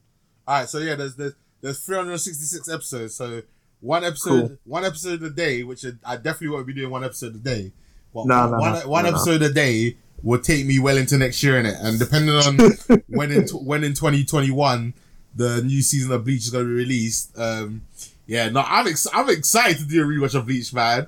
All 0.47 0.59
right, 0.59 0.69
so 0.69 0.77
yeah, 0.77 0.95
there's 0.95 1.15
there's 1.15 1.33
there's 1.61 1.79
366 1.85 2.69
episodes. 2.69 3.15
So 3.15 3.41
one 3.81 4.03
episode, 4.03 4.47
Cool. 4.47 4.57
one 4.65 4.85
episode 4.85 5.21
a 5.23 5.29
day, 5.29 5.63
which 5.63 5.83
I 6.05 6.15
definitely 6.15 6.49
won't 6.49 6.67
be 6.67 6.73
doing 6.73 6.89
one 6.91 7.03
episode 7.03 7.35
a 7.35 7.39
day. 7.39 7.73
But 8.13 8.25
No, 8.27 8.49
no, 8.49 8.57
one 8.57 8.73
no, 8.73 8.87
one 8.87 9.05
episode 9.05 9.41
a 9.41 9.51
day 9.51 9.97
will 10.23 10.39
take 10.39 10.65
me 10.65 10.79
well 10.79 10.97
into 10.97 11.17
next 11.17 11.41
year 11.43 11.57
in 11.57 11.65
it, 11.65 11.75
and 11.79 11.97
depending 11.97 12.35
on 12.35 12.57
when 13.07 13.31
in 13.31 13.45
tw- 13.45 13.63
when 13.63 13.83
in 13.83 13.93
2021 13.93 14.93
the 15.35 15.63
new 15.63 15.81
season 15.81 16.11
of 16.11 16.25
Bleach 16.25 16.43
is 16.43 16.49
going 16.49 16.65
to 16.65 16.69
be 16.69 16.75
released. 16.75 17.37
Um, 17.37 17.83
yeah, 18.27 18.49
no, 18.49 18.63
I'm 18.65 18.87
ex- 18.87 19.07
I'm 19.13 19.29
excited 19.29 19.77
to 19.79 19.85
do 19.85 20.03
a 20.03 20.05
rewatch 20.05 20.35
of 20.35 20.45
Bleach, 20.45 20.73
man. 20.73 21.07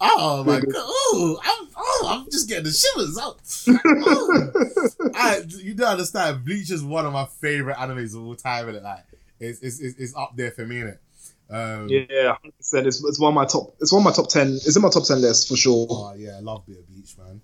Oh 0.00 0.42
my 0.44 0.60
god! 0.60 0.72
Oh, 0.76 1.40
I'm 1.42 1.68
oh, 1.76 2.06
I'm 2.08 2.30
just 2.30 2.48
getting 2.48 2.64
the 2.64 2.72
shivers. 2.72 3.18
Oh. 3.20 5.10
I, 5.14 5.42
you 5.48 5.74
don't 5.74 5.88
understand. 5.88 6.44
Bleach 6.44 6.70
is 6.70 6.82
one 6.82 7.06
of 7.06 7.12
my 7.12 7.26
favorite 7.26 7.76
animes 7.76 8.14
of 8.16 8.24
all 8.26 8.34
time, 8.34 8.68
and 8.68 8.76
it 8.76 8.82
like 8.82 9.04
it's 9.40 9.60
it's, 9.60 9.80
it's, 9.80 9.98
it's 9.98 10.16
up 10.16 10.32
there 10.36 10.50
for 10.50 10.66
me, 10.66 10.76
innit? 10.76 10.98
Um, 11.50 11.88
Yeah. 11.88 12.36
It's, 12.58 12.72
it's 12.74 13.20
one 13.20 13.28
of 13.30 13.34
my 13.34 13.44
top. 13.44 13.74
It's 13.80 13.92
one 13.92 14.00
of 14.00 14.04
my 14.04 14.12
top 14.12 14.28
ten. 14.28 14.48
It's 14.54 14.74
in 14.76 14.82
my 14.82 14.90
top 14.90 15.04
ten 15.04 15.20
list 15.20 15.48
for 15.48 15.56
sure. 15.56 15.86
Oh 15.90 16.14
yeah, 16.16 16.36
I 16.36 16.40
love 16.40 16.62
a 16.66 16.70
bit 16.70 16.80
of 16.80 16.88
Bleach, 16.88 17.16
man. 17.18 17.40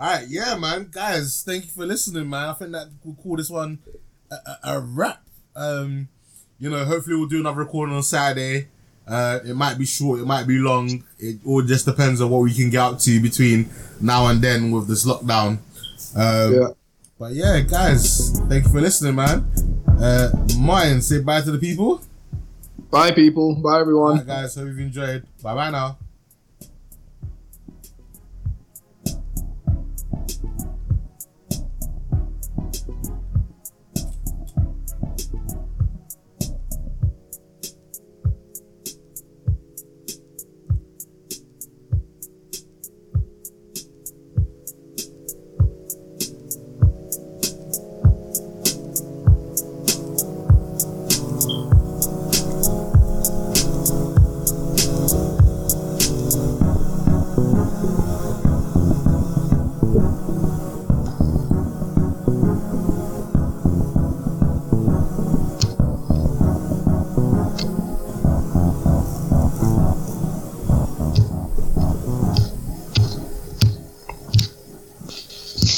All 0.00 0.10
right, 0.10 0.26
yeah, 0.28 0.56
man, 0.56 0.88
guys, 0.90 1.44
thank 1.46 1.64
you 1.66 1.70
for 1.70 1.86
listening, 1.86 2.28
man. 2.28 2.48
I 2.48 2.52
think 2.54 2.72
that 2.72 2.88
we'll 3.04 3.14
call 3.14 3.36
this 3.36 3.48
one 3.48 3.78
a, 4.30 4.34
a, 4.34 4.58
a 4.76 4.80
wrap. 4.80 5.22
Um, 5.54 6.08
you 6.58 6.68
know, 6.68 6.84
hopefully 6.84 7.14
we'll 7.16 7.28
do 7.28 7.38
another 7.40 7.60
recording 7.60 7.94
on 7.94 8.02
Saturday. 8.02 8.68
Uh, 9.06 9.38
it 9.46 9.54
might 9.54 9.78
be 9.78 9.84
short, 9.86 10.18
it 10.18 10.24
might 10.26 10.46
be 10.48 10.58
long. 10.58 11.04
It 11.18 11.38
all 11.46 11.62
just 11.62 11.84
depends 11.84 12.20
on 12.20 12.30
what 12.30 12.42
we 12.42 12.52
can 12.52 12.70
get 12.70 12.80
up 12.80 12.98
to 13.00 13.20
between 13.20 13.68
now 14.00 14.26
and 14.26 14.40
then 14.42 14.70
with 14.72 14.88
this 14.88 15.06
lockdown. 15.06 15.58
Um, 16.16 16.54
Yeah. 16.54 16.68
But 17.18 17.32
yeah, 17.34 17.60
guys, 17.60 18.40
thank 18.48 18.64
you 18.64 18.70
for 18.72 18.80
listening, 18.80 19.14
man. 19.14 19.46
Uh, 20.00 20.30
Mayan, 20.58 21.00
say 21.00 21.20
bye 21.20 21.40
to 21.40 21.52
the 21.52 21.58
people. 21.58 22.02
Bye, 22.94 23.10
people. 23.10 23.56
Bye, 23.56 23.80
everyone. 23.80 24.18
right, 24.18 24.26
guys, 24.26 24.54
hope 24.54 24.68
you've 24.68 24.78
enjoyed. 24.78 25.26
Bye 25.42 25.54
bye 25.56 25.70
now. 25.70 25.98